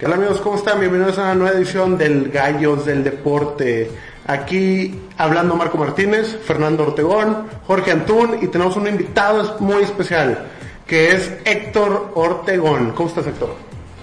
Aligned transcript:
¿Qué 0.00 0.06
tal 0.06 0.14
amigos? 0.14 0.40
¿Cómo 0.40 0.56
están? 0.56 0.80
Bienvenidos 0.80 1.18
a 1.18 1.24
una 1.24 1.34
nueva 1.34 1.58
edición 1.58 1.98
del 1.98 2.30
Gallos 2.30 2.86
del 2.86 3.04
Deporte. 3.04 3.90
Aquí 4.26 4.98
hablando 5.18 5.56
Marco 5.56 5.76
Martínez, 5.76 6.38
Fernando 6.42 6.84
Ortegón, 6.84 7.46
Jorge 7.66 7.90
Antún 7.90 8.38
y 8.40 8.46
tenemos 8.46 8.78
un 8.78 8.86
invitado 8.86 9.58
muy 9.60 9.82
especial 9.82 10.46
que 10.86 11.12
es 11.12 11.30
Héctor 11.44 12.12
Ortegón. 12.14 12.92
¿Cómo 12.92 13.10
estás 13.10 13.26
Héctor? 13.26 13.54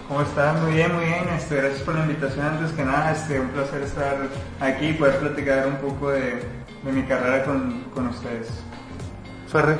¿Cómo 0.07 0.21
estás? 0.21 0.61
Muy 0.61 0.73
bien, 0.73 0.93
muy 0.93 1.03
bien. 1.03 1.29
Este, 1.35 1.55
gracias 1.55 1.81
por 1.81 1.95
la 1.95 2.01
invitación. 2.01 2.45
Antes 2.45 2.73
que 2.73 2.83
nada, 2.83 3.11
este, 3.11 3.39
un 3.39 3.47
placer 3.47 3.81
estar 3.81 4.17
aquí 4.59 4.89
y 4.89 4.93
poder 4.93 5.17
platicar 5.17 5.65
un 5.65 5.77
poco 5.77 6.11
de, 6.11 6.43
de 6.83 6.91
mi 6.91 7.01
carrera 7.07 7.43
con, 7.43 7.85
con 7.95 8.05
ustedes. 8.09 8.49
Ferry. 9.51 9.73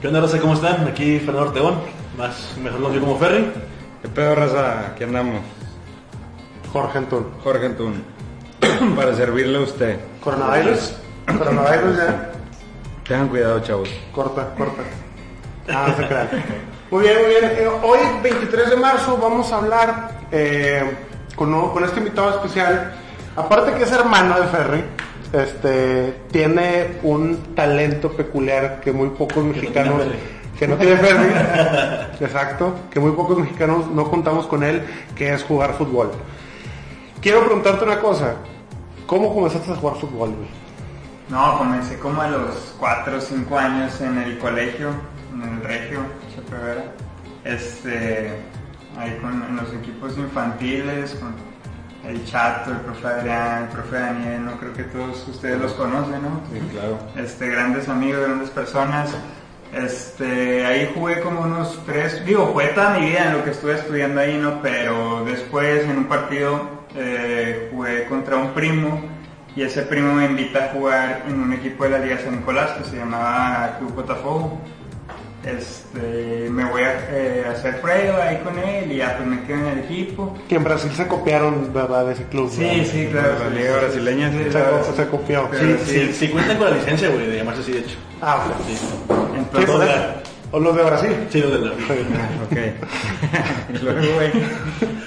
¿Qué 0.00 0.06
onda, 0.06 0.20
Raza? 0.20 0.38
¿Cómo 0.38 0.54
están? 0.54 0.86
Aquí 0.86 1.18
Fernando 1.18 1.48
Ortegón, 1.48 1.80
más 2.16 2.56
mejor 2.62 2.82
conocido 2.82 3.04
como 3.04 3.18
Ferry. 3.18 3.73
¿Qué 4.04 4.10
pedo, 4.10 4.34
raza? 4.34 4.88
Aquí 4.88 5.04
andamos. 5.04 5.40
Jorge 6.74 6.98
Antún. 6.98 7.26
Jorge 7.42 7.64
Antún. 7.64 8.04
Para 8.96 9.14
servirle 9.14 9.56
a 9.56 9.62
usted. 9.62 9.98
¿Coronavirus? 10.22 10.96
¿Coronavirus 11.26 11.96
ya? 11.96 12.32
Tengan 13.08 13.28
cuidado, 13.28 13.60
chavos. 13.60 13.88
Corta, 14.12 14.54
corta. 14.58 14.82
Ah, 15.70 15.86
no 15.88 15.96
se 15.96 16.06
crean. 16.06 16.28
Muy 16.90 17.02
bien, 17.02 17.16
muy 17.22 17.30
bien. 17.30 17.44
Eh, 17.44 17.68
hoy, 17.82 17.98
23 18.22 18.70
de 18.70 18.76
marzo, 18.76 19.16
vamos 19.16 19.50
a 19.50 19.56
hablar 19.56 20.10
eh, 20.30 20.82
con, 21.34 21.70
con 21.70 21.82
este 21.82 22.00
invitado 22.00 22.28
especial. 22.28 22.92
Aparte 23.36 23.72
que 23.72 23.84
es 23.84 23.92
hermano 23.92 24.38
de 24.38 24.46
Ferry, 24.48 24.84
este, 25.32 26.14
tiene 26.30 26.98
un 27.04 27.54
talento 27.54 28.12
peculiar 28.12 28.80
que 28.82 28.92
muy 28.92 29.08
pocos 29.08 29.42
mexicanos... 29.42 30.02
Que 30.58 30.68
no 30.68 30.76
tiene 30.76 30.96
Ferry. 30.96 31.32
Exacto. 32.24 32.74
Que 32.90 33.00
muy 33.00 33.12
pocos 33.12 33.38
mexicanos 33.38 33.88
no 33.88 34.10
contamos 34.10 34.46
con 34.46 34.62
él, 34.62 34.84
que 35.16 35.32
es 35.32 35.42
jugar 35.42 35.74
fútbol. 35.74 36.12
Quiero 37.20 37.44
preguntarte 37.44 37.84
una 37.84 38.00
cosa. 38.00 38.34
¿Cómo 39.06 39.34
comenzaste 39.34 39.72
a 39.72 39.76
jugar 39.76 39.96
fútbol, 39.96 40.34
güey? 40.34 40.48
No, 41.28 41.58
comencé 41.58 41.98
como 41.98 42.20
a 42.20 42.28
los 42.28 42.74
4 42.78 43.16
o 43.16 43.20
5 43.20 43.58
años 43.58 44.00
en 44.00 44.18
el 44.18 44.38
colegio, 44.38 44.90
en 45.32 45.42
el 45.42 45.62
Regio, 45.62 46.00
Chepe 46.34 46.56
Vera. 46.56 46.84
Este, 47.44 48.30
ahí 48.98 49.18
con 49.20 49.42
en 49.42 49.56
los 49.56 49.72
equipos 49.72 50.16
infantiles, 50.18 51.14
con 51.14 51.34
el 52.06 52.24
Chato, 52.26 52.72
el 52.72 52.78
profe 52.78 53.06
Adrián, 53.06 53.64
el 53.64 53.68
profe 53.70 53.96
Daniel, 53.96 54.44
no 54.44 54.58
creo 54.58 54.72
que 54.74 54.84
todos 54.84 55.26
ustedes 55.28 55.60
los 55.60 55.72
conocen, 55.72 56.22
¿no? 56.22 56.40
Sí, 56.52 56.60
claro. 56.72 56.98
este, 57.16 57.48
grandes 57.48 57.88
amigos, 57.88 58.20
grandes 58.20 58.50
personas. 58.50 59.10
Este, 59.76 60.64
ahí 60.64 60.92
jugué 60.94 61.20
como 61.20 61.40
unos 61.40 61.84
tres, 61.84 62.24
digo, 62.24 62.52
fue 62.52 62.68
toda 62.68 62.98
mi 62.98 63.06
vida 63.06 63.26
en 63.26 63.32
lo 63.32 63.44
que 63.44 63.50
estuve 63.50 63.74
estudiando 63.74 64.20
ahí, 64.20 64.38
¿no? 64.38 64.62
Pero 64.62 65.24
después 65.24 65.82
en 65.84 65.98
un 65.98 66.04
partido 66.04 66.84
eh, 66.94 67.70
jugué 67.72 68.06
contra 68.06 68.36
un 68.36 68.52
primo 68.52 69.02
y 69.56 69.62
ese 69.62 69.82
primo 69.82 70.14
me 70.14 70.26
invita 70.26 70.66
a 70.66 70.68
jugar 70.68 71.24
en 71.28 71.40
un 71.40 71.52
equipo 71.52 71.84
de 71.84 71.90
la 71.90 71.98
Liga 71.98 72.18
San 72.18 72.36
Nicolás 72.36 72.70
que 72.72 72.84
se 72.84 72.96
llamaba 72.96 73.76
Club 73.78 73.94
Botafogo. 73.94 74.60
Este, 75.46 76.48
me 76.50 76.64
voy 76.64 76.82
a 76.82 76.94
eh, 77.10 77.44
hacer 77.50 77.80
prueba 77.80 78.24
ahí 78.28 78.38
con 78.38 78.58
él 78.58 78.90
y 78.92 78.96
ya 78.96 79.16
pues 79.16 79.28
me 79.28 79.42
quedo 79.44 79.58
en 79.58 79.66
el 79.66 79.78
equipo. 79.80 80.34
Que 80.48 80.54
en 80.54 80.64
Brasil 80.64 80.90
se 80.94 81.06
copiaron, 81.06 81.72
¿verdad? 81.72 82.06
De 82.06 82.12
ese 82.14 82.24
club. 82.24 82.50
Sí, 82.50 82.62
¿verdad? 82.62 82.84
sí, 82.90 83.08
claro. 83.10 83.34
La 83.50 83.50
liga 83.50 83.76
brasileña, 83.76 84.30
sí. 84.30 84.38
Sí, 84.38 84.44
Se, 84.44 84.50
claro. 84.50 84.84
se 84.96 85.06
copió. 85.08 85.48
Pero 85.50 85.78
Sí, 85.78 85.84
sí. 85.84 85.92
sí, 86.06 86.12
sí 86.14 86.28
cuentan 86.28 86.56
con 86.56 86.70
la 86.70 86.76
licencia, 86.76 87.08
güey, 87.10 87.26
de 87.26 87.36
llamarse 87.36 87.60
así, 87.60 87.72
de 87.72 87.78
hecho. 87.80 87.96
Ah, 88.22 88.46
ok. 88.46 88.66
Sí, 88.66 88.78
Entonces, 89.36 89.70
o 89.70 89.82
sea, 89.84 90.22
o 90.50 90.60
los 90.60 90.76
de 90.76 90.82
Brasil. 90.82 91.10
sí 91.30 91.40
lo 91.40 91.50
de 91.50 91.58
la... 91.66 91.72
Ok. 91.72 92.58
Y 93.74 93.78
luego, 93.84 94.00
güey, 94.14 94.30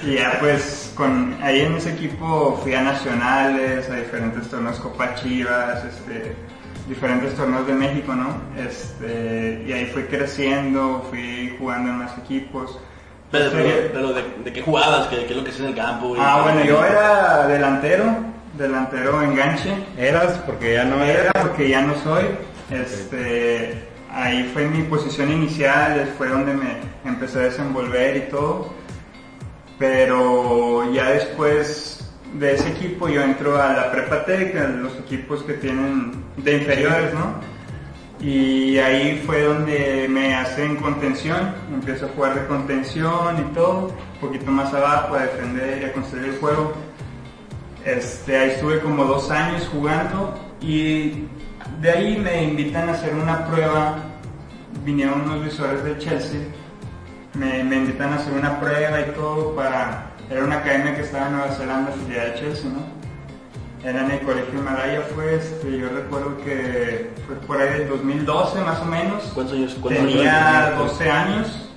y 0.04 0.14
ya 0.16 0.36
pues 0.40 0.92
con 0.94 1.36
ahí 1.42 1.60
en 1.62 1.74
ese 1.76 1.90
equipo 1.92 2.60
fui 2.62 2.74
a 2.74 2.82
nacionales, 2.82 3.88
a 3.88 3.94
diferentes 3.96 4.46
torneos 4.48 4.78
Copa 4.78 5.14
Chivas, 5.14 5.84
este, 5.84 6.34
diferentes 6.88 7.34
torneos 7.34 7.66
de 7.66 7.74
México, 7.74 8.14
¿no? 8.14 8.28
Este, 8.56 9.64
y 9.66 9.72
ahí 9.72 9.86
fui 9.86 10.04
creciendo, 10.04 11.06
fui 11.10 11.54
jugando 11.58 11.90
en 11.90 11.98
más 11.98 12.16
equipos. 12.18 12.78
Pero, 13.30 13.50
pero, 13.52 13.90
pero 13.92 14.12
de, 14.14 14.22
de 14.42 14.52
qué 14.52 14.62
jugabas, 14.62 15.06
¿Qué, 15.08 15.26
qué 15.26 15.32
es 15.32 15.36
lo 15.36 15.44
que 15.44 15.50
haces 15.50 15.60
en 15.60 15.68
el 15.68 15.74
campo, 15.74 16.08
güey? 16.08 16.20
Ah, 16.24 16.40
bueno, 16.42 16.64
yo 16.64 16.82
era 16.82 17.46
delantero, 17.46 18.04
delantero 18.56 19.22
enganche. 19.22 19.70
Eras 19.98 20.38
porque 20.46 20.74
ya 20.74 20.84
no 20.84 21.02
Era 21.04 21.32
porque 21.32 21.68
ya 21.68 21.82
no 21.82 21.94
soy. 21.96 22.24
Este, 22.70 23.86
ahí 24.10 24.50
fue 24.54 24.66
mi 24.66 24.82
posición 24.84 25.30
inicial, 25.30 26.08
fue 26.16 26.28
donde 26.28 26.54
me 26.54 26.78
empecé 27.04 27.38
a 27.38 27.42
desenvolver 27.42 28.16
y 28.16 28.30
todo. 28.30 28.72
Pero 29.78 30.90
ya 30.92 31.10
después 31.10 32.10
de 32.32 32.54
ese 32.54 32.70
equipo 32.70 33.08
yo 33.08 33.22
entro 33.22 33.60
a 33.60 33.72
la 33.74 33.92
Prepa 33.92 34.24
Tech, 34.24 34.56
a 34.56 34.68
los 34.68 34.96
equipos 34.98 35.42
que 35.42 35.54
tienen 35.54 36.27
de 36.44 36.56
inferiores, 36.58 37.14
¿no? 37.14 37.48
Y 38.20 38.78
ahí 38.78 39.22
fue 39.24 39.44
donde 39.44 40.06
me 40.08 40.34
hacen 40.34 40.76
contención, 40.76 41.54
empiezo 41.72 42.06
a 42.06 42.08
jugar 42.08 42.34
de 42.34 42.46
contención 42.46 43.38
y 43.38 43.54
todo, 43.54 43.94
un 44.14 44.20
poquito 44.20 44.50
más 44.50 44.74
abajo 44.74 45.14
a 45.14 45.22
defender 45.22 45.82
y 45.82 45.84
a 45.84 45.92
construir 45.92 46.24
el 46.30 46.38
juego. 46.38 46.72
Este, 47.84 48.36
ahí 48.36 48.50
estuve 48.50 48.80
como 48.80 49.04
dos 49.04 49.30
años 49.30 49.68
jugando 49.72 50.34
y 50.60 51.26
de 51.80 51.90
ahí 51.90 52.18
me 52.18 52.42
invitan 52.42 52.88
a 52.88 52.92
hacer 52.92 53.14
una 53.14 53.46
prueba. 53.46 53.98
Vinieron 54.84 55.22
unos 55.22 55.44
visores 55.44 55.84
del 55.84 55.98
Chelsea, 55.98 56.40
me, 57.34 57.62
me 57.62 57.76
invitan 57.76 58.12
a 58.12 58.16
hacer 58.16 58.32
una 58.32 58.58
prueba 58.58 59.00
y 59.00 59.10
todo 59.12 59.54
para. 59.54 60.06
Era 60.28 60.44
una 60.44 60.58
academia 60.58 60.94
que 60.94 61.02
estaba 61.02 61.26
en 61.26 61.32
Nueva 61.36 61.52
Zelanda, 61.52 61.92
filial 61.92 62.32
de 62.32 62.40
Chelsea, 62.40 62.70
¿no? 62.70 62.97
Era 63.84 64.04
en 64.04 64.10
el 64.10 64.20
colegio 64.20 64.58
Himalaya, 64.58 65.02
fue 65.14 65.36
este, 65.36 65.78
yo 65.78 65.88
recuerdo 65.88 66.36
que 66.38 67.10
fue 67.26 67.36
por 67.46 67.60
ahí 67.60 67.78
del 67.78 67.88
2012 67.88 68.60
más 68.60 68.80
o 68.80 68.84
menos. 68.84 69.22
¿Cuántos 69.34 69.56
años? 69.56 69.76
cuántos 69.80 70.02
años 70.02 70.14
Tenía 70.14 70.64
tenías? 70.64 70.78
12 70.78 71.10
años, 71.10 71.68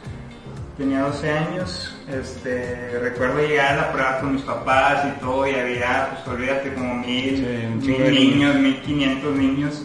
tenía 0.78 1.02
12 1.02 1.30
años, 1.30 1.96
este, 2.12 3.00
recuerdo 3.00 3.40
llegar 3.40 3.74
a 3.74 3.76
la 3.76 3.92
prueba 3.92 4.20
con 4.20 4.34
mis 4.34 4.42
papás 4.42 5.06
y 5.06 5.20
todo 5.22 5.48
y 5.48 5.54
había, 5.54 6.10
pues 6.24 6.36
olvídate, 6.36 6.74
como 6.74 6.96
mil, 6.96 7.38
Sí, 7.82 7.88
mil 7.88 8.16
niños, 8.16 8.56
mil 8.56 8.82
quinientos 8.82 9.36
niños, 9.36 9.84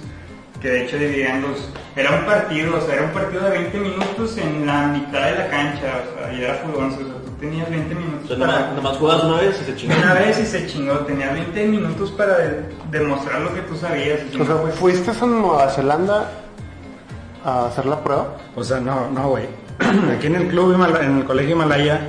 que 0.63 0.71
de 0.71 0.85
hecho 0.85 0.97
dividían 0.99 1.43
los, 1.43 1.69
era 1.97 2.13
un 2.13 2.25
partido, 2.25 2.79
o 2.79 2.81
sea, 2.81 2.95
era 2.95 3.05
un 3.05 3.11
partido 3.13 3.43
de 3.45 3.51
20 3.51 3.79
minutos 3.79 4.39
en 4.39 4.65
la 4.65 4.87
mitad 4.87 5.27
de 5.27 5.39
la 5.39 5.49
cancha, 5.49 6.03
o 6.03 6.19
sea, 6.19 6.33
y 6.33 6.43
era 6.43 6.55
fútbol, 6.55 6.97
tenías 7.41 7.71
20 7.71 7.95
O 7.95 7.99
minutos 7.99 8.29
sea, 8.29 8.39
para... 8.39 8.53
nomás, 8.61 8.75
nomás 8.77 8.97
jugabas 8.99 9.25
una 9.25 9.37
vez 9.41 9.61
y 9.61 9.65
se 9.65 9.77
chingó. 9.77 9.95
Una 10.03 10.15
vez 10.15 10.39
y 10.39 10.47
se 10.47 10.67
chingó, 10.67 10.93
tenía 11.01 11.33
20 11.33 11.67
minutos 11.67 12.11
para 12.13 12.39
de- 12.39 12.63
demostrar 12.91 13.41
lo 13.43 13.55
que 13.55 13.61
tú 13.63 13.77
sabías. 13.77 14.21
y 14.33 14.41
O 14.41 14.45
sea, 14.45 14.55
no, 14.55 14.67
¿fuiste 14.69 15.11
a 15.11 15.27
Nueva 15.27 15.69
Zelanda 15.71 16.31
a 17.45 17.67
hacer 17.67 17.87
la 17.87 18.03
prueba? 18.03 18.37
O 18.55 18.65
sea, 18.65 18.81
no, 18.81 19.11
no, 19.11 19.29
güey. 19.31 19.45
Aquí 20.17 20.27
en 20.27 20.37
el 20.37 20.49
club, 20.49 20.75
en 21.01 21.19
el 21.19 21.25
colegio 21.25 21.55
Himalaya, 21.57 22.01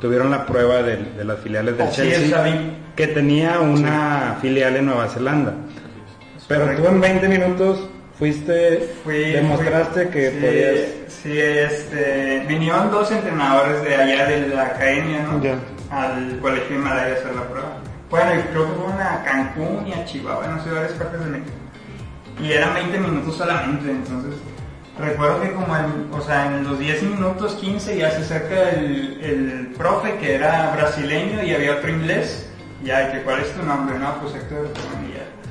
tuvieron 0.00 0.30
la 0.30 0.44
prueba 0.46 0.82
de, 0.82 0.96
de 0.96 1.24
las 1.24 1.38
filiales 1.40 1.78
del 1.78 1.86
Así 1.88 2.02
Chelsea, 2.02 2.44
que 2.94 3.06
tenía 3.08 3.58
una 3.60 4.36
filial 4.42 4.76
en 4.76 4.86
Nueva 4.86 5.08
Zelanda. 5.08 5.54
Pero 6.46 6.66
tú 6.76 6.86
en 6.86 7.00
20 7.00 7.28
minutos 7.28 7.88
fuiste, 8.18 8.94
Fui- 9.02 9.32
demostraste 9.32 10.02
fui- 10.04 10.10
que 10.12 10.30
sí, 10.30 10.36
podías... 10.40 11.12
Sí, 11.22 11.38
este, 11.40 12.44
vinieron 12.46 12.90
dos 12.90 13.10
entrenadores 13.10 13.82
de 13.82 13.94
allá 13.96 14.26
de 14.26 14.48
la 14.48 14.62
academia, 14.66 15.22
¿no? 15.22 15.42
Ya. 15.42 15.58
Al 15.90 16.38
colegio 16.40 16.76
Himalaya 16.76 17.14
a 17.14 17.18
hacer 17.18 17.34
la 17.34 17.42
prueba. 17.48 17.78
Bueno, 18.10 18.30
y 18.38 18.42
creo 18.50 18.66
que 18.68 18.74
fueron 18.80 19.00
a 19.00 19.22
Cancún 19.24 19.86
y 19.86 19.92
a 19.92 20.04
Chihuahua, 20.04 20.46
no 20.46 20.62
sé, 20.62 20.70
varias 20.70 20.92
partes 20.92 21.20
de 21.20 21.26
México. 21.26 21.50
Y 22.40 22.52
eran 22.52 22.74
20 22.74 22.98
minutos 22.98 23.36
solamente, 23.36 23.90
entonces 23.90 24.34
recuerdo 24.98 25.40
que 25.40 25.52
como 25.52 25.76
en, 25.76 26.08
o 26.12 26.20
sea, 26.20 26.46
en 26.46 26.64
los 26.64 26.78
10 26.78 27.02
minutos, 27.04 27.54
15 27.54 27.96
ya 27.96 28.10
se 28.10 28.18
acerca 28.18 28.70
el, 28.70 29.18
el 29.22 29.74
profe 29.76 30.16
que 30.18 30.34
era 30.34 30.72
brasileño 30.76 31.42
y 31.42 31.54
había 31.54 31.76
otro 31.76 31.90
inglés. 31.90 32.48
Ya, 32.82 33.10
que 33.12 33.22
cuál 33.22 33.40
es 33.40 33.50
tu 33.52 33.62
nombre, 33.64 33.98
no, 33.98 34.14
pues 34.20 34.34
Héctor. 34.34 34.68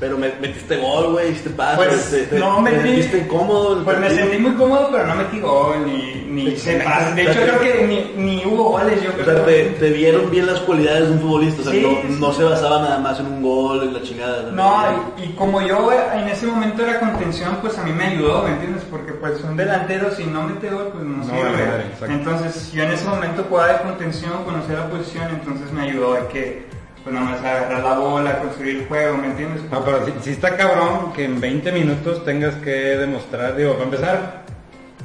Pero 0.03 0.17
me- 0.17 0.33
metiste 0.41 0.75
gol, 0.75 1.13
güey, 1.13 1.29
hiciste 1.31 1.51
pases, 1.51 1.77
Pues, 1.77 2.11
te, 2.11 2.23
te- 2.23 2.37
no 2.37 2.61
te 2.61 2.71
metí- 2.71 2.81
sentiste 2.81 3.17
incómodo. 3.19 3.81
Pues 3.85 3.99
me 3.99 4.09
sentí 4.09 4.37
muy 4.37 4.51
cómodo, 4.55 4.89
pero 4.91 5.07
no 5.07 5.15
metí 5.15 5.39
gol, 5.39 5.77
ni, 5.85 6.25
ni 6.27 6.49
hice 6.51 6.81
pases. 6.81 7.15
De 7.15 7.21
hecho, 7.21 7.39
creo 7.39 7.59
que 7.61 7.87
ni, 8.17 8.21
ni 8.21 8.45
hubo 8.45 8.71
goles. 8.71 9.01
Yo 9.01 9.11
O 9.11 9.13
creo 9.13 9.25
sea, 9.37 9.45
te, 9.45 9.63
te 9.79 9.89
vieron 9.91 10.29
bien 10.29 10.45
las 10.47 10.59
cualidades 10.59 11.07
de 11.07 11.13
un 11.13 11.19
futbolista, 11.21 11.61
o 11.61 11.63
sea, 11.63 11.71
Sí, 11.71 11.81
no, 11.81 11.89
sí. 12.13 12.17
no 12.19 12.33
se 12.33 12.43
basaba 12.43 12.81
nada 12.81 12.99
más 12.99 13.17
en 13.21 13.27
un 13.27 13.41
gol, 13.41 13.81
en 13.83 13.93
la 13.93 14.01
chingada. 14.01 14.51
No, 14.51 14.83
y, 15.17 15.23
y 15.23 15.27
como 15.35 15.61
yo 15.61 15.89
en 15.93 16.27
ese 16.27 16.47
momento 16.47 16.83
era 16.85 16.99
contención, 16.99 17.59
pues 17.61 17.77
a 17.79 17.83
mí 17.83 17.93
me 17.93 18.03
ayudó, 18.03 18.43
¿me 18.43 18.49
entiendes? 18.49 18.83
Porque 18.91 19.13
pues 19.13 19.41
un 19.41 19.55
delantero 19.55 20.11
si 20.11 20.25
no 20.25 20.43
mete 20.43 20.69
gol, 20.69 20.89
pues 20.91 21.05
no, 21.05 21.15
No, 21.15 21.23
sirve. 21.23 22.13
entonces 22.13 22.73
yo 22.73 22.83
en 22.83 22.91
ese 22.91 23.05
momento 23.07 23.45
jugaba 23.47 23.71
de 23.71 23.79
contención, 23.83 24.43
conocía 24.43 24.79
la 24.79 24.89
posición, 24.89 25.29
entonces 25.29 25.71
me 25.71 25.83
ayudó 25.83 26.15
a 26.15 26.27
que 26.27 26.65
pues 27.03 27.13
nada 27.13 27.31
más 27.31 27.39
agarrar 27.41 27.83
la 27.83 27.93
bola, 27.99 28.39
construir 28.39 28.77
el 28.77 28.87
juego, 28.87 29.17
¿me 29.17 29.27
entiendes? 29.27 29.61
No, 29.69 29.83
pero 29.83 30.05
si, 30.21 30.29
está 30.29 30.55
cabrón 30.55 31.11
que 31.13 31.25
en 31.25 31.39
20 31.41 31.71
minutos 31.71 32.23
tengas 32.23 32.55
que 32.55 32.71
demostrar, 32.71 33.55
digo, 33.55 33.73
para 33.73 33.83
empezar, 33.83 34.41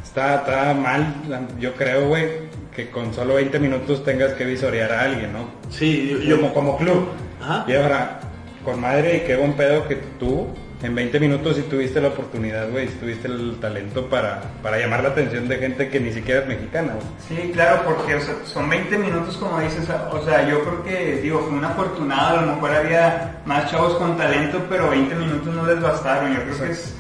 está, 0.05 0.37
está 0.37 0.75
mal, 0.75 1.15
yo 1.59 1.75
creo, 1.75 2.09
güey, 2.09 2.29
que 2.75 2.91
con 2.91 3.13
solo 3.13 3.35
20 3.35 3.59
minutos 3.59 4.05
tengas 4.05 4.33
que 4.35 4.45
visorear 4.45 4.93
a 4.93 5.01
alguien, 5.03 5.33
¿no? 5.33 5.49
Sí, 5.71 6.09
yo, 6.13 6.19
yo- 6.19 6.37
como, 6.41 6.55
como 6.55 6.79
club. 6.79 7.09
Ajá. 7.43 7.65
Y 7.67 7.75
ahora, 7.75 8.21
con 8.65 8.81
madre, 8.81 9.17
y 9.17 9.21
qué 9.27 9.35
buen 9.37 9.55
pedo 9.55 9.89
que 9.89 9.97
tú, 10.21 10.47
en 10.83 10.95
20 10.95 11.19
minutos 11.21 11.57
sí 11.57 11.63
tuviste 11.63 12.01
la 12.01 12.09
oportunidad, 12.09 12.71
güey, 12.71 12.89
sí 12.89 12.95
tuviste 13.01 13.27
el 13.27 13.59
talento 13.61 14.09
para, 14.09 14.41
para 14.63 14.79
llamar 14.79 15.03
la 15.03 15.09
atención 15.11 15.49
de 15.49 15.57
gente 15.59 15.89
que 15.89 15.99
ni 15.99 16.13
siquiera 16.13 16.43
es 16.43 16.47
mexicana, 16.47 16.95
güey. 16.95 17.07
Sí, 17.27 17.51
claro, 17.53 17.83
porque 17.85 18.15
o 18.15 18.21
sea, 18.21 18.35
son 18.45 18.69
20 18.69 18.99
minutos 18.99 19.37
como 19.37 19.61
dices, 19.61 19.89
o 20.13 20.25
sea, 20.25 20.49
yo 20.49 20.63
creo 20.63 20.83
que, 20.85 21.21
digo, 21.21 21.41
fue 21.41 21.59
un 21.59 21.65
afortunado, 21.65 22.39
a 22.39 22.43
lo 22.43 22.55
mejor 22.55 22.71
había 22.73 23.41
más 23.45 23.71
chavos 23.71 23.95
con 23.95 24.17
talento, 24.17 24.65
pero 24.69 24.91
20 24.91 25.15
minutos 25.17 25.55
no 25.55 25.67
les 25.67 25.81
bastaron, 25.81 26.35
yo 26.35 26.43
creo 26.43 26.59
que 26.61 26.73
es, 26.73 26.95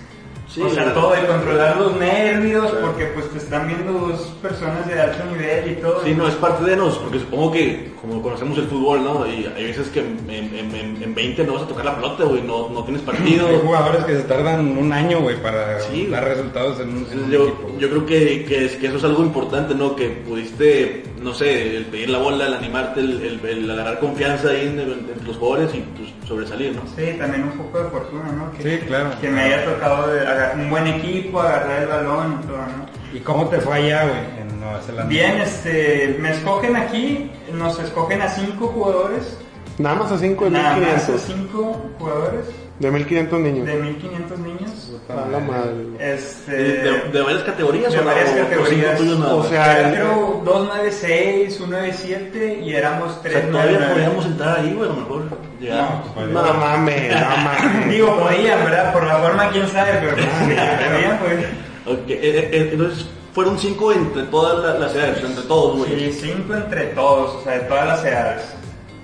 Sí, 0.59 0.65
o 0.65 0.71
sea, 0.71 0.93
todo 0.93 1.13
de 1.13 1.25
controlar 1.27 1.77
los 1.77 1.97
nervios, 1.97 2.71
Claro. 2.71 2.87
porque 2.87 3.07
pues 3.15 3.31
te 3.31 3.39
están 3.39 3.67
viendo 3.69 3.93
dos 3.93 4.21
personas 4.43 4.87
de 4.89 5.01
alto 5.01 5.25
nivel 5.31 5.71
y 5.73 5.75
todo. 5.77 6.03
Sí, 6.05 6.15
no, 6.15 6.27
es 6.27 6.35
parte 6.35 6.65
de 6.69 6.77
nos, 6.77 6.99
porque 6.99 7.21
supongo 7.21 7.53
que 7.53 7.93
como 8.01 8.21
conocemos 8.23 8.59
el 8.59 8.65
fútbol, 8.67 9.05
¿no? 9.05 9.27
Y 9.27 9.47
hay 9.57 9.65
veces 9.65 9.89
que 9.89 10.01
en, 10.01 10.19
en, 10.29 10.75
en- 10.75 11.03
en 11.03 11.15
20 11.15 11.45
no 11.45 11.55
vas 11.55 11.63
a 11.63 11.67
tocar 11.69 11.85
la 11.85 11.95
pelota, 11.97 12.25
güey, 12.25 12.43
no, 12.43 12.69
no 12.71 12.83
tienes 12.85 13.03
partido. 13.03 13.49
Hay 13.49 13.61
jugadores 13.65 14.05
que 14.05 14.17
se 14.17 14.23
tardan 14.23 14.77
un 14.79 14.93
año, 14.93 15.21
güey, 15.21 15.37
para 15.43 15.81
Sí, 15.81 16.07
dar 16.07 16.25
resultados 16.25 16.81
en 16.81 16.89
un, 16.91 17.07
en 17.13 17.25
un 17.25 17.31
Yo, 17.31 17.45
equipo. 17.49 17.69
yo 17.79 17.89
creo 17.91 18.07
que, 18.07 18.45
que, 18.45 18.65
es- 18.67 18.77
que 18.77 18.87
eso 18.89 18.97
es 18.97 19.05
algo 19.05 19.23
importante, 19.23 19.75
¿no? 19.75 19.95
Que 19.97 20.09
pudiste, 20.09 21.05
no 21.21 21.35
sé, 21.35 21.77
el 21.77 21.85
pedir 21.87 22.11
la 22.11 22.19
bola, 22.19 22.47
el 22.47 22.55
animarte, 22.55 23.01
el, 23.01 23.41
el- 23.43 23.47
el 23.49 23.71
agarrar 23.71 23.99
confianza 24.01 24.49
ahí 24.51 24.67
en- 24.67 25.27
los 25.27 25.37
jugadores 25.37 25.75
y 25.75 25.81
pues, 25.97 26.11
sobresalir, 26.29 26.75
¿no? 26.75 26.83
Sí, 26.97 27.17
también 27.19 27.45
un 27.45 27.51
poco 27.53 27.79
de 27.83 27.91
fortuna, 27.91 28.33
¿no? 28.33 28.51
Que, 28.53 28.63
Sí, 28.79 28.87
claro. 28.87 29.11
Que 29.21 29.29
me 29.29 29.41
haya 29.43 29.65
tocado 29.65 30.13
de 30.13 30.21
agar- 30.21 30.55
un 30.57 30.71
buen 30.71 30.87
equipo, 30.87 31.41
agarrar 31.41 31.83
el 31.83 31.89
balón 31.89 32.41
y 32.43 32.47
todo, 32.47 32.57
¿no? 32.59 32.87
¿Y 33.13 33.21
cómo 33.21 33.49
te 33.49 33.59
fue 33.61 33.75
allá, 33.77 34.05
güey, 34.05 34.43
en 34.43 34.61
Nueva 34.61 34.81
Zelanda? 34.83 35.09
Bien, 35.09 35.41
este, 35.41 36.17
me 36.21 36.31
escogen 36.31 36.77
aquí, 36.77 37.31
nos 37.53 37.79
escogen 37.79 38.21
a 38.23 38.29
cinco 38.29 38.69
jugadores, 38.69 39.39
Nada 39.79 39.95
más 39.95 40.11
a 40.13 40.19
5 40.19 40.45
de 40.47 40.51
nada 40.51 40.71
más 40.77 41.09
a 41.09 41.13
1500. 41.13 41.21
cinco 41.23 41.91
jugadores 42.01 42.47
De 42.79 42.91
1500 42.93 43.41
niños. 43.41 43.67
de 43.67 43.75
1500 43.75 44.39
niños. 44.39 44.91
A 45.09 45.29
la 45.29 45.39
madre. 45.41 45.75
Este, 45.99 46.53
De, 46.53 46.63
de- 46.83 47.01
de 47.13 47.21
varias 47.23 47.43
categorías, 47.43 47.93
de 47.93 47.99
¿o 47.99 48.03
no? 48.03 48.07
varias 48.07 48.29
¿O 48.29 48.33
cinco 48.35 48.45
categorías. 48.49 49.01
O 49.01 49.39
más? 49.39 49.49
sea, 49.49 49.79
Era, 49.81 49.89
el- 49.89 49.95
creo 49.95 50.43
296, 50.45 51.57
197 51.57 52.61
y 52.63 52.75
éramos 52.75 53.17
O 53.17 53.21
3 53.21 53.33
sea, 53.35 53.51
todavía 53.51 53.93
podíamos 53.93 54.27
entrar 54.27 54.59
ahí, 54.61 54.75
güey, 54.75 54.89
a 54.89 54.93
lo 54.93 55.01
mejor. 55.01 55.23
Llegamos. 55.61 56.07
No, 56.07 56.15
pues, 56.15 56.29
No 56.29 56.55
mames, 56.55 57.21
no 57.21 57.37
mames. 57.45 57.89
Digo, 57.91 58.17
podían, 58.21 58.65
¿verdad? 58.65 58.93
Por 58.93 59.05
la 59.07 59.17
forma, 59.17 59.51
quién 59.51 59.69
sabe, 59.69 59.91
pero 60.01 60.15
pues, 60.15 60.27
podían, 60.39 61.19
pues. 61.19 61.47
Ok, 61.87 62.11
eh, 62.11 62.51
eh, 62.53 62.71
entonces 62.73 63.07
fueron 63.33 63.59
cinco 63.59 63.93
entre 63.93 64.23
todas 64.25 64.63
la- 64.65 64.79
las 64.79 64.95
edades, 64.95 65.25
entre 65.25 65.43
todos, 65.45 65.79
güey. 65.79 66.13
Sí, 66.13 66.21
cinco 66.29 66.55
entre 66.55 66.85
todos, 66.89 67.37
o 67.37 67.43
sea, 67.45 67.55
de 67.55 67.61
todas 67.61 67.87
las 67.89 68.05
edades. 68.05 68.43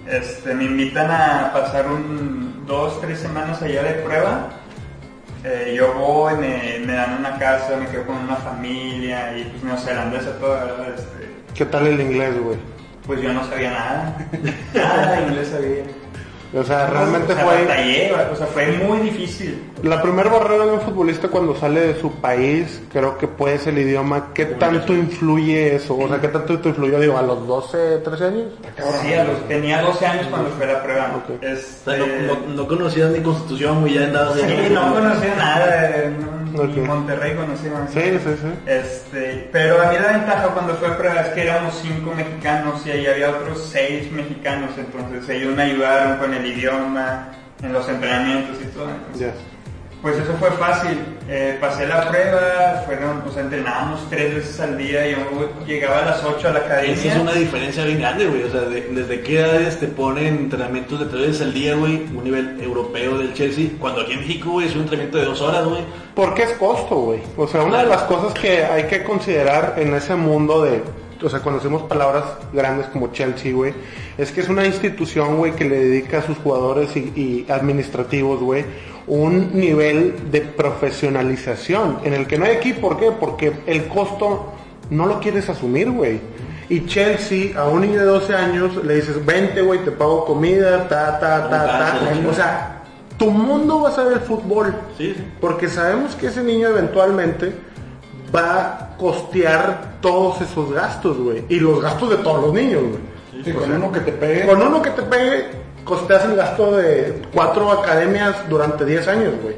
Este, 0.06 0.54
me 0.54 0.64
invitan 0.64 1.10
a 1.10 1.50
pasar 1.52 1.86
un, 1.88 2.43
dos, 2.66 3.00
tres 3.00 3.18
semanas 3.20 3.62
allá 3.62 3.82
de 3.82 3.94
prueba. 4.02 4.50
Eh, 5.44 5.74
yo 5.76 5.92
voy, 5.94 6.34
me, 6.36 6.78
me 6.86 6.94
dan 6.94 7.18
una 7.18 7.38
casa, 7.38 7.76
me 7.76 7.86
quedo 7.88 8.06
con 8.06 8.16
una 8.16 8.36
familia 8.36 9.36
y 9.36 9.44
pues 9.44 9.62
neozelandesa 9.62 10.38
toda, 10.38 10.64
¿verdad? 10.64 10.94
Este, 10.94 11.34
¿Qué 11.54 11.66
tal 11.66 11.86
el 11.86 12.00
inglés, 12.00 12.40
güey? 12.42 12.56
pues 13.06 13.20
yo 13.20 13.32
no 13.32 13.44
sabía 13.46 13.70
nada. 13.70 14.16
Nada 14.74 15.12
de 15.12 15.22
inglés 15.26 15.48
sabía. 15.48 15.84
O 16.56 16.62
sea, 16.62 16.86
realmente 16.86 17.32
o 17.32 17.36
sea, 17.36 17.44
fue 17.44 17.62
batallé, 17.62 18.12
o 18.32 18.36
sea, 18.36 18.46
fue 18.46 18.66
muy 18.78 18.98
difícil. 18.98 19.60
la 19.82 20.00
primera 20.00 20.30
barrera 20.30 20.64
de 20.66 20.72
un 20.72 20.80
futbolista 20.80 21.28
cuando 21.28 21.56
sale 21.56 21.80
de 21.80 22.00
su 22.00 22.12
país, 22.12 22.80
creo 22.92 23.18
que 23.18 23.26
puede 23.26 23.58
ser 23.58 23.74
el 23.74 23.80
idioma. 23.80 24.28
¿Qué 24.34 24.44
tanto 24.46 24.92
influye 24.92 25.74
eso? 25.74 25.96
O 25.98 26.08
sea, 26.08 26.20
¿qué 26.20 26.28
tanto 26.28 26.58
te 26.60 26.68
influyó, 26.68 27.00
digo, 27.00 27.18
a 27.18 27.22
los 27.22 27.46
12, 27.46 27.98
13 28.04 28.24
años? 28.24 28.44
Sí, 29.02 29.14
a 29.14 29.24
los, 29.24 29.48
tenía 29.48 29.82
12 29.82 30.06
años 30.06 30.26
cuando 30.28 30.50
fue 30.50 30.66
la 30.66 30.82
prueba. 30.82 31.22
O 31.28 31.44
Este, 31.44 31.96
sea, 31.96 31.98
no, 31.98 32.06
no, 32.06 32.54
no 32.54 32.68
conocías 32.68 33.10
ni 33.10 33.20
constitución, 33.20 33.84
ya 33.86 34.04
andabas 34.04 34.34
Sí, 34.38 34.42
no 34.70 34.94
conocía 34.94 35.34
nada, 35.36 35.90
eh, 35.90 36.12
no, 36.20 36.64
ni 36.64 36.80
Ok. 36.80 36.86
Monterrey 36.86 37.34
conocía. 37.34 37.72
Sí, 37.92 38.00
sí, 38.22 38.30
sí. 38.40 38.48
Este, 38.66 39.48
pero 39.50 39.82
a 39.82 39.90
mí 39.90 39.96
la 40.00 40.12
ventaja 40.12 40.46
cuando 40.54 40.74
fue 40.74 40.86
a 40.86 40.96
prueba 40.96 41.20
es 41.22 41.28
que 41.30 41.42
éramos 41.42 41.74
cinco 41.82 42.12
mexicanos 42.14 42.86
y 42.86 42.92
ahí 42.92 43.06
había 43.06 43.30
otros 43.30 43.68
seis 43.72 44.10
mexicanos, 44.12 44.70
entonces 44.78 45.28
ellos 45.30 45.52
me 45.56 45.64
ayudaron 45.64 46.18
con 46.18 46.32
el 46.32 46.43
idioma, 46.46 47.28
en 47.62 47.72
los 47.72 47.88
entrenamientos 47.88 48.56
y 48.62 48.66
todo. 48.76 48.88
entonces. 48.90 49.32
Pues 50.02 50.18
eso 50.18 50.34
fue 50.38 50.50
fácil. 50.50 50.98
Eh, 51.30 51.56
pasé 51.58 51.86
la 51.86 52.10
prueba, 52.10 52.82
fueron, 52.84 53.22
o 53.26 53.32
sea, 53.32 53.42
entrenábamos 53.44 54.00
tres 54.10 54.34
veces 54.34 54.60
al 54.60 54.76
día. 54.76 55.08
Yo 55.08 55.16
llegaba 55.66 56.00
a 56.00 56.04
las 56.04 56.22
8 56.22 56.46
a 56.48 56.52
la 56.52 56.58
academia. 56.58 56.92
Esa 56.92 57.08
es 57.08 57.16
una 57.18 57.32
diferencia 57.32 57.84
bien 57.86 58.00
grande, 58.00 58.26
güey. 58.26 58.42
O 58.42 58.50
sea, 58.50 58.60
de- 58.62 58.82
desde 58.90 59.22
qué 59.22 59.38
edades 59.40 59.80
te 59.80 59.86
ponen 59.86 60.26
entrenamientos 60.36 61.00
de 61.00 61.06
tres 61.06 61.20
veces 61.28 61.40
al 61.40 61.54
día, 61.54 61.74
güey, 61.74 62.02
un 62.14 62.22
nivel 62.22 62.60
europeo 62.62 63.16
del 63.16 63.32
Chelsea, 63.32 63.68
cuando 63.80 64.02
aquí 64.02 64.12
en 64.12 64.20
México, 64.20 64.50
güey, 64.50 64.66
es 64.66 64.74
un 64.74 64.82
entrenamiento 64.82 65.16
de 65.16 65.24
dos 65.24 65.40
horas, 65.40 65.64
güey. 65.64 65.80
Porque 66.14 66.42
es 66.42 66.52
costo, 66.52 66.96
güey. 66.96 67.20
O 67.38 67.48
sea, 67.48 67.62
una 67.62 67.78
de 67.78 67.86
las 67.86 68.02
cosas 68.02 68.34
que 68.38 68.62
hay 68.62 68.82
que 68.84 69.02
considerar 69.04 69.76
en 69.78 69.94
ese 69.94 70.14
mundo 70.16 70.64
de, 70.64 70.82
o 71.24 71.28
sea, 71.28 71.40
cuando 71.40 71.60
hacemos 71.60 71.82
palabras 71.82 72.24
grandes 72.52 72.86
como 72.86 73.12
Chelsea, 73.12 73.52
güey, 73.52 73.72
es 74.18 74.30
que 74.30 74.40
es 74.40 74.48
una 74.48 74.66
institución, 74.66 75.36
güey, 75.36 75.52
que 75.52 75.64
le 75.64 75.76
dedica 75.76 76.18
a 76.18 76.22
sus 76.22 76.38
jugadores 76.38 76.96
y, 76.96 77.12
y 77.16 77.46
administrativos, 77.50 78.40
güey, 78.40 78.64
un 79.06 79.58
nivel 79.58 80.30
de 80.30 80.40
profesionalización 80.40 81.98
en 82.04 82.14
el 82.14 82.26
que 82.26 82.38
no 82.38 82.44
hay 82.44 82.56
aquí, 82.56 82.72
¿por 82.72 82.98
qué? 82.98 83.10
Porque 83.10 83.52
el 83.66 83.86
costo 83.88 84.52
no 84.90 85.06
lo 85.06 85.20
quieres 85.20 85.48
asumir, 85.48 85.90
güey. 85.90 86.20
Y 86.68 86.86
Chelsea, 86.86 87.58
a 87.60 87.68
un 87.68 87.82
niño 87.82 88.00
de 88.00 88.06
12 88.06 88.34
años, 88.34 88.84
le 88.84 88.96
dices, 88.96 89.24
vente, 89.24 89.60
güey, 89.60 89.84
te 89.84 89.90
pago 89.90 90.24
comida, 90.24 90.88
ta, 90.88 91.18
ta, 91.20 91.48
ta, 91.50 91.66
ta. 91.66 92.28
O 92.28 92.32
sea, 92.32 92.82
tu 93.18 93.30
mundo 93.30 93.82
va 93.82 93.90
a 93.90 93.92
ser 93.92 94.12
el 94.12 94.20
fútbol. 94.20 94.74
Sí, 94.96 95.12
sí. 95.14 95.24
Porque 95.40 95.68
sabemos 95.68 96.14
que 96.14 96.28
ese 96.28 96.42
niño 96.42 96.68
eventualmente 96.68 97.52
va 98.34 98.62
a 98.64 98.96
costear 98.96 99.96
todos 100.00 100.40
esos 100.40 100.72
gastos, 100.72 101.18
güey. 101.18 101.44
Y 101.48 101.60
los 101.60 101.80
gastos 101.80 102.10
de 102.10 102.16
todos 102.16 102.42
los 102.46 102.52
niños, 102.54 102.82
güey. 102.82 103.44
Sí, 103.44 103.52
con 103.52 103.70
uno 103.72 103.92
que 103.92 104.00
te 104.00 104.12
pegue. 104.12 104.46
Con 104.46 104.62
uno 104.62 104.80
que 104.82 104.90
te 104.90 105.02
pegue, 105.02 105.46
costeas 105.84 106.24
el 106.24 106.36
gasto 106.36 106.76
de 106.76 107.22
cuatro 107.32 107.70
academias 107.70 108.36
durante 108.48 108.84
10 108.84 109.08
años, 109.08 109.32
güey. 109.42 109.56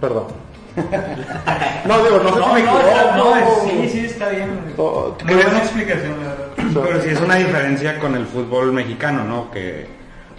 Perdón. 0.00 0.24
no, 1.86 2.02
digo, 2.02 2.18
no 2.18 2.34
sé 2.34 2.40
No, 2.40 2.46
si 2.48 2.52
me 2.54 2.62
no, 2.62 2.80
equivoco. 2.80 3.16
no, 3.16 3.36
es- 3.36 3.62
sí, 3.70 3.88
sí, 3.90 4.06
está 4.06 4.28
bien. 4.30 4.60
Oh, 4.76 5.14
buena 5.24 5.58
explicación, 5.58 6.14
la 6.22 6.30
verdad. 6.30 6.82
Pero 6.84 7.02
sí 7.02 7.08
es 7.10 7.20
una 7.20 7.36
diferencia 7.36 7.98
con 8.00 8.14
el 8.16 8.26
fútbol 8.26 8.72
mexicano, 8.72 9.24
¿no? 9.24 9.50
Que 9.52 9.86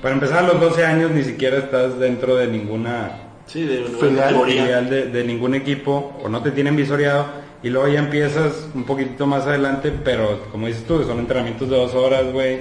para 0.01 0.13
empezar 0.13 0.39
a 0.39 0.47
los 0.47 0.59
12 0.59 0.85
años 0.85 1.11
ni 1.11 1.23
siquiera 1.23 1.57
estás 1.57 1.97
dentro 1.99 2.35
de 2.35 2.47
ninguna 2.47 3.11
Sí, 3.47 3.63
de 3.63 3.83
filial 3.85 4.89
de, 4.89 5.05
de 5.05 5.23
ningún 5.23 5.53
equipo 5.55 6.19
o 6.23 6.27
no 6.29 6.41
te 6.41 6.51
tienen 6.51 6.75
visoreado 6.75 7.27
y 7.65 7.69
luego 7.71 7.87
ya 7.87 7.97
empiezas 7.99 8.67
un 8.75 8.83
poquitito 8.83 9.25
más 9.25 9.47
adelante, 9.47 9.91
pero 10.03 10.43
como 10.51 10.67
dices 10.67 10.83
tú, 10.85 11.03
son 11.03 11.17
entrenamientos 11.19 11.67
de 11.67 11.75
dos 11.75 11.95
horas, 11.95 12.31
güey. 12.31 12.59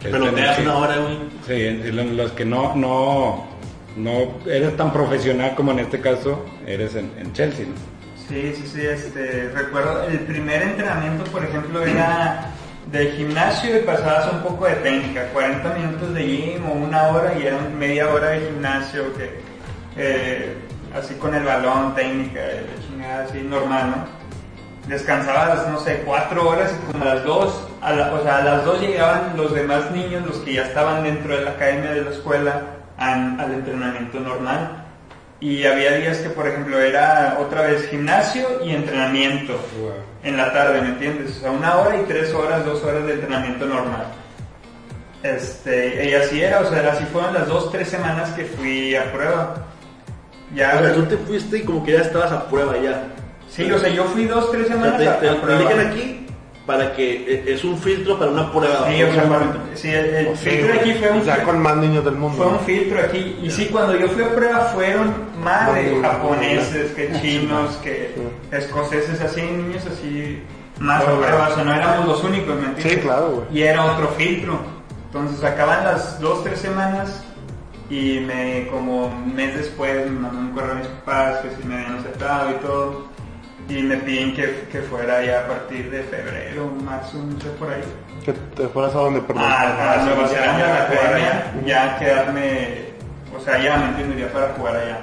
que 0.00 0.06
es 0.08 0.12
tener 0.12 0.30
Peloteas 0.30 0.56
que- 0.56 0.62
una 0.62 0.76
hora, 0.78 0.96
güey. 0.96 1.18
Sí, 1.46 1.90
lo- 1.92 2.04
los 2.04 2.32
que 2.32 2.44
no, 2.44 2.74
no, 2.76 3.46
no 3.96 4.12
eres 4.50 4.74
tan 4.76 4.90
profesional 4.92 5.54
como 5.54 5.72
en 5.72 5.80
este 5.80 6.00
caso 6.00 6.46
eres 6.66 6.94
en, 6.94 7.10
en 7.18 7.32
Chelsea, 7.34 7.66
¿no? 7.66 7.74
Sí, 8.28 8.52
sí, 8.56 8.62
sí, 8.72 8.80
este, 8.86 9.50
recuerdo, 9.54 10.04
el 10.04 10.20
primer 10.20 10.62
entrenamiento, 10.62 11.24
por 11.30 11.44
ejemplo, 11.44 11.82
era 11.84 12.46
de 12.92 13.10
gimnasio 13.12 13.76
y 13.76 13.80
pasabas 13.82 14.32
un 14.32 14.40
poco 14.40 14.64
de 14.66 14.74
técnica, 14.76 15.24
40 15.32 15.74
minutos 15.74 16.14
de 16.14 16.24
gym 16.26 16.64
o 16.70 16.72
una 16.72 17.08
hora 17.08 17.34
y 17.38 17.42
era 17.46 17.58
media 17.78 18.08
hora 18.10 18.30
de 18.30 18.46
gimnasio, 18.46 19.12
que, 19.14 19.40
eh, 19.96 20.54
así 20.94 21.14
con 21.14 21.34
el 21.34 21.42
balón, 21.44 21.94
técnica, 21.94 22.40
chingada, 22.88 23.24
así 23.24 23.42
normal, 23.42 23.90
¿no? 23.90 24.17
Descansabas, 24.88 25.68
no 25.68 25.78
sé, 25.80 26.02
cuatro 26.04 26.48
horas 26.48 26.72
y 26.72 26.92
como 26.92 27.04
a 27.04 27.14
las 27.14 27.24
dos, 27.24 27.62
a 27.82 27.92
la- 27.92 28.12
o 28.14 28.22
sea, 28.22 28.38
a 28.38 28.42
las 28.42 28.64
dos 28.64 28.80
llegaban 28.80 29.34
los 29.36 29.52
demás 29.52 29.90
niños, 29.90 30.26
los 30.26 30.38
que 30.38 30.54
ya 30.54 30.62
estaban 30.62 31.04
dentro 31.04 31.36
de 31.36 31.44
la 31.44 31.50
academia 31.52 31.90
de 31.92 32.02
la 32.04 32.10
escuela, 32.10 32.62
al 32.96 33.52
entrenamiento 33.52 34.18
normal. 34.18 34.84
Y 35.40 35.64
había 35.64 35.92
días 35.92 36.16
que, 36.18 36.30
por 36.30 36.48
ejemplo, 36.48 36.80
era 36.80 37.36
otra 37.38 37.62
vez 37.62 37.86
gimnasio 37.90 38.64
y 38.64 38.70
entrenamiento 38.74 39.52
Wow. 39.80 39.92
en 40.24 40.36
la 40.36 40.52
tarde, 40.52 40.80
¿me 40.80 40.88
entiendes? 40.88 41.36
O 41.36 41.40
sea, 41.42 41.50
una 41.52 41.76
hora 41.76 41.96
y 42.00 42.04
tres 42.04 42.32
horas, 42.34 42.64
dos 42.64 42.82
horas 42.82 43.06
de 43.06 43.12
entrenamiento 43.12 43.66
normal. 43.66 44.06
Este, 45.22 46.08
y 46.10 46.14
así 46.14 46.40
era, 46.42 46.60
o 46.60 46.64
sea, 46.64 46.92
así 46.92 47.04
fueron 47.12 47.34
las 47.34 47.46
dos, 47.48 47.70
tres 47.70 47.88
semanas 47.88 48.30
que 48.30 48.44
fui 48.44 48.94
a 48.96 49.12
prueba. 49.12 49.54
Ya, 50.54 50.76
O 50.78 50.82
sea, 50.82 50.94
tú 50.94 51.02
te 51.04 51.16
fuiste 51.18 51.58
y 51.58 51.62
como 51.62 51.84
que 51.84 51.92
ya 51.92 52.00
estabas 52.00 52.32
a 52.32 52.48
prueba 52.48 52.76
ya. 52.78 53.02
Sí, 53.48 53.70
o 53.70 53.78
sea, 53.78 53.88
yo 53.90 54.04
fui 54.04 54.24
dos, 54.26 54.50
tres 54.50 54.68
semanas 54.68 54.98
te, 54.98 55.08
a 55.08 55.80
aquí 55.90 56.26
para 56.66 56.92
que 56.92 57.14
e- 57.46 57.54
es 57.54 57.64
un 57.64 57.78
filtro 57.78 58.18
para 58.18 58.30
una 58.30 58.52
prueba. 58.52 58.86
Sí, 58.90 59.02
o 59.02 59.12
sea, 59.12 59.22
para- 59.28 59.46
sí, 59.74 59.88
el, 59.88 60.04
el 60.14 60.36
Sí, 60.36 60.50
filtro 60.50 60.66
güey, 60.68 60.80
aquí 60.80 60.92
fue 60.98 61.10
un, 61.12 61.22
ya 61.24 61.42
con 61.42 61.62
más 61.62 61.76
niños 61.78 62.04
del 62.04 62.14
mundo. 62.16 62.36
fue 62.36 62.46
un 62.52 62.60
filtro 62.60 63.00
aquí. 63.00 63.38
Y 63.42 63.50
sí, 63.50 63.66
cuando 63.72 63.96
yo 63.96 64.08
fui 64.08 64.22
a 64.22 64.34
prueba 64.34 64.58
fueron 64.74 65.14
más 65.42 65.74
de 65.74 65.98
japoneses, 66.02 66.92
que 66.92 67.10
chinos, 67.22 67.76
que 67.82 68.14
escoceses, 68.52 69.18
así, 69.20 69.40
niños 69.40 69.82
así, 69.86 70.42
más 70.78 71.02
a 71.02 71.06
prueba. 71.06 71.48
O 71.50 71.54
sea, 71.54 71.64
no 71.64 71.74
éramos 71.74 72.06
los 72.06 72.24
únicos, 72.24 72.54
¿me 72.56 72.66
entiendes? 72.66 72.92
Sí, 72.92 72.98
claro, 73.00 73.30
güey. 73.30 73.58
Y 73.58 73.62
era 73.62 73.84
otro 73.84 74.08
filtro. 74.18 74.58
Entonces 75.06 75.42
acaban 75.42 75.84
las 75.84 76.20
dos, 76.20 76.44
tres 76.44 76.58
semanas 76.58 77.24
y 77.88 78.20
me, 78.20 78.68
como 78.70 79.06
un 79.06 79.34
mes 79.34 79.56
después, 79.56 80.04
me 80.04 80.20
mandó 80.20 80.38
un 80.38 80.50
correo 80.52 80.72
a 80.72 80.74
mis 80.74 80.86
papás 80.86 81.38
que 81.38 81.48
si 81.62 81.66
me 81.66 81.76
habían 81.76 81.96
aceptado 81.96 82.50
y 82.50 82.54
todo. 82.56 83.06
Y 83.68 83.82
me 83.82 83.96
piden 83.98 84.34
que, 84.34 84.66
que 84.72 84.80
fuera 84.82 85.22
ya 85.24 85.40
a 85.40 85.46
partir 85.48 85.90
de 85.90 86.02
febrero, 86.04 86.72
marzo, 86.84 87.18
no 87.18 87.38
sé 87.40 87.48
por 87.58 87.68
ahí. 87.70 87.82
Que 88.24 88.32
te 88.32 88.66
fueras 88.68 88.94
a 88.94 88.98
donde, 88.98 89.20
perdón. 89.20 89.44
a, 89.44 89.92
a 89.94 90.04
Nueva 90.04 90.26
Zelanda, 90.28 90.64
a 90.64 90.68
la 90.68 90.78
ya, 90.78 90.84
academia, 90.84 91.54
ya 91.66 91.98
quedarme, 91.98 92.68
o 93.36 93.40
sea, 93.40 93.62
ya 93.62 93.76
me 93.76 93.84
entiendes, 93.88 94.20
ya 94.20 94.32
para 94.32 94.48
jugar 94.54 94.76
allá. 94.76 95.00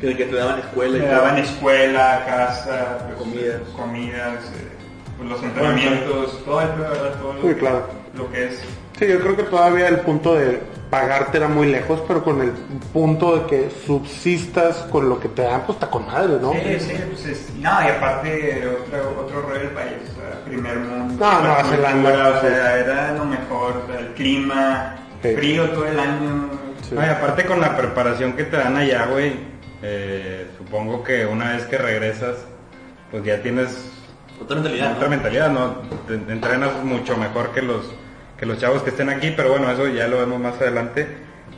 Que, 0.00 0.16
que 0.16 0.26
te 0.26 0.36
daban 0.36 0.60
escuela 0.60 0.96
y 0.96 1.00
todo. 1.00 1.10
daban 1.10 1.38
escuela, 1.38 2.24
casa, 2.24 2.98
pues, 3.06 3.18
Comidas. 3.18 3.60
comidas 3.76 4.44
pues, 5.16 5.28
los 5.28 5.42
entrenamientos, 5.42 6.44
todo 6.44 6.60
el 6.60 6.68
¿verdad? 6.68 7.14
Todo 7.20 7.32
lo, 7.32 7.40
Sí, 7.42 7.48
que- 7.48 7.56
claro. 7.56 7.86
lo 8.14 8.30
que 8.30 8.44
es. 8.46 8.62
Sí, 8.96 9.08
yo 9.08 9.18
creo 9.20 9.36
que 9.36 9.42
todavía 9.42 9.88
el 9.88 9.98
punto 10.00 10.36
de 10.36 10.60
pagarte 10.90 11.36
era 11.38 11.48
muy 11.48 11.66
lejos, 11.70 12.02
pero 12.08 12.22
con 12.24 12.40
el 12.40 12.50
punto 12.92 13.36
de 13.36 13.46
que 13.46 13.70
subsistas 13.86 14.76
con 14.90 15.08
lo 15.08 15.20
que 15.20 15.28
te 15.28 15.42
dan, 15.42 15.62
pues 15.66 15.76
está 15.76 15.90
con 15.90 16.06
madre, 16.06 16.38
¿no? 16.40 16.52
Sí, 16.52 16.80
sí, 16.80 16.92
pues 17.10 17.26
es, 17.26 17.50
no, 17.56 17.70
y 17.84 17.88
aparte 17.88 18.66
otro, 18.66 19.20
otro 19.24 19.42
rollo 19.42 19.60
del 19.60 19.70
país, 19.70 19.92
o 20.12 20.20
sea, 20.20 20.44
primer 20.44 20.78
mundo. 20.78 21.14
No, 21.24 21.30
la 21.32 21.40
Nueva 21.40 21.62
cultura, 21.62 21.76
Zelanda, 21.90 22.28
O 22.28 22.40
sea, 22.40 22.76
era 22.78 23.12
lo 23.12 23.24
mejor, 23.24 23.82
o 23.84 23.86
sea, 23.92 24.00
el 24.00 24.14
clima, 24.14 24.94
Sí. 25.22 25.34
frío 25.34 25.68
todo 25.70 25.86
el 25.86 25.98
año. 25.98 26.48
Sí. 26.88 26.94
No, 26.94 27.02
y 27.04 27.08
aparte 27.08 27.44
con 27.44 27.60
la 27.60 27.76
preparación 27.76 28.34
que 28.34 28.44
te 28.44 28.56
dan 28.56 28.76
allá, 28.76 29.06
güey, 29.06 29.32
eh, 29.82 30.46
supongo 30.56 31.02
que 31.02 31.26
una 31.26 31.52
vez 31.52 31.64
que 31.64 31.76
regresas, 31.76 32.36
pues 33.10 33.24
ya 33.24 33.42
tienes 33.42 33.90
Otra 34.40 34.56
mentalidad. 34.56 34.92
otra 34.92 35.04
¿no? 35.04 35.10
mentalidad, 35.10 35.50
¿no? 35.50 35.74
Te, 36.06 36.16
te 36.18 36.32
entrenas 36.32 36.70
mucho 36.84 37.16
mejor 37.16 37.50
que 37.52 37.62
los 37.62 37.92
que 38.38 38.46
los 38.46 38.58
chavos 38.58 38.82
que 38.82 38.90
estén 38.90 39.08
aquí, 39.10 39.32
pero 39.36 39.50
bueno, 39.50 39.70
eso 39.70 39.86
ya 39.88 40.06
lo 40.06 40.18
vemos 40.18 40.40
más 40.40 40.54
adelante. 40.60 41.06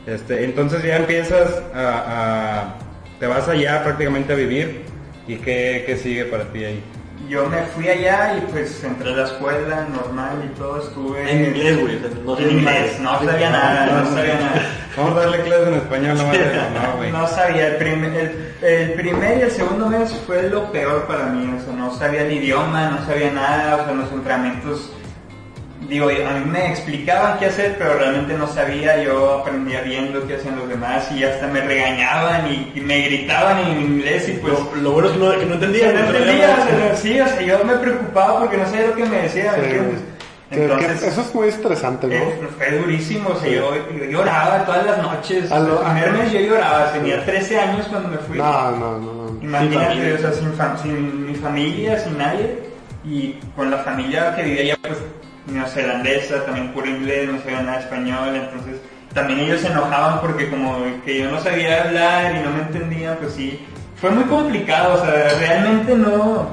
Este, 0.07 0.43
entonces 0.45 0.83
ya 0.83 0.97
empiezas 0.97 1.61
a, 1.75 2.03
a- 2.07 2.75
te 3.19 3.27
vas 3.27 3.47
allá 3.47 3.83
prácticamente 3.83 4.33
a 4.33 4.35
vivir 4.35 4.81
y 5.27 5.35
qué, 5.35 5.83
qué 5.85 5.95
sigue 5.95 6.25
para 6.25 6.45
ti 6.45 6.63
ahí. 6.65 6.83
Yo 7.29 7.45
me 7.47 7.61
fui 7.61 7.87
allá 7.87 8.35
y 8.37 8.41
pues 8.51 8.83
entré 8.83 9.13
a 9.13 9.15
la 9.17 9.23
escuela 9.25 9.87
normal 9.93 10.43
y 10.43 10.57
todo, 10.57 10.81
estuve... 10.81 11.31
En 11.31 11.45
inglés, 11.45 11.79
güey. 11.79 11.99
no 12.25 12.35
sé 12.35 12.43
En 12.43 12.51
inglés, 12.57 12.99
no 12.99 13.19
sabía 13.23 13.49
nada, 13.51 13.85
no 13.85 14.09
sabía 14.09 14.33
nada. 14.33 14.61
Vamos 14.97 15.15
a 15.17 15.19
darle 15.21 15.41
clases 15.43 15.67
en 15.67 15.73
español, 15.75 16.17
no, 16.17 16.23
no, 16.23 16.97
güey. 16.97 17.11
No 17.11 17.27
sabía, 17.27 17.67
el, 17.67 17.75
prim- 17.77 18.03
el, 18.03 18.53
el 18.63 18.93
primer 18.93 19.37
y 19.37 19.41
el 19.43 19.51
segundo 19.51 19.87
mes 19.87 20.11
fue 20.25 20.49
lo 20.49 20.69
peor 20.71 21.05
para 21.05 21.27
mí, 21.27 21.55
o 21.57 21.63
sea, 21.63 21.73
no 21.73 21.93
sabía 21.95 22.23
el 22.23 22.33
idioma, 22.33 22.89
no 22.89 23.05
sabía 23.05 23.31
nada, 23.31 23.75
o 23.77 23.85
sea, 23.85 23.93
los 23.93 24.11
entrenamientos, 24.11 24.91
digo, 25.91 26.07
a 26.09 26.33
mí 26.39 26.45
me 26.49 26.69
explicaban 26.71 27.37
qué 27.37 27.47
hacer, 27.47 27.75
pero 27.77 27.95
realmente 27.99 28.33
no 28.33 28.47
sabía, 28.47 29.03
yo 29.03 29.39
aprendía 29.39 29.81
viendo 29.81 30.25
qué 30.25 30.35
hacían 30.35 30.55
los 30.55 30.69
demás 30.69 31.11
y 31.11 31.23
hasta 31.23 31.47
me 31.47 31.61
regañaban 31.61 32.47
y, 32.51 32.71
y 32.75 32.81
me 32.81 33.01
gritaban 33.01 33.59
en 33.59 33.81
inglés 33.81 34.29
y 34.29 34.33
pues... 34.33 34.53
Lo, 34.53 34.75
lo 34.81 34.91
bueno 34.93 35.09
es 35.09 35.13
que 35.13 35.19
no, 35.19 35.31
que 35.39 35.45
no 35.45 35.53
entendía. 35.55 35.91
no 35.91 35.99
entendía, 35.99 36.57
o 36.59 36.67
sea, 36.77 36.95
sí, 36.95 37.19
o 37.19 37.27
sea, 37.27 37.41
yo 37.41 37.63
me 37.65 37.75
preocupaba 37.75 38.39
porque 38.39 38.57
no 38.57 38.65
sabía 38.65 38.87
lo 38.87 38.95
que 38.95 39.05
me 39.05 39.17
decía, 39.23 39.51
¿me 39.51 39.57
Sí, 39.57 39.63
entiendes? 39.65 39.99
que- 40.01 40.11
que 40.57 40.63
Entonces, 40.63 41.03
eso 41.03 41.21
es 41.21 41.33
muy 41.35 41.47
estresante, 41.47 42.07
¿no? 42.07 42.13
eh, 42.13 42.39
fue 42.57 42.71
durísimo, 42.77 43.29
o 43.29 43.35
sea, 43.39 43.49
yo, 43.49 43.71
yo 43.97 44.03
lloraba 44.05 44.65
todas 44.65 44.85
las 44.85 44.97
noches. 45.01 45.49
A 45.51 45.59
lo- 45.59 45.79
el 45.81 45.91
primer 45.93 46.11
mes 46.13 46.31
yo 46.33 46.39
lloraba, 46.41 46.91
tenía 46.93 47.23
13 47.25 47.57
años 47.59 47.87
cuando 47.89 48.09
me 48.09 48.17
fui. 48.17 48.37
No, 48.37 48.71
no, 48.71 48.97
no. 48.99 49.13
no. 49.31 49.39
Imagínate, 49.41 50.13
o 50.13 50.17
sea, 50.17 50.31
sin, 50.33 50.53
fam- 50.57 50.77
sin 50.81 51.25
mi 51.25 51.35
familia, 51.35 51.97
sin 51.99 52.17
nadie, 52.17 52.59
y 53.05 53.33
con 53.55 53.71
la 53.71 53.77
familia 53.79 54.35
que 54.35 54.43
vivía 54.43 54.61
allá, 54.61 54.77
pues, 54.81 54.97
neozelandesa, 55.47 56.45
también 56.45 56.73
puro 56.73 56.87
inglés, 56.87 57.29
no 57.29 57.39
sabía 57.39 57.61
nada 57.61 57.77
de 57.77 57.83
español, 57.83 58.35
entonces 58.35 58.75
también 59.13 59.39
ellos 59.39 59.61
se 59.61 59.67
enojaban 59.67 60.21
porque 60.21 60.49
como 60.49 60.77
que 61.03 61.19
yo 61.19 61.31
no 61.31 61.39
sabía 61.41 61.83
hablar 61.83 62.35
y 62.35 62.39
no 62.43 62.51
me 62.51 62.61
entendían, 62.61 63.17
pues 63.17 63.33
sí, 63.33 63.59
fue 63.95 64.09
muy 64.11 64.23
complicado, 64.25 65.01
o 65.01 65.05
sea, 65.05 65.29
realmente 65.39 65.95
no, 65.95 66.47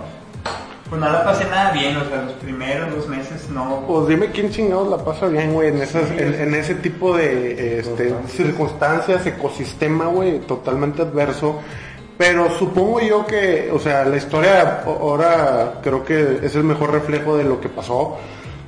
pues 0.89 1.01
no 1.01 1.11
la 1.11 1.25
pasé 1.25 1.45
nada 1.45 1.71
bien, 1.73 1.97
o 1.97 2.05
sea, 2.09 2.23
los 2.23 2.33
primeros 2.35 2.95
dos 2.95 3.09
meses 3.09 3.49
no, 3.51 3.85
Pues 3.87 4.09
dime 4.09 4.31
quién 4.31 4.51
chingados 4.51 4.89
la 4.89 5.05
pasa 5.05 5.27
bien, 5.27 5.53
güey, 5.53 5.69
en, 5.69 5.83
esas, 5.83 6.11
en, 6.11 6.35
en 6.35 6.55
ese 6.55 6.75
tipo 6.77 7.17
de 7.17 7.81
este, 7.81 8.15
circunstancias, 8.29 9.25
ecosistema, 9.27 10.07
güey, 10.07 10.41
totalmente 10.41 11.03
adverso. 11.03 11.61
Pero 12.17 12.51
supongo 12.51 13.01
yo 13.01 13.27
que, 13.27 13.71
o 13.73 13.79
sea, 13.79 14.05
la 14.05 14.17
historia 14.17 14.83
ahora 14.85 15.75
creo 15.83 16.05
que 16.05 16.41
es 16.43 16.55
el 16.57 16.65
mejor 16.65 16.91
reflejo 16.91 17.37
de 17.37 17.45
lo 17.45 17.61
que 17.61 17.69
pasó, 17.69 18.19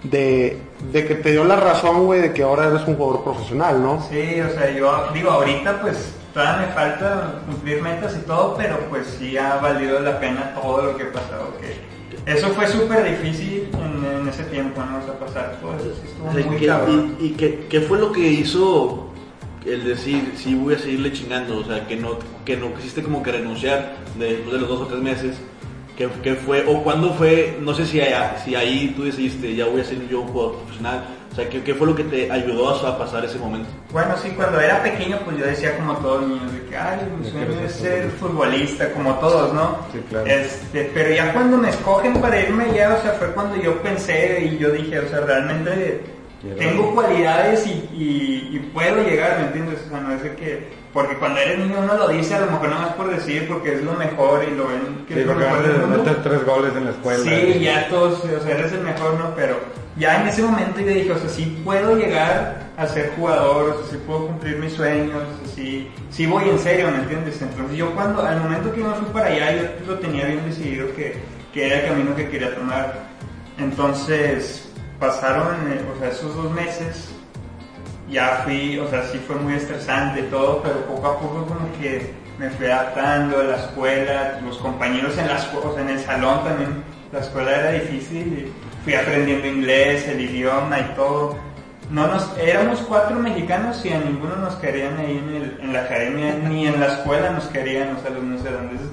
de, 0.03 0.59
de 0.93 1.07
que 1.07 1.15
te 1.17 1.33
dio 1.33 1.45
la 1.45 1.57
razón, 1.57 2.07
güey, 2.07 2.21
de 2.21 2.33
que 2.33 2.43
ahora 2.43 2.69
eres 2.69 2.87
un 2.87 2.97
jugador 2.97 3.23
profesional, 3.25 3.83
¿no? 3.83 4.03
Sí, 4.11 4.41
o 4.41 4.51
sea, 4.51 4.71
yo 4.71 5.09
digo, 5.13 5.31
ahorita 5.31 5.81
pues 5.83 6.15
todavía 6.33 6.67
me 6.69 6.73
falta 6.73 7.41
cumplir 7.47 7.83
metas 7.83 8.17
y 8.17 8.27
todo, 8.27 8.55
pero 8.57 8.79
pues 8.89 9.07
sí 9.19 9.37
ha 9.37 9.57
valido 9.57 10.01
la 10.01 10.19
pena 10.21 10.55
todo 10.55 10.83
lo 10.83 10.97
que 10.97 11.03
he 11.05 11.07
pasado. 11.07 11.53
Que 11.61 12.33
eso 12.33 12.49
fue 12.51 12.67
súper 12.67 13.05
difícil 13.05 13.69
en, 13.75 14.21
en 14.23 14.29
ese 14.29 14.45
tiempo, 14.45 14.81
¿no? 14.83 14.99
O 14.99 15.03
sea, 15.03 15.19
pasar 15.19 15.57
todo 15.61 15.75
eso, 15.77 15.95
sí 16.01 16.09
estuvo 16.09 16.29
O 16.29 16.33
sea, 16.33 16.47
muy 16.47 16.57
¿qué- 16.57 16.67
cabrón. 16.67 17.17
¿Y, 17.21 17.27
y 17.27 17.31
qué, 17.33 17.67
qué 17.69 17.81
fue 17.83 17.99
lo 17.99 18.13
que 18.13 18.21
hizo 18.21 19.07
el 19.67 19.85
decir, 19.85 20.33
sí 20.37 20.55
voy 20.55 20.75
a 20.75 20.79
seguirle 20.79 21.13
chingando? 21.13 21.59
O 21.59 21.65
sea, 21.65 21.87
que 21.87 21.97
no, 21.97 22.19
que 22.47 22.57
no 22.57 22.73
quisiste 22.75 23.03
como 23.03 23.23
que 23.23 23.33
renunciar 23.33 23.97
después 24.19 24.53
de 24.53 24.59
los 24.61 24.69
dos 24.69 24.81
o 24.83 24.87
tres 24.87 25.01
meses. 25.03 25.37
¿Qué, 26.01 26.09
qué 26.23 26.35
fue? 26.35 26.65
¿O 26.67 26.83
cuándo 26.83 27.13
fue? 27.13 27.59
No 27.61 27.75
sé 27.75 27.85
si, 27.85 28.01
allá- 28.01 28.39
si 28.43 28.55
ahí 28.55 28.95
tú 28.97 29.05
decidiste, 29.05 29.55
ya 29.55 29.67
voy 29.67 29.83
a 29.83 29.85
ser 29.85 29.99
yo 30.09 30.23
un 30.23 30.29
jugador 30.29 30.57
profesional. 30.61 31.05
O 31.31 31.35
sea, 31.37 31.47
¿qué, 31.51 31.63
qué 31.63 31.75
fue 31.75 31.87
lo 31.89 31.95
que 31.95 32.05
te 32.05 32.33
ayudó 32.33 32.71
a 32.87 32.99
pasar 32.99 33.23
ese 33.27 33.39
momento? 33.39 33.69
Bueno, 33.93 34.17
sí, 34.17 34.31
cuando 34.31 34.59
era 34.63 34.83
pequeño 34.83 35.19
pues 35.27 35.37
yo 35.37 35.45
decía 35.45 35.77
como 35.77 35.95
todos 35.99 36.23
los 36.23 36.31
niños, 36.31 36.53
de 36.55 36.65
que, 36.71 36.75
ay, 36.77 37.01
mi 37.21 37.29
sueño 37.31 37.47
quiero 37.49 37.61
es 37.67 37.73
ser 37.73 38.11
futbolista, 38.13 38.91
como 38.95 39.15
todos, 39.17 39.53
¿no? 39.53 39.77
Sí, 39.93 40.01
claro. 40.09 40.27
Este, 40.27 40.91
pero 40.95 41.15
ya 41.15 41.35
cuando 41.35 41.59
me 41.59 41.69
escogen 41.69 42.15
para 42.15 42.41
irme 42.41 42.73
ya, 42.75 42.95
o 42.99 43.03
sea, 43.03 43.13
fue 43.13 43.29
cuando 43.33 43.57
yo 43.57 43.77
pensé 43.83 44.43
y 44.55 44.57
yo 44.57 44.71
dije, 44.71 45.01
o 45.01 45.09
sea, 45.09 45.21
realmente 45.21 46.01
tengo 46.59 46.95
cualidades 46.95 47.67
y, 47.67 47.73
y- 47.93 48.49
y 48.57 48.59
puedo 48.73 49.03
llegar, 49.07 49.39
¿me 49.39 49.47
entiendes? 49.49 49.81
O 49.87 49.91
sea, 49.91 50.01
no 50.01 50.15
es 50.15 50.23
que, 50.23 50.67
porque 50.93 51.17
cuando 51.17 51.41
eres 51.41 51.59
niño 51.59 51.77
uno 51.83 51.95
lo 51.95 52.09
dice 52.09 52.35
a 52.35 52.41
lo 52.41 52.51
mejor 52.51 52.69
nada 52.69 52.83
más 52.83 52.95
por 52.95 53.11
decir, 53.11 53.47
porque 53.47 53.75
es 53.75 53.83
lo 53.83 53.93
mejor 53.93 54.45
y 54.45 54.55
lo 54.57 54.67
ven 54.67 55.05
que 55.07 55.15
Sí, 55.15 55.21
es 55.21 55.27
lo 55.27 55.35
porque 55.35 55.49
metes, 55.49 56.23
tres 56.23 56.45
goles 56.45 56.73
en 56.77 56.85
la 56.85 56.91
escuela. 56.91 57.23
Sí, 57.23 57.61
ya 57.61 57.89
todos, 57.89 58.25
o 58.25 58.41
sea, 58.41 58.59
eres 58.59 58.73
el 58.73 58.81
mejor, 58.81 59.15
¿no? 59.15 59.33
Pero 59.37 59.61
ya 59.97 60.21
en 60.21 60.29
ese 60.29 60.43
momento 60.43 60.81
yo 60.81 60.89
dije, 60.89 61.13
o 61.13 61.19
sea, 61.19 61.29
sí 61.29 61.61
puedo 61.65 61.97
llegar 61.97 62.71
a 62.77 62.87
ser 62.87 63.13
jugador, 63.17 63.71
o 63.71 63.79
sea, 63.79 63.91
sí 63.91 64.03
puedo 64.05 64.27
cumplir 64.29 64.57
mis 64.57 64.73
sueños, 64.73 65.17
o 65.17 65.45
sea, 65.45 65.55
sí, 65.55 65.91
sí 66.11 66.27
voy 66.27 66.49
en 66.49 66.59
serio, 66.59 66.91
¿me 66.91 66.99
entiendes? 66.99 67.41
Entonces 67.41 67.77
yo 67.77 67.95
cuando, 67.95 68.23
al 68.23 68.41
momento 68.41 68.73
que 68.73 68.81
yo 68.81 68.89
me 68.89 68.95
fui 68.95 69.07
para 69.13 69.27
allá, 69.27 69.53
yo 69.53 69.93
lo 69.93 69.99
tenía 70.01 70.27
bien 70.27 70.45
decidido 70.45 70.93
que, 70.97 71.17
que 71.53 71.67
era 71.67 71.81
el 71.81 71.87
camino 71.89 72.17
que 72.17 72.29
quería 72.29 72.55
tomar. 72.55 72.95
Entonces 73.59 74.73
pasaron, 74.99 75.55
eh, 75.71 75.81
o 75.95 75.99
sea, 75.99 76.09
esos 76.09 76.35
dos 76.35 76.51
meses, 76.51 77.11
ya 78.11 78.43
fui, 78.45 78.79
o 78.79 78.89
sea, 78.89 79.05
sí 79.05 79.19
fue 79.27 79.37
muy 79.37 79.55
estresante 79.55 80.21
y 80.21 80.23
todo, 80.25 80.63
pero 80.63 80.85
poco 80.87 81.07
a 81.07 81.19
poco 81.21 81.47
como 81.47 81.73
que 81.81 82.13
me 82.39 82.51
fui 82.51 82.67
adaptando 82.67 83.39
a 83.41 83.45
la 83.45 83.57
escuela, 83.57 84.41
los 84.45 84.59
compañeros 84.59 85.17
en 85.19 85.29
la 85.29 85.37
escuela, 85.37 85.67
o 85.69 85.75
sea, 85.75 85.83
en 85.83 85.91
el 85.91 86.01
salón 86.01 86.43
también, 86.45 86.83
la 87.13 87.21
escuela 87.21 87.51
era 87.57 87.73
difícil, 87.73 88.27
y 88.49 88.83
fui 88.85 88.95
aprendiendo 88.95 89.47
inglés, 89.47 90.07
el 90.09 90.21
idioma 90.21 90.79
y 90.81 90.95
todo. 90.97 91.37
No 91.91 92.07
nos, 92.07 92.31
éramos 92.39 92.79
cuatro 92.81 93.17
mexicanos 93.19 93.85
y 93.85 93.93
a 93.93 93.99
ninguno 93.99 94.37
nos 94.37 94.55
querían 94.57 94.97
ahí 94.99 95.19
en, 95.19 95.35
el- 95.35 95.59
en 95.61 95.73
la 95.73 95.81
academia, 95.83 96.35
ni 96.49 96.67
en 96.67 96.79
la 96.81 96.87
escuela 96.87 97.31
nos 97.31 97.45
querían, 97.47 97.97
o 97.97 98.01
sea, 98.01 98.11
los 98.11 98.23
neozelandeses 98.23 98.87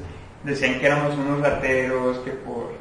decían 0.44 0.80
que 0.80 0.86
éramos 0.88 1.16
unos 1.16 1.42
rateros, 1.42 2.18
que 2.20 2.32
por 2.32 2.74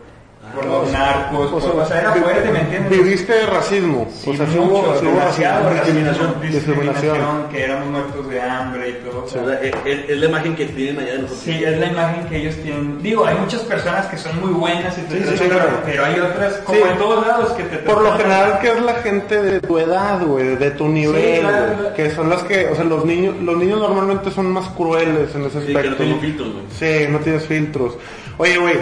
por 0.55 0.65
los 0.65 0.91
narcos, 0.93 1.53
O 1.53 1.61
sea, 1.61 1.71
por- 1.73 1.81
o 1.83 1.87
sea, 1.87 2.01
era 2.01 2.13
fuerte, 2.13 2.51
¿me 2.51 2.61
entiendes? 2.61 2.91
Viviste 2.91 3.47
racismo. 3.47 4.09
Sí, 4.11 4.31
o 4.31 4.37
sea, 4.37 4.47
sí 4.47 4.59
mucho, 4.59 4.71
hubo, 4.73 4.99
sí 4.99 5.07
racismo, 5.07 5.71
discriminación, 5.71 6.35
discriminación. 6.41 6.43
discriminación, 6.53 7.49
que 7.51 7.65
éramos 7.65 7.89
muertos 7.91 8.29
de 8.31 8.41
hambre 8.41 8.89
y 8.89 8.93
todo. 9.05 9.21
o 9.21 9.25
O 9.25 9.29
sea, 9.29 9.43
es, 9.61 9.75
es- 9.85 10.09
es 10.11 10.17
la 10.19 10.27
imagen 10.27 10.57
que 10.57 10.67
tienen 10.67 10.99
allá 10.99 11.13
de 11.13 11.19
nosotros. 11.19 11.43
Sí, 11.45 11.63
es 11.65 11.79
la 11.79 11.87
imagen 11.87 12.27
que 12.29 12.37
ellos 12.37 12.55
tienen. 12.63 13.03
Digo, 13.03 13.27
hay 13.27 13.35
muchas 13.37 13.61
personas 13.63 14.07
que 14.07 14.17
son 14.17 14.41
muy 14.41 14.51
buenas 14.53 14.97
y 14.97 15.03
te 15.03 15.19
Sí, 15.19 15.25
sí, 15.31 15.37
sí, 15.37 15.45
claro. 15.49 15.69
pero 15.85 16.05
hay 16.05 16.21
otras, 16.21 16.55
como 16.65 16.79
Sí. 16.79 16.85
en 16.91 16.99
todos 16.99 17.27
lados, 17.27 17.53
que 17.53 17.63
te 17.65 17.77
Por 17.79 18.03
lo 18.03 18.13
general 18.17 18.59
que 18.61 18.69
es 18.73 18.81
la 18.83 18.95
gente 18.95 19.43
de 19.43 19.61
tu 19.61 19.79
edad, 19.79 20.23
güey, 20.25 20.57
de 20.57 20.71
tu 20.71 20.89
nivel, 20.89 21.41
claro, 21.41 21.95
que 21.95 22.11
son 22.11 22.31
las 22.31 22.43
que, 22.45 22.67
o 22.69 22.75
sea, 22.75 22.85
los 22.85 23.05
niños, 23.05 23.35
los 23.43 23.57
niños 23.59 23.79
normalmente 23.81 24.31
son 24.31 24.47
más 24.53 24.69
crueles 24.71 25.35
en 25.35 25.45
ese 25.45 25.61
Sí, 25.61 25.67
que 25.67 25.73
no 25.73 25.79
aspecto. 25.81 25.97
tienen 25.99 26.21
filtros, 26.21 26.49
güey. 26.53 26.65
Sí, 26.71 27.07
no 27.11 27.19
tienes 27.19 27.45
filtros. 27.47 27.95
Oye, 28.39 28.57
güey, 28.59 28.77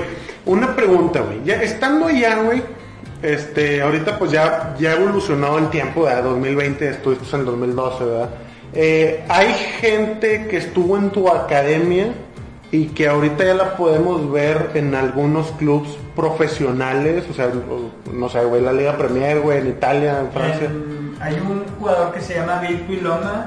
una 0.46 0.74
pregunta, 0.76 1.20
güey. 1.20 1.42
Ya 1.44 1.62
estando 1.62 2.06
allá, 2.06 2.36
güey, 2.42 2.62
este, 3.22 3.80
ahorita 3.82 4.18
pues 4.18 4.30
ya, 4.30 4.74
ya 4.78 4.90
ha 4.90 4.94
evolucionado 4.96 5.58
el 5.58 5.70
tiempo, 5.70 6.02
¿verdad? 6.02 6.24
2020, 6.24 6.88
estuviste 6.90 7.24
en 7.34 7.40
el 7.40 7.46
2012, 7.46 8.04
¿verdad? 8.04 8.28
Eh, 8.74 9.24
hay 9.28 9.52
gente 9.80 10.46
que 10.48 10.56
estuvo 10.58 10.96
en 10.98 11.10
tu 11.10 11.28
academia 11.28 12.08
y 12.72 12.86
que 12.86 13.06
ahorita 13.08 13.44
ya 13.44 13.54
la 13.54 13.76
podemos 13.76 14.30
ver 14.32 14.70
en 14.74 14.94
algunos 14.96 15.52
clubs 15.52 15.96
profesionales, 16.16 17.24
o 17.30 17.34
sea, 17.34 17.50
no 18.12 18.28
sé, 18.28 18.44
güey, 18.44 18.60
la 18.62 18.72
Liga 18.72 18.96
Premier, 18.98 19.40
güey, 19.40 19.58
en 19.58 19.68
Italia, 19.68 20.20
en 20.20 20.30
Francia. 20.32 20.66
En- 20.66 21.04
hay 21.20 21.34
un 21.34 21.64
jugador 21.78 22.12
que 22.12 22.20
se 22.20 22.34
llama 22.34 22.60
Bill 22.60 22.80
Quiloma, 22.86 23.46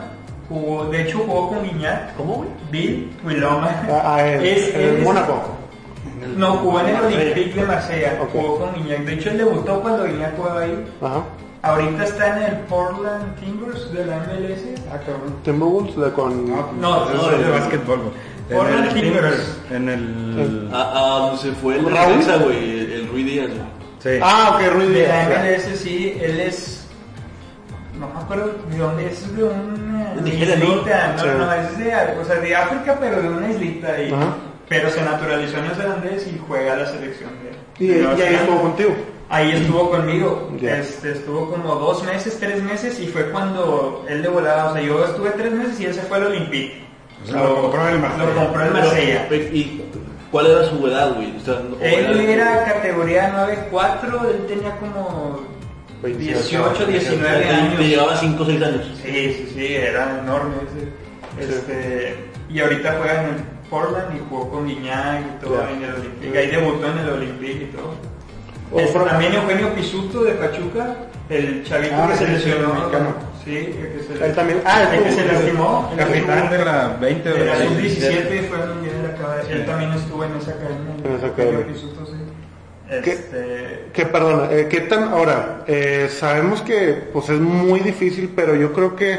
jugó, 0.50 0.86
de 0.86 1.02
hecho 1.02 1.20
jugó 1.20 1.50
con 1.50 1.64
Guiñac. 1.64 2.16
¿Cómo, 2.16 2.36
güey? 2.36 2.50
Bill 2.72 3.12
Quiloma. 3.28 3.70
Ah, 3.90 4.16
ah, 4.16 4.28
en, 4.28 4.42
Es- 4.46 4.74
es- 4.74 5.04
Mónaco. 5.04 5.57
No, 6.36 6.54
jugó 6.58 6.80
en 6.82 6.88
el 6.88 7.06
Olympique 7.06 7.60
de 7.62 7.66
Marsella, 7.68 8.20
Ok. 8.22 8.30
jugó 8.32 8.60
con 8.60 8.74
Guiñac. 8.76 9.00
De 9.06 9.14
hecho 9.14 9.30
él 9.32 9.38
debutó 9.38 9.82
cuando 9.82 10.04
Guiñac 10.06 10.36
jugaba 10.36 10.62
ahí. 10.62 10.86
Ajá. 11.02 11.24
Ahorita 11.64 12.04
está 12.04 12.38
en 12.38 12.44
el 12.44 12.60
Portland 12.62 13.36
Timbers 13.40 13.92
de 13.94 14.06
la 14.06 14.18
MLS. 14.18 14.80
Ah, 14.92 14.98
cabrón. 15.00 15.36
Timberwolves 15.44 15.96
de 15.98 16.12
con... 16.12 16.52
No, 16.52 16.72
No, 16.80 17.10
es 17.10 17.46
de 17.46 17.50
básquetbol, 17.52 18.00
Portland 18.52 18.94
Timbers. 18.94 19.58
En 19.72 19.90
el... 19.90 20.70
A, 20.74 20.82
a 21.16 21.20
donde 21.20 21.42
se 21.42 21.52
fue 21.54 21.78
el 21.78 21.86
¿Raúl? 21.90 22.24
güey, 22.46 22.94
el, 22.94 23.08
Rui 23.10 23.24
Díaz. 23.24 23.50
Sí. 24.00 24.10
Ah, 24.22 24.52
ok, 24.56 24.74
Ruiz 24.74 24.90
De 24.94 25.08
la 25.08 25.28
Díaz. 25.28 25.66
MLS 25.66 25.80
sí, 25.80 26.18
él 26.22 26.40
es. 26.40 26.88
No 28.00 28.08
me 28.10 28.20
acuerdo 28.22 28.54
de 28.70 28.78
dónde 28.78 29.08
es, 29.08 29.24
es 29.24 29.36
de 29.36 29.44
una 29.44 30.14
islita, 30.24 31.14
no, 31.18 31.24
Sí. 31.24 31.28
no, 31.36 31.52
es 31.54 31.78
de, 31.80 31.94
o 32.22 32.26
sea, 32.26 32.36
de 32.36 32.56
África, 32.56 32.96
pero 33.00 33.22
de 33.24 33.28
una 33.30 33.50
islita. 33.50 33.88
Ajá. 33.88 34.36
Pero 34.70 34.90
se 34.90 35.02
naturalizó 35.02 35.62
neozelandés 35.62 36.28
y 36.28 36.40
juega 36.48 36.76
la 36.76 36.86
selección 36.88 37.30
de. 37.44 37.84
Y, 37.86 37.88
de 37.90 38.02
y 38.02 38.22
ahí 38.22 38.36
estuvo 38.36 38.62
contigo. 38.62 38.96
Ahí 39.30 39.52
estuvo 39.52 39.90
conmigo, 39.92 40.52
Ya. 40.62 40.78
este, 40.80 41.12
estuvo 41.12 41.52
como 41.52 41.76
dos 41.76 42.02
meses, 42.06 42.38
tres 42.40 42.64
meses 42.64 42.98
y 43.00 43.08
fue 43.08 43.30
cuando 43.30 44.06
él 44.08 44.22
de 44.22 44.30
volada, 44.30 44.72
o 44.72 44.74
sea, 44.74 44.82
yo 44.82 45.04
estuve 45.04 45.32
tres 45.32 45.52
meses 45.52 45.80
y 45.82 45.86
él 45.86 45.94
se 45.94 46.02
fue 46.04 46.18
al 46.18 46.28
Olympique. 46.28 46.82
O 47.24 47.28
sea, 47.28 47.44
lo 47.44 47.62
compró 47.62 47.90
el 47.90 48.00
Marsella. 48.00 48.26
Lo 48.26 48.36
compró 48.36 48.64
el 48.66 48.72
Marsella. 48.72 49.28
¿Y 49.52 49.82
cuál 50.32 50.46
era 50.48 50.64
su 50.70 50.88
edad, 50.88 51.14
güey? 51.16 51.36
O 51.36 51.40
sea, 51.42 51.62
Él 51.82 52.20
era 52.22 52.64
categoría 52.66 53.34
9-4, 53.72 54.30
él 54.30 54.46
tenía 54.48 54.78
como 54.78 55.42
28, 56.04 56.40
18, 56.40 56.86
19 56.86 57.38
Te 57.44 57.50
años. 57.50 57.80
llevaba 57.82 58.16
5 58.18 58.44
o 58.44 58.46
6 58.46 58.62
años. 58.64 58.82
Sí, 59.04 59.12
sí, 59.34 59.52
sí, 59.56 59.76
era 59.76 60.20
enorme 60.24 60.54
ese. 61.38 61.54
Este, 61.54 62.16
y 62.50 62.60
ahorita 62.62 62.96
juega 62.98 63.24
en 63.24 63.30
el 63.30 63.36
Portland 63.70 64.16
y 64.16 64.22
jugó 64.30 64.50
con 64.50 64.68
Guiñac 64.68 65.22
y 65.22 65.44
todo 65.46 65.62
en 65.70 65.84
el 65.84 65.94
Olympique. 65.96 66.38
Ahí 66.38 66.48
debutó 66.52 66.88
en 66.88 66.98
el 67.00 67.10
Olympique 67.10 67.64
y 67.72 67.76
todo. 67.76 67.94
Este, 68.82 69.00
también 69.00 69.34
Eugenio 69.34 69.74
Pisuto 69.74 70.24
de 70.24 70.32
Pachuca, 70.34 70.96
el 71.30 71.64
chavito 71.64 71.96
Ah, 71.98 72.08
que 72.12 72.16
se 72.18 72.28
lesionó. 72.28 72.74
Sí, 73.46 73.56
el 73.56 73.66
que 73.94 74.04
se 74.18 74.26
Él 74.26 74.36
también- 74.36 74.62
ah, 74.66 74.84
el 74.94 75.04
que 75.04 75.10
estuvo- 75.10 75.22
se 75.28 75.34
lastimó. 75.34 75.90
el 75.94 75.98
que 75.98 76.04
Capitán 76.04 76.50
de 76.50 76.66
la 76.66 76.88
20 77.00 77.30
de 77.32 77.46
la 77.46 77.58
de 77.60 77.68
sub-17 77.70 78.48
fue 78.50 78.62
al 78.62 78.74
mundial 78.76 79.14
acaba 79.16 79.38
de- 79.38 79.54
Él 79.54 79.66
también 79.66 79.94
estuvo 79.94 80.24
en 80.26 80.36
esa 80.36 80.52
academia. 80.52 80.94
En 81.06 81.16
esa 81.16 81.28
academia. 81.28 81.68
Pisuto, 81.68 82.06
sí. 82.06 82.14
¿Qué? 83.04 83.12
Este, 83.12 83.86
Que 83.94 84.06
perdona, 84.06 84.52
eh, 84.52 84.68
¿qué 84.70 84.82
tan 84.82 85.04
ahora? 85.10 85.64
eh, 85.68 86.10
sabemos 86.10 86.62
que 86.62 87.08
pues 87.14 87.30
es 87.30 87.40
muy 87.40 87.80
difícil, 87.80 88.32
pero 88.36 88.54
yo 88.56 88.74
creo 88.74 88.96
que 88.98 89.18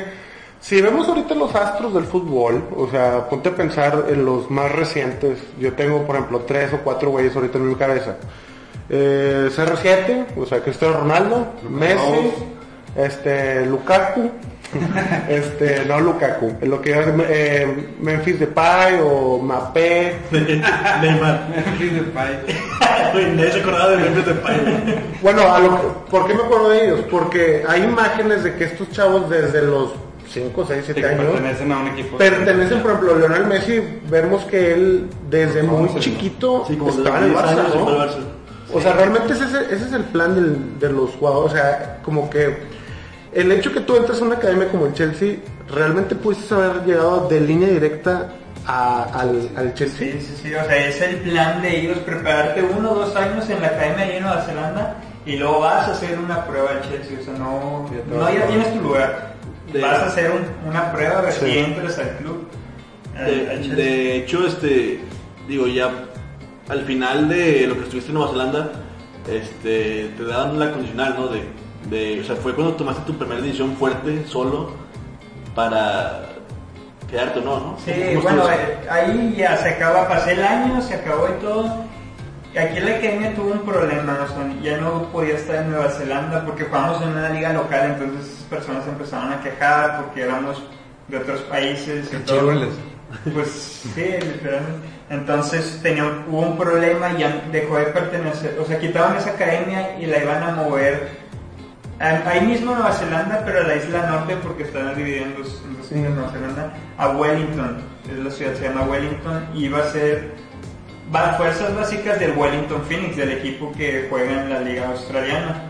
si 0.60 0.80
vemos 0.82 1.08
ahorita 1.08 1.34
los 1.34 1.54
astros 1.54 1.94
del 1.94 2.04
fútbol, 2.04 2.64
o 2.76 2.88
sea, 2.90 3.28
ponte 3.28 3.48
a 3.50 3.54
pensar 3.54 4.06
en 4.08 4.24
los 4.24 4.50
más 4.50 4.70
recientes. 4.72 5.38
Yo 5.58 5.72
tengo, 5.74 6.04
por 6.06 6.16
ejemplo, 6.16 6.40
tres 6.46 6.72
o 6.72 6.78
cuatro 6.78 7.10
güeyes 7.10 7.34
ahorita 7.36 7.58
en 7.58 7.68
mi 7.68 7.74
cabeza. 7.76 8.16
Eh, 8.90 9.48
CR7, 9.54 10.26
o 10.36 10.46
sea, 10.46 10.60
Cristiano 10.60 10.94
Ronaldo, 11.00 11.46
Messi, 11.68 12.32
este, 12.96 13.66
Lukaku, 13.66 14.30
este, 15.28 15.84
no 15.84 16.00
Lukaku, 16.00 16.54
lo 16.62 16.80
que 16.80 16.92
eh, 17.28 17.94
Memphis 18.00 18.40
Depay 18.40 18.98
o 19.02 19.38
Mbappé, 19.42 20.16
Neymar. 21.00 21.46
Güey, 23.12 23.34
nadie 23.36 23.52
se 23.52 23.60
acordaba 23.60 23.90
de 23.90 23.96
Memphis 23.98 24.26
Depay. 24.26 24.56
Bueno, 25.22 25.42
a 25.54 25.58
lo 25.60 25.76
que- 25.80 26.10
¿por 26.10 26.26
qué 26.26 26.34
me 26.34 26.42
acuerdo 26.42 26.70
de 26.70 26.84
ellos? 26.86 27.00
Porque 27.10 27.64
hay 27.68 27.82
imágenes 27.84 28.42
de 28.44 28.54
que 28.56 28.64
estos 28.64 28.90
chavos 28.90 29.30
desde 29.30 29.62
los 29.62 29.92
5, 30.38 30.64
6, 30.66 30.82
7 30.86 31.00
que 31.00 31.06
años 31.06 31.24
pertenecen 31.26 31.72
a 31.72 31.78
un 31.78 31.88
equipo. 31.88 32.16
pertenecen, 32.18 32.80
por 32.82 32.90
ejemplo, 32.92 33.16
Lionel 33.18 33.46
Messi, 33.46 33.80
vemos 34.10 34.44
que 34.44 34.72
él 34.72 35.06
desde 35.30 35.62
muy 35.62 35.88
chiquito 36.00 36.64
Sí, 36.66 36.76
como 36.76 36.90
estaba 36.90 37.18
en 37.18 37.24
el 37.24 37.30
10 37.30 37.42
Barça. 37.42 38.08
O 38.72 38.80
sea, 38.80 38.92
realmente 38.92 39.32
ese, 39.32 39.44
es 39.44 39.54
el- 39.54 39.64
ese 39.70 39.86
es 39.86 39.92
el 39.94 40.04
plan 40.04 40.34
del- 40.34 40.78
de 40.78 40.90
los 40.90 41.10
jugadores, 41.12 41.52
o 41.52 41.56
sea, 41.56 42.00
como 42.02 42.28
que 42.28 42.58
el 43.32 43.50
hecho 43.52 43.72
que 43.72 43.80
tú 43.80 43.96
entres 43.96 44.20
a 44.20 44.24
una 44.24 44.34
academia 44.36 44.68
como 44.68 44.86
el 44.86 44.92
Chelsea, 44.94 45.36
realmente 45.74 46.14
pudiste 46.14 46.54
haber 46.54 46.84
llegado 46.84 47.28
de 47.28 47.40
línea 47.40 47.68
directa 47.68 48.28
a- 48.66 49.04
al, 49.20 49.48
al 49.56 49.72
Chelsea. 49.74 50.12
Sí, 50.12 50.20
sí, 50.20 50.40
sí, 50.42 50.54
o 50.54 50.62
sea, 50.64 50.76
es 50.86 51.00
el 51.00 51.16
plan 51.16 51.62
de 51.62 51.78
ellos 51.80 51.98
prepararte 51.98 52.62
uno 52.62 52.90
o 52.92 52.94
dos 52.96 53.16
años 53.16 53.48
en 53.48 53.62
la 53.62 53.68
academia 53.68 54.06
de 54.06 54.20
Nueva 54.20 54.42
Zelanda 54.42 54.96
y 55.24 55.36
luego 55.36 55.60
vas 55.60 55.88
a 55.88 55.92
hacer 55.92 56.18
una 56.18 56.44
prueba 56.44 56.70
al 56.72 56.82
Chelsea, 56.82 57.16
o 57.20 57.24
sea, 57.24 57.32
no, 57.34 57.88
no 58.10 58.30
ya 58.34 58.46
tienes 58.46 58.74
tu 58.74 58.80
lugar, 58.82 59.34
De- 59.72 59.80
vas 59.82 59.98
a 59.98 60.06
hacer 60.06 60.30
un- 60.30 60.68
una 60.70 60.90
prueba 60.92 61.20
ver 61.20 61.32
Sí. 61.32 61.40
si 61.44 61.58
entras 61.58 61.98
al 61.98 62.16
club. 62.18 62.48
al 63.16 63.26
De, 63.26 63.74
de 63.74 64.16
hecho, 64.16 64.46
este, 64.46 65.00
digo, 65.48 65.66
ya 65.66 65.90
al 66.68 66.82
final 66.84 67.28
de 67.28 67.66
lo 67.66 67.74
que 67.76 67.82
estuviste 67.84 68.10
en 68.10 68.14
Nueva 68.14 68.30
Zelanda, 68.30 68.70
este, 69.28 70.10
te 70.16 70.24
daban 70.24 70.58
la 70.58 70.70
condicional, 70.70 71.16
¿no? 71.18 71.26
De, 71.28 71.42
de, 71.90 72.20
o 72.20 72.24
sea, 72.24 72.36
fue 72.36 72.54
cuando 72.54 72.74
tomaste 72.74 73.02
tu 73.10 73.18
primera 73.18 73.40
decisión 73.40 73.74
fuerte, 73.76 74.24
solo, 74.26 74.70
para 75.54 76.26
quedarte 77.10 77.40
o 77.40 77.42
no, 77.42 77.56
¿no? 77.60 77.76
Sí, 77.84 77.92
¿Cómo 78.14 78.22
bueno, 78.22 78.50
eh, 78.50 78.78
ahí 78.90 79.34
ya 79.36 79.56
se 79.56 79.70
acaba, 79.70 80.06
pasé 80.08 80.32
el 80.32 80.44
año, 80.44 80.80
se 80.80 80.94
acabó 80.94 81.26
y 81.28 81.40
todo. 81.42 81.84
Aquí 82.56 82.80
la 82.80 82.96
academia 82.96 83.34
tuvo 83.34 83.52
un 83.52 83.64
problema, 83.64 84.26
ya 84.62 84.78
no 84.78 85.04
podía 85.12 85.34
estar 85.34 85.56
en 85.56 85.70
Nueva 85.70 85.90
Zelanda 85.90 86.44
porque 86.44 86.64
jugamos 86.64 87.02
en 87.02 87.10
una 87.10 87.28
liga 87.28 87.52
local, 87.52 87.92
entonces 87.92 88.32
esas 88.32 88.44
personas 88.44 88.86
empezaron 88.86 89.32
a 89.32 89.40
quejar 89.42 90.02
porque 90.02 90.22
éramos 90.22 90.62
de 91.08 91.18
otros 91.18 91.40
países 91.42 92.12
y 92.12 92.16
todo. 92.18 92.52
Pues 93.32 93.48
sí, 93.94 94.04
literalmente. 94.20 94.86
Entonces 95.10 95.80
tenía, 95.82 96.04
hubo 96.28 96.40
un 96.40 96.58
problema 96.58 97.12
y 97.12 97.20
ya 97.20 97.42
dejó 97.50 97.78
de 97.78 97.86
pertenecer, 97.86 98.58
o 98.60 98.64
sea, 98.66 98.78
quitaban 98.78 99.16
esa 99.16 99.30
academia 99.30 99.98
y 99.98 100.06
la 100.06 100.18
iban 100.22 100.42
a 100.42 100.52
mover 100.52 101.08
ahí 102.00 102.40
mismo 102.42 102.74
Nueva 102.74 102.92
Zelanda, 102.92 103.42
pero 103.44 103.60
a 103.60 103.62
la 103.62 103.76
isla 103.76 104.06
norte 104.10 104.36
porque 104.42 104.64
están 104.64 104.94
divididos 104.94 105.26
en 105.26 105.36
dos, 105.36 105.62
en 105.64 105.76
dos 105.76 105.92
islas 105.92 106.12
Nueva 106.12 106.30
Zelanda, 106.32 106.72
a 106.98 107.08
Wellington, 107.10 107.78
es 108.10 108.18
la 108.24 108.30
ciudad 108.30 108.54
se 108.54 108.64
llama 108.64 108.82
Wellington 108.82 109.48
y 109.54 109.68
va 109.68 109.78
a 109.78 109.90
ser 109.90 110.32
fuerzas 111.12 111.74
básicas 111.74 112.18
del 112.20 112.36
Wellington 112.36 112.82
Phoenix, 112.82 113.16
del 113.16 113.32
equipo 113.32 113.72
que 113.72 114.06
juega 114.10 114.42
en 114.42 114.50
la 114.50 114.60
liga 114.60 114.88
australiana 114.88 115.62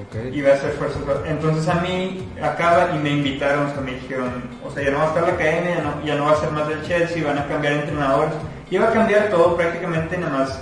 Ok. 0.00 0.32
iba 0.32 0.52
a 0.52 0.56
ser 0.56 0.72
fuerzas 0.72 1.04
básicas. 1.06 1.30
Entonces 1.30 1.68
a 1.68 1.74
mí 1.80 2.28
acaba 2.42 2.90
y 2.94 2.98
me 2.98 3.10
invitaron, 3.10 3.66
o 3.66 3.70
sea, 3.72 3.80
me 3.82 3.92
dijeron, 3.94 4.42
o 4.64 4.70
sea, 4.70 4.82
ya 4.84 4.90
no 4.90 4.98
va 4.98 5.04
a 5.04 5.08
estar 5.08 5.22
la 5.24 5.32
academia, 5.34 5.74
ya 5.76 5.82
no, 5.82 6.04
ya 6.04 6.14
no 6.14 6.24
va 6.26 6.32
a 6.32 6.36
ser 6.36 6.50
más 6.52 6.68
del 6.68 6.82
Chelsea, 6.82 7.24
van 7.26 7.38
a 7.38 7.46
cambiar 7.46 7.74
entrenadores. 7.74 8.32
Iba 8.70 8.88
a 8.88 8.92
cambiar 8.92 9.28
todo 9.28 9.56
prácticamente, 9.56 10.16
nada 10.18 10.38
más. 10.38 10.60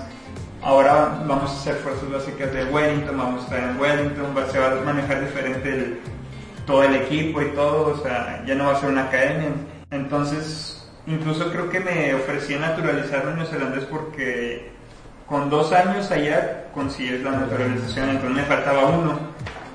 Ahora 0.62 1.21
vamos 1.27 1.51
a 1.51 1.55
hacer 1.55 1.75
fuerzas 1.77 2.11
básicas 2.11 2.53
de 2.53 2.65
Wellington, 2.65 3.17
vamos 3.17 3.43
a 3.43 3.45
estar 3.45 3.71
en 3.71 3.81
Wellington, 3.81 4.35
va- 4.37 4.51
se 4.51 4.59
va 4.59 4.73
a 4.73 4.75
manejar 4.85 5.21
diferente 5.21 5.69
el- 5.69 6.01
todo 6.67 6.83
el 6.83 6.97
equipo 6.97 7.41
y 7.43 7.47
todo, 7.51 7.93
o 7.95 8.03
sea, 8.03 8.43
ya 8.45 8.55
no 8.57 8.65
va 8.67 8.73
a 8.73 8.81
ser 8.81 8.89
una 8.89 9.05
academia. 9.05 9.51
Entonces, 9.93 10.76
incluso 11.07 11.51
creo 11.51 11.69
que 11.71 11.81
me 11.81 12.14
ofrecí 12.14 12.55
naturalizarme 12.57 13.31
en 13.33 13.37
neozelandés 13.38 13.85
porque 13.85 14.71
con 15.27 15.51
dos 15.51 15.73
años 15.73 16.11
allá 16.11 16.66
consigues 16.75 17.23
la 17.23 17.33
naturalización, 17.33 18.11
entonces 18.11 18.37
me 18.37 18.42
faltaba 18.45 18.87
uno. 18.87 19.19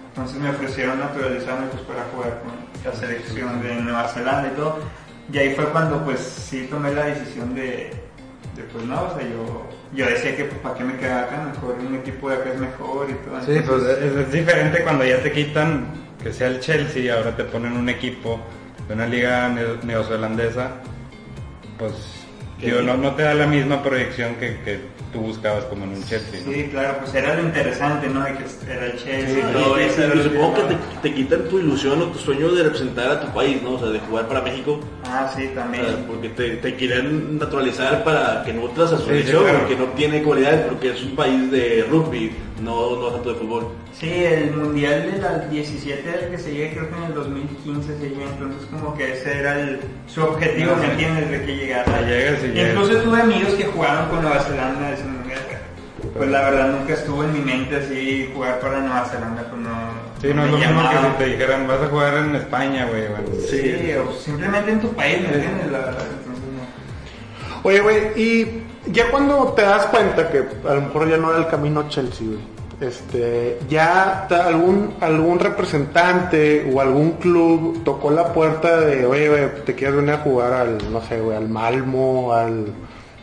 Entonces 0.10 0.38
me 0.40 0.50
ofrecieron 0.50 1.00
naturalizarme 1.00 1.68
pues 1.68 1.84
para 1.84 2.04
jugar 2.14 2.42
con 2.44 2.52
la 2.92 2.98
selección 2.98 3.62
de 3.62 3.76
Nueva 3.76 4.08
Zelanda 4.10 4.50
y 4.52 4.56
todo. 4.56 4.80
Y 5.32 5.38
ahí 5.38 5.56
fue 5.56 5.66
cuando 5.66 6.04
pues 6.04 6.20
sí 6.20 6.68
tomé 6.70 6.94
la 6.94 7.06
decisión 7.06 7.56
de, 7.56 7.92
Después 8.56 8.84
no, 8.84 9.04
o 9.04 9.18
sea, 9.18 9.24
yo, 9.28 9.70
yo 9.94 10.06
decía 10.06 10.36
que 10.36 10.44
pues, 10.44 10.60
para 10.60 10.76
qué 10.76 10.84
me 10.84 10.98
quedaba 10.98 11.22
acá, 11.22 11.38
mejor 11.54 11.78
un 11.80 11.96
equipo 11.96 12.30
de 12.30 12.36
acá 12.36 12.52
es 12.54 12.60
mejor 12.60 13.10
y 13.10 13.14
todo. 13.14 13.42
Sí, 13.46 13.62
pues 13.66 13.84
es, 13.84 14.14
es 14.18 14.32
diferente 14.32 14.84
cuando 14.84 15.06
ya 15.06 15.24
te 15.24 15.32
quitan 15.32 15.86
que 16.22 16.34
sea 16.34 16.48
el 16.48 16.60
Chelsea 16.60 17.02
y 17.02 17.10
ahora 17.10 17.34
te 17.36 17.46
ponen 17.46 17.74
un 17.78 17.88
equipo 17.88 18.42
de 18.90 18.94
una 18.94 19.08
liga 19.08 19.48
neo- 19.50 19.82
neozelandesa, 19.84 20.72
pues 21.82 21.94
digo, 22.62 22.82
no, 22.84 22.96
no 22.96 23.16
te 23.16 23.24
da 23.24 23.34
la 23.34 23.48
misma 23.48 23.82
proyección 23.82 24.36
que, 24.36 24.60
que 24.64 24.80
tú 25.12 25.20
buscabas 25.20 25.64
como 25.66 25.84
en 25.86 25.90
un 25.94 26.04
Chelsea. 26.06 26.40
¿no? 26.46 26.52
Sí, 26.54 26.68
claro, 26.72 27.00
pues 27.02 27.14
era 27.16 27.34
lo 27.36 27.42
interesante, 27.42 28.08
¿no? 28.08 28.24
De 28.24 28.34
que 28.36 28.44
era 28.72 28.86
el 28.86 28.98
Chelsea 28.98 29.38
y 29.48 29.50
Y- 29.50 29.54
todo 29.54 29.78
eso. 29.78 30.08
lo 30.08 30.24
supongo 30.24 30.54
que 30.54 30.62
te, 30.62 30.78
te 31.10 31.14
quitan 31.16 31.44
tu 31.50 31.58
ilusión 31.60 32.00
o 32.04 32.06
tu 32.06 32.20
sueño 32.20 32.50
de 32.52 32.64
representar 32.64 33.10
a 33.10 33.20
tu 33.22 33.34
país, 33.34 33.62
¿no? 33.64 33.72
O 33.72 33.80
sea, 33.80 33.90
de 33.90 34.00
jugar 34.00 34.28
para 34.28 34.42
México. 34.42 34.80
Ah, 35.06 35.32
sí, 35.36 35.48
o 35.48 35.56
también. 35.56 35.86
sea, 35.86 35.96
porque 36.08 36.30
te, 36.30 36.50
te 36.58 36.76
quieren 36.76 37.40
naturalizar 37.40 38.04
para 38.04 38.44
que 38.46 38.54
no 38.54 38.68
te 38.70 38.88
Sí, 38.88 38.94
sí, 38.98 39.04
selección, 39.06 39.44
claro. 39.44 39.60
porque 39.62 39.76
no 39.76 39.86
tiene 39.96 40.22
cualidades, 40.22 40.62
porque 40.68 40.92
es 40.92 41.02
un 41.04 41.16
país 41.16 41.50
de 41.50 41.88
rugby, 41.90 42.32
no, 42.62 42.96
no 42.96 43.08
tanto 43.08 43.34
de 43.34 43.40
fútbol. 43.40 43.68
Sí, 43.94 44.10
el 44.12 44.52
mundial 44.56 45.12
de 45.12 45.18
las 45.20 45.50
17 45.50 46.08
era 46.10 46.20
el 46.26 46.32
que 46.32 46.38
se 46.38 46.52
llega, 46.54 46.74
creo 46.74 46.90
que 46.90 46.96
en 46.98 47.04
el 47.04 47.14
2015 47.14 47.98
se 47.98 48.10
llega, 48.10 48.26
entonces 48.32 48.68
como 48.72 48.96
que 48.96 49.14
ese 49.14 49.40
era 49.40 49.60
el, 49.60 49.80
su 50.08 50.22
objetivo, 50.24 50.72
Ah, 50.76 50.80
¿me 50.80 50.86
sí. 50.86 50.92
entiendes? 50.92 51.32
De 51.32 51.46
que 51.46 51.56
llegara. 51.56 52.02
Ya 52.02 52.08
llegas 52.08 52.40
y. 52.44 52.60
Incluso 52.60 52.96
tuve 53.04 53.22
amigos 53.22 53.54
que 53.56 53.66
jugaron 53.66 54.10
con 54.10 54.22
Nueva 54.22 54.40
Zelanda 54.40 54.92
ese 54.94 55.04
mundial. 55.04 55.40
Pues 56.18 56.30
la 56.30 56.42
verdad 56.50 56.68
nunca 56.78 56.94
estuvo 56.94 57.24
en 57.24 57.32
mi 57.34 57.40
mente 57.40 57.76
así 57.78 58.30
jugar 58.34 58.60
para 58.60 58.80
Nueva 58.80 59.06
Zelanda, 59.06 59.44
pues 59.50 59.62
no. 59.62 59.70
Sí, 60.20 60.28
no 60.34 60.44
es 60.46 60.52
me 60.52 60.52
lo 60.52 60.58
mismo 60.58 60.82
que 60.90 60.98
si 60.98 61.18
te 61.18 61.26
dijeran 61.32 61.68
vas 61.68 61.82
a 61.82 61.88
jugar 61.88 62.14
en 62.18 62.36
España, 62.36 62.86
güey. 62.88 63.08
bueno. 63.08 63.28
Sí, 63.50 63.94
o 63.96 64.12
simplemente 64.14 64.72
en 64.72 64.82
tu 64.82 64.92
país, 64.94 65.22
¿me 65.22 65.28
entiendes? 65.36 65.72
La 65.72 65.78
verdad, 65.80 66.04
entonces 66.20 66.44
no. 66.54 67.60
Oye, 67.64 67.80
güey, 67.82 67.98
y 68.22 68.64
ya 68.88 69.10
cuando 69.12 69.54
te 69.56 69.62
das 69.62 69.86
cuenta 69.88 70.30
que 70.30 70.44
a 70.68 70.74
lo 70.74 70.82
mejor 70.82 71.10
ya 71.10 71.18
no 71.18 71.30
era 71.30 71.40
el 71.40 71.48
camino 71.48 71.88
Chelsea, 71.90 72.28
este, 72.80 73.60
ya 73.70 74.26
algún, 74.26 74.96
algún 75.02 75.40
representante 75.40 76.72
o 76.74 76.82
algún 76.82 77.12
club 77.14 77.84
tocó 77.84 78.10
la 78.10 78.34
puerta 78.34 78.80
de, 78.80 79.06
oye, 79.06 79.30
te 79.66 79.76
quieres 79.76 79.98
venir 79.98 80.16
a 80.16 80.18
jugar 80.18 80.54
al, 80.54 80.92
no 80.92 81.02
sé, 81.02 81.22
güey, 81.22 81.38
al 81.38 81.48
Malmo, 81.48 82.34
al, 82.34 82.74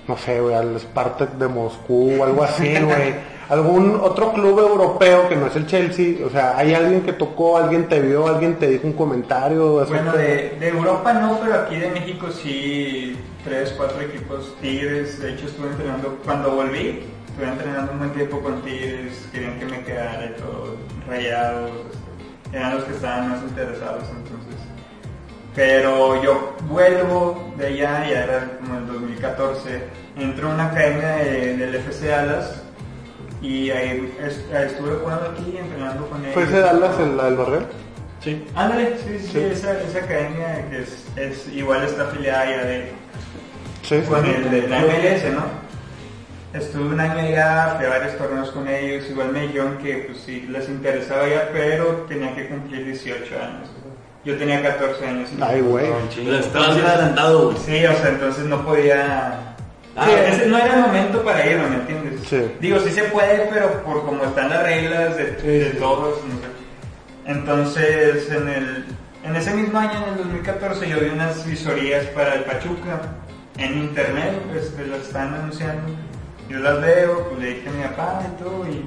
no 0.06 0.16
sé, 0.16 0.40
güey, 0.40 0.54
al 0.54 0.78
Spartak 0.78 1.32
de 1.32 1.48
Moscú 1.48 2.20
o 2.20 2.24
algo 2.24 2.44
así, 2.44 2.72
güey. 2.80 3.14
Algún 3.48 3.98
otro 4.02 4.32
club 4.34 4.58
europeo 4.58 5.26
que 5.28 5.34
no 5.36 5.46
es 5.46 5.56
el 5.56 5.66
Chelsea, 5.66 6.16
o 6.26 6.28
sea, 6.28 6.58
hay 6.58 6.74
alguien 6.74 7.00
que 7.00 7.14
tocó, 7.14 7.56
alguien 7.56 7.88
te 7.88 7.98
vio, 8.00 8.26
alguien 8.28 8.56
te 8.56 8.68
dijo 8.68 8.86
un 8.86 8.92
comentario. 8.92 9.84
Bueno, 9.86 10.12
de, 10.12 10.56
de 10.60 10.68
Europa 10.68 11.14
no, 11.14 11.38
pero 11.40 11.54
aquí 11.62 11.76
de 11.76 11.88
México 11.90 12.26
sí, 12.30 13.16
tres, 13.44 13.72
cuatro 13.76 14.02
equipos 14.02 14.54
Tigres. 14.60 15.18
De 15.22 15.32
hecho, 15.32 15.46
estuve 15.46 15.68
entrenando, 15.68 16.18
cuando 16.26 16.50
volví, 16.50 17.04
estuve 17.26 17.48
entrenando 17.48 17.92
un 17.92 17.98
buen 18.00 18.10
tiempo 18.10 18.38
con 18.40 18.60
Tigres, 18.60 19.26
querían 19.32 19.58
que 19.58 19.64
me 19.64 19.80
quedara 19.82 20.26
y 20.26 20.40
todo, 20.40 20.76
rayados, 21.08 21.70
este, 21.90 22.56
eran 22.58 22.74
los 22.74 22.84
que 22.84 22.92
estaban 22.92 23.30
más 23.30 23.42
interesados 23.42 24.04
entonces. 24.10 24.56
Pero 25.54 26.22
yo 26.22 26.52
vuelvo 26.68 27.52
de 27.56 27.66
allá, 27.68 28.06
ya 28.08 28.24
era 28.24 28.58
como 28.60 28.78
el 28.78 28.86
2014, 28.86 29.82
entro 30.18 30.50
a 30.50 30.54
una 30.54 30.66
academia 30.66 31.08
de- 31.16 31.56
del 31.56 31.74
FC 31.76 32.08
Dallas 32.08 32.62
y 33.42 33.70
ahí, 33.70 34.14
es- 34.20 34.44
ahí 34.54 34.66
estuve 34.66 34.96
jugando 34.96 35.30
aquí, 35.30 35.56
entrenando 35.58 36.06
con 36.08 36.20
ellos. 36.22 36.34
¿Fue 36.34 36.42
ese 36.44 36.60
Dallas 36.60 36.98
el, 36.98 37.18
el 37.20 37.36
Barrel? 37.36 37.66
Sí. 38.22 38.44
Ándale, 38.56 38.96
sí, 38.98 39.18
sí, 39.20 39.26
sí, 39.26 39.32
Sí. 39.32 39.38
esa, 39.52 39.80
esa 39.80 39.98
academia 39.98 40.68
que 40.70 40.82
es, 40.82 41.06
es 41.16 41.48
igual 41.54 41.84
está 41.84 42.04
afiliada 42.04 42.44
ya 42.50 42.64
de, 42.64 42.92
Sí, 43.82 44.00
con 44.08 44.24
sí. 44.24 44.30
el 44.36 44.50
de 44.50 44.68
la 44.68 44.80
MLS, 44.80 45.32
¿no? 45.34 45.68
Estuve 46.52 46.82
un 46.94 46.98
año 47.00 47.20
allá, 47.20 47.74
fui 47.76 47.86
a 47.86 47.90
varios 47.90 48.16
torneos 48.16 48.50
con 48.50 48.66
ellos, 48.66 49.04
igual 49.10 49.30
me 49.32 49.42
dijeron 49.42 49.78
que 49.78 50.04
pues 50.08 50.18
sí 50.18 50.46
les 50.48 50.68
interesaba 50.68 51.28
ya, 51.28 51.48
pero 51.52 52.06
tenía 52.08 52.34
que 52.34 52.48
cumplir 52.48 52.86
18 52.86 53.34
años. 53.36 53.68
Yo 54.24 54.36
tenía 54.36 54.62
14 54.62 55.06
años. 55.06 55.28
Ay, 55.40 55.60
güey. 55.60 55.86
Estabas 56.40 56.70
adelantado, 56.76 57.46
güey. 57.50 57.56
Sí, 57.58 57.84
o 57.86 57.92
sea, 57.96 58.08
entonces 58.08 58.44
no 58.46 58.64
podía... 58.64 59.54
Ah, 59.98 60.04
Sí, 60.06 60.12
ese 60.32 60.46
no 60.46 60.56
era 60.58 60.74
el 60.76 60.80
momento 60.82 61.22
para 61.24 61.44
irme, 61.46 61.68
¿me 61.68 61.76
entiendes? 61.76 62.20
Sí. 62.28 62.52
Digo, 62.60 62.78
sí 62.80 62.90
se 62.92 63.02
puede, 63.04 63.48
pero 63.52 63.82
por 63.82 64.04
como 64.06 64.24
están 64.24 64.48
las 64.50 64.62
reglas 64.62 65.16
de, 65.16 65.24
de 65.32 65.70
todos. 65.72 66.18
no 66.24 66.34
sé. 66.34 66.48
Entonces, 67.26 68.30
en, 68.30 68.48
el, 68.48 68.84
en 69.24 69.36
ese 69.36 69.52
mismo 69.54 69.78
año, 69.78 70.02
en 70.06 70.12
el 70.12 70.18
2014, 70.18 70.88
yo 70.88 71.00
vi 71.00 71.08
unas 71.10 71.44
visorías 71.46 72.06
para 72.06 72.34
el 72.34 72.44
Pachuca 72.44 73.00
en 73.58 73.76
internet, 73.78 74.40
pues 74.52 74.72
las 74.88 75.00
están 75.00 75.34
anunciando. 75.34 75.82
Yo 76.48 76.58
las 76.60 76.80
veo, 76.80 77.28
pues 77.28 77.40
le 77.40 77.46
dije 77.54 77.68
a 77.68 77.72
mi 77.72 77.82
papá 77.82 78.22
y 78.26 78.42
todo, 78.42 78.66
y 78.66 78.84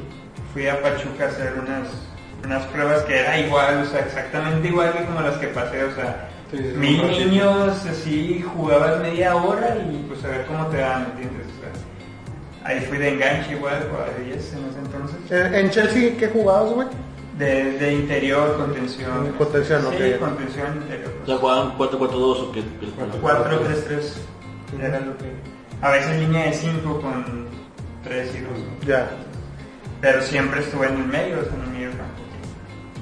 fui 0.53 0.67
a 0.67 0.81
Pachuca 0.81 1.25
a 1.25 1.27
hacer 1.27 1.53
unas, 1.59 1.87
unas 2.43 2.63
pruebas 2.67 3.03
que 3.03 3.19
era 3.19 3.37
igual, 3.37 3.83
o 3.83 3.85
sea, 3.85 3.99
exactamente 3.99 4.67
igual 4.69 4.93
que 4.93 5.05
como 5.05 5.21
las 5.21 5.37
que 5.37 5.47
pasé, 5.47 5.83
o 5.83 5.93
sea, 5.93 6.27
Sí, 6.51 6.57
sí, 6.57 6.63
mil 6.77 7.01
sí. 7.15 7.25
niños 7.25 7.85
así 7.85 8.41
jugabas 8.55 8.99
media 9.01 9.35
hora 9.35 9.77
y 9.89 10.03
pues 10.07 10.23
a 10.25 10.27
ver 10.27 10.45
cómo 10.45 10.67
te 10.67 10.77
dan, 10.77 11.03
¿me 11.03 11.09
entiendes? 11.23 11.47
O 11.57 11.61
sea, 11.61 12.67
ahí 12.67 12.81
fui 12.81 12.97
de 12.97 13.09
enganche 13.13 13.53
igual, 13.53 13.87
jugaba 13.89 14.09
de 14.17 14.25
10 14.25 14.53
en 14.53 14.65
ese 14.65 14.79
entonces. 14.79 15.17
Eh, 15.31 15.59
¿En 15.59 15.69
Chelsea 15.69 16.17
qué 16.17 16.27
jugabas, 16.27 16.71
güey? 16.73 16.87
De, 17.37 17.71
de 17.79 17.93
interior, 17.93 18.57
contención. 18.57 19.31
Contención, 19.37 19.81
Sí, 19.81 20.13
ok. 20.13 20.19
contención 20.19 20.75
interior. 20.75 21.11
O 21.23 21.25
sea, 21.25 21.37
jugaban 21.37 21.77
4-4-2 21.77 22.13
o 22.13 22.51
qué. 22.51 22.63
4-3-3 23.21 24.81
era 24.81 24.99
lo 24.99 25.17
que... 25.17 25.25
A 25.81 25.89
veces 25.91 26.19
línea 26.19 26.45
de 26.45 26.53
5 26.53 27.01
con 27.01 27.47
3 28.03 28.35
y 28.35 28.39
2. 28.41 28.49
Ya. 28.85 29.09
Pero 30.01 30.21
siempre 30.21 30.59
estuve 30.61 30.87
en 30.87 30.97
el 30.97 31.05
medio, 31.07 31.39
o 31.39 31.43
sea, 31.43 31.53
en 31.53 31.61
el 31.61 31.69
medio. 31.69 31.89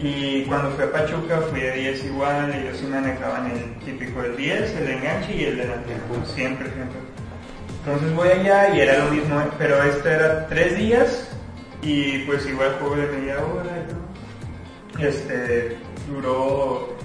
Y 0.02 0.44
cuando 0.44 0.72
fui 0.72 0.86
a 0.86 0.92
Pachuca 0.92 1.42
fui 1.50 1.60
de 1.60 1.72
10 1.74 2.06
igual, 2.06 2.54
ellos 2.54 2.78
sí 2.78 2.86
manejaban 2.86 3.52
el 3.52 3.76
típico 3.86 4.22
del 4.22 4.38
10, 4.38 4.76
el 4.78 4.90
enganche 4.90 5.36
y 5.36 5.44
el 5.44 5.58
delantero. 5.58 6.00
Siempre, 6.26 6.72
siempre. 6.72 7.00
Entonces 7.84 8.14
voy 8.16 8.30
allá 8.30 8.76
y 8.76 8.80
era 8.80 9.04
lo 9.04 9.12
mismo, 9.12 9.42
pero 9.58 9.84
este 9.84 10.10
era 10.10 10.48
3 10.48 10.78
días 10.78 11.30
y 11.82 12.20
pues 12.20 12.46
igual 12.46 12.78
juego 12.80 12.96
de 12.96 13.08
media 13.08 13.38
hora 13.44 13.72
y 13.78 13.92
todo. 13.92 15.08
Este, 15.08 15.78
duró 16.10 16.98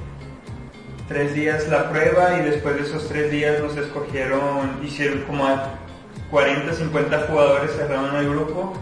tres 1.09 1.35
días 1.35 1.69
la 1.69 1.91
prueba 1.91 2.39
y 2.39 2.43
después 2.43 2.77
de 2.77 2.83
esos 2.83 3.09
tres 3.09 3.31
días 3.31 3.61
nos 3.61 3.77
escogieron, 3.77 4.81
hicieron 4.83 5.23
como 5.23 5.47
a 5.47 5.75
40, 6.31 6.73
50 6.73 7.27
jugadores 7.29 7.73
cerraron 7.77 8.17
el 8.17 8.29
grupo 8.29 8.73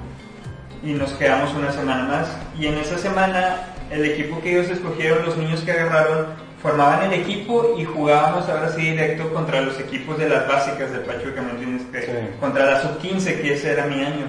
y 0.82 0.92
nos 0.92 1.12
quedamos 1.12 1.52
una 1.54 1.72
semana 1.72 2.04
más. 2.04 2.28
Y 2.58 2.66
en 2.66 2.78
esa 2.78 2.98
semana 2.98 3.71
el 3.92 4.04
equipo 4.04 4.40
que 4.40 4.52
ellos 4.58 4.70
escogieron, 4.70 5.24
los 5.24 5.36
niños 5.36 5.60
que 5.60 5.72
agarraron, 5.72 6.26
formaban 6.62 7.02
el 7.12 7.20
equipo 7.20 7.74
y 7.78 7.84
jugábamos 7.84 8.48
ahora 8.48 8.68
sí 8.70 8.82
directo 8.82 9.32
contra 9.32 9.60
los 9.60 9.78
equipos 9.80 10.16
de 10.18 10.28
las 10.28 10.46
básicas 10.46 10.92
de 10.92 10.98
Pachuca, 11.00 11.42
¿me 11.42 11.50
entiendes? 11.50 11.86
Que- 11.92 12.02
Sí. 12.02 12.36
Contra 12.40 12.64
la 12.66 12.80
sub-15, 12.82 13.40
que 13.40 13.54
ese 13.54 13.72
era 13.72 13.86
mi 13.86 14.00
año. 14.02 14.26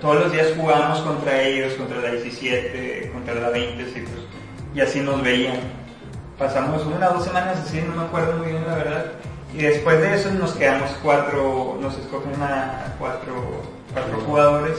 Todos 0.00 0.16
los 0.24 0.32
días 0.32 0.48
jugábamos 0.58 1.00
contra 1.02 1.40
ellos, 1.40 1.74
contra 1.74 1.98
la 2.00 2.10
17, 2.10 3.10
contra 3.12 3.34
la 3.34 3.48
20, 3.50 3.84
sí, 3.86 4.00
pues, 4.00 4.24
y 4.74 4.80
así 4.80 5.00
nos 5.00 5.22
veían. 5.22 5.58
Pasamos 6.36 6.84
una 6.84 7.10
o 7.10 7.14
dos 7.14 7.24
semanas 7.24 7.58
así, 7.64 7.80
no 7.80 7.94
me 7.94 8.02
acuerdo 8.08 8.36
muy 8.38 8.48
bien 8.48 8.64
la 8.66 8.74
verdad. 8.74 9.04
Y 9.54 9.58
después 9.58 10.00
de 10.00 10.14
eso 10.14 10.30
nos 10.32 10.52
quedamos 10.54 10.90
cuatro, 11.02 11.78
nos 11.80 11.96
escogen 11.96 12.42
a, 12.42 12.86
a 12.86 12.96
cuatro, 12.98 13.62
cuatro 13.92 14.18
jugadores 14.26 14.78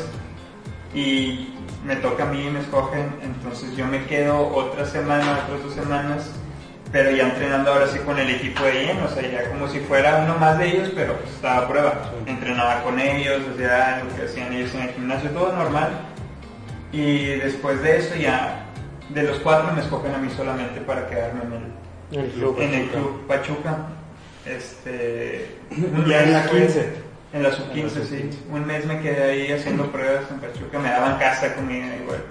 y 0.93 1.52
me 1.85 1.95
toca 1.97 2.23
a 2.23 2.25
mí 2.27 2.45
y 2.47 2.49
me 2.49 2.59
escogen, 2.61 3.13
entonces 3.21 3.75
yo 3.75 3.85
me 3.85 4.05
quedo 4.05 4.47
otra 4.47 4.85
semana, 4.85 5.43
otras 5.45 5.63
dos 5.63 5.73
semanas, 5.73 6.31
pero 6.91 7.11
ya 7.11 7.23
entrenando 7.23 7.71
ahora 7.73 7.87
sí 7.87 7.97
con 7.99 8.17
el 8.19 8.29
equipo 8.29 8.63
de 8.63 8.85
lleno, 8.85 9.05
o 9.05 9.09
sea, 9.09 9.21
ya 9.29 9.49
como 9.49 9.67
si 9.67 9.79
fuera 9.79 10.23
uno 10.23 10.37
más 10.37 10.57
de 10.59 10.67
ellos, 10.69 10.91
pero 10.95 11.15
pues 11.17 11.31
estaba 11.31 11.57
a 11.65 11.67
prueba. 11.67 12.11
Entrenaba 12.25 12.83
con 12.83 12.99
ellos, 12.99 13.41
hacía 13.53 14.01
lo 14.03 14.15
que 14.15 14.23
hacían 14.23 14.53
ellos 14.53 14.73
en 14.75 14.81
el 14.83 14.89
gimnasio, 14.93 15.29
todo 15.31 15.51
normal. 15.53 15.89
Y 16.91 17.25
después 17.37 17.81
de 17.81 17.97
eso 17.97 18.15
ya, 18.15 18.65
de 19.09 19.23
los 19.23 19.39
cuatro 19.39 19.73
me 19.73 19.81
escogen 19.81 20.13
a 20.13 20.17
mí 20.19 20.29
solamente 20.35 20.79
para 20.81 21.07
quedarme 21.09 21.41
en 21.43 21.53
el, 22.19 22.25
El 22.25 22.31
club. 22.31 22.57
en 22.61 22.73
el 22.75 22.87
club 22.89 23.27
Pachuca. 23.27 23.75
Este, 24.45 25.57
Ya 26.07 26.23
en 26.23 26.31
la 26.33 26.41
después- 26.43 26.63
15. 26.73 27.12
En 27.33 27.41
la 27.41 27.51
sub-15, 27.51 28.03
sí. 28.07 28.29
Un 28.51 28.67
mes 28.67 28.85
me 28.85 28.99
quedé 29.01 29.23
ahí 29.23 29.51
haciendo 29.51 29.91
pruebas 29.91 30.23
en 30.29 30.39
Pachuca, 30.39 30.77
me 30.77 30.89
daban 30.89 31.17
casa, 31.17 31.55
comida 31.55 31.95
igual. 31.95 32.23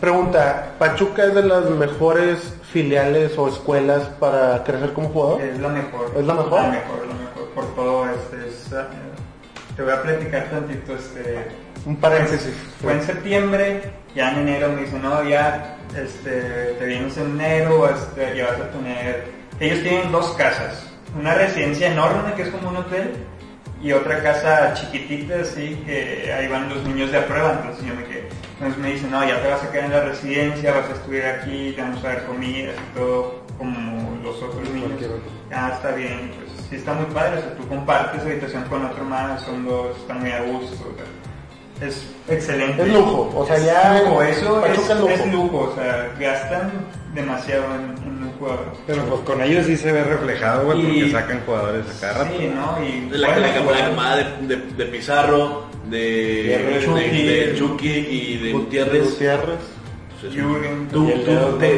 Pregunta, 0.00 0.74
¿Pachuca 0.80 1.26
es 1.26 1.34
de 1.34 1.44
las 1.44 1.70
mejores 1.70 2.54
filiales 2.72 3.38
o 3.38 3.46
escuelas 3.46 4.02
para 4.18 4.64
crecer 4.64 4.92
como 4.94 5.10
jugador? 5.10 5.42
Es 5.42 5.60
la 5.60 5.68
mejor. 5.68 6.12
¿Es 6.16 6.26
la 6.26 6.34
mejor? 6.34 6.60
La 6.60 6.68
mejor, 6.70 7.06
la 7.06 7.14
mejor. 7.14 7.48
Por 7.54 7.74
todo, 7.76 8.06
este, 8.10 8.48
es, 8.48 8.72
eh, 8.72 8.84
te 9.76 9.82
voy 9.82 9.92
a 9.92 10.02
platicar 10.02 10.50
tantito, 10.50 10.94
este... 10.96 11.46
Un 11.86 11.94
paréntesis. 11.96 12.52
Fue 12.82 12.92
en 12.92 13.02
septiembre, 13.02 13.80
ya 14.16 14.32
en 14.32 14.40
enero 14.40 14.70
me 14.72 14.82
dicen, 14.82 15.02
no, 15.02 15.22
ya, 15.22 15.76
este, 15.96 16.74
te 16.80 16.84
vienes 16.84 17.16
en 17.16 17.30
enero, 17.30 17.88
este, 17.88 18.36
ya 18.36 18.46
vas 18.46 18.60
a 18.60 18.70
tener... 18.70 19.24
Ellos 19.60 19.82
tienen 19.82 20.10
dos 20.10 20.30
casas, 20.32 20.90
una 21.16 21.34
residencia 21.34 21.92
enorme 21.92 22.34
que 22.34 22.42
es 22.42 22.48
como 22.48 22.70
un 22.70 22.76
hotel 22.78 23.14
y 23.82 23.92
otra 23.92 24.22
casa 24.22 24.74
chiquitita, 24.74 25.40
así, 25.42 25.80
que 25.86 26.32
ahí 26.32 26.48
van 26.48 26.68
los 26.68 26.82
niños 26.84 27.12
de 27.12 27.18
a 27.18 27.26
prueba, 27.26 27.52
entonces 27.60 27.86
yo 27.86 27.94
me 27.94 28.04
quedé. 28.04 28.28
Entonces 28.54 28.78
me 28.78 28.92
dicen, 28.92 29.10
no, 29.10 29.26
ya 29.26 29.40
te 29.40 29.48
vas 29.48 29.62
a 29.62 29.70
quedar 29.70 29.84
en 29.84 29.92
la 29.92 30.04
residencia, 30.04 30.72
vas 30.74 30.88
a 30.88 30.92
estudiar 30.92 31.38
aquí, 31.40 31.72
te 31.76 31.82
vamos 31.82 32.04
a 32.04 32.08
dar 32.08 32.24
comida 32.26 32.72
y 32.72 32.98
todo, 32.98 33.40
como 33.56 34.18
los 34.22 34.42
otros 34.42 34.68
niños. 34.70 35.00
Ah, 35.52 35.72
está 35.74 35.92
bien, 35.92 36.32
pues 36.36 36.66
sí 36.68 36.76
está 36.76 36.92
muy 36.92 37.06
padre, 37.06 37.38
o 37.38 37.40
sea, 37.40 37.54
tú 37.54 37.68
compartes 37.68 38.20
habitación 38.22 38.64
con 38.64 38.84
otro 38.84 39.04
más, 39.04 39.42
son 39.42 39.64
dos, 39.64 39.96
están 39.96 40.20
muy 40.20 40.32
a 40.32 40.42
gusto, 40.42 40.74
o 40.74 40.96
sea, 40.96 41.88
es 41.88 42.04
excelente. 42.28 42.82
Es 42.82 42.88
lujo, 42.88 43.32
o 43.34 43.46
sea, 43.46 43.56
Es 43.56 43.64
ya 43.64 44.02
lujo, 44.02 44.22
eso 44.22 44.60
Pachuca 44.60 44.82
es, 44.82 44.90
es 44.90 44.98
lujo. 44.98 45.08
es 45.12 45.32
lujo, 45.32 45.58
o 45.58 45.74
sea, 45.76 46.12
gastan 46.18 46.70
demasiado 47.14 47.64
en, 47.76 47.96
en 48.04 48.27
un 48.40 48.46
jugador. 48.46 48.72
Pero 48.86 49.02
pues 49.04 49.20
con 49.22 49.42
ellos 49.42 49.66
sí 49.66 49.76
se 49.76 49.92
ve 49.92 50.04
reflejado, 50.04 50.64
güey, 50.66 50.82
porque 50.82 51.10
sacan 51.10 51.40
jugadores 51.44 51.84
a 51.96 52.00
cada 52.00 52.24
rato. 52.24 52.36
Sí, 52.38 52.50
¿no? 52.54 52.84
Y 52.84 53.10
De 53.10 53.18
la, 53.18 53.36
la, 53.38 53.48
jugadores. 53.48 53.80
camada 53.82 54.16
de, 54.16 54.46
de, 54.46 54.56
de 54.56 54.84
Pizarro, 54.86 55.66
de, 55.86 56.80
Chucky. 56.84 57.22
de 57.22 57.54
Chucky 57.58 57.88
y 57.88 58.36
de 58.38 58.52
Gutiérrez. 58.52 59.04
Gutiérrez. 59.10 59.58
Pues, 60.20 60.34
Jürgen. 60.34 60.88
¿Tú, 60.88 61.08
tú 61.24 61.58
te, 61.60 61.76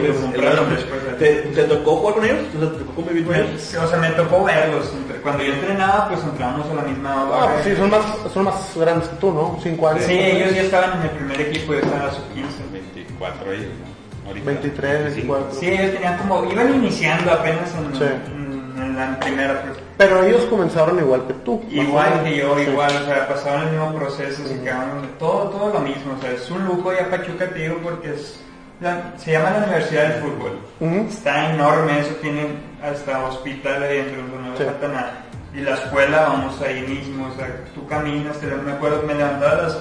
te, 1.18 1.34
te 1.54 1.62
tocó 1.64 1.96
jugar 1.96 2.14
con 2.14 2.24
ellos? 2.24 2.38
O 2.56 2.58
sea, 2.60 2.70
¿Te 2.70 2.78
tocó 2.78 2.92
convivir 2.94 3.26
con 3.26 3.34
ellos? 3.34 3.74
O 3.84 3.86
sea, 3.86 3.98
me 3.98 4.08
tocó 4.12 4.44
verlos. 4.44 4.90
Cuando 5.22 5.44
yo 5.44 5.52
entrenaba, 5.52 6.08
pues 6.08 6.22
entrábamos 6.24 6.66
a 6.70 6.74
la 6.74 6.82
misma 6.82 7.24
hora. 7.28 7.42
Ah, 7.42 7.50
pues 7.52 7.66
sí, 7.66 7.76
son 7.76 7.90
más, 7.90 8.02
son 8.32 8.44
más 8.44 8.72
grandes 8.76 9.08
que 9.10 9.16
tú, 9.16 9.30
¿no? 9.32 9.58
Cinco 9.62 9.88
años. 9.88 10.04
Sí, 10.04 10.18
ellos 10.18 10.54
ya 10.54 10.62
estaban 10.62 10.96
en 10.98 11.02
el 11.02 11.10
primer 11.10 11.40
equipo, 11.42 11.74
yo 11.74 11.80
estaba 11.80 12.06
a 12.06 12.12
sub 12.12 12.24
15. 12.32 12.48
24 12.72 13.52
ellos, 13.52 13.66
¿no? 13.84 13.89
Ahorita. 14.30 14.46
23, 14.46 15.04
24. 15.04 15.52
Sí, 15.52 15.68
ellos 15.68 15.92
tenían 15.94 16.18
como, 16.18 16.44
iban 16.50 16.74
iniciando 16.74 17.32
apenas 17.32 17.74
en, 17.74 17.94
Sí. 17.94 18.04
en- 18.04 18.82
en 18.82 18.96
la 18.96 19.18
primera. 19.20 19.62
Pues. 19.62 19.78
Pero 19.98 20.24
ellos 20.24 20.42
comenzaron 20.46 20.98
igual 20.98 21.26
que 21.26 21.34
tú. 21.34 21.62
Igual 21.70 22.22
que 22.24 22.36
yo, 22.38 22.56
Sí. 22.58 22.62
igual, 22.70 22.90
o 23.02 23.04
sea, 23.06 23.28
pasaron 23.28 23.62
el 23.64 23.70
mismo 23.72 23.94
proceso, 23.94 24.42
se 24.46 24.60
quedaron, 24.62 25.06
todo, 25.18 25.50
todo 25.50 25.72
lo 25.74 25.80
mismo, 25.80 26.14
o 26.18 26.20
sea, 26.22 26.30
es 26.32 26.50
un 26.50 26.64
lujo 26.64 26.92
ya 26.92 27.10
Pachuca, 27.10 27.48
te 27.50 27.58
digo, 27.58 27.76
porque 27.82 28.10
es, 28.14 28.40
la- 28.80 29.12
se 29.18 29.32
llama 29.32 29.50
la 29.50 29.58
Universidad 29.64 30.02
del 30.04 30.22
Fútbol, 30.22 30.58
está 31.06 31.52
enorme, 31.52 32.00
eso 32.00 32.14
tienen 32.22 32.58
hasta 32.82 33.24
hospital 33.26 33.82
ahí 33.82 33.98
dentro, 33.98 34.22
no 34.22 34.56
Sí. 34.56 34.62
le 34.62 34.70
falta 34.70 34.88
nada, 34.88 35.12
y 35.54 35.60
la 35.60 35.74
escuela, 35.74 36.20
vamos 36.22 36.58
ahí 36.62 36.80
mismo, 36.88 37.26
o 37.26 37.36
sea, 37.36 37.46
tú 37.74 37.86
caminas, 37.86 38.38
te, 38.38 38.46
me 38.46 38.72
acuerdo, 38.72 39.02
me 39.06 39.12
levantaba 39.14 39.52
a 39.52 39.62
las, 39.64 39.78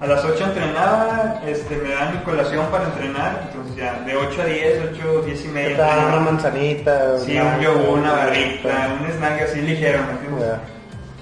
a 0.00 0.06
las 0.06 0.24
8 0.24 0.44
entrenaba, 0.44 1.40
este, 1.46 1.76
me 1.76 1.90
daban 1.90 2.14
mi 2.16 2.22
colación 2.22 2.66
para 2.70 2.84
entrenar, 2.84 3.48
entonces 3.48 3.76
ya, 3.76 3.94
de 4.04 4.14
8 4.16 4.42
a 4.42 4.44
10, 4.44 4.80
8, 4.92 5.22
10 5.22 5.44
y 5.44 5.48
media, 5.48 6.06
una 6.08 6.20
manzanita. 6.20 7.18
Sí, 7.20 7.32
una- 7.38 7.56
un 7.56 7.60
yogur, 7.60 7.98
una 8.00 8.12
barrita, 8.12 8.88
un 9.00 9.10
snack 9.10 9.42
así 9.42 9.60
ligero, 9.62 10.00
¿me? 10.00 10.40
Ya. 10.40 10.60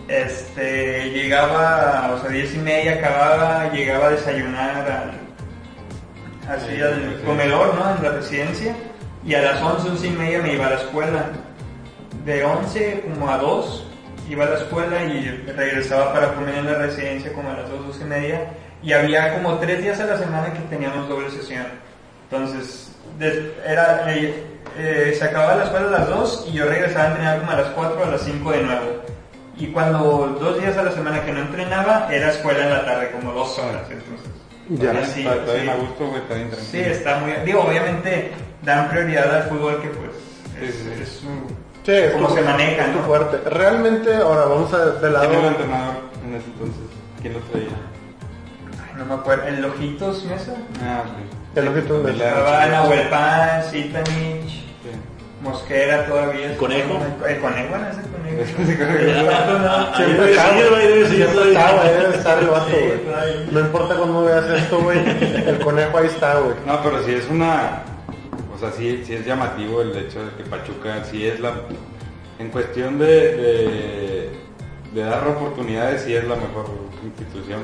Este, 0.09 1.11
llegaba, 1.11 2.13
o 2.15 2.21
sea, 2.21 2.31
diez 2.31 2.55
y 2.55 2.59
media 2.59 2.95
acababa, 2.95 3.71
llegaba 3.73 4.09
a 4.09 4.11
desayunar 4.11 4.71
al, 4.91 6.53
así 6.55 6.77
Sí, 6.77 6.83
al 6.83 6.95
sí. 7.19 7.23
comedor, 7.25 7.75
¿no? 7.75 7.97
En 7.97 8.03
la 8.03 8.11
residencia, 8.11 8.75
y 9.25 9.35
a 9.35 9.41
las 9.41 9.63
once, 9.63 9.89
once 9.89 10.07
y 10.07 10.11
media 10.11 10.43
me 10.43 10.53
iba 10.55 10.67
a 10.67 10.71
la 10.71 10.77
escuela. 10.77 11.25
De 12.27 12.45
11 12.45 13.03
como 13.03 13.31
a 13.31 13.39
2 13.39 13.87
iba 14.29 14.45
a 14.45 14.51
la 14.51 14.57
escuela 14.59 15.05
y 15.05 15.27
regresaba 15.57 16.13
para 16.13 16.35
comer 16.35 16.57
en 16.57 16.67
la 16.67 16.75
residencia 16.79 17.33
como 17.33 17.51
a 17.51 17.55
las 17.55 17.71
2, 17.71 17.87
2 17.87 18.01
y 18.03 18.05
media, 18.05 18.41
y 18.85 18.93
había 18.93 19.35
como 19.35 19.55
tres 19.59 19.83
días 19.83 19.99
a 20.01 20.07
la 20.07 20.19
semana 20.19 20.53
que 20.53 20.61
teníamos 20.71 21.09
doble 21.09 21.31
sesión. 21.31 21.67
Entonces, 22.31 22.93
era, 23.67 24.05
eh, 24.15 24.45
eh, 24.79 25.15
se 25.17 25.25
acababa 25.25 25.57
la 25.57 25.65
escuela 25.65 25.87
a 25.89 25.91
las 26.01 26.09
2 26.09 26.47
y 26.49 26.53
yo 26.53 26.67
regresaba 26.67 27.05
a 27.05 27.11
entrenar 27.11 27.39
como 27.41 27.51
a 27.53 27.57
las 27.57 27.67
4 27.69 28.01
o 28.01 28.05
a 28.05 28.11
las 28.11 28.21
5 28.23 28.51
de 28.53 28.63
nuevo. 28.63 28.87
Y 29.57 29.69
cuando 29.69 30.37
dos 30.41 30.61
días 30.61 30.77
a 30.77 30.83
la 30.83 30.91
semana 30.91 31.25
que 31.25 31.33
no 31.33 31.41
entrenaba, 31.41 32.09
era 32.11 32.31
escuela 32.31 32.65
en 32.65 32.71
la 32.71 32.85
tarde, 32.85 33.11
como 33.13 33.33
dos 33.33 33.57
horas. 33.59 33.83
Entonces, 33.89 34.27
Ya. 34.69 35.05
Sí, 35.07 35.21
está, 35.21 35.35
está 35.37 35.53
sí. 35.53 35.59
bien 35.61 35.69
a 35.69 35.77
gusto, 35.77 36.07
güey, 36.09 36.21
está 36.23 36.35
bien 36.35 36.51
sí, 36.51 36.57
tranquilo. 36.73 36.95
está 36.95 37.19
muy... 37.21 37.33
Digo, 37.45 37.61
obviamente 37.61 38.33
dan 38.63 38.89
prioridad 38.91 39.33
al 39.37 39.43
fútbol 39.45 39.81
que 39.81 39.89
pues 39.89 40.11
Sí, 40.59 40.65
es, 40.67 40.75
sí, 40.75 40.83
sí. 40.97 41.03
es 41.03 41.09
su- 41.09 41.55
Sí, 41.85 41.93
es 41.93 42.13
cómo 42.13 42.29
tu- 42.29 42.35
se 42.35 42.41
maneja, 42.43 42.87
es 42.87 42.93
tu 42.93 42.99
¿no? 42.99 43.05
fuerte. 43.05 43.49
Realmente, 43.49 44.15
ahora 44.17 44.47
vamos 44.47 44.73
a 44.73 44.79
de 44.87 45.11
lado. 45.11 45.29
¿Quién 45.29 45.39
era 45.41 45.49
el 45.49 45.55
entrenador 45.55 45.95
en 46.27 46.35
ese 46.35 46.47
entonces? 46.47 46.83
¿Quién 47.21 47.33
lo 47.35 47.39
traía? 47.41 47.69
No 48.97 49.05
me 49.05 49.15
acuerdo, 49.15 49.47
¿el 49.49 49.65
Ojitos 49.65 50.25
Mesa? 50.25 50.55
Ah, 50.83 51.03
ok. 51.05 51.57
El 51.59 51.69
Ojitos 51.69 52.05
Mesa. 52.05 52.29
Estaba 52.29 52.67
Nahuel 52.67 53.09
Pan, 53.09 53.63
Zitanich, 53.71 54.65
Sí. 54.83 54.91
Mosquera 55.43 56.07
todavía. 56.07 56.53
¿El 56.53 56.57
conejo? 56.57 56.99
El 57.29 57.39
conejo, 57.41 57.77
no 57.79 57.89
es 57.89 57.97
el 57.99 58.07
conejo. 58.11 58.45
Siempre. 59.97 60.35
Debe 61.93 62.17
estar 62.17 62.39
el 62.39 62.47
vato, 62.49 62.67
güey. 62.71 63.47
No 63.51 63.61
importa 63.61 63.95
cuándo 63.97 64.25
veas 64.25 64.45
esto, 64.47 64.81
güey. 64.81 64.99
El 64.99 65.59
conejo 65.61 65.99
ahí 65.99 66.07
está, 66.07 66.39
güey. 66.41 66.55
No, 66.67 66.83
pero 66.83 67.03
sí 67.05 67.13
es 67.15 67.29
una. 67.29 67.83
O 68.55 68.59
sea, 68.59 68.71
sí, 68.73 69.03
sí 69.05 69.15
es 69.15 69.27
llamativo 69.27 69.83
el 69.83 69.97
hecho 69.97 70.25
de 70.25 70.31
que 70.37 70.45
Pachuca 70.49 71.05
sí 71.11 71.27
es 71.27 71.41
la. 71.41 71.53
En 72.39 72.49
cuestión 72.51 72.99
de, 72.99 73.07
de, 73.07 74.31
de 74.93 75.03
dar 75.05 75.27
oportunidades, 75.29 76.03
sí 76.03 76.15
es 76.15 76.25
la 76.25 76.37
mejor 76.37 76.67
institución. 77.05 77.63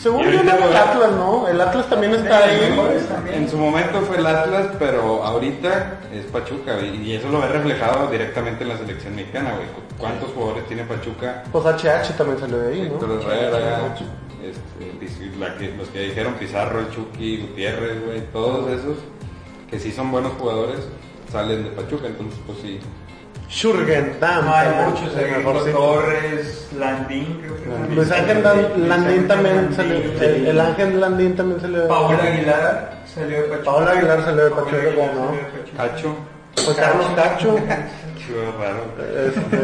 Según 0.00 0.24
yo, 0.30 0.42
no 0.42 0.52
el 0.68 0.76
Atlas, 0.76 1.12
¿no? 1.12 1.46
El 1.48 1.60
Atlas 1.60 1.88
también 1.90 2.14
está 2.14 2.44
ahí. 2.44 2.74
En 3.34 3.50
su 3.50 3.58
momento 3.58 4.00
fue 4.02 4.16
el 4.16 4.26
Atlas, 4.26 4.68
pero 4.78 5.22
ahorita 5.22 6.00
es 6.14 6.24
Pachuca, 6.26 6.76
güey, 6.76 6.96
y 7.02 7.12
eso 7.16 7.28
lo 7.28 7.40
ve 7.40 7.48
reflejado 7.48 8.10
directamente 8.10 8.62
en 8.64 8.70
la 8.70 8.78
selección 8.78 9.14
mexicana, 9.14 9.52
güey. 9.56 9.66
¿Cu- 9.66 9.94
¿Cuántos 9.98 10.30
jugadores 10.32 10.66
tiene 10.68 10.84
Pachuca? 10.84 11.42
Pues 11.52 11.64
HH 11.66 12.14
también 12.16 12.38
salió 12.40 12.58
de 12.58 12.72
ahí, 12.72 12.80
¿no? 12.88 12.94
Héctor 12.94 13.10
Herrera, 13.22 13.94
este, 14.42 14.98
dice- 14.98 15.30
la 15.38 15.54
que- 15.56 15.74
los 15.76 15.88
que 15.88 15.98
dijeron 16.00 16.32
Pizarro, 16.34 16.82
Chucky, 16.90 17.42
Gutiérrez, 17.42 18.02
güey, 18.06 18.20
todos 18.32 18.70
esos 18.70 18.96
que 19.70 19.78
sí 19.78 19.92
son 19.92 20.10
buenos 20.10 20.32
jugadores 20.38 20.80
salen 21.30 21.62
de 21.64 21.70
Pachuca, 21.72 22.06
entonces 22.06 22.40
pues 22.46 22.58
sí. 22.62 22.80
Shurgen, 23.50 24.16
Dam. 24.20 24.44
No, 24.46 24.54
hay 24.54 24.68
también, 24.68 24.90
muchos, 24.90 25.16
el. 25.16 25.72
Torres, 25.72 26.68
Landín, 26.78 27.40
creo 27.42 27.56
que. 27.88 27.94
Luis 27.94 28.10
Ángel 28.12 28.42
Landín 28.88 29.26
también 29.28 29.74
salió. 29.74 29.96
El, 29.96 30.46
el 30.46 30.60
Ángel 30.60 31.00
Landín 31.00 31.34
también 31.36 31.60
salió 31.60 31.80
de 31.82 31.88
Paul 31.88 32.14
Aguilar 32.20 33.00
salió 33.12 33.36
de 33.42 33.48
Pachuca. 33.48 33.64
Paul 33.64 33.88
Aguilar 33.88 34.24
salió 34.24 34.44
de 34.44 34.50
Pachuca, 34.50 34.76
Aguilar 34.76 34.94
¿cómo 34.94 35.06
no? 35.20 35.26
salió 35.26 35.42
de 35.42 35.48
Pachuca. 35.58 35.76
Cacho, 35.88 36.14
Pues 36.54 36.76
Carlos 36.76 37.06
Cacho, 37.16 37.54
qué 38.26 38.52
raro. 38.58 39.28
este, 39.28 39.56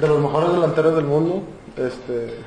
de 0.00 0.08
los 0.08 0.18
mejores 0.20 0.52
delanteros 0.52 0.96
del 0.96 1.04
mundo. 1.04 1.42
Este, 1.76 2.38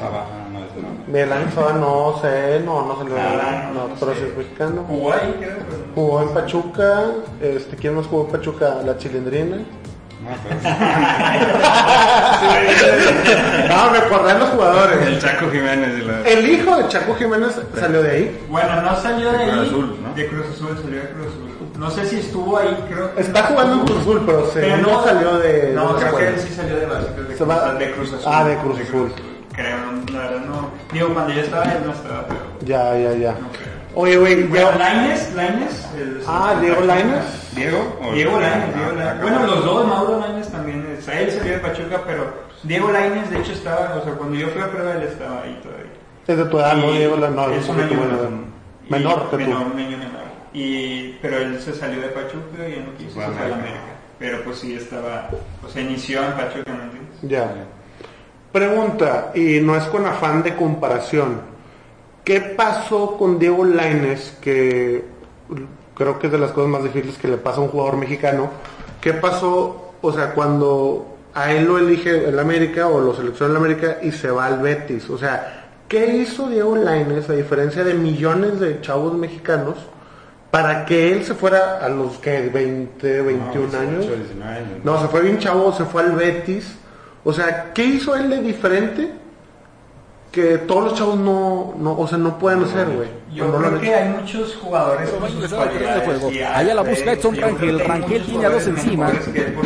Saba, 0.00 0.24
ah, 0.26 0.48
no, 0.52 1.26
no. 1.28 1.34
Ángel 1.34 1.52
Saba, 1.54 1.72
no 1.74 2.18
sé, 2.20 2.60
no, 2.64 2.86
no 2.86 2.96
salió 2.98 3.14
de 3.14 3.20
Ah, 3.20 3.30
ahí, 3.30 3.38
no, 3.74 3.80
no, 3.82 3.88
no 3.88 3.94
pero 4.00 4.14
sí 4.14 4.20
es 4.30 4.36
mexicano. 4.36 4.84
Jugó 4.88 5.12
ahí, 5.12 5.34
creo. 5.38 5.56
Jugó 5.94 6.22
en 6.22 6.28
Pachuca, 6.30 7.04
este, 7.40 7.76
¿quién 7.76 7.94
más 7.96 8.06
jugó 8.06 8.24
en 8.26 8.32
Pachuca? 8.32 8.76
La 8.84 8.96
Chilindrina. 8.96 9.56
No, 9.56 10.30
pero- 10.42 10.60
No, 13.68 13.90
me 13.90 13.98
acordé 13.98 14.32
de 14.34 14.38
los 14.38 14.48
jugadores. 14.50 15.06
el 15.06 15.20
Chaco 15.20 15.50
Jiménez 15.50 15.98
y 15.98 16.02
la... 16.04 16.20
El 16.28 16.48
hijo 16.50 16.76
de 16.76 16.88
Chaco 16.88 17.14
Jiménez 17.14 17.58
salió 17.78 18.02
de 18.02 18.10
ahí. 18.10 18.40
Bueno, 18.48 18.82
no 18.82 18.96
salió 18.96 19.32
de 19.32 19.38
De 19.38 19.44
ahí. 19.44 19.50
Cruz 19.50 19.66
Azul, 19.68 19.96
¿no? 20.02 20.14
De 20.14 20.26
Cruz 20.28 20.46
Azul, 20.54 20.78
salió 20.82 21.00
de 21.02 21.08
Cruz 21.10 21.26
Azul. 21.28 21.50
No 21.78 21.90
sé 21.90 22.04
si 22.06 22.18
estuvo 22.20 22.58
ahí, 22.58 22.76
creo. 22.90 23.14
que 23.14 23.20
Está 23.22 23.42
no 23.42 23.46
jugando 23.48 23.74
en. 23.76 23.80
Cruz 23.86 24.00
Azul, 24.00 24.22
pero 24.26 24.50
Pero 24.52 24.76
según 24.76 24.84
yo 24.86 25.04
salió 25.04 25.38
de. 25.38 25.72
No, 25.74 25.96
creo 25.96 26.16
que 26.16 26.28
él 26.28 26.38
sí 26.38 26.52
salió 26.54 26.76
de 26.76 26.86
de, 26.86 27.36
Se 27.36 27.44
Cruz, 27.44 27.78
de 27.78 27.92
Cruz 27.92 28.12
Azul. 28.12 28.32
Ah, 28.32 28.44
de 28.44 28.56
Cruz 28.56 28.80
Azul. 28.80 29.12
Creo, 29.60 29.76
no, 29.78 30.12
la 30.12 30.18
verdad 30.30 30.40
no. 30.46 30.70
Digo, 30.92 31.12
cuando 31.14 31.32
yo 31.34 31.40
estaba, 31.42 31.64
él 31.64 31.78
no 31.84 31.92
estaba, 31.92 32.26
pero. 32.26 32.40
Ya, 32.62 32.96
ya, 32.98 33.12
ya. 33.14 33.32
No 33.32 33.48
creo. 33.52 33.80
Oye, 33.94 34.16
güey, 34.16 34.42
Bueno. 34.44 34.70
Laines, 34.78 35.34
Laines. 35.34 35.88
el- 35.98 36.22
Ah, 36.26 36.56
Diego 36.60 36.80
Lainez. 36.82 37.54
¿Diego? 37.54 37.98
o- 38.00 38.12
Diego 38.14 38.38
Lainez, 38.40 38.68
Ah, 38.68 38.76
Diego 38.78 38.92
Lainez. 38.92 39.06
ah, 39.12 39.18
Bueno, 39.22 39.46
los 39.46 39.64
dos, 39.64 39.86
Mauro 39.86 40.20
Lainez 40.20 40.48
también. 40.48 40.96
sea, 41.00 41.20
él 41.20 41.30
salió 41.32 41.52
de 41.52 41.58
Pachuca, 41.58 42.00
pero 42.06 42.32
Diego 42.62 42.90
Lainez, 42.92 43.30
de 43.30 43.38
hecho, 43.40 43.52
estaba, 43.52 43.96
o 44.00 44.04
sea, 44.04 44.12
cuando 44.14 44.36
yo 44.36 44.48
fui 44.48 44.62
a 44.62 44.70
prueba, 44.70 44.92
él 44.94 45.02
estaba 45.02 45.42
ahí 45.42 45.58
todavía. 45.62 45.86
Es 46.26 46.36
de 46.38 46.44
tu 46.44 46.58
edad, 46.58 46.76
¿no? 46.76 46.92
Diego 46.92 47.16
La- 47.16 47.30
no, 47.30 47.50
es 47.50 47.64
es 47.64 47.68
un 47.68 47.80
año 47.80 47.90
menor. 48.00 48.30
menor. 48.88 49.30
Que 49.30 49.36
tú. 49.36 49.42
menor, 49.50 49.66
un 49.74 49.78
año 49.78 49.98
menor. 49.98 50.20
Y, 50.54 51.12
pero 51.20 51.38
él 51.38 51.60
se 51.60 51.74
salió 51.74 52.00
de 52.00 52.08
Pachuca 52.08 52.68
y 52.68 52.76
ya 52.76 52.82
no 52.84 52.94
quiso, 52.96 53.20
a 53.20 53.26
se 53.26 53.32
fue 53.32 53.44
a 53.44 53.48
la 53.48 53.54
América. 53.56 53.80
Pero 54.20 54.44
pues 54.44 54.58
sí 54.58 54.74
estaba, 54.76 55.28
o 55.64 55.68
sea, 55.68 55.82
inició 55.82 56.22
en 56.24 56.32
Pachuca, 56.32 56.72
¿me 56.72 56.82
entiendes? 56.84 57.20
Ya. 57.22 57.50
Pregunta, 58.52 59.30
y 59.34 59.60
no 59.60 59.76
es 59.76 59.84
con 59.84 60.06
afán 60.06 60.42
de 60.42 60.56
comparación. 60.56 61.40
¿Qué 62.24 62.40
pasó 62.40 63.16
con 63.16 63.38
Diego 63.38 63.64
Lainez, 63.64 64.36
que 64.40 65.04
creo 65.94 66.18
que 66.18 66.26
es 66.26 66.32
de 66.32 66.38
las 66.38 66.50
cosas 66.50 66.70
más 66.70 66.82
difíciles 66.82 67.16
que 67.16 67.28
le 67.28 67.36
pasa 67.36 67.58
a 67.58 67.62
un 67.62 67.68
jugador 67.68 67.96
mexicano? 67.96 68.50
¿Qué 69.00 69.12
pasó, 69.12 69.92
o 70.02 70.12
sea, 70.12 70.34
cuando 70.34 71.16
a 71.32 71.52
él 71.52 71.66
lo 71.66 71.78
elige 71.78 72.28
el 72.28 72.38
América 72.38 72.88
o 72.88 73.00
lo 73.00 73.14
selecciona 73.14 73.52
el 73.52 73.56
América 73.56 73.98
y 74.02 74.10
se 74.10 74.30
va 74.30 74.46
al 74.46 74.60
Betis? 74.60 75.08
O 75.10 75.16
sea, 75.16 75.68
¿qué 75.86 76.16
hizo 76.16 76.48
Diego 76.48 76.74
Lainez, 76.74 77.30
a 77.30 77.34
diferencia 77.34 77.84
de 77.84 77.94
millones 77.94 78.58
de 78.58 78.80
chavos 78.80 79.14
mexicanos, 79.14 79.76
para 80.50 80.84
que 80.84 81.12
él 81.12 81.24
se 81.24 81.34
fuera 81.34 81.78
a 81.78 81.88
los 81.88 82.18
que 82.18 82.48
20, 82.48 83.22
21 83.22 83.68
no, 83.72 83.78
años? 83.78 84.06
18, 84.06 84.16
19 84.16 84.56
años. 84.56 84.84
No, 84.84 85.00
se 85.00 85.06
fue 85.06 85.20
bien 85.20 85.38
chavo, 85.38 85.72
se 85.72 85.84
fue 85.84 86.02
al 86.02 86.12
Betis. 86.12 86.76
O 87.24 87.32
sea, 87.32 87.72
¿qué 87.74 87.84
hizo 87.84 88.16
él 88.16 88.30
de 88.30 88.40
diferente 88.40 89.12
que 90.32 90.58
todos 90.58 90.84
los 90.84 90.94
chavos 90.94 91.18
no, 91.18 91.74
no 91.78 91.98
o 91.98 92.06
sea, 92.06 92.16
no 92.16 92.38
pueden 92.38 92.62
hacer, 92.64 92.88
güey? 92.88 93.08
Yo 93.32 93.46
no 93.46 93.58
creo 93.58 93.80
que 93.80 93.94
hay 93.94 94.08
muchos 94.08 94.56
jugadores 94.56 95.10
con 95.10 95.30
sus 95.30 95.52
cualidades. 95.52 96.04
juego. 96.04 96.30
Allá 96.52 96.74
la 96.74 96.82
busca 96.82 97.12
Edson 97.12 97.36
Rangel. 97.36 97.80
Rangel 97.80 98.24
tiene 98.24 98.46
a 98.46 98.50
dos 98.50 98.66
encima. 98.66 99.12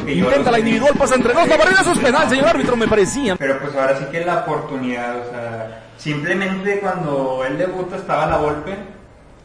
Intenta 0.07 0.51
la 0.51 0.59
individual, 0.59 0.95
pasa 0.99 1.14
entre 1.14 1.33
dos. 1.33 1.49
La 1.49 1.57
barrera 1.57 1.81
es 1.81 1.99
penal, 1.99 2.29
señor 2.29 2.49
árbitro, 2.49 2.77
me 2.77 2.88
parecía. 2.88 3.37
Pero 3.37 3.59
pues 3.61 3.75
ahora 3.75 3.99
sí 3.99 4.05
que 4.11 4.25
la 4.25 4.40
oportunidad, 4.40 5.17
o 5.21 5.31
sea, 5.31 5.85
simplemente 5.97 6.81
cuando 6.81 7.43
él 7.47 7.57
debuta 7.57 7.97
estaba 7.97 8.27
la 8.27 8.37
golpe, 8.37 8.77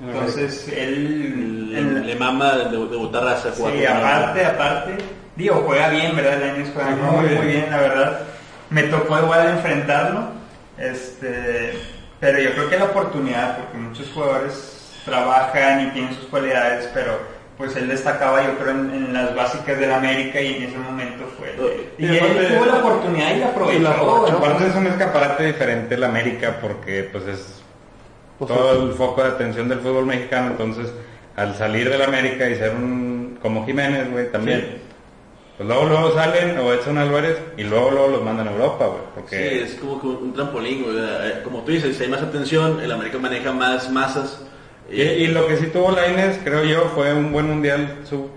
entonces 0.01 0.67
él... 0.75 2.05
Le, 2.05 2.15
mama 2.15 2.55
de, 2.55 2.69
de 2.71 2.97
botar 2.97 3.23
raza. 3.23 3.51
jugar 3.55 3.73
Sí, 3.73 3.85
aparte, 3.85 4.45
aparte, 4.45 4.97
digo, 5.39 5.63
juega 5.65 5.89
bien, 5.89 6.15
¿verdad? 6.15 6.39
Lainez 6.39 6.71
juega 6.73 6.89
Sí, 6.89 6.95
muy, 6.95 7.09
muy 7.11 7.35
muy 7.35 7.47
bien. 7.47 7.47
bien, 7.47 7.71
la 7.71 7.77
verdad. 7.77 8.19
Me 8.69 8.83
tocó 8.83 9.17
igual 9.19 9.47
enfrentarlo, 9.49 10.29
este, 10.77 11.73
pero 12.19 12.39
yo 12.39 12.51
creo 12.53 12.69
que 12.69 12.77
la 12.77 12.85
oportunidad, 12.85 13.57
porque 13.57 13.77
muchos 13.77 14.11
jugadores 14.13 15.01
trabajan 15.05 15.81
y 15.87 15.91
tienen 15.91 16.15
sus 16.15 16.25
cualidades, 16.25 16.89
pero 16.93 17.19
pues 17.57 17.75
él 17.75 17.87
destacaba 17.89 18.43
yo 18.45 18.57
creo 18.57 18.71
en, 18.71 18.91
en 18.93 19.13
las 19.13 19.35
básicas 19.35 19.77
del 19.79 19.91
América 19.91 20.39
y 20.41 20.55
en 20.55 20.63
ese 20.63 20.77
momento 20.77 21.25
fue... 21.37 21.55
Y 21.97 22.05
Y 22.05 22.17
él 22.17 22.47
tuvo 22.47 22.65
la 22.65 22.75
oportunidad 22.77 23.35
y 23.35 23.39
la 23.39 23.47
aprovechó. 23.47 23.77
Y 23.79 23.81
la 23.81 23.89
aprovechó. 23.91 24.37
Aparte 24.37 24.67
es 24.67 24.75
un 24.75 24.87
escaparate 24.87 25.43
diferente 25.45 25.95
el 25.95 26.03
América 26.05 26.57
porque 26.61 27.09
pues 27.11 27.25
es 27.27 27.61
Pues, 28.37 28.47
todo 28.47 28.83
el 28.87 28.93
foco 28.93 29.23
de 29.23 29.29
atención 29.29 29.67
del 29.67 29.79
fútbol 29.79 30.05
mexicano, 30.05 30.51
entonces 30.51 30.93
al 31.35 31.55
salir 31.55 31.89
del 31.89 32.01
América 32.01 32.49
y 32.49 32.55
ser 32.55 32.75
un 32.75 33.37
como 33.41 33.65
Jiménez, 33.65 34.09
güey, 34.11 34.31
también. 34.31 34.81
Pues 35.59 35.67
luego 35.67 35.85
luego 35.87 36.13
salen 36.13 36.57
o 36.57 36.71
Edson 36.71 36.97
Álvarez 36.97 37.37
y 37.57 37.63
luego 37.63 37.91
luego 37.91 38.07
los 38.07 38.23
mandan 38.23 38.47
a 38.47 38.51
Europa, 38.53 38.85
güey, 38.87 38.99
Sí, 39.01 39.11
porque 39.13 39.63
es 39.63 39.75
como 39.75 39.99
que 39.99 40.07
un 40.07 40.33
trampolín, 40.33 40.83
güey. 40.83 40.95
Eh, 40.97 41.41
Como 41.43 41.63
tú 41.63 41.71
dices, 41.73 41.99
hay 41.99 42.07
más 42.07 42.21
atención, 42.21 42.79
el 42.79 42.89
América 42.89 43.17
maneja 43.17 43.51
más 43.51 43.91
masas. 43.91 44.39
y, 44.89 45.01
y 45.01 45.27
lo 45.27 45.45
que 45.47 45.57
sí 45.57 45.67
tuvo 45.67 45.91
Lainez, 45.91 46.39
creo 46.45 46.63
yo, 46.63 46.85
fue 46.95 47.13
un 47.13 47.33
buen 47.33 47.47
mundial 47.47 47.97
sub 48.09 48.29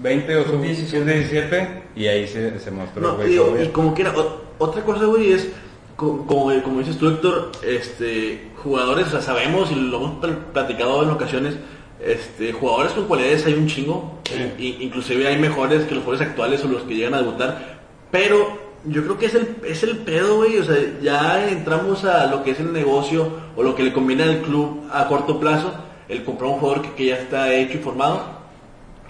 20 0.00 0.36
o 0.36 0.44
sub 0.44 0.52
Sub-17. 0.64 1.04
17 1.04 1.82
y 1.96 2.06
ahí 2.06 2.28
se, 2.28 2.60
se 2.60 2.70
mostró, 2.70 3.02
No, 3.02 3.16
güey, 3.16 3.34
y 3.64 3.68
como 3.70 3.92
quiera, 3.92 4.12
o- 4.16 4.42
otra 4.58 4.84
cosa, 4.84 5.04
güey, 5.06 5.32
es, 5.32 5.48
co- 5.96 6.24
como, 6.28 6.62
como 6.62 6.78
dices 6.78 6.96
tú, 6.96 7.08
Héctor, 7.08 7.50
este, 7.66 8.52
jugadores, 8.62 9.08
o 9.08 9.10
sea, 9.10 9.20
sabemos 9.20 9.72
y 9.72 9.74
lo 9.74 9.96
hemos 9.96 10.20
pl- 10.20 10.36
platicado 10.52 11.02
en 11.02 11.10
ocasiones, 11.10 11.56
este, 12.04 12.52
jugadores 12.52 12.92
con 12.92 13.06
cualidades 13.06 13.44
hay 13.46 13.54
un 13.54 13.66
chingo, 13.66 14.18
y- 14.58 14.76
inclusive 14.80 15.26
hay 15.26 15.38
mejores 15.38 15.84
que 15.84 15.94
los 15.94 16.04
jugadores 16.04 16.28
actuales 16.30 16.64
o 16.64 16.68
los 16.68 16.82
que 16.82 16.94
llegan 16.94 17.14
a 17.14 17.18
debutar, 17.18 17.78
pero 18.10 18.58
yo 18.84 19.02
creo 19.02 19.18
que 19.18 19.26
es 19.26 19.34
el, 19.34 19.56
es 19.66 19.82
el 19.82 19.98
pedo, 19.98 20.36
güey, 20.36 20.56
o 20.58 20.64
sea, 20.64 20.76
ya 21.02 21.48
entramos 21.48 22.04
a 22.04 22.26
lo 22.26 22.42
que 22.44 22.52
es 22.52 22.60
el 22.60 22.72
negocio 22.72 23.28
o 23.56 23.62
lo 23.62 23.74
que 23.74 23.82
le 23.82 23.92
conviene 23.92 24.22
al 24.22 24.40
club 24.42 24.82
a 24.92 25.08
corto 25.08 25.40
plazo, 25.40 25.72
el 26.08 26.24
comprar 26.24 26.50
un 26.50 26.58
jugador 26.58 26.82
que, 26.82 26.92
que 26.92 27.06
ya 27.06 27.16
está 27.16 27.52
hecho 27.52 27.78
y 27.78 27.80
formado, 27.80 28.22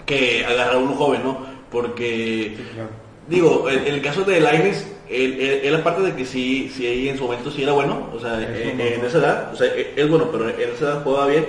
que 0.05 0.43
agarrar 0.45 0.75
a 0.75 0.79
uno 0.79 0.93
joven, 0.95 1.21
¿no? 1.23 1.37
Porque, 1.71 2.55
digo, 3.27 3.69
en, 3.69 3.85
en 3.85 3.93
el 3.93 4.01
caso 4.01 4.23
de 4.23 4.39
Lainez, 4.41 4.87
él, 5.07 5.39
él, 5.39 5.61
él 5.63 5.75
aparte 5.75 6.01
de 6.01 6.15
que 6.15 6.25
sí, 6.25 6.71
sí 6.75 7.07
en 7.07 7.17
su 7.17 7.23
momento 7.25 7.51
sí 7.51 7.61
era 7.63 7.73
bueno, 7.73 8.09
o 8.13 8.19
sea, 8.19 8.41
en, 8.41 8.79
un 8.99 9.05
esa 9.05 9.17
edad, 9.19 9.53
o 9.53 9.55
sea, 9.55 9.67
él 9.67 9.87
es 9.95 10.09
bueno, 10.09 10.29
pero 10.31 10.49
en 10.49 10.55
esa 10.73 10.85
edad 10.85 11.03
jugaba 11.03 11.27
bien, 11.27 11.45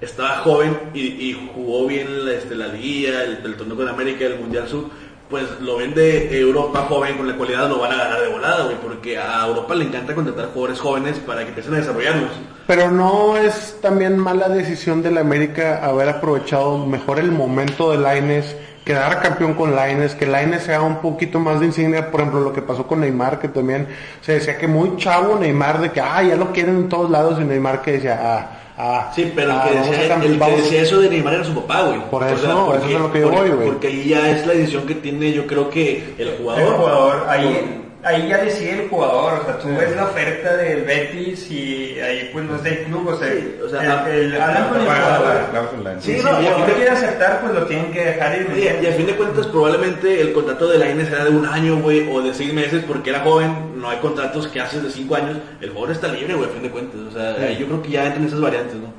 estaba 0.00 0.38
joven 0.38 0.78
y, 0.94 1.00
y 1.00 1.50
jugó 1.54 1.86
bien 1.86 2.24
la, 2.24 2.32
este, 2.32 2.54
la 2.54 2.68
liguilla, 2.68 3.24
el, 3.24 3.56
torneo 3.56 3.76
con 3.76 3.88
América, 3.88 4.24
el 4.24 4.38
Mundial 4.38 4.68
Sub, 4.68 4.90
pues 5.28 5.44
lo 5.60 5.76
ven 5.76 5.94
de 5.94 6.40
Europa 6.40 6.86
joven 6.88 7.16
con 7.16 7.28
la 7.28 7.36
cualidad, 7.36 7.68
lo 7.68 7.78
van 7.78 7.92
a 7.92 7.94
agarrar 7.96 8.22
de 8.22 8.28
volada, 8.28 8.64
güey, 8.64 8.76
porque 8.80 9.18
a 9.18 9.46
Europa 9.46 9.74
le 9.74 9.84
encanta 9.84 10.14
contratar 10.14 10.46
jugadores 10.46 10.80
jóvenes 10.80 11.18
para 11.18 11.42
que 11.42 11.48
empiecen 11.48 11.74
a 11.74 11.78
desarrollarlos. 11.78 12.30
Pero 12.66 12.90
no 12.90 13.36
es 13.36 13.76
también 13.82 14.18
mala 14.18 14.48
decisión 14.48 15.02
de 15.02 15.10
la 15.10 15.20
América 15.20 15.84
haber 15.84 16.08
aprovechado 16.08 16.86
mejor 16.86 17.18
el 17.18 17.30
momento 17.30 17.90
de 17.90 17.98
Laines, 17.98 18.56
quedar 18.84 19.20
campeón 19.20 19.52
con 19.52 19.74
Laines, 19.74 20.14
que 20.14 20.26
Laines 20.26 20.62
sea 20.62 20.80
un 20.80 21.02
poquito 21.02 21.40
más 21.40 21.60
de 21.60 21.66
insignia, 21.66 22.10
por 22.10 22.20
ejemplo, 22.20 22.40
lo 22.40 22.54
que 22.54 22.62
pasó 22.62 22.86
con 22.86 23.00
Neymar, 23.00 23.38
que 23.38 23.48
también 23.48 23.86
se 24.22 24.32
decía 24.32 24.56
que 24.56 24.66
muy 24.66 24.96
chavo 24.96 25.38
Neymar, 25.38 25.80
de 25.80 25.90
que, 25.90 26.00
ah, 26.00 26.22
ya 26.22 26.36
lo 26.36 26.52
quieren 26.52 26.76
en 26.76 26.88
todos 26.88 27.10
lados, 27.10 27.38
y 27.38 27.44
Neymar 27.44 27.82
que 27.82 27.92
decía, 27.92 28.18
ah, 28.22 28.58
ah, 28.78 29.10
Sí, 29.14 29.30
pero 29.34 29.50
el 29.50 29.56
ah, 29.56 29.64
que, 29.68 29.78
decía, 29.78 30.14
el 30.14 30.38
que 30.38 30.56
decía 30.56 30.82
eso 30.82 31.00
de 31.00 31.10
Neymar 31.10 31.34
era 31.34 31.44
su 31.44 31.54
papá, 31.54 31.82
güey. 31.82 32.00
Por 32.10 32.22
eso, 32.24 32.34
eso 32.36 32.86
es 32.86 32.92
lo 32.92 33.12
que 33.12 33.20
yo 33.20 33.28
porque- 33.30 33.40
voy, 33.40 33.50
güey. 33.50 33.68
Porque 33.68 33.86
ahí 33.88 34.08
ya 34.08 34.30
es 34.30 34.46
la 34.46 34.54
decisión 34.54 34.86
que 34.86 34.94
tiene, 34.94 35.32
yo 35.32 35.46
creo 35.46 35.68
que 35.68 36.14
el 36.18 36.36
jugador. 36.38 36.62
El 36.62 36.68
jugador, 36.74 37.26
ahí, 37.28 37.82
ahí 38.08 38.28
ya 38.28 38.38
decide 38.38 38.82
el 38.82 38.88
jugador, 38.88 39.40
o 39.40 39.44
sea, 39.44 39.58
tú 39.58 39.68
ves 39.76 39.94
la 39.94 40.04
oferta 40.04 40.56
del 40.56 40.82
Betis 40.84 41.50
y 41.50 41.98
ahí 42.00 42.30
pues 42.32 42.44
no 42.44 42.56
es 42.56 42.62
del 42.62 42.78
club, 42.84 43.06
o 43.08 43.16
sea, 43.16 43.28
Sí, 43.30 43.58
o 43.64 43.68
sea, 43.68 44.08
el, 44.10 44.32
el- 44.34 44.40
hablan 44.40 44.68
con 44.68 44.80
el 44.80 44.86
Paga 44.86 45.08
la 45.10 45.16
jugador. 45.18 45.50
cláusula. 45.50 46.00
Sí, 46.00 46.18
Si 46.18 46.24
no, 46.24 46.36
el 46.38 46.44
y 46.44 46.46
a 46.46 46.50
jugador 46.52 46.56
fin 46.56 46.66
de- 46.66 46.74
quiere 46.74 46.90
aceptar, 46.90 47.40
pues 47.40 47.54
lo 47.54 47.66
tienen 47.66 47.92
que 47.92 48.04
dejar 48.04 48.40
ir. 48.40 48.48
¿me 48.48 48.58
Y, 48.58 48.62
y 48.84 48.86
a 48.86 48.92
fin 48.92 49.06
de 49.06 49.16
cuentas, 49.16 49.46
probablemente 49.46 50.20
el 50.20 50.32
contrato 50.32 50.68
de 50.68 50.78
Lainez 50.78 51.08
era 51.12 51.24
de 51.24 51.30
un 51.30 51.46
año, 51.46 51.76
güey, 51.80 52.08
o 52.10 52.20
de 52.22 52.34
seis 52.34 52.52
meses, 52.52 52.82
porque 52.86 53.10
era 53.10 53.20
joven. 53.20 53.72
No 53.80 53.88
hay 53.90 53.98
contratos 53.98 54.48
que 54.48 54.60
haces 54.60 54.82
de 54.82 54.90
cinco 54.90 55.14
años. 55.14 55.36
El 55.60 55.70
jugador 55.70 55.92
está 55.92 56.08
libre, 56.08 56.34
güey, 56.34 56.48
a 56.48 56.52
fin 56.52 56.62
de 56.62 56.70
cuentas. 56.70 57.00
O 57.00 57.10
sea, 57.12 57.50
yo 57.52 57.66
creo 57.66 57.82
que 57.82 57.90
ya 57.90 58.06
entran 58.06 58.24
esas 58.26 58.40
variantes, 58.40 58.74
¿no? 58.74 58.92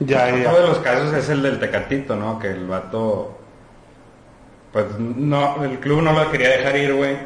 Ya, 0.00 0.28
ya, 0.28 0.50
Uno 0.50 0.58
de 0.60 0.66
los 0.68 0.78
casos 0.78 1.12
es 1.14 1.28
el 1.28 1.42
del 1.42 1.58
Tecatito, 1.60 2.16
¿no? 2.16 2.38
Que 2.38 2.48
el 2.50 2.66
vato, 2.66 3.38
pues 4.72 4.86
no, 4.98 5.62
el 5.64 5.78
club 5.78 6.02
no 6.02 6.12
lo 6.12 6.30
quería 6.30 6.50
dejar 6.50 6.76
ir, 6.76 6.92
güey, 6.94 7.16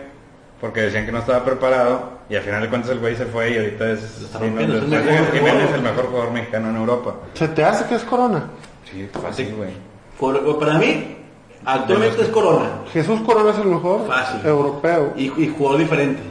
porque 0.61 0.81
decían 0.83 1.07
que 1.07 1.13
no 1.13 1.19
estaba 1.19 1.45
preparado 1.45 2.19
y 2.29 2.35
al 2.37 2.43
final 2.43 2.63
de 2.63 2.69
cuentas 2.69 2.91
el 2.91 2.99
güey 2.99 3.17
se 3.17 3.27
fue 3.27 3.51
y 3.53 3.57
ahorita 3.59 3.93
es, 3.93 4.01
sí, 4.01 4.25
es 4.29 4.35
el 4.41 4.51
mejor 4.51 4.67
Jiménez, 4.67 5.41
jugador. 5.41 5.75
el 5.75 5.83
mejor 5.83 6.07
jugador 6.07 6.33
mexicano 6.33 6.71
en 6.71 6.77
Europa. 6.77 7.15
¿Se 7.35 7.49
te 7.49 7.65
hace 7.65 7.85
que 7.87 7.95
es 7.95 8.05
Corona? 8.05 8.45
Sí, 8.91 9.09
fácil, 9.23 9.55
güey. 9.57 9.71
Por- 10.19 10.59
para 10.59 10.75
mí, 10.79 11.17
actualmente 11.65 12.23
es 12.23 12.29
Corona. 12.29 12.71
Jesús 12.93 13.21
Corona 13.21 13.51
es 13.51 13.59
el 13.59 13.67
mejor 13.67 14.07
Fácil. 14.07 14.41
europeo. 14.45 15.13
Y, 15.17 15.25
y 15.43 15.49
jugador 15.57 15.79
diferente. 15.81 16.23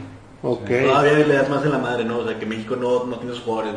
Ok. 0.42 0.68
Todavía 0.84 1.12
le 1.14 1.34
das 1.34 1.48
más 1.48 1.64
en 1.64 1.72
la 1.72 1.78
madre, 1.78 2.04
¿no? 2.04 2.18
O 2.18 2.24
sea, 2.28 2.38
que 2.38 2.46
México 2.46 2.76
no, 2.76 3.04
no 3.06 3.16
tiene 3.16 3.32
esos 3.32 3.44
jugadores. 3.44 3.74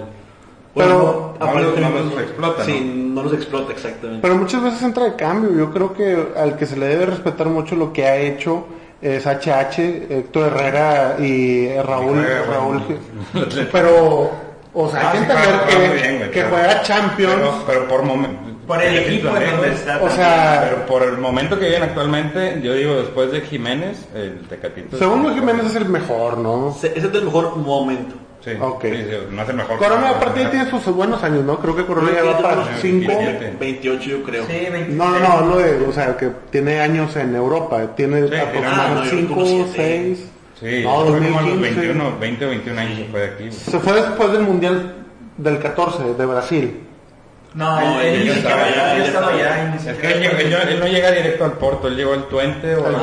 Pero- 0.76 1.34
No 1.40 1.54
los- 1.60 1.80
no 1.80 1.90
los 1.90 2.20
explota, 2.22 2.64
Sí, 2.64 2.80
¿no? 2.82 3.16
no 3.16 3.24
los 3.24 3.34
explota, 3.34 3.72
exactamente. 3.74 4.22
Pero 4.22 4.36
muchas 4.36 4.62
veces 4.64 4.82
entra 4.84 5.04
de 5.06 5.16
cambio. 5.16 5.52
Yo 5.58 5.72
creo 5.72 5.94
que 5.94 6.28
al 6.38 6.56
que 6.58 6.66
se 6.66 6.78
le 6.78 6.86
debe 6.88 7.08
respetar 7.08 7.48
mucho 7.48 7.76
lo 7.76 7.92
que 7.92 8.06
ha 8.06 8.16
hecho 8.18 8.64
es 9.02 9.26
HH, 9.26 9.80
Héctor 10.10 10.48
Herrera 10.54 11.16
y 11.20 11.74
Raúl. 11.82 12.20
Juega, 12.24 12.42
Raúl 12.44 12.84
pero, 13.72 14.32
o 14.74 14.90
sea, 14.90 15.02
Ah, 15.02 15.12
hay 15.12 15.12
que 15.12 15.18
sí, 15.18 15.24
entender 15.32 15.50
juega- 15.50 15.68
que, 15.68 15.74
juega 15.76 15.94
bien, 15.94 16.32
que 16.32 16.84
Champions. 16.84 17.34
Pero, 17.36 17.64
pero 17.68 17.88
por 17.88 18.04
momento. 18.04 18.40
Por 18.68 18.82
el 18.82 18.98
equipo 19.00 19.36
está. 19.66 20.00
O 20.02 20.10
sea, 20.10 20.62
Pero 20.70 20.86
por 20.86 21.04
el 21.04 21.18
momento 21.18 21.60
que 21.60 21.66
viven 21.66 21.84
actualmente, 21.84 22.62
yo 22.64 22.74
digo, 22.74 22.96
después 22.96 23.32
de 23.32 23.42
Jiménez, 23.42 24.08
el 24.16 24.48
Tecatito. 24.48 24.98
Según 24.98 25.34
Jiménez 25.34 25.66
es 25.66 25.76
el 25.76 25.86
mejor, 25.90 26.38
¿no? 26.38 26.74
Se- 26.80 26.88
Ese 26.96 27.08
es 27.08 27.14
el 27.16 27.24
mejor 27.26 27.58
momento. 27.58 28.16
Sí, 28.44 28.52
Ok. 28.60 28.82
sí, 28.84 28.90
sí, 29.08 29.18
no 29.30 29.42
el 29.44 29.54
mejor. 29.56 29.78
Corona 29.78 30.10
aparte 30.10 30.46
tiene 30.46 30.68
sus 30.70 30.84
buenos 30.88 31.24
años, 31.24 31.44
¿no? 31.46 31.60
Creo 31.60 31.76
que 31.76 31.86
Corona 31.86 32.10
ya 32.12 32.24
va 32.24 32.38
para 32.42 32.64
tiene 32.64 33.02
5. 33.06 33.08
27. 33.08 33.58
28 33.60 34.04
yo 34.10 34.24
creo. 34.24 34.46
Sí, 34.48 34.54
26. 34.72 34.90
No, 34.98 35.20
no, 35.20 35.42
no, 35.42 35.58
de, 35.58 35.86
o 35.86 35.92
sea, 35.92 36.18
que 36.18 36.30
tiene 36.50 36.80
años 36.80 37.16
en 37.18 37.36
Europa. 37.36 37.82
Tiene 37.96 38.28
Sí, 38.28 38.36
aproximadamente 38.36 38.82
ah, 38.82 38.96
no, 38.96 39.04
yo 39.04 39.10
5, 39.12 39.34
como 39.36 39.46
siete. 39.46 40.16
6. 40.16 40.30
Sí, 40.60 40.84
No, 40.84 41.06
fue 41.06 41.20
como 41.20 41.40
a 41.40 41.42
los 41.42 41.50
2015. 41.52 41.80
21, 41.82 42.20
20 42.20 42.46
o 42.46 42.50
21 42.50 42.80
años 42.82 42.98
se 42.98 43.06
fue 43.06 43.20
de 43.20 43.26
aquí. 43.28 43.52
Se 43.52 43.80
fue 43.80 43.94
después 43.94 44.32
del 44.32 44.42
Mundial 44.42 44.96
del 45.38 45.60
14 45.60 46.04
de 46.18 46.26
Brasil. 46.26 46.80
No, 47.54 47.82
No, 47.82 48.00
él, 48.02 48.30
estaba 48.30 48.68
él 48.68 49.72
ni 49.84 49.90
Es 49.90 49.98
que 49.98 50.08
él, 50.12 50.52
no- 50.52 50.58
él 50.62 50.80
no 50.80 50.88
llega 50.88 51.12
directo 51.12 51.44
al 51.46 51.52
Porto, 51.54 51.90
él 51.90 51.96
llegó 51.98 52.14
al 52.14 52.28
Twente 52.28 52.76
o 52.76 52.88
Al 52.88 52.96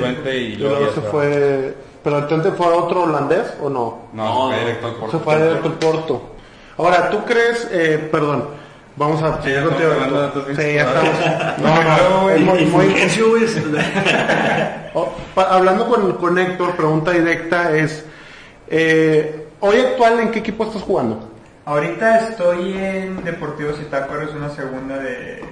Twente. 0.00 0.36
Y 0.36 0.56
luego 0.56 0.92
se 0.92 1.00
fue. 1.02 1.74
Pero 2.04 2.18
el 2.18 2.26
Twente 2.26 2.50
fue 2.52 2.66
a 2.66 2.70
otro 2.70 3.04
holandés 3.04 3.54
o 3.60 3.68
no? 3.70 4.02
No, 4.12 4.12
No, 4.12 4.50
se 4.50 4.54
fue 4.56 4.64
directo 4.64 4.86
al 4.88 4.94
Porto. 4.94 5.18
Se 5.18 5.24
fue 5.24 5.36
directo 5.42 5.68
al 5.68 5.74
Porto. 5.74 6.22
Ahora, 6.78 7.10
¿tú 7.10 7.24
crees, 7.24 7.68
eh, 7.70 8.08
perdón, 8.10 8.48
vamos 8.96 9.22
a 9.22 9.40
Sí, 9.42 9.50
ya 9.52 9.60
estamos 9.62 9.80
hablando 9.82 10.42
de 10.42 10.56
Sí, 10.56 10.74
ya 10.74 10.82
estamos. 10.82 11.14
No, 11.58 12.22
no, 12.22 12.30
es 12.30 12.40
muy- 12.40 12.64
muy- 12.66 12.94
Oh, 14.94 15.08
pa- 15.34 15.48
hablando 15.54 15.88
con, 15.88 16.12
con 16.18 16.38
Héctor, 16.38 16.76
pregunta 16.76 17.12
directa 17.12 17.74
es, 17.76 18.04
eh, 18.68 19.48
hoy 19.60 19.80
actual, 19.80 20.20
¿en 20.20 20.30
qué 20.30 20.40
equipo 20.40 20.64
estás 20.64 20.82
jugando? 20.82 21.28
Ahorita 21.64 22.28
estoy 22.28 22.74
en 22.76 23.24
Deportivo 23.24 23.72
Zitácuaro, 23.72 24.22
es 24.24 24.34
una 24.34 24.50
segunda 24.50 24.98
de, 24.98 25.42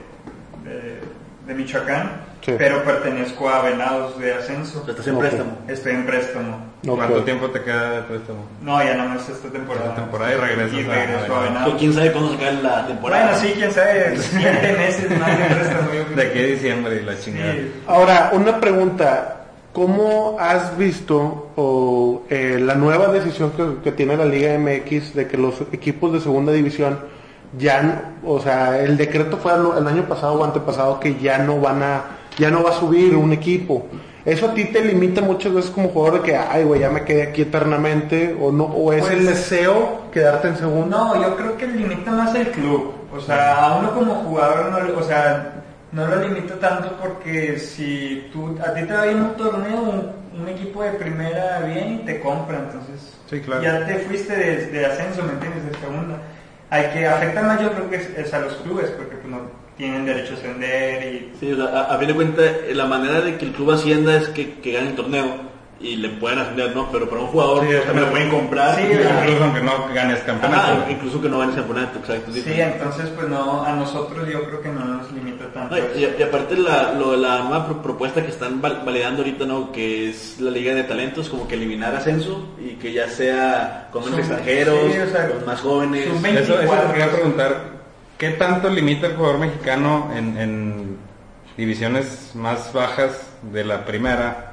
de, 0.64 1.00
de 1.46 1.54
Michoacán, 1.54 2.20
Sí. 2.50 2.56
pero 2.58 2.84
pertenezco 2.84 3.48
a 3.48 3.62
Venados 3.62 4.18
de 4.18 4.34
Ascenso. 4.34 4.84
Estás 4.88 5.06
en 5.06 5.14
Ok. 5.14 5.20
préstamo. 5.20 5.50
Estoy 5.68 5.92
en 5.92 6.06
préstamo. 6.06 6.70
¿Cuánto 6.86 7.18
Ok. 7.18 7.24
tiempo 7.24 7.46
te 7.50 7.60
queda 7.62 7.90
de 7.96 8.02
préstamo? 8.02 8.38
No, 8.62 8.82
ya 8.82 8.94
nada 8.94 9.10
más 9.14 9.28
esta 9.28 9.48
temporada. 9.48 9.86
Esta 9.86 9.96
temporada 10.02 10.32
y 10.32 10.36
regresas 10.36 10.72
Y 10.72 10.84
a- 10.84 10.94
regreso 10.94 11.34
a 11.34 11.38
a 11.38 11.42
Venados. 11.42 11.74
Quién 11.78 11.92
sabe 11.92 12.12
cuándo 12.12 12.32
se 12.32 12.38
cae 12.38 12.62
la 12.62 12.86
temporada. 12.86 13.24
Bueno, 13.32 13.38
sí, 13.40 13.52
quién 13.56 13.72
sabe, 13.72 14.16
siete 14.18 14.72
meses 14.78 15.18
más 15.18 15.38
de 15.38 15.44
préstamo. 15.54 15.92
yo 15.94 16.04
creo. 16.04 16.16
De 16.16 16.22
aquí 16.22 16.38
a 16.38 16.42
diciembre 16.46 17.00
y 17.02 17.04
la 17.04 17.18
chingada. 17.18 17.52
Sí. 17.52 17.72
Ahora, 17.86 18.30
una 18.32 18.60
pregunta, 18.60 19.36
¿cómo 19.72 20.36
has 20.40 20.76
visto 20.78 21.50
o, 21.56 22.22
eh, 22.30 22.58
la 22.60 22.74
nueva 22.74 23.08
decisión 23.08 23.52
que, 23.52 23.82
que 23.84 23.92
tiene 23.92 24.16
la 24.16 24.24
Liga 24.24 24.58
MX 24.58 25.14
de 25.14 25.26
que 25.28 25.36
los 25.36 25.60
equipos 25.72 26.12
de 26.12 26.20
segunda 26.20 26.50
división 26.52 26.98
ya, 27.58 27.82
no- 27.82 27.94
o 28.32 28.40
sea, 28.40 28.78
el 28.80 28.96
decreto 28.96 29.36
fue 29.36 29.52
el, 29.54 29.78
el 29.78 29.86
año 29.86 30.04
pasado 30.04 30.34
o 30.34 30.44
antepasado 30.44 30.98
que 31.00 31.16
ya 31.18 31.38
no 31.38 31.60
van 31.60 31.82
a, 31.82 32.02
ya 32.38 32.50
no 32.50 32.62
va 32.62 32.70
a 32.70 32.74
subir 32.74 33.14
un 33.16 33.32
equipo. 33.32 33.86
Eso 34.24 34.50
a 34.50 34.54
ti 34.54 34.64
te 34.66 34.84
limita 34.84 35.22
muchas 35.22 35.52
veces 35.54 35.70
como 35.70 35.88
jugador 35.88 36.20
de 36.20 36.26
que, 36.30 36.36
ay, 36.36 36.64
güey, 36.64 36.80
ya 36.80 36.90
me 36.90 37.04
quedé 37.04 37.22
aquí 37.22 37.42
eternamente, 37.42 38.36
o 38.40 38.52
no, 38.52 38.64
o 38.64 38.92
es 38.92 39.00
Pues- 39.00 39.12
el 39.14 39.26
deseo 39.26 40.02
quedarte 40.12 40.48
en 40.48 40.56
segundo. 40.56 40.96
No, 40.96 41.22
yo 41.22 41.36
creo 41.36 41.56
que 41.56 41.66
limita 41.66 42.10
más 42.10 42.34
el 42.34 42.48
club. 42.50 42.92
O 43.12 43.20
sea, 43.20 43.64
a 43.66 43.78
uno 43.78 43.92
como 43.92 44.14
jugador, 44.16 44.70
no, 44.70 44.98
o 44.98 45.02
sea, 45.02 45.54
no 45.92 46.06
lo 46.06 46.16
limita 46.28 46.54
tanto 46.60 46.96
porque 47.02 47.58
si 47.58 48.28
tú, 48.32 48.56
a 48.64 48.72
ti 48.74 48.82
te 48.84 48.92
va 48.92 49.04
bien 49.04 49.22
un 49.22 49.34
torneo, 49.34 49.80
un, 49.82 50.40
un 50.42 50.48
equipo 50.48 50.82
de 50.82 50.90
primera 50.92 51.60
bien 51.60 51.94
y 51.94 52.04
te 52.04 52.20
compra, 52.20 52.58
entonces 52.58 53.16
Sí, 53.28 53.40
claro. 53.40 53.62
ya 53.62 53.84
te 53.86 53.94
fuiste 54.00 54.36
de, 54.36 54.66
de 54.66 54.86
ascenso, 54.86 55.22
¿me 55.24 55.32
entiendes? 55.32 55.64
De 55.66 55.78
segunda. 55.78 56.18
Al 56.68 56.92
que 56.92 57.06
afecta 57.06 57.42
más 57.42 57.60
yo 57.60 57.72
creo 57.72 57.90
que 57.90 57.96
es, 57.96 58.10
es 58.16 58.32
a 58.34 58.38
los 58.40 58.52
clubes 58.56 58.90
porque 58.90 59.16
pues, 59.16 59.28
no 59.32 59.40
tienen 59.80 60.04
derecho 60.04 60.34
a 60.34 60.36
ascender 60.36 61.14
y 61.14 61.32
Sí, 61.40 61.52
o 61.52 61.56
sea, 61.56 61.64
a, 61.80 61.94
a 61.94 61.98
fin 61.98 62.08
de 62.08 62.14
cuentas, 62.14 62.46
eh, 62.68 62.72
la 62.74 62.84
manera 62.86 63.20
de 63.20 63.36
que 63.38 63.46
el 63.46 63.52
club 63.52 63.70
ascienda 63.72 64.14
es 64.16 64.28
que, 64.28 64.54
que 64.60 64.72
gane 64.72 64.90
el 64.90 64.94
torneo 64.94 65.48
y 65.82 65.96
le 65.96 66.10
puedan 66.10 66.40
ascender, 66.40 66.76
¿no? 66.76 66.90
Pero 66.92 67.08
para 67.08 67.22
un 67.22 67.28
jugador 67.28 67.64
Sí, 67.66 67.72
también 67.86 68.04
lo 68.04 68.10
pueden 68.12 68.28
comprar. 68.28 68.76
Sí, 68.76 68.82
Incluso 68.82 69.44
aunque 69.44 69.62
no 69.62 69.88
ganes 69.94 70.18
campeonato. 70.18 70.72
Ajá, 70.72 70.90
incluso 70.90 71.22
que 71.22 71.28
no 71.30 71.38
ganes 71.38 71.54
campeonato, 71.56 71.98
exacto. 72.00 72.32
Sí, 72.34 72.42
entonces 72.60 73.08
pues 73.16 73.28
no, 73.30 73.64
a 73.64 73.72
nosotros 73.72 74.28
yo 74.30 74.44
creo 74.44 74.60
que 74.60 74.68
no 74.68 74.84
nos 74.84 75.10
limita 75.10 75.46
tanto. 75.54 75.74
No, 75.76 75.82
y, 75.98 76.06
y 76.18 76.22
aparte 76.22 76.54
la, 76.58 76.92
lo, 76.92 77.16
la 77.16 77.38
nueva 77.44 77.64
pro- 77.66 77.80
propuesta 77.80 78.22
que 78.22 78.28
están 78.30 78.60
val- 78.60 78.82
validando 78.84 79.22
ahorita, 79.22 79.46
¿no? 79.46 79.72
Que 79.72 80.10
es 80.10 80.38
la 80.38 80.50
liga 80.50 80.74
de 80.74 80.82
talentos, 80.84 81.30
como 81.30 81.48
que 81.48 81.54
eliminar 81.54 81.94
ascenso 81.96 82.46
y 82.62 82.74
que 82.74 82.92
ya 82.92 83.08
sea 83.08 83.88
con 83.90 84.04
menos 84.04 84.18
extranjeros, 84.18 84.92
sí, 84.92 84.98
o 84.98 85.06
sea, 85.10 85.28
con 85.30 85.46
más 85.46 85.60
jóvenes. 85.62 86.06
Eso, 86.08 86.12
eso 86.14 86.22
24. 86.22 86.86
te 86.88 86.92
quería 86.92 87.10
preguntar, 87.10 87.79
¿qué 88.20 88.28
tanto 88.32 88.68
limita 88.68 89.06
el 89.06 89.16
jugador 89.16 89.38
mexicano 89.38 90.12
en, 90.14 90.98
divisiones 91.56 92.32
más 92.34 92.70
bajas 92.72 93.26
de 93.50 93.64
la 93.64 93.86
primera 93.86 94.52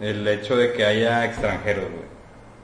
el 0.00 0.26
hecho 0.26 0.56
de 0.56 0.72
que 0.72 0.84
haya 0.86 1.24
extranjeros, 1.26 1.84
güey? 1.90 2.11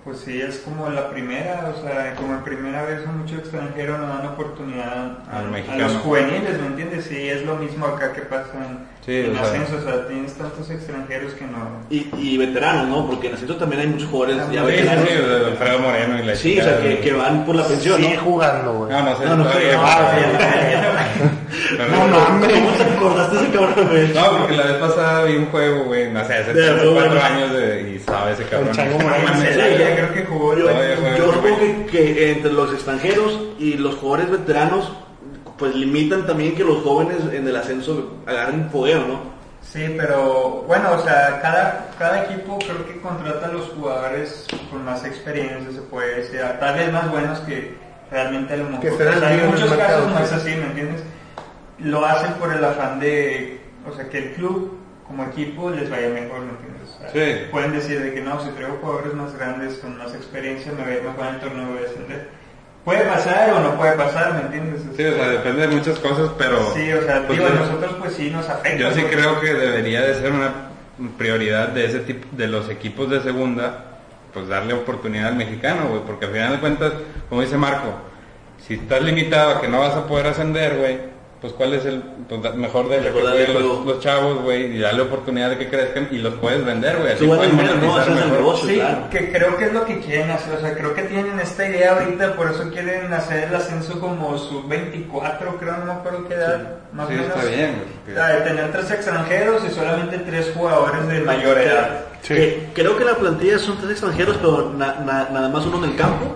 Pues 0.04 0.20
sí, 0.20 0.40
es 0.40 0.58
como 0.60 0.88
la 0.88 1.10
primera, 1.10 1.70
o 1.76 1.82
sea, 1.82 2.14
como 2.14 2.32
en 2.34 2.42
primera 2.42 2.82
vez 2.84 3.06
a 3.06 3.12
muchos 3.12 3.40
extranjeros 3.40 3.98
nos 3.98 4.08
dan 4.08 4.26
oportunidad 4.28 5.18
a, 5.30 5.42
los 5.76 5.92
juveniles, 5.96 6.58
¿me 6.60 6.66
entiendes? 6.68 7.04
Sí, 7.04 7.28
es 7.28 7.44
lo 7.44 7.56
mismo 7.56 7.84
acá 7.84 8.12
que 8.14 8.22
pasa 8.22 8.52
en, 8.54 8.86
Sí, 9.04 9.20
en 9.26 9.32
o 9.32 9.34
sea. 9.34 9.42
ascenso, 9.42 9.76
o 9.76 9.80
sea, 9.82 10.06
tienes 10.08 10.32
tantos 10.34 10.70
extranjeros 10.70 11.34
que 11.34 11.44
no... 11.44 11.58
Y, 11.90 12.08
y 12.16 12.38
veteranos, 12.38 12.86
¿no? 12.88 13.06
Porque 13.06 13.28
en 13.28 13.34
ascenso 13.34 13.56
también 13.56 13.82
hay 13.82 13.88
muchos 13.88 14.08
jugadores 14.08 14.36
ya 14.50 14.64
Sí, 14.64 14.70
Sí, 14.70 14.76
sí, 14.78 14.82
veteranos. 14.82 15.08
sí, 15.08 15.14
de 15.14 15.46
Alfredo 15.46 15.78
Moreno 15.80 16.18
y 16.18 16.22
la 16.26 16.34
Sí, 16.36 16.60
o 16.60 16.64
sea, 16.64 16.78
que, 16.80 17.12
van 17.12 17.44
por 17.44 17.54
la 17.56 17.64
pensión, 17.66 17.96
Sigue 18.00 18.14
¿no? 18.16 18.22
jugando, 18.22 18.72
güey. 18.74 18.90
No, 18.90 19.02
no 19.02 19.16
sé, 19.18 19.24
No, 19.26 19.36
no 19.36 19.44
no, 19.44 19.50
Ya, 21.50 21.76
ya, 21.78 21.86
ya. 21.86 21.96
No 21.96 22.06
mames. 22.08 22.52
¿Cómo 22.52 22.70
te 22.76 22.82
acordaste 22.84 23.36
de 23.36 23.42
ese 23.42 23.52
cabrón, 23.52 23.88
güey? 23.88 24.08
No, 24.14 24.38
porque 24.38 24.56
la 24.56 24.66
vez 24.66 24.76
pasada 24.76 25.24
vi 25.24 25.36
un 25.36 25.46
juego, 25.46 25.84
güey, 25.84 26.10
no 26.12 26.24
sé, 26.24 26.34
hace 26.34 26.52
De 26.52 26.62
3 26.72 26.86
o 26.86 26.92
4 26.94 27.10
fútbol. 27.10 27.18
años 27.22 27.52
de, 27.52 27.90
y 27.94 27.98
sabe 28.00 28.32
ese 28.32 28.44
cabrón. 28.44 28.68
El 28.70 28.74
Chango 28.76 28.98
Celaya 28.98 29.96
creo 29.96 30.12
que 30.14 30.24
jugó 30.26 30.56
Yo, 30.56 30.66
yo 31.16 31.40
güey. 31.40 31.86
que, 31.86 31.86
que 32.14 32.32
entre 32.32 32.52
los 32.52 32.72
extranjeros 32.72 33.38
y 33.58 33.74
los 33.74 33.94
jugadores 33.96 34.30
veteranos, 34.30 34.92
pues 35.58 35.74
limitan 35.74 36.26
también 36.26 36.54
que 36.54 36.64
los 36.64 36.82
jóvenes 36.82 37.18
en 37.32 37.46
el 37.48 37.56
ascenso 37.56 38.14
agarren 38.26 38.68
fogueo, 38.70 39.00
¿no? 39.00 39.38
Sí, 39.60 39.92
pero 39.98 40.64
bueno, 40.66 40.92
o 40.92 41.02
sea, 41.02 41.40
cada, 41.42 41.90
cada 41.98 42.24
equipo 42.24 42.58
creo 42.58 42.86
que 42.86 43.00
contrata 43.00 43.46
a 43.46 43.52
los 43.52 43.66
jugadores 43.66 44.46
con 44.70 44.84
más 44.84 45.04
experiencia, 45.04 45.72
se 45.72 45.80
puede 45.82 46.16
decir, 46.20 46.40
tal 46.60 46.74
vez 46.76 46.92
más 46.92 47.10
buenos 47.10 47.40
que 47.40 47.76
realmente 48.10 48.54
a 48.54 48.56
lo 48.58 48.64
mejor. 48.64 48.80
Que 48.80 48.90
o 48.90 48.96
sea, 48.96 49.34
en 49.34 49.50
muchos 49.50 49.70
casos 49.72 50.08
no 50.10 50.18
es 50.20 50.28
sí. 50.28 50.34
así, 50.36 50.50
¿me 50.50 50.66
entiendes? 50.66 51.02
Lo 51.80 52.04
hacen 52.04 52.32
por 52.34 52.52
el 52.52 52.64
afán 52.64 52.98
de, 53.00 53.60
o 53.88 53.94
sea, 53.94 54.08
que 54.08 54.18
el 54.18 54.32
club 54.32 54.76
como 55.06 55.24
equipo 55.24 55.70
les 55.70 55.88
vaya 55.88 56.08
mejor, 56.08 56.40
¿me 56.40 56.50
entiendes? 56.50 56.88
O 56.96 57.00
sea, 57.00 57.10
Sí. 57.12 57.46
Pueden 57.50 57.72
decir 57.72 58.00
de 58.02 58.12
que 58.12 58.20
no, 58.20 58.40
si 58.44 58.50
traigo 58.50 58.78
jugadores 58.80 59.14
más 59.14 59.32
grandes 59.36 59.74
con 59.78 59.96
más 59.96 60.14
experiencia 60.14 60.72
me 60.72 60.82
va 60.82 60.88
a 60.88 60.94
ir 60.94 61.02
mejor 61.02 61.26
en 61.26 61.34
el 61.34 61.40
torneo 61.40 61.68
voy 61.68 61.82
a 61.82 61.86
ascender. 61.90 62.28
Puede 62.84 63.04
pasar 63.04 63.52
o 63.52 63.60
no 63.60 63.76
puede 63.76 63.92
pasar, 63.92 64.34
¿me 64.34 64.40
entiendes? 64.42 64.82
Sí, 64.96 65.04
o 65.04 65.14
sea, 65.14 65.28
depende 65.28 65.66
de 65.66 65.68
muchas 65.76 65.98
cosas, 65.98 66.30
pero... 66.38 66.58
Sí, 66.74 66.90
o 66.92 67.02
sea, 67.02 67.26
pues, 67.26 67.38
digo, 67.38 67.50
a 67.50 67.54
nosotros 67.54 67.96
pues 68.00 68.14
sí 68.14 68.30
nos 68.30 68.48
afecta. 68.48 68.78
Yo 68.78 68.90
sí 68.92 69.00
porque- 69.02 69.16
creo 69.16 69.40
que 69.40 69.54
debería 69.54 70.00
de 70.02 70.14
ser 70.14 70.32
una 70.32 70.52
prioridad 71.16 71.68
de 71.68 71.84
ese 71.86 72.00
tipo, 72.00 72.26
de 72.32 72.46
los 72.48 72.68
equipos 72.70 73.10
de 73.10 73.20
segunda, 73.20 73.98
pues 74.32 74.48
darle 74.48 74.74
oportunidad 74.74 75.28
al 75.28 75.36
mexicano, 75.36 75.88
güey, 75.88 76.02
porque 76.06 76.26
al 76.26 76.32
final 76.32 76.52
de 76.52 76.58
cuentas, 76.60 76.92
como 77.28 77.40
dice 77.42 77.56
Marco, 77.56 77.92
si 78.66 78.74
estás 78.74 79.02
limitado 79.02 79.56
a 79.56 79.60
que 79.60 79.68
no 79.68 79.80
vas 79.80 79.94
a 79.94 80.06
poder 80.06 80.26
ascender, 80.26 80.76
güey, 80.76 80.98
pues 81.40 81.52
cuál 81.52 81.72
es 81.74 81.84
el 81.86 82.02
pues, 82.28 82.54
mejor 82.56 82.88
de 82.88 83.00
Mejor 83.00 83.22
los, 83.86 84.00
chavos, 84.00 84.42
güey, 84.42 84.76
y 84.76 84.78
darle 84.80 85.02
oportunidad 85.02 85.50
de 85.50 85.58
que 85.58 85.68
crezcan 85.68 86.08
y 86.10 86.18
los 86.18 86.34
puedes 86.34 86.64
vender, 86.64 86.96
güey, 86.98 87.12
así 87.12 87.26
vender, 87.26 87.76
¿no? 87.76 87.96
Haces 87.96 88.16
el 88.24 88.32
negocio. 88.32 88.68
Sí, 88.68 88.74
claro. 88.74 89.08
que 89.10 89.30
creo 89.32 89.56
que 89.56 89.64
es 89.66 89.72
lo 89.72 89.84
que 89.84 90.00
quieren 90.00 90.30
hacer, 90.32 90.54
o 90.56 90.60
sea, 90.60 90.74
creo 90.74 90.94
que 90.94 91.02
tienen 91.02 91.38
esta 91.38 91.68
idea 91.68 91.92
ahorita, 91.92 92.34
por 92.34 92.50
eso 92.50 92.68
quieren 92.70 93.12
hacer 93.12 93.44
el 93.48 93.54
ascenso 93.54 94.00
como 94.00 94.36
sub-24, 94.36 95.58
creo, 95.60 95.76
no 95.78 95.84
me 95.84 95.92
acuerdo 95.92 96.26
qué 96.26 96.34
edad, 96.34 96.76
más 96.92 97.06
Sí, 97.08 97.14
o 97.14 97.16
menos. 97.18 97.36
está 97.36 97.48
bien, 97.48 97.82
güey, 98.06 98.18
Ah, 98.18 98.28
de 98.32 98.40
tener 98.40 98.72
tres 98.72 98.90
extranjeros 98.90 99.62
y 99.64 99.70
solamente 99.70 100.18
tres 100.18 100.50
jugadores 100.56 101.06
de 101.06 101.20
mayor 101.20 101.56
edad. 101.58 102.00
Sí. 102.22 102.34
Que- 102.34 102.68
creo 102.74 102.96
que 102.96 103.04
la 103.04 103.14
plantilla 103.14 103.58
son 103.60 103.76
tres 103.78 103.92
extranjeros, 103.92 104.38
pero 104.38 104.72
na- 104.76 104.96
na- 105.04 105.28
nada 105.30 105.48
más 105.50 105.64
uno 105.66 105.78
en 105.84 105.90
el 105.92 105.96
campo. 105.96 106.34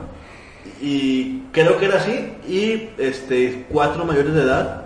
Y 0.81 1.43
creo 1.53 1.79
que 1.79 1.87
era 1.87 1.97
así. 1.99 2.35
Y 2.47 2.91
este 2.99 3.65
cuatro 3.69 4.05
mayores 4.05 4.35
de 4.35 4.43
edad. 4.43 4.82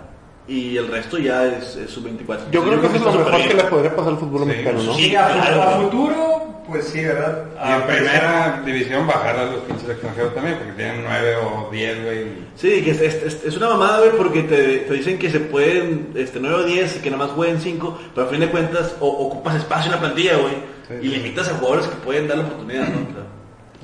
Y 0.47 0.77
el 0.77 0.87
resto 0.87 1.17
ya 1.17 1.45
es, 1.45 1.75
es 1.75 1.89
sub-24. 1.91 2.49
Yo 2.51 2.63
creo 2.63 2.79
que 2.79 2.87
eso 2.87 2.95
es 2.95 3.03
lo 3.03 3.11
mejor 3.11 3.47
que 3.47 3.53
le 3.53 3.63
podría 3.65 3.95
pasar 3.95 4.13
al 4.13 4.17
fútbol 4.19 4.41
Sí, 4.43 4.47
mexicano, 4.47 4.83
¿no? 4.83 4.93
Sí, 4.93 5.15
a, 5.15 5.27
a 5.27 5.79
futuro, 5.81 6.61
pues 6.67 6.85
sí, 6.85 7.03
¿verdad? 7.03 7.43
Y 7.65 7.67
en 7.67 7.73
A- 7.81 7.85
primera 7.87 8.61
división 8.65 9.05
bajar 9.07 9.35
a 9.35 9.45
los 9.45 9.61
pinches 9.63 9.89
extranjeros 9.89 10.33
también, 10.33 10.55
porque 10.57 10.71
tienen 10.73 11.03
9 11.03 11.35
o 11.35 11.69
10, 11.69 12.03
güey. 12.05 12.21
y- 12.21 12.47
Sí, 12.55 12.81
que 12.81 12.91
es, 12.91 13.01
es- 13.01 13.43
es- 13.43 13.57
una 13.57 13.69
mamada, 13.69 13.99
güey, 13.99 14.11
porque 14.11 14.43
te, 14.43 14.77
te 14.79 14.93
dicen 14.93 15.19
que 15.19 15.29
se 15.29 15.41
pueden 15.41 16.11
este, 16.15 16.39
9 16.39 16.55
o 16.55 16.63
10, 16.63 16.93
que 16.93 17.11
nada 17.11 17.25
más 17.25 17.33
jueguen 17.35 17.59
5, 17.59 17.99
pero 18.15 18.27
a 18.27 18.29
fin 18.29 18.39
de 18.39 18.49
cuentas 18.49 18.95
o- 19.01 19.07
ocupas 19.27 19.55
espacio 19.57 19.87
en 19.87 19.95
la 19.95 19.99
plantilla, 19.99 20.37
güey. 20.37 20.53
Sí, 20.87 20.93
y 21.01 21.09
sí. 21.09 21.17
limitas 21.17 21.49
a 21.49 21.55
jugadores 21.55 21.87
que 21.87 21.95
pueden 21.97 22.29
dar 22.29 22.37
la 22.37 22.45
oportunidad, 22.45 22.87
¿no? 22.87 22.99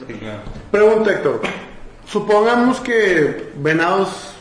Sí, 0.08 0.14
claro. 0.14 0.40
Pregunta, 0.72 1.12
Héctor. 1.12 1.42
Supongamos 2.08 2.80
que 2.80 3.52
Venados 3.58 4.34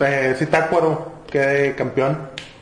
eh, 0.00 0.34
Zitácuaro 0.38 1.09
quede 1.30 1.74
campeón 1.74 2.18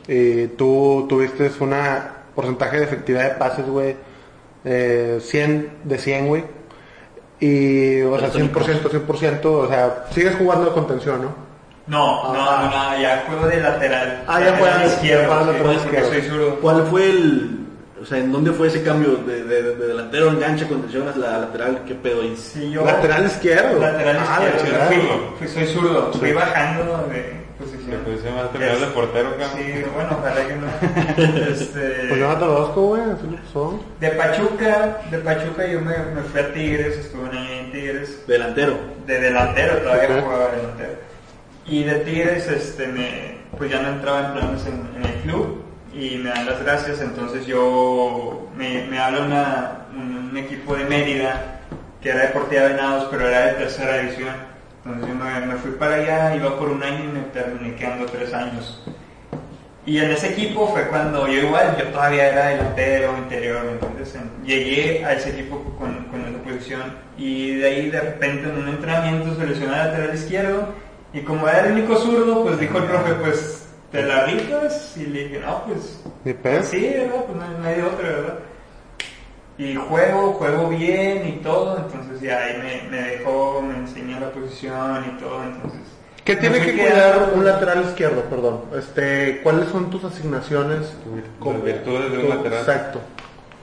y 0.07 0.47
tú 0.49 1.07
tuviste 1.09 1.51
una 1.61 2.13
porcentaje 2.35 2.79
de 2.79 2.85
efectividad 2.85 3.25
de 3.25 3.31
pases, 3.39 3.67
güey, 3.67 3.97
eh, 4.65 5.19
100 5.21 5.71
de 5.85 5.99
100, 5.99 6.27
güey. 6.29 6.45
Y, 7.41 8.01
o 8.03 8.19
sea, 8.19 8.31
100%, 8.31 8.91
100%, 8.91 9.45
o 9.45 9.69
sea, 9.69 10.07
sigues 10.13 10.35
jugando 10.37 10.67
de 10.67 10.73
contención, 10.73 11.23
¿no? 11.23 11.49
No, 11.87 12.33
no, 12.35 12.35
no, 12.35 12.67
no, 12.67 13.01
ya 13.01 13.25
juego 13.27 13.47
de 13.47 13.61
lateral. 13.61 14.25
Ah, 14.27 14.41
ya 14.41 14.51
Lateral 14.51 14.59
juegas- 14.59 14.93
izquierdo, 14.95 15.47
lateral 15.47 15.75
izquierdo. 15.77 16.57
¿Cuál 16.61 16.87
fue 16.87 17.09
el... 17.11 17.55
O 18.01 18.05
sea, 18.05 18.19
¿en 18.19 18.31
dónde 18.31 18.53
fue 18.53 18.69
ese 18.69 18.83
cambio 18.83 19.17
de, 19.27 19.43
de- 19.45 19.75
de 19.75 19.87
delantero, 19.89 20.29
enganche, 20.31 20.67
contención 20.69 21.09
a 21.09 21.17
la 21.17 21.39
lateral? 21.39 21.83
¿Qué 21.87 21.95
pedo 21.95 22.21
ahí? 22.23 22.37
Sí, 22.37 22.71
yo- 22.71 22.85
Lateral 22.85 23.25
izquierdo. 23.27 23.81
Lateral 23.81 24.19
Ah, 24.21 24.41
izquierdo. 24.43 24.65
chingada. 24.65 24.87
Fui, 24.87 25.01
fui- 25.39 25.49
soy 25.49 25.67
zurdo. 25.67 26.13
Fui 26.13 26.33
bajando 26.33 27.09
de 27.09 27.48
posición. 27.59 28.01
Más 28.37 28.53
terminal 28.53 28.81
de 28.81 28.87
portero, 28.89 29.31
cabrón. 29.37 29.51
Sí, 29.57 29.85
bueno, 29.95 30.17
ojalá 30.19 30.47
que 30.47 30.57
no. 30.57 30.67
Este, 31.51 32.07
Pues 32.09 32.21
Jonathan 32.21 32.49
Orozco, 32.51 32.83
güey, 32.83 33.03
así 33.03 33.27
lo 33.31 33.37
pasó. 33.37 33.81
de 34.01 34.09
Pachuca, 34.11 34.99
de 35.11 35.19
Pachuca 35.19 35.67
yo 35.67 35.81
me, 35.81 35.97
me 36.15 36.23
fui 36.23 36.41
a 36.41 36.53
Tigres, 36.53 36.97
estuve 36.99 37.23
un 37.29 37.37
año 37.37 37.51
en 37.53 37.73
Tigres. 37.73 38.27
Delantero. 38.27 38.79
De 39.07 39.21
delantero, 39.21 39.79
todavía 39.79 40.23
jugaba 40.23 40.51
delantero. 40.53 40.93
Y 41.67 41.83
de 41.85 41.95
Tigres, 42.01 42.49
este, 42.49 42.87
me, 42.89 43.39
pues 43.57 43.71
ya 43.71 43.83
no 43.83 43.89
entraba 43.89 44.27
en 44.29 44.33
planes 44.33 44.67
en, 44.67 44.89
en 44.97 45.05
el 45.11 45.21
club 45.23 45.63
y 45.93 46.17
me 46.19 46.31
dan 46.31 46.47
las 46.47 46.63
gracias. 46.63 47.01
Entonces 47.01 47.47
yo, 47.47 48.49
me, 48.57 48.87
me 48.87 48.99
habla 48.99 49.23
una, 49.25 49.73
un, 49.95 50.29
un 50.31 50.37
equipo 50.37 50.75
de 50.77 50.85
Mérida 50.85 51.55
que 52.01 52.11
era 52.11 52.21
Deportiva 52.27 52.63
Venados, 52.69 53.09
pero 53.11 53.29
era 53.29 53.47
de 53.47 53.53
tercera 53.55 53.99
división. 53.99 54.48
Entonces 54.89 55.09
yo 55.09 55.15
me, 55.23 55.47
me 55.47 55.55
fui 55.57 55.73
para 55.73 55.97
allá, 55.97 56.35
iba 56.35 56.59
por 56.59 56.71
un 56.71 56.83
año 56.83 57.05
y 57.05 57.09
me 57.09 57.21
terminé 57.33 57.75
quedando 57.77 58.07
tres 58.07 58.33
años. 58.33 58.83
Y 59.85 59.99
en 59.99 60.11
ese 60.11 60.31
equipo 60.31 60.69
fue 60.69 60.83
cuando 60.89 61.27
yo 61.29 61.35
igual, 61.47 61.77
yo 61.79 61.87
todavía 61.89 62.29
era 62.29 62.47
delantero, 62.49 63.17
interior, 63.19 63.65
¿me 63.65 63.73
entiendes? 63.73 64.15
En- 64.15 64.45
Llegué 64.47 65.05
a 65.05 65.13
ese 65.15 65.31
equipo 65.31 65.63
con, 65.79 66.05
con 66.07 66.21
esa 66.27 66.39
posición 66.43 66.83
y 67.19 67.57
de 67.57 67.67
ahí 67.67 67.91
de 67.91 68.01
repente 68.01 68.49
en 68.49 68.57
un 68.59 68.69
entrenamiento 68.69 69.35
se 69.35 69.47
lesionó 69.47 69.73
el 69.75 69.79
lateral 69.79 70.15
izquierdo 70.15 70.69
y 71.13 71.21
como 71.21 71.49
era 71.49 71.67
el 71.67 71.73
único 71.73 71.97
zurdo, 71.97 72.43
pues 72.45 72.59
dijo 72.61 72.79
el 72.79 72.85
profe, 72.85 73.13
pues 73.15 73.67
te 73.93 74.03
la 74.03 74.25
rifas 74.25 74.95
y 74.97 75.07
le 75.07 75.25
dije, 75.25 75.41
no, 75.41 75.65
pues 75.65 76.03
Ni 76.25 76.33
pedo. 76.35 76.63
sí, 76.63 76.95
¿verdad? 76.95 77.25
Pues 77.27 77.39
no, 77.39 77.59
no 77.59 77.67
hay 77.69 77.75
de 77.77 77.83
otra, 77.83 78.09
¿verdad? 78.09 78.35
Y 79.59 79.75
juego, 79.75 80.35
juego 80.35 80.69
bien 80.69 81.27
y 81.27 81.33
todo, 81.43 81.77
entonces 81.79 82.21
ya 82.21 82.45
ahí 82.45 82.59
me, 82.59 82.91
me 82.97 83.03
dejó, 83.09 83.61
me 83.61 83.77
enseñó 83.77 84.21
la 84.21 84.31
posición 84.31 85.05
y 85.05 85.21
todo, 85.21 85.43
entonces... 85.43 85.81
¿Qué 86.25 86.37
tiene 86.37 86.61
que 86.61 86.73
cuidar 86.75 87.33
un 87.35 87.45
lateral 87.45 87.83
izquierdo, 87.83 88.23
perdón? 88.25 88.61
Este, 88.77 89.41
¿cuáles 89.43 89.69
son 89.71 89.91
tus 89.91 90.05
asignaciones? 90.05 90.95
Las 91.45 91.65
virtudes 91.65 92.13
de 92.13 92.19
un 92.19 92.29
lateral. 92.29 92.61
Exacto. 92.61 93.01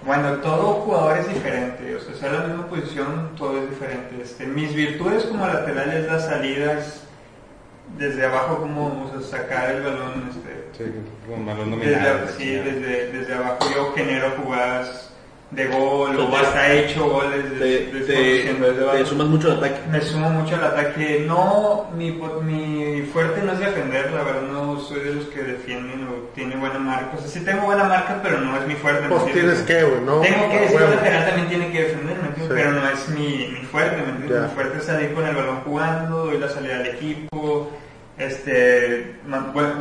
Bueno, 0.06 0.34
todo 0.38 0.74
jugador 0.74 1.18
es 1.20 1.30
diferente, 1.30 1.96
o 1.96 2.00
sea, 2.00 2.14
sea 2.16 2.32
la 2.32 2.48
misma 2.48 2.68
posición, 2.68 3.32
todo 3.38 3.58
es 3.64 3.70
diferente. 3.70 4.22
Este, 4.22 4.46
mis 4.46 4.76
virtudes 4.76 5.24
como 5.26 5.48
lateral 5.48 5.91
es 5.91 6.08
las 6.08 6.26
salidas 6.26 7.04
desde 7.98 8.26
abajo, 8.26 8.58
como 8.58 9.06
o 9.06 9.22
sea, 9.22 9.39
sacar 9.39 9.72
el 9.72 9.84
balón, 9.84 10.30
este, 10.30 10.66
Sí, 10.78 10.91
con 11.28 11.46
balón 11.46 11.72
dominado. 11.72 12.26
desde, 12.26 12.38
sí, 12.38 12.50
desde, 12.52 13.12
desde 13.12 13.34
abajo 13.34 13.60
yo 13.74 13.93
genero 13.96 14.32
jugadas 14.43 15.12
de 15.52 15.68
gol, 15.68 16.20
o 16.20 16.36
hasta 16.36 16.74
he 16.74 16.86
hecho 16.86 17.08
goles 17.08 17.46
Te, 17.60 17.64
de, 17.66 17.86
de- 17.91 18.02
te, 18.02 18.98
te 18.98 19.06
sumas 19.06 19.28
mucho 19.28 19.52
al 19.52 19.58
ataque. 19.58 19.80
Me 19.91 20.02
sumo 20.02 20.30
mucho 20.32 20.56
al 20.56 20.64
ataque. 20.66 21.24
No, 21.28 21.86
mi, 21.96 22.12
mi 22.43 23.02
fuerte 23.04 23.41
no 23.43 23.54
es 23.54 23.60
defender, 23.60 24.12
la 24.12 24.24
verdad 24.24 24.41
no 24.52 24.80
soy 24.80 25.00
de 25.02 25.14
los 25.14 25.26
que 25.26 25.43
defienden 25.43 26.08
o 26.08 26.30
tiene 26.34 26.56
buena 26.56 26.80
marca. 26.80 27.12
O 27.16 27.20
sea, 27.20 27.28
sí 27.30 27.39
tengo 27.46 27.66
buena 27.68 27.84
marca, 27.86 28.20
pero 28.24 28.39
no 28.39 28.58
es 28.58 28.68
mi 28.68 28.74
fuerte. 28.76 29.04
¿me 29.04 29.10
Pues 29.10 29.32
tienes 29.32 29.60
que, 29.62 29.84
güey, 29.84 30.02
¿no? 30.02 30.20
Tengo 30.22 30.50
que 30.50 30.60
decir, 30.62 30.82
el 30.82 30.89
lateral 30.91 31.26
también 31.26 31.48
tiene 31.48 31.72
que 31.72 31.82
defender, 31.84 32.18
¿me 32.22 32.28
entiendes? 32.28 32.58
Sí. 32.58 32.64
Pero 32.64 32.72
no 32.72 32.89
es 32.89 33.10
mi, 33.10 33.48
mi 33.60 33.66
fuerte, 33.66 34.02
¿me 34.02 34.10
entiendes? 34.10 34.41
Mi 34.41 34.56
fuerte 34.56 34.78
es 34.80 34.84
salir 34.84 35.14
con 35.14 35.26
el 35.26 35.36
balón 35.36 35.62
jugando, 35.62 36.26
doy 36.26 36.38
la 36.39 36.50
salida 36.50 36.76
al 36.78 36.88
equipo, 36.88 37.72
este, 38.18 39.16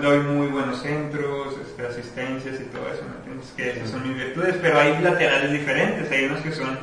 doy 0.03 0.18
muy 0.20 0.49
buenos 0.49 0.80
centros, 0.82 1.55
este, 1.62 1.87
asistencias 1.87 2.57
y 2.61 2.64
todo 2.64 2.82
eso, 2.93 3.03
¿me 3.09 3.16
entiendes? 3.18 3.53
Que 3.57 3.70
esas 3.70 3.91
son 3.91 4.09
mis 4.09 4.16
virtudes, 4.16 4.57
pero 4.61 4.80
hay 4.80 4.99
laterales 5.03 5.53
diferentes, 5.53 6.11
hay 6.11 6.24
unos 6.26 6.41
que 6.41 6.53
son 6.53 6.78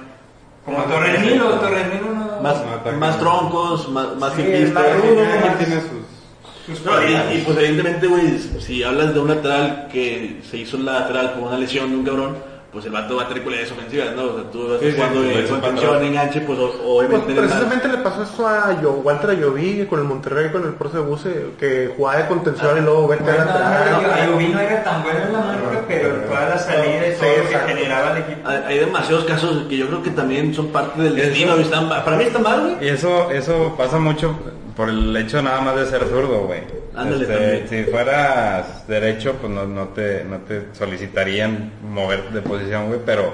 como 0.65 0.77
Más 0.77 0.87
Torres 0.87 1.11
defensivo, 1.13 1.33
Nilo, 1.45 1.55
¿no? 1.55 1.61
Torres 1.61 1.85
Nilo 1.93 2.13
no... 2.13 2.41
Más, 2.41 2.55
No, 2.85 2.91
más 2.99 3.19
troncos, 3.19 3.89
más, 3.89 4.15
más 4.17 4.33
Sí, 4.35 4.41
fintistas. 4.43 4.73
más 4.73 5.01
rudo, 5.01 5.15
También 5.23 5.41
más- 5.47 5.57
tiene 5.57 5.81
sus... 5.81 6.67
sus 6.77 6.85
No, 6.85 6.91
cualidades. 6.91 7.35
y, 7.35 7.37
y, 7.37 7.41
pues 7.43 7.57
evidentemente, 7.57 8.07
güey, 8.07 8.39
si 8.39 8.83
hablas 8.83 9.13
de 9.13 9.19
un 9.19 9.27
lateral 9.27 9.87
que 9.91 10.39
se 10.49 10.57
hizo 10.57 10.77
la 10.77 10.99
lateral 11.01 11.33
por 11.33 11.43
una 11.49 11.57
lesión 11.57 11.89
de 11.89 11.97
un 11.97 12.05
cabrón, 12.05 12.37
pues 12.71 12.85
el 12.85 12.91
vato 12.91 13.17
va 13.17 13.23
a 13.23 13.27
tener 13.27 13.43
cualidades 13.43 13.71
ofensivas, 13.71 14.15
¿no? 14.15 14.23
O 14.23 14.33
sea, 14.35 14.43
tú 14.51 14.67
vas 14.69 14.79
Sí, 14.79 14.85
sí, 14.91 14.95
jugando 14.95 15.21
pues, 15.21 15.35
para 15.35 15.47
contención, 15.61 15.95
atrás. 15.95 16.07
enganche, 16.09 16.41
pues 16.41 16.59
o- 16.59 16.67
Pues 16.71 16.81
obviamente 16.85 17.33
más- 17.33 17.39
precisamente 17.41 17.87
le 17.89 17.97
pasó 17.97 18.23
eso 18.23 18.47
a 18.47 18.81
Yo, 18.81 18.91
Walter 19.03 19.29
Ayoví 19.31 19.85
con 19.89 19.99
el 19.99 20.05
Monterrey, 20.05 20.51
con 20.51 20.63
el 20.63 20.73
Porce 20.75 20.99
Buse, 20.99 21.47
que 21.59 21.93
jugaba 21.97 22.19
de 22.21 22.27
contención 22.27 22.77
y 22.77 22.81
luego 22.81 23.07
vete 23.09 23.23
a 23.23 23.25
Bueno, 23.35 23.45
lateral. 23.45 24.11
Ayoví 24.21 24.47
no 24.47 24.59
era 24.59 24.83
tan 24.83 25.03
bueno 25.03 25.19
en 25.19 25.33
la 25.33 25.39
marca, 25.39 25.83
pero 25.87 26.09
toda 26.21 26.49
la 26.49 26.57
salida 26.57 27.07
y 27.07 27.11
Sí, 27.11 27.17
todo 27.19 27.43
lo 27.43 27.49
que 27.49 27.73
generaba 27.73 28.11
el 28.11 28.17
equipo. 28.23 28.47
Hay, 28.49 28.57
hay 28.67 28.79
demasiados 28.79 29.25
casos 29.25 29.63
que 29.67 29.77
yo 29.77 29.87
creo 29.87 30.01
que 30.03 30.09
también 30.11 30.53
son 30.53 30.67
parte 30.67 31.01
del 31.01 31.15
destino. 31.15 31.55
para 32.05 32.15
mí 32.17 32.23
está 32.23 32.39
mal, 32.39 32.61
güey. 32.61 32.75
Y 32.85 32.87
eso, 32.89 33.29
eso 33.31 33.75
pasa 33.77 33.97
mucho 33.99 34.33
por 34.81 34.89
el 34.89 35.15
hecho 35.15 35.43
nada 35.43 35.61
más 35.61 35.75
de 35.75 35.85
ser 35.85 36.05
zurdo, 36.07 36.47
güey. 36.47 36.61
Ándale, 36.95 37.21
Este, 37.21 37.35
también. 37.35 37.67
si 37.69 37.91
fueras 37.91 38.87
derecho, 38.87 39.35
pues 39.39 39.53
no, 39.53 39.67
no 39.67 39.89
te, 39.89 40.23
no 40.23 40.37
te 40.39 40.69
solicitarían 40.73 41.71
mover 41.87 42.31
de 42.31 42.41
posición, 42.41 42.87
güey, 42.87 42.99
pero 43.05 43.31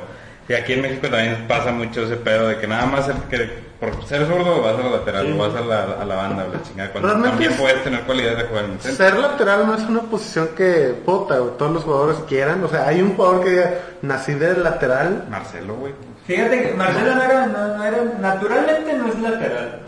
y 0.49 0.53
aquí 0.55 0.73
en 0.73 0.81
México 0.81 1.07
también 1.07 1.45
pasa 1.47 1.71
mucho 1.71 2.03
ese 2.03 2.17
pedo 2.17 2.49
de 2.49 2.57
que 2.57 2.67
nada 2.67 2.85
más 2.85 3.07
el 3.07 3.15
que 3.29 3.49
por 3.79 4.03
ser 4.05 4.25
zurdo 4.27 4.61
vas 4.61 4.77
a 4.77 4.83
la 4.83 4.89
lateral, 4.97 5.25
Sí. 5.27 5.37
vas 5.37 5.55
a 5.55 5.61
la, 5.61 5.83
a 6.01 6.03
la 6.05 6.15
banda, 6.15 6.45
o 6.49 6.53
la 6.53 6.61
chingada, 6.63 6.91
cuando 6.91 7.07
Realmente 7.07 7.29
también 7.31 7.51
es- 7.53 7.57
puedes 7.57 7.83
tener 7.85 8.01
cualidades 8.01 8.37
de 8.39 8.43
jugar 8.43 8.65
en 8.65 8.71
el 8.71 8.79
centro. 8.81 9.05
Ser 9.05 9.17
lateral 9.17 9.67
no 9.67 9.73
es 9.75 9.83
una 9.83 10.01
posición 10.01 10.49
que, 10.49 10.93
puta, 11.05 11.37
güey, 11.39 11.51
todos 11.57 11.71
los 11.71 11.83
jugadores 11.85 12.17
quieran. 12.27 12.61
O 12.61 12.67
sea, 12.67 12.87
hay 12.89 13.01
un 13.01 13.15
jugador 13.15 13.41
que 13.45 13.49
diga, 13.51 13.73
nací 14.01 14.33
de 14.33 14.53
lateral. 14.57 15.23
Marcelo, 15.29 15.75
güey. 15.75 15.93
Fíjate 16.25 16.61
que 16.61 16.73
Marcelo 16.73 17.15
no 17.15 17.23
era, 17.23 17.45
no, 17.47 17.67
no 17.77 17.83
era, 17.85 17.97
naturalmente 18.19 18.93
no 18.97 19.07
es 19.07 19.19
lateral. 19.19 19.79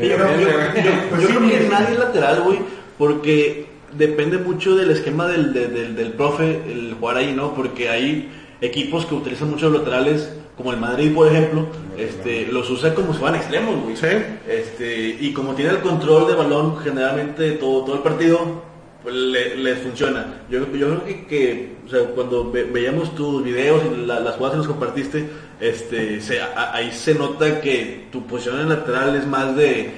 Yo, 0.00 0.08
yo- 0.08 0.16
yo- 0.16 0.82
yo- 0.82 1.08
Pues 1.10 1.22
yo 1.22 1.28
sí, 1.28 1.34
creo 1.34 1.48
que 1.50 1.58
sí. 1.62 1.68
nadie 1.70 1.92
es 1.94 1.98
lateral, 1.98 2.40
güey, 2.42 2.58
porque 2.98 3.66
depende 3.96 4.38
mucho 4.38 4.76
del 4.76 4.90
esquema 4.90 5.26
del, 5.26 5.52
del, 5.52 5.72
del- 5.74 5.96
del 5.96 6.12
profe 6.12 6.60
el 6.70 6.94
jugar 6.98 7.16
ahí, 7.18 7.32
¿no? 7.34 7.54
Porque 7.54 7.88
hay 7.88 8.30
equipos 8.60 9.06
que 9.06 9.14
utilizan 9.14 9.50
mucho 9.50 9.68
los 9.70 9.80
laterales, 9.80 10.32
como 10.56 10.70
el 10.72 10.76
Madrid, 10.78 11.12
por 11.14 11.26
ejemplo, 11.28 11.66
este, 11.96 12.46
los 12.46 12.68
usa 12.70 12.94
como 12.94 13.12
si 13.14 13.18
fueran 13.18 13.36
extremos, 13.40 13.82
güey. 13.82 13.96
Sí. 13.96 14.06
Este, 14.48 15.16
y 15.20 15.32
como 15.32 15.54
tiene 15.54 15.70
el 15.70 15.78
control 15.78 16.26
de 16.28 16.34
balón 16.34 16.76
generalmente 16.78 17.52
todo, 17.52 17.84
todo 17.84 17.96
el 17.96 18.02
partido, 18.02 18.62
pues 19.02 19.14
le- 19.14 19.56
les 19.56 19.78
funciona. 19.78 20.42
Yo, 20.50 20.58
yo 20.72 20.86
creo 20.88 21.04
que, 21.06 21.24
que, 21.26 21.72
o 21.86 21.88
sea, 21.88 22.00
cuando 22.14 22.50
ve- 22.50 22.64
veíamos 22.64 23.14
tus 23.14 23.42
videos 23.42 23.80
y 23.90 24.06
la- 24.06 24.20
las 24.20 24.34
jugadas 24.34 24.52
que 24.52 24.58
nos 24.58 24.66
compartiste, 24.66 25.26
este, 25.60 26.20
se- 26.20 26.40
a- 26.40 26.72
ahí 26.74 26.90
se 26.92 27.14
nota 27.14 27.60
que 27.60 28.08
tu 28.12 28.26
posición 28.26 28.60
en 28.60 28.68
lateral 28.70 29.14
es 29.16 29.26
más 29.26 29.54
de, 29.56 29.92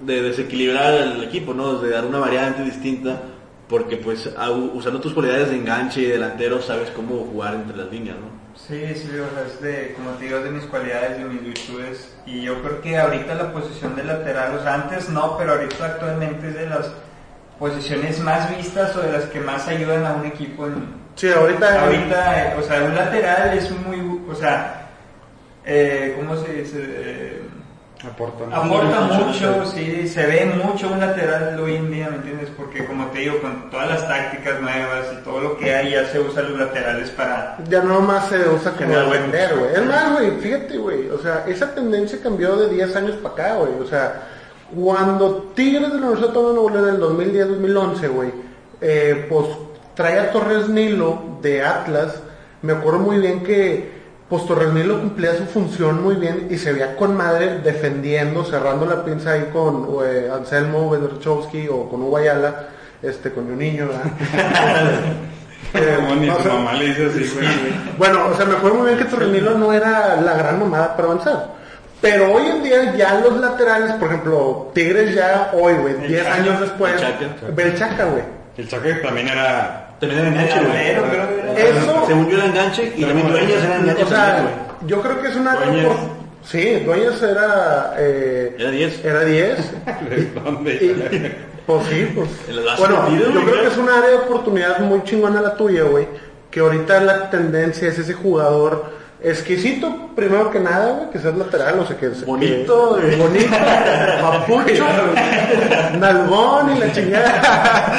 de 0.00 0.22
desequilibrar 0.22 0.94
al 0.94 1.22
equipo, 1.24 1.54
¿no? 1.54 1.78
De 1.78 1.90
dar 1.90 2.04
una 2.04 2.18
variante 2.18 2.62
distinta, 2.62 3.20
porque 3.68 3.96
pues 3.96 4.30
a- 4.36 4.50
usando 4.50 5.00
tus 5.00 5.12
cualidades 5.12 5.50
de 5.50 5.56
enganche 5.56 6.00
y 6.02 6.06
delantero 6.06 6.60
sabes 6.62 6.90
cómo 6.90 7.24
jugar 7.30 7.54
entre 7.54 7.76
las 7.76 7.90
líneas, 7.90 8.16
¿no? 8.16 8.46
Sí, 8.56 8.82
sí, 8.94 9.10
o 9.10 9.34
sea, 9.34 9.46
es 9.46 9.60
de, 9.60 9.92
como 9.94 10.12
te 10.12 10.24
digo, 10.24 10.38
es 10.38 10.44
de 10.44 10.50
mis 10.50 10.64
cualidades, 10.64 11.18
de 11.18 11.24
mis 11.26 11.42
virtudes. 11.42 12.16
Y 12.24 12.40
yo 12.40 12.62
creo 12.62 12.80
que 12.80 12.96
ahorita 12.98 13.34
la 13.34 13.52
posición 13.52 13.94
de 13.94 14.04
lateral, 14.04 14.56
o 14.58 14.62
sea, 14.62 14.74
antes 14.74 15.10
no, 15.10 15.36
pero 15.36 15.52
ahorita 15.52 15.84
actualmente 15.84 16.48
es 16.48 16.54
de 16.54 16.66
las 16.66 16.90
posiciones 17.58 18.18
más 18.20 18.54
vistas 18.56 18.96
o 18.96 19.00
de 19.02 19.12
las 19.12 19.24
que 19.26 19.40
más 19.40 19.66
ayudan 19.68 20.04
a 20.06 20.14
un 20.14 20.26
equipo 20.26 20.66
en, 20.66 21.04
Sí, 21.16 21.28
ahorita. 21.30 21.82
Ahorita, 21.84 22.42
eh, 22.42 22.56
o 22.58 22.62
sea, 22.62 22.82
un 22.84 22.94
lateral 22.94 23.56
es 23.56 23.70
muy, 23.70 24.20
o 24.30 24.34
sea, 24.34 24.85
eh, 25.66 26.14
¿cómo 26.16 26.36
se 26.36 26.52
dice? 26.52 26.78
Eh, 26.80 27.42
Aporta. 28.04 28.44
aporta 28.44 29.00
mucho, 29.00 29.26
mucho, 29.26 29.66
sí. 29.66 30.06
se 30.06 30.26
ve 30.26 30.52
mucho 30.62 30.88
un 30.92 31.00
lateral 31.00 31.58
hoy 31.58 31.76
en 31.76 31.90
día, 31.90 32.08
¿me 32.10 32.16
entiendes? 32.16 32.50
Porque 32.56 32.84
como 32.84 33.06
te 33.06 33.20
digo, 33.20 33.40
con 33.40 33.70
todas 33.70 33.88
las 33.88 34.06
tácticas 34.06 34.60
nuevas 34.60 35.06
y 35.12 35.24
todo 35.24 35.40
lo 35.40 35.56
que 35.56 35.74
hay, 35.74 35.92
ya 35.92 36.04
se 36.04 36.20
usan 36.20 36.50
los 36.50 36.60
laterales 36.60 37.10
para... 37.10 37.56
Ya 37.68 37.82
no 37.82 38.00
más 38.00 38.28
se 38.28 38.36
usa 38.48 38.72
como 38.72 38.80
General, 38.80 39.06
güey. 39.06 39.20
vender, 39.22 39.56
güey. 39.56 39.72
Es 39.74 39.86
más, 39.86 40.12
güey, 40.12 40.30
fíjate, 40.32 40.76
güey. 40.76 41.08
O 41.08 41.18
sea, 41.18 41.44
esa 41.48 41.74
tendencia 41.74 42.18
cambió 42.22 42.56
de 42.56 42.68
10 42.68 42.96
años 42.96 43.16
para 43.16 43.34
acá, 43.34 43.54
güey. 43.56 43.72
O 43.80 43.86
sea, 43.86 44.22
cuando 44.74 45.52
Tigres 45.54 45.90
de 45.92 45.98
la 45.98 46.06
Universidad 46.06 46.36
Autónoma 46.36 46.50
de 46.50 46.54
Nuevo 46.54 46.70
León 46.70 46.88
en 46.88 46.94
el 46.94 47.70
2010-2011, 47.74 48.08
güey, 48.10 48.30
eh, 48.82 49.26
pues 49.28 49.46
traía 49.94 50.22
a 50.24 50.30
Torres 50.32 50.68
Nilo 50.68 51.38
de 51.40 51.64
Atlas. 51.64 52.22
Me 52.62 52.74
acuerdo 52.74 53.00
muy 53.00 53.18
bien 53.18 53.42
que 53.42 53.95
pues 54.28 54.44
Torres 54.46 54.72
Nilo 54.72 55.00
cumplía 55.00 55.34
su 55.36 55.44
función 55.46 56.02
muy 56.02 56.16
bien 56.16 56.48
y 56.50 56.56
se 56.58 56.72
veía 56.72 56.96
con 56.96 57.16
madre 57.16 57.58
defendiendo, 57.60 58.44
cerrando 58.44 58.84
la 58.86 59.04
pinza 59.04 59.32
ahí 59.32 59.50
con 59.52 59.88
eh, 60.04 60.28
Anselmo 60.34 60.90
Bedrechowski 60.90 61.68
o 61.68 61.88
con 61.88 62.02
Hugo 62.02 62.16
Ayala, 62.16 62.68
este, 63.02 63.30
con 63.32 63.44
un 63.46 63.58
niño, 63.58 63.86
¿verdad? 63.88 65.02
Eh, 65.74 65.94
Como 65.96 66.14
ni 66.16 66.28
o 66.30 66.36
tu 66.36 66.42
sea, 66.44 66.52
mamá 66.54 66.72
le 66.74 66.86
dice 66.86 67.06
así, 67.06 67.30
güey. 67.34 67.48
bueno, 67.98 68.28
o 68.32 68.36
sea, 68.36 68.46
me 68.46 68.56
acuerdo 68.56 68.78
muy 68.78 68.86
bien 68.86 68.98
que 68.98 69.04
Torrenilo 69.06 69.58
no 69.58 69.72
era 69.72 70.20
la 70.20 70.34
gran 70.36 70.58
mamada 70.60 70.96
para 70.96 71.08
avanzar. 71.08 71.54
Pero 72.00 72.32
hoy 72.32 72.46
en 72.46 72.62
día 72.62 72.94
ya 72.94 73.20
los 73.20 73.38
laterales, 73.40 73.92
por 73.92 74.08
ejemplo, 74.08 74.70
Tigres 74.74 75.14
ya 75.14 75.50
hoy, 75.54 75.74
güey, 75.74 75.94
El 75.94 76.08
10 76.08 76.22
Chaca. 76.24 76.34
años 76.34 76.60
después, 76.60 76.92
El 76.94 77.00
Chaca. 77.00 77.46
Belchaca, 77.52 78.04
güey. 78.04 78.22
El 78.56 78.68
Chaca 78.68 79.02
también 79.02 79.28
era... 79.28 79.85
También 80.00 80.20
era 80.20 80.28
enganche, 80.28 80.60
güey. 80.60 81.56
Eso, 81.68 82.04
Según 82.06 82.28
yo 82.28 82.36
era 82.36 82.46
enganche 82.46 82.92
y 82.96 83.04
también 83.04 83.28
Dueñas 83.28 83.64
era 83.64 83.76
enganche 83.76 84.02
o 84.04 84.06
sea, 84.08 84.42
güey. 84.42 84.88
yo 84.90 85.00
creo 85.02 85.22
que 85.22 85.28
es 85.28 85.36
una... 85.36 85.54
Dueñas. 85.56 85.86
por- 85.86 86.16
Sí, 86.42 86.80
Dueñas 86.84 87.20
era... 87.22 87.94
eh, 87.98 88.54
Era 88.58 88.70
10. 88.70 89.04
Era 89.04 89.24
10. 89.24 89.58
Y- 90.16 90.38
¿Dónde? 90.44 91.36
Pues 91.66 91.86
sí, 91.88 92.08
pues. 92.14 92.28
Bueno, 92.78 93.08
yo 93.18 93.32
güey, 93.32 93.44
creo 93.44 93.60
que 93.62 93.66
es 93.68 93.76
un 93.76 93.88
área 93.88 94.10
de 94.10 94.16
oportunidad 94.16 94.78
muy 94.80 95.02
chingona 95.02 95.40
la 95.40 95.56
tuya, 95.56 95.82
güey. 95.84 96.06
Que 96.50 96.60
ahorita 96.60 97.00
la 97.00 97.30
tendencia 97.30 97.88
es 97.88 97.98
ese 97.98 98.12
jugador 98.14 98.84
exquisito, 99.22 100.10
primero 100.14 100.50
que 100.50 100.60
nada, 100.60 100.92
güey, 100.92 101.10
que 101.10 101.18
seas 101.18 101.36
lateral, 101.36 101.78
o 101.80 101.86
sea, 101.86 101.96
que... 101.96 102.08
Bonito, 102.24 102.98
que- 103.00 103.16
bonito, 103.16 103.50
papucho, 104.22 104.84
nalgón 105.98 106.76
y 106.76 106.78
la 106.80 106.92
chingada. 106.92 107.98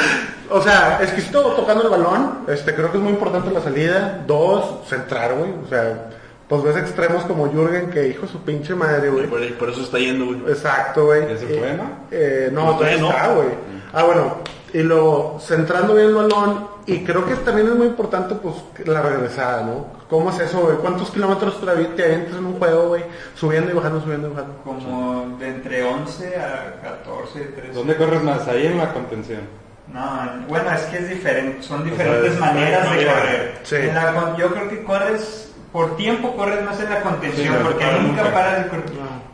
O 0.49 0.61
sea, 0.61 0.99
exquisito 1.01 1.41
tocando 1.53 1.83
el 1.83 1.89
balón, 1.89 2.39
este, 2.47 2.73
creo 2.73 2.91
que 2.91 2.97
es 2.97 3.03
muy 3.03 3.11
importante 3.13 3.51
la 3.51 3.61
salida. 3.61 4.23
Dos, 4.25 4.87
centrar, 4.87 5.33
güey, 5.35 5.51
o 5.65 5.67
sea... 5.69 6.09
Pues 6.47 6.63
ves 6.63 6.77
extremos 6.77 7.25
como 7.25 7.51
Jürgen, 7.51 7.89
que 7.89 8.07
hijo 8.07 8.25
su 8.25 8.39
pinche 8.39 8.73
madre, 8.73 9.09
güey. 9.09 9.27
Por, 9.27 9.53
por 9.57 9.69
eso 9.69 9.81
está 9.81 9.97
yendo, 9.99 10.27
güey. 10.27 10.39
Exacto, 10.47 11.07
güey. 11.07 11.27
¿Ya 11.27 11.37
se 11.37 11.45
fue, 11.45 11.73
no? 11.73 11.83
Eh, 12.09 12.49
no, 12.53 12.67
Pues 12.67 12.77
todavía 12.77 12.97
todavía 12.99 13.17
está, 13.17 13.27
no. 13.27 13.35
güey. 13.35 13.47
Ah, 13.91 14.03
bueno. 14.03 14.37
Y 14.73 14.77
luego, 14.79 15.39
centrando 15.45 15.93
bien 15.93 16.07
el 16.07 16.15
balón, 16.15 16.67
y 16.87 17.03
creo 17.03 17.25
que 17.25 17.35
también 17.35 17.67
es 17.67 17.75
muy 17.75 17.87
importante, 17.87 18.33
pues, 18.35 18.55
la 18.85 19.01
regresada, 19.01 19.61
¿no? 19.63 19.85
¿Cómo 20.09 20.29
es 20.31 20.39
eso, 20.39 20.61
güey? 20.61 20.77
¿Cuántos 20.77 21.11
kilómetros 21.11 21.59
te 21.59 21.65
avi- 21.67 21.93
te 21.95 22.03
avientas 22.05 22.35
en 22.37 22.45
un 22.45 22.57
juego, 22.57 22.87
güey? 22.87 23.03
Subiendo 23.35 23.71
y 23.71 23.75
bajando, 23.75 24.01
subiendo 24.01 24.27
y 24.29 24.31
bajando. 24.31 24.55
Como 24.63 25.37
de 25.37 25.47
entre 25.49 25.83
11 25.83 26.35
a 26.37 26.81
14, 26.81 27.39
13. 27.41 27.73
¿Dónde 27.73 27.95
corres 27.97 28.23
más? 28.23 28.47
Ahí 28.47 28.65
en 28.67 28.77
la 28.77 28.93
contención. 28.93 29.41
No, 29.93 30.45
bueno, 30.47 30.71
es 30.71 30.81
que 30.83 30.97
es 30.97 31.09
diferente, 31.09 31.61
son 31.63 31.83
diferentes 31.83 32.33
es 32.33 32.39
maneras 32.39 32.83
de 32.91 33.05
correr. 33.05 33.53
Sí. 33.63 33.75
En 33.75 33.95
la 33.95 34.13
con- 34.13 34.35
yo 34.37 34.47
creo 34.53 34.69
que 34.69 34.83
corres 34.83 35.53
por 35.71 35.95
tiempo 35.97 36.35
corres 36.35 36.63
más 36.63 36.79
en 36.79 36.89
la 36.89 37.01
contención, 37.01 37.47
Sí, 37.47 37.53
no 37.53 37.69
porque 37.69 37.85
nunca 37.85 38.23
nunca. 38.23 38.33
paras 38.33 38.63
de 38.63 38.69
correr. 38.69 38.83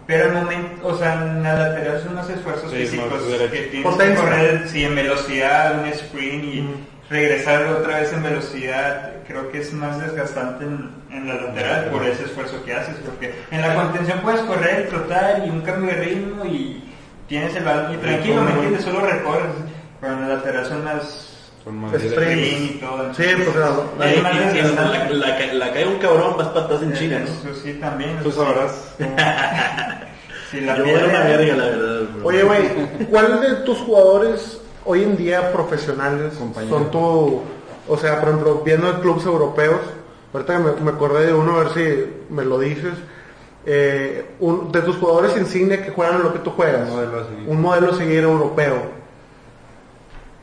Pero 0.05 0.25
el 0.25 0.33
momento, 0.33 0.87
o 0.87 0.97
sea, 0.97 1.13
en 1.13 1.41
la 1.43 1.53
lateral 1.53 2.01
son 2.03 2.15
más 2.15 2.29
esfuerzos 2.29 2.69
Sí, 2.71 2.77
físicos 2.77 3.09
más 3.11 3.21
que 3.21 3.47
tienes 3.47 3.69
que 3.71 3.81
Potencia. 3.83 4.23
correr 4.23 4.67
sí, 4.67 4.83
en 4.83 4.95
velocidad, 4.95 5.79
un 5.79 5.85
sprint 5.85 6.43
y 6.43 6.75
regresar 7.13 7.65
otra 7.67 7.99
vez 7.99 8.11
en 8.11 8.23
velocidad. 8.23 9.11
Creo 9.27 9.49
que 9.51 9.59
es 9.59 9.71
más 9.71 10.01
desgastante 10.01 10.65
en, 10.65 10.89
en 11.11 11.27
la 11.27 11.35
lateral 11.35 11.85
por 11.85 12.03
ese 12.05 12.23
esfuerzo 12.25 12.61
que 12.65 12.73
haces, 12.73 12.95
porque 13.05 13.33
en 13.51 13.61
la 13.61 13.75
contención 13.75 14.19
puedes 14.21 14.41
correr, 14.41 14.89
trotar 14.89 15.43
y 15.45 15.49
un 15.49 15.61
cambio 15.61 15.93
de 15.95 16.01
ritmo 16.01 16.45
y 16.45 16.83
tienes 17.27 17.55
el 17.55 17.63
balón 17.63 17.93
y 17.93 17.97
tranquilo, 17.97 18.41
¿me 18.41 18.51
entiendes? 18.51 18.83
Solo 18.83 18.99
recorres. 19.01 19.51
Pero 20.01 20.13
en 20.13 20.21
la 20.27 20.35
lateral 20.35 20.65
son 20.65 20.83
sprint 21.95 22.75
y 22.75 22.79
todo. 22.81 23.13
Sí, 23.13 23.23
pues 23.23 23.55
desgastante. 23.55 25.13
la, 25.13 25.27
la, 25.27 25.37
ca- 25.37 25.53
la 25.53 25.71
cae 25.71 25.87
un 25.87 25.99
cabrón, 25.99 26.35
vas 26.37 26.47
atrás 26.47 26.81
en 26.81 26.93
China, 26.93 27.19
¿no? 27.19 27.25
Eso 27.51 27.61
sí, 27.63 27.73
también. 27.79 28.17
Tú 28.21 28.31
sí. 28.31 28.37
sabrás. 28.37 28.95
Si 30.51 30.61
la 30.61 30.77
Yo 30.77 30.85
era 30.85 31.05
una 31.07 31.23
pierde- 31.25 31.37
verga, 31.37 31.55
la 31.55 31.63
verdad. 31.65 31.99
bro. 32.15 32.27
Oye, 32.27 32.43
güey, 32.43 32.61
¿cuál 33.09 33.41
de 33.41 33.53
tus 33.65 33.77
jugadores 33.79 34.61
hoy 34.85 35.03
en 35.03 35.15
día 35.17 35.51
profesionales 35.51 36.33
Compañero. 36.35 36.77
son 36.77 36.91
tu, 36.91 37.41
o 37.87 37.97
sea, 37.97 38.19
por 38.19 38.29
ejemplo, 38.29 38.61
viendo 38.65 38.91
de 38.91 38.99
clubes 39.01 39.25
europeos, 39.25 39.79
ahorita 40.33 40.57
que 40.57 40.63
me, 40.63 40.71
me 40.81 40.91
acordé 40.91 41.27
de 41.27 41.33
uno, 41.33 41.55
a 41.57 41.63
ver 41.63 41.69
si 41.73 42.13
me 42.33 42.43
lo 42.43 42.59
dices, 42.59 42.93
eh, 43.65 44.25
un- 44.39 44.71
de 44.71 44.81
tus 44.81 44.97
jugadores 44.97 45.37
insignia 45.37 45.83
que 45.83 45.91
juegan 45.91 46.21
lo 46.23 46.33
que 46.33 46.39
tú 46.39 46.51
juegas, 46.51 46.89
Un 46.89 46.95
modelo 46.95 47.19
a 47.21 47.23
seguir. 47.27 47.49
un 47.49 47.61
modelo 47.61 47.91
a 47.91 47.95
seguir 47.95 48.23
europeo. 48.23 48.75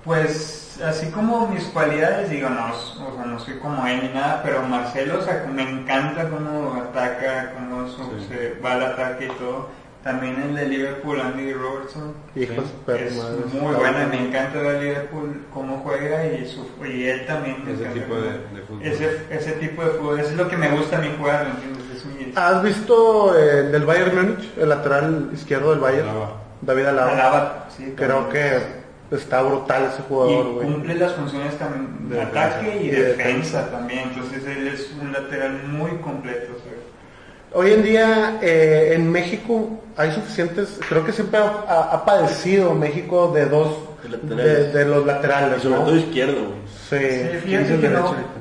Pues 0.04 0.80
así 0.82 1.10
como 1.10 1.46
mis 1.48 1.64
cualidades, 1.64 2.30
digo, 2.30 2.48
no, 2.48 2.68
o 2.70 3.14
sea, 3.14 3.24
no 3.26 3.38
soy 3.38 3.54
como 3.58 3.86
él 3.86 4.00
ni 4.02 4.08
nada, 4.14 4.40
pero 4.42 4.62
Marcelo, 4.62 5.18
o 5.18 5.22
sea, 5.22 5.46
me 5.52 5.62
encanta 5.62 6.28
cómo 6.30 6.74
ataca, 6.74 7.52
cómo 7.54 7.86
Sí. 7.86 8.26
se 8.28 8.58
va 8.64 8.72
al 8.72 8.84
ataque 8.84 9.26
y 9.26 9.38
todo. 9.38 9.68
También 10.02 10.40
el 10.40 10.56
de 10.56 10.66
Liverpool, 10.66 11.20
Andy 11.20 11.52
Robertson, 11.52 12.14
Hijos, 12.34 12.64
Sí, 12.64 12.72
perro, 12.86 13.04
es 13.04 13.16
madre. 13.16 13.36
muy 13.52 13.74
bueno 13.74 14.02
y 14.02 14.06
me 14.06 14.28
encanta 14.28 14.58
ver 14.58 14.82
Liverpool 14.82 15.42
cómo 15.52 15.78
juega 15.84 16.24
y, 16.26 16.46
su, 16.46 16.66
y 16.86 17.04
él 17.04 17.26
también. 17.26 17.56
Ese 17.68 17.84
tipo 17.90 18.14
de- 18.14 18.30
de 18.32 18.62
fútbol. 18.66 18.82
Ese, 18.82 19.26
ese 19.30 19.52
tipo 19.52 19.84
de 19.84 19.90
fútbol, 19.90 20.20
eso 20.20 20.30
es 20.30 20.36
lo 20.36 20.48
que 20.48 20.56
me 20.56 20.70
gusta 20.70 20.96
a 20.96 21.00
mí 21.02 21.10
jugar, 21.18 21.44
¿me 21.44 21.50
entiendes? 21.50 21.96
Es 21.96 22.04
mi... 22.06 22.32
¿Has 22.34 22.62
visto 22.62 23.38
el 23.38 23.70
del 23.72 23.84
Bayern 23.84 24.14
Múnich, 24.16 24.50
el 24.56 24.68
lateral 24.70 25.30
izquierdo 25.34 25.70
del 25.72 25.80
Bayern? 25.80 26.08
Alaba. 26.08 26.36
David 26.62 26.84
Alaba. 26.86 27.12
Alaba, 27.12 27.66
sí, 27.76 27.92
Creo 27.94 28.24
también. 28.24 28.52
que 29.10 29.16
está 29.16 29.42
brutal 29.42 29.90
ese 29.92 30.02
jugador, 30.02 30.46
y 30.62 30.66
cumple 30.66 30.94
las 30.94 31.12
funciones 31.14 31.58
también 31.58 32.08
de 32.08 32.16
De 32.16 32.22
ataque 32.22 32.66
defensa. 32.66 32.82
y 32.84 32.86
Y 32.86 32.90
de 32.90 33.02
defensa 33.02 33.70
también. 33.70 34.00
Entonces 34.14 34.46
él 34.46 34.68
es 34.68 34.92
un 35.00 35.12
lateral 35.12 35.62
muy 35.66 35.90
completo. 35.98 36.52
Hoy 37.52 37.72
en 37.72 37.82
día 37.82 38.38
eh, 38.42 38.92
en 38.94 39.10
México 39.10 39.80
hay 39.96 40.12
suficientes, 40.12 40.78
creo 40.88 41.04
que 41.04 41.12
siempre 41.12 41.40
ha, 41.40 41.64
ha- 41.68 41.90
ha 41.94 42.04
padecido 42.04 42.74
México 42.74 43.32
de 43.34 43.46
dos, 43.46 43.76
De 44.04 44.08
de, 44.08 44.16
laterales. 44.36 44.72
de 44.74 44.84
los 44.84 45.02
Y 45.02 45.06
laterales, 45.06 45.62
sobre 45.62 45.76
¿no? 45.76 45.84
todo 45.84 45.96
izquierdo. 45.96 46.40
Sí. 46.88 46.96
Sí, 46.98 46.98
fíjate 46.98 47.42
¿Quién 47.44 47.60
es 47.62 47.70
el 47.70 47.80
que 47.80 47.88
derecho 47.88 48.02
no. 48.14 48.40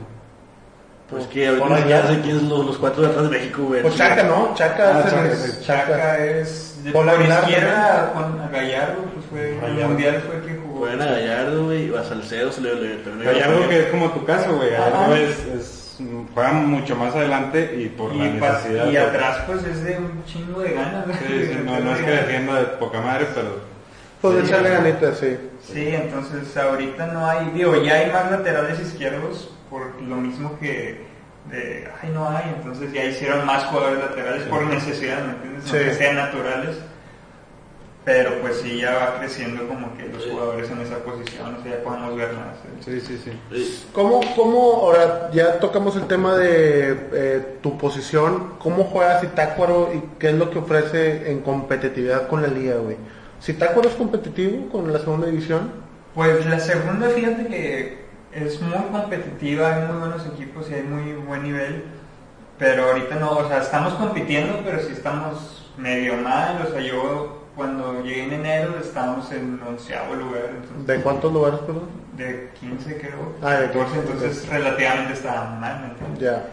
Pues 1.10 1.26
que 1.26 1.48
ahorita 1.48 1.88
ya. 1.88 2.08
sé 2.08 2.20
quiénes 2.22 2.42
son 2.42 2.50
los, 2.50 2.66
los 2.68 2.78
cuatro 2.78 3.02
de 3.02 3.08
atrás 3.10 3.24
de 3.24 3.30
México, 3.38 3.64
güey. 3.64 3.82
Pues 3.82 3.96
Chaca, 3.96 4.24
¿no? 4.24 4.54
Chaca, 4.54 4.92
Ah, 4.98 5.00
es 5.04 5.12
Chaca, 5.12 5.26
es 5.26 5.40
sí. 5.40 5.66
Chaca. 5.66 5.88
Chaca 5.88 6.26
es 6.26 6.84
de 6.84 6.92
Paul 6.92 7.06
por 7.08 7.16
Aguilar 7.16 7.44
izquierda 7.50 8.12
con 8.14 8.42
a 8.42 8.48
Gallardo, 8.50 8.96
pues 9.16 9.26
fue 9.32 9.68
el 9.68 9.88
mundial 9.88 10.24
fue 10.28 10.36
el 10.36 10.42
que 10.44 10.62
jugó. 10.62 10.80
Juegan 10.82 11.02
a 11.02 11.06
Gallardo, 11.08 11.66
güey, 11.66 11.90
o 11.90 11.98
a 11.98 12.04
Salcedo 12.04 12.52
se 12.52 12.62
le, 12.62 12.76
le 12.76 12.98
Gallardo 13.26 13.68
que 13.68 13.80
es 13.80 13.86
como 13.88 14.12
tu 14.12 14.24
caso, 14.24 14.56
güey. 14.56 14.70
Es, 15.20 15.79
juega 16.34 16.52
mucho 16.54 16.96
más 16.96 17.14
adelante 17.16 17.76
y 17.78 17.88
por 17.90 18.14
la 18.16 18.26
y, 18.26 18.40
pas- 18.40 18.54
necesidad. 18.64 18.92
y 18.92 18.98
atrás 18.98 19.38
pues 19.48 19.64
es 19.64 19.84
de 19.84 19.98
un 19.98 20.24
chingo 20.26 20.62
de 20.62 20.74
ganas. 20.74 21.08
¿no? 21.08 21.14
Sí, 21.14 21.20
sí, 21.52 21.60
no, 21.66 21.80
no 21.80 21.92
es 21.94 22.00
que 22.02 22.12
defienda 22.12 22.60
de 22.60 22.66
poca 22.66 23.02
madre, 23.02 23.28
pero 23.34 23.70
Pues 24.22 24.40
Sí. 24.42 24.48
echarle 24.48 24.70
ganitas, 24.70 25.18
sí. 25.18 25.38
Sí, 25.64 25.88
entonces 25.96 26.56
ahorita 26.58 27.08
no 27.08 27.26
hay, 27.26 27.52
digo, 27.54 27.82
ya 27.84 27.96
hay 27.96 28.12
más 28.12 28.30
laterales 28.32 28.80
izquierdos 28.80 29.50
por 29.70 30.02
lo 30.02 30.16
mismo 30.18 30.58
que 30.60 31.08
de, 31.46 31.88
ay, 32.02 32.10
no 32.14 32.30
hay, 32.30 32.54
entonces 32.58 32.92
ya 32.92 33.06
hicieron 33.06 33.46
más 33.46 33.64
jugadores 33.66 34.00
laterales 34.00 34.44
por 34.44 34.64
necesidad, 34.64 35.24
¿me 35.26 35.32
entiendes? 35.34 35.64
Sí. 35.66 35.78
Aunque 35.78 35.94
sean 35.96 36.16
naturales, 36.18 36.78
pero 38.10 38.42
pues 38.42 38.62
sí, 38.62 38.80
ya 38.80 38.96
va 38.96 39.20
creciendo 39.20 39.68
como 39.68 39.96
que 39.96 40.08
los 40.08 40.26
jugadores 40.26 40.68
en 40.72 40.82
esa 40.82 40.98
posición, 40.98 41.54
o 41.54 41.62
sea, 41.62 41.74
ya 41.74 41.84
podemos 41.84 42.16
ver 42.16 42.34
más. 42.34 42.56
¿eh? 42.56 43.00
sí, 43.00 43.02
sí, 43.02 43.22
sí. 43.24 43.88
¿Cómo, 43.94 44.22
cómo, 44.36 44.82
ahora 44.82 45.30
ya 45.32 45.60
tocamos 45.60 45.96
el 45.96 46.08
tema 46.08 46.36
de 46.36 46.98
eh, 47.14 47.58
tu 47.62 47.78
posición, 47.78 48.54
cómo 48.58 48.86
juega 48.86 49.20
Zitácuaro 49.20 49.92
y 49.94 50.02
qué 50.18 50.30
es 50.30 50.34
lo 50.34 50.50
que 50.50 50.58
ofrece 50.58 51.30
en 51.30 51.42
competitividad 51.42 52.28
con 52.28 52.42
la 52.42 52.48
liga, 52.48 52.78
güey? 52.78 52.98
¿Zitácuaro 53.44 53.88
es 53.88 53.94
competitivo 53.94 54.70
con 54.72 54.92
la 54.92 54.98
segunda 54.98 55.28
división? 55.28 55.72
Pues 56.16 56.44
la 56.48 56.60
segunda, 56.60 57.10
fíjate 57.10 57.46
que 57.46 58.06
es 58.34 58.60
muy 58.60 58.74
competitiva, 58.92 59.76
hay 59.76 59.88
muy 59.88 60.00
buenos 60.00 60.26
equipos 60.26 60.68
y 60.72 60.74
hay 60.74 60.82
muy 60.82 61.14
buen 61.14 61.44
nivel, 61.44 61.84
pero 62.58 62.86
ahorita 62.86 63.18
no, 63.20 63.34
o 63.34 63.48
sea, 63.48 63.60
estamos 63.60 63.94
compitiendo, 63.94 64.62
pero 64.66 64.80
sí 64.80 64.94
estamos 64.94 65.72
medio 65.78 66.18
mal, 66.18 66.66
o 66.68 66.72
sea, 66.72 66.82
yo 66.82 67.39
cuando 67.60 68.02
llegué 68.04 68.24
en 68.24 68.34
enero 68.34 68.76
estábamos 68.82 69.30
en 69.34 69.60
onceavo 69.68 70.16
lugar, 70.16 70.44
entonces, 70.56 70.88
¿De 70.88 71.02
cuántos 71.02 71.34
lugares, 71.34 71.60
perdón? 71.60 71.84
de 72.16 72.50
15 72.60 72.98
creo, 72.98 73.34
Ah, 73.42 73.56
de 73.56 73.68
14, 73.68 73.86
15, 73.94 74.00
entonces 74.00 74.50
relativamente 74.50 75.14
estaba 75.14 75.52
mal, 75.60 75.80
¿me 75.82 75.88
entiendes? 75.90 76.20
Ya. 76.20 76.46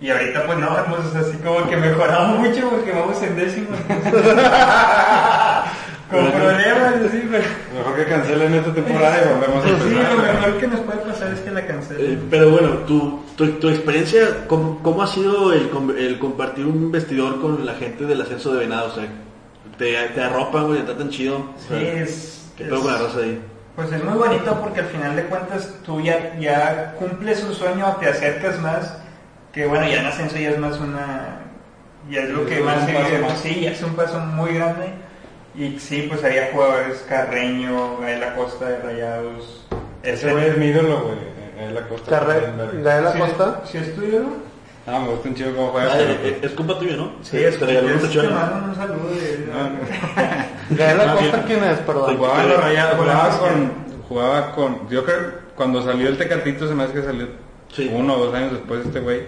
Y 0.00 0.10
ahorita 0.10 0.46
pues 0.46 0.58
no, 0.58 0.78
hemos 0.78 1.14
así 1.14 1.36
como 1.38 1.68
que 1.68 1.76
mejorado 1.76 2.28
mucho 2.38 2.70
porque 2.70 2.92
vamos 2.92 3.22
en 3.22 3.36
décimo, 3.36 3.68
entonces, 3.88 4.24
con 6.10 6.30
problemas, 6.32 6.94
así, 7.06 7.28
pero... 7.30 7.44
Mejor 7.76 7.96
que 7.96 8.04
cancelen 8.06 8.54
esta 8.54 8.72
temporada 8.72 9.18
y 9.22 9.28
volvemos 9.34 9.64
a 9.64 9.68
Sí, 9.68 9.90
lo 9.94 10.00
empezar. 10.00 10.34
mejor 10.34 10.58
que 10.60 10.66
nos 10.68 10.80
puede 10.80 10.98
pasar 11.00 11.32
es 11.34 11.40
que 11.40 11.50
la 11.50 11.60
eh, 11.60 11.66
cancelen. 11.66 12.26
pero 12.30 12.50
bueno, 12.50 12.68
tu, 12.86 13.20
tu, 13.36 13.46
tu 13.52 13.68
experiencia, 13.68 14.46
¿cómo, 14.46 14.80
cómo 14.82 15.02
ha 15.02 15.06
sido 15.06 15.52
el, 15.52 15.68
el 15.98 16.18
compartir 16.18 16.64
un 16.66 16.90
vestidor 16.90 17.40
con 17.42 17.66
la 17.66 17.74
gente 17.74 18.04
del 18.06 18.22
ascenso 18.22 18.52
de 18.54 18.60
Venado? 18.60 18.88
O 18.88 18.94
sea, 18.94 19.04
te, 19.78 20.08
te 20.08 20.22
arropan, 20.22 20.66
güey, 20.66 20.80
te 20.80 20.86
tratan 20.86 21.08
chido. 21.10 21.36
O 21.38 21.54
Sí, 21.58 21.68
sea, 21.68 21.80
es, 21.80 22.50
¿Qué 22.56 22.64
es- 22.64 22.68
pedo 22.68 22.82
con 22.82 22.92
la 22.92 22.98
raza 22.98 23.18
ahí? 23.20 23.42
Pues 23.76 23.92
es 23.92 24.02
muy 24.02 24.18
bonito 24.18 24.58
porque 24.60 24.80
al 24.80 24.86
final 24.86 25.14
de 25.14 25.22
cuentas 25.26 25.72
tú 25.86 26.00
ya, 26.00 26.36
ya 26.40 26.94
cumples 26.98 27.44
un 27.44 27.54
sueño, 27.54 27.96
te 28.00 28.08
acercas 28.08 28.58
más, 28.60 28.92
que 29.52 29.66
bueno, 29.66 29.86
ya 29.88 30.00
en 30.00 30.06
ascenso 30.06 30.36
ya 30.36 30.50
es 30.50 30.58
más 30.58 30.80
una, 30.80 31.38
ya 32.10 32.22
es 32.22 32.30
lo 32.30 32.44
que 32.44 32.58
más 32.60 32.84
se 32.84 32.92
paso 32.92 33.18
más. 33.22 33.38
sí, 33.38 33.60
ya 33.60 33.70
es 33.70 33.82
un 33.82 33.94
paso 33.94 34.18
muy 34.18 34.54
grande. 34.54 34.86
Y 35.54 35.78
sí, 35.78 36.06
pues 36.08 36.22
había 36.24 36.50
jugadores 36.52 37.04
Carreño, 37.08 37.98
Gael 37.98 38.22
Acosta 38.24 38.68
de 38.68 38.78
Rayados. 38.80 39.64
Ese 40.02 40.32
güey 40.32 40.46
es 40.48 40.56
mi 40.58 40.66
ídolo, 40.66 41.00
güey. 41.02 41.18
Gael 41.56 41.78
Acosta. 41.78 42.10
Carre, 42.10 42.42
Gael 42.82 43.06
¿Sí- 43.12 43.18
Acosta. 43.22 43.60
¿Sí 43.64 43.78
es 43.78 43.94
tuyo? 43.94 44.22
Ah, 44.90 45.00
me 45.00 45.08
gusta 45.08 45.28
un 45.28 45.34
chido 45.34 45.54
cómo 45.54 45.68
juega. 45.68 45.88
Ah, 45.92 45.96
pero, 45.98 46.10
eh, 46.12 46.18
eh, 46.24 46.38
es 46.42 46.50
compa 46.52 46.78
tuyo, 46.78 46.96
¿no? 46.96 47.12
Sí, 47.22 47.36
es 47.36 47.60
regaló 47.60 47.88
un 47.88 47.92
es- 47.94 48.00
te 48.02 48.08
pechón. 48.08 48.34
mando 48.34 48.68
un 48.70 48.74
saludo 48.74 49.10
de... 49.10 49.46
No, 49.52 49.70
no. 49.70 49.78
Gael 50.78 51.00
Acosta. 51.00 51.44
¿quién 51.46 51.64
es? 51.64 51.78
Perdón. 51.80 52.16
Jugaba 52.16 52.42
en 52.42 52.48
los 52.48 52.60
Rayados, 52.60 52.96
jugaba 52.96 53.30
Jugaba 53.30 53.38
con, 53.38 53.72
jugaba 54.08 54.52
con, 54.52 54.88
yo 54.88 55.04
creo, 55.04 55.18
cuando 55.54 55.82
salió 55.82 56.08
el 56.08 56.16
Tecatito 56.16 56.66
se 56.66 56.74
me 56.74 56.84
hace 56.84 56.94
que 56.94 57.02
salió 57.02 57.26
Sí. 57.70 57.90
uno 57.92 58.14
o 58.16 58.24
dos 58.26 58.34
años 58.34 58.52
después 58.52 58.86
este 58.86 59.00
güey. 59.00 59.22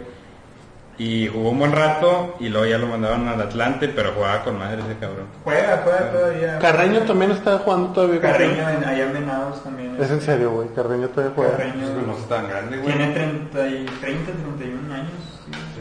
Y 1.03 1.29
jugó 1.29 1.49
un 1.51 1.59
buen 1.59 1.73
rato 1.73 2.37
y 2.41 2.51
luego 2.51 2.67
ya 2.67 2.77
lo 2.77 2.87
mandaron 2.87 3.27
al 3.27 3.41
Atlante, 3.41 3.89
pero 3.89 4.13
jugaba 4.13 4.45
con 4.45 4.59
madre 4.59 4.83
ese 4.83 4.99
cabrón. 5.01 5.25
Juega, 5.45 5.81
juega 5.83 6.11
todavía. 6.13 6.59
Carreño 6.59 7.01
también 7.01 7.31
está 7.31 7.57
jugando 7.57 7.89
todavía. 7.89 8.21
con- 8.21 8.31
Carreño 8.31 8.69
en, 8.69 8.85
allá 8.85 9.05
en 9.05 9.13
Venados 9.15 9.65
también. 9.65 9.97
Es 9.99 10.11
en 10.11 10.21
serio, 10.21 10.51
güey. 10.51 10.69
Carreño 10.77 11.09
todavía 11.09 11.33
juega. 11.35 11.53
Carreño. 11.57 11.87
Pues 11.95 12.07
no 12.07 12.13
está 12.19 12.37
tan 12.37 12.49
grande, 12.49 12.77
güey. 12.77 12.95
Tiene 12.95 13.13
30, 13.15 13.67
y 13.69 13.85
30, 14.03 14.33
31 14.59 14.95
años. 14.95 15.11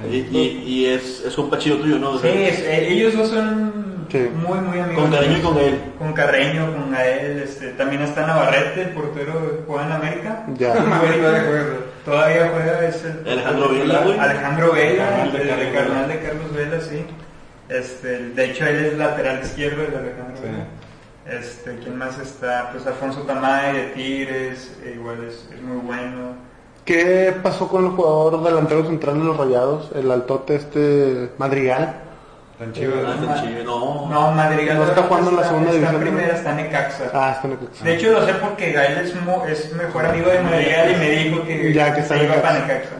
Y, 0.10 0.16
y, 0.16 0.64
y 0.66 0.86
es, 0.86 1.24
es 1.26 1.36
compa 1.36 1.58
chido 1.58 1.78
tuyo, 1.80 2.00
¿no? 2.00 2.18
Sí, 2.20 2.28
es- 2.30 2.60
eh, 2.62 2.88
ellos 2.90 3.14
dos 3.18 3.28
son 3.28 3.90
Sí. 4.10 4.28
muy, 4.34 4.58
muy 4.60 4.80
amigos. 4.80 5.04
Con 5.04 5.12
Carreño 5.12 5.38
y 5.38 5.42
con 5.42 5.56
Gael. 5.56 5.82
Con 6.00 6.14
Carreño, 6.14 6.72
con 6.74 6.92
Gael. 6.94 7.40
Este, 7.44 7.68
también 7.74 8.02
está 8.04 8.26
Navarrete, 8.26 8.84
el 8.84 8.90
portero 8.92 9.64
juega 9.68 9.86
en 9.86 9.92
América. 9.92 10.46
Ya. 10.58 10.74
Juega. 10.76 11.44
Todavía 12.06 12.50
juega, 12.54 12.88
es 12.88 13.04
el. 13.04 13.28
Alejandro 13.28 13.70
Vela, 13.70 14.00
güey. 14.04 14.20
Alejandro 14.20 14.72
Vela, 14.74 15.10
de 15.10 15.24
el 15.24 15.32
de 15.32 15.48
Carlos 15.48 15.74
carnal 15.74 16.08
de 16.08 16.20
Carlos 16.20 16.54
Vela, 16.54 16.82
sí. 16.82 17.06
Este, 17.70 18.30
de 18.30 18.46
hecho, 18.46 18.66
él 18.66 18.86
es 18.86 18.98
lateral 18.98 19.42
izquierdo, 19.44 19.84
el 19.84 19.96
Alejandro 19.96 20.38
Sí. 20.38 20.44
Vela. 20.44 20.66
Este, 21.40 21.78
¿quién 21.78 21.98
más 21.98 22.18
está? 22.20 22.70
Pues 22.72 22.88
Alfonso 22.88 23.22
Tamay 23.22 23.74
de 23.74 23.84
Tigres, 23.90 24.76
eh, 24.84 24.94
igual 24.96 25.24
es, 25.26 25.48
es 25.54 25.62
muy 25.62 25.78
bueno. 25.78 26.34
¿Qué 26.86 27.36
pasó 27.44 27.68
con 27.68 27.86
el 27.86 27.92
jugador 27.92 28.44
delantero 28.44 28.84
central 28.86 29.20
de 29.20 29.26
los 29.26 29.38
Rayados? 29.38 29.92
El 29.94 30.10
altote 30.10 30.56
este 30.56 31.30
Madrigal. 31.38 32.02
Ah, 32.62 32.66
¿no? 32.66 33.34
está. 33.34 33.64
No. 33.64 34.08
No, 34.10 34.32
Madrigal 34.32 34.78
¿No 34.78 34.84
está 34.84 35.04
jugando 35.04 35.30
en 35.30 35.36
la 35.38 35.44
segunda 35.46 35.70
está 35.70 35.76
división 35.80 36.02
primera, 36.02 36.28
también? 36.28 36.36
está 36.38 36.50
en 36.52 36.58
Necaxa. 36.58 37.04
Ah, 37.14 37.32
está 37.36 37.48
en 37.48 37.54
el 37.54 37.84
De 37.84 37.96
hecho 37.96 38.12
lo 38.12 38.26
sé 38.26 38.34
porque 38.34 38.72
Gael 38.74 38.98
es, 38.98 39.16
mo- 39.22 39.46
es 39.48 39.74
mejor 39.76 40.06
amigo 40.06 40.30
de 40.30 40.42
Madrigal 40.42 40.92
y 40.92 40.96
me 40.98 41.10
dijo 41.12 41.44
que 41.46 41.74
Ya, 41.74 41.94
que 41.96 42.02
está 42.02 42.16
en 42.16 42.20
se 42.22 42.26
iba 42.26 42.36
Necaxa. 42.36 42.42
para 42.60 42.68
Necaxa. 42.68 42.96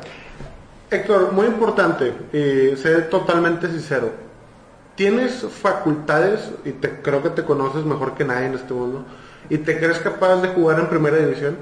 Héctor, 0.92 1.32
muy 1.34 1.46
importante, 1.48 2.14
y 2.34 2.76
sé 2.78 3.02
totalmente 3.04 3.68
sincero. 3.68 4.12
Tienes 4.96 5.46
facultades, 5.62 6.50
y 6.66 6.72
te, 6.72 7.02
creo 7.02 7.22
que 7.22 7.30
te 7.30 7.44
conoces 7.44 7.84
mejor 7.86 8.16
que 8.16 8.26
nadie 8.26 8.48
en 8.48 8.56
este 8.56 8.74
mundo, 8.74 9.06
y 9.50 9.58
te 9.60 9.78
crees 9.78 10.00
capaz 10.00 10.38
de 10.42 10.48
jugar 10.50 10.80
en 10.80 10.88
primera 10.88 11.18
división. 11.18 11.58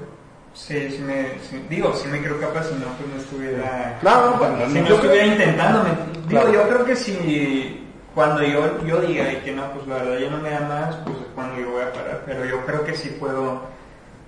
Sí, 0.54 0.90
sí 0.90 1.02
me, 1.02 1.38
sí- 1.48 1.64
digo, 1.68 1.94
sí 1.94 2.08
me 2.08 2.20
creo 2.22 2.40
capaz, 2.40 2.64
si 2.68 2.74
no, 2.74 2.86
pues 2.96 3.10
no 3.14 3.20
estuviera... 3.20 3.98
Claro, 4.00 4.30
no, 4.30 4.36
bueno, 4.38 4.56
si 4.72 4.80
no 4.80 4.86
yo 4.88 4.94
estuviera 4.94 5.22
creo- 5.24 5.32
intentando, 5.34 5.82
me- 5.84 5.90
digo, 6.28 6.28
Claro. 6.28 6.52
yo 6.52 6.62
creo 6.68 6.84
que 6.86 6.96
si 6.96 7.87
cuando 8.18 8.42
yo, 8.42 8.84
yo 8.84 9.00
diga 9.00 9.32
y 9.32 9.36
que 9.44 9.52
no, 9.52 9.70
pues 9.70 9.86
la 9.86 10.02
verdad 10.02 10.18
ya 10.18 10.28
no 10.28 10.38
me 10.38 10.50
da 10.50 10.60
más, 10.62 10.96
pues 11.04 11.18
es 11.18 11.26
cuando 11.36 11.60
yo 11.60 11.70
voy 11.70 11.82
a 11.82 11.92
parar, 11.92 12.22
pero 12.26 12.44
yo 12.44 12.66
creo 12.66 12.84
que 12.84 12.96
sí 12.96 13.10
puedo, 13.10 13.62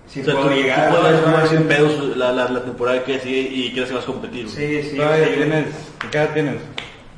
sí 0.07 0.21
O 0.21 0.25
sea, 0.27 0.35
puedo 0.35 0.47
tú, 0.49 0.55
llegar. 0.55 0.95
tú 0.95 1.01
puedes 1.01 1.21
jugar 1.21 1.43
¿no? 1.43 1.51
sin 1.51 1.63
pedos 1.65 2.17
la, 2.17 2.31
la, 2.31 2.49
la 2.51 2.63
temporada 2.63 3.03
que 3.03 3.19
sigue 3.19 3.41
y 3.41 3.73
crees 3.73 3.89
que 3.89 3.95
vas 3.97 4.05
a 4.05 4.07
competir. 4.07 4.49
Sí, 4.49 4.85
sí, 4.85 4.97
Todavía 4.97 5.27
sí, 5.27 5.33
tienes, 5.35 5.67
¿qué 6.09 6.19
edad 6.19 6.33
tienes? 6.33 6.57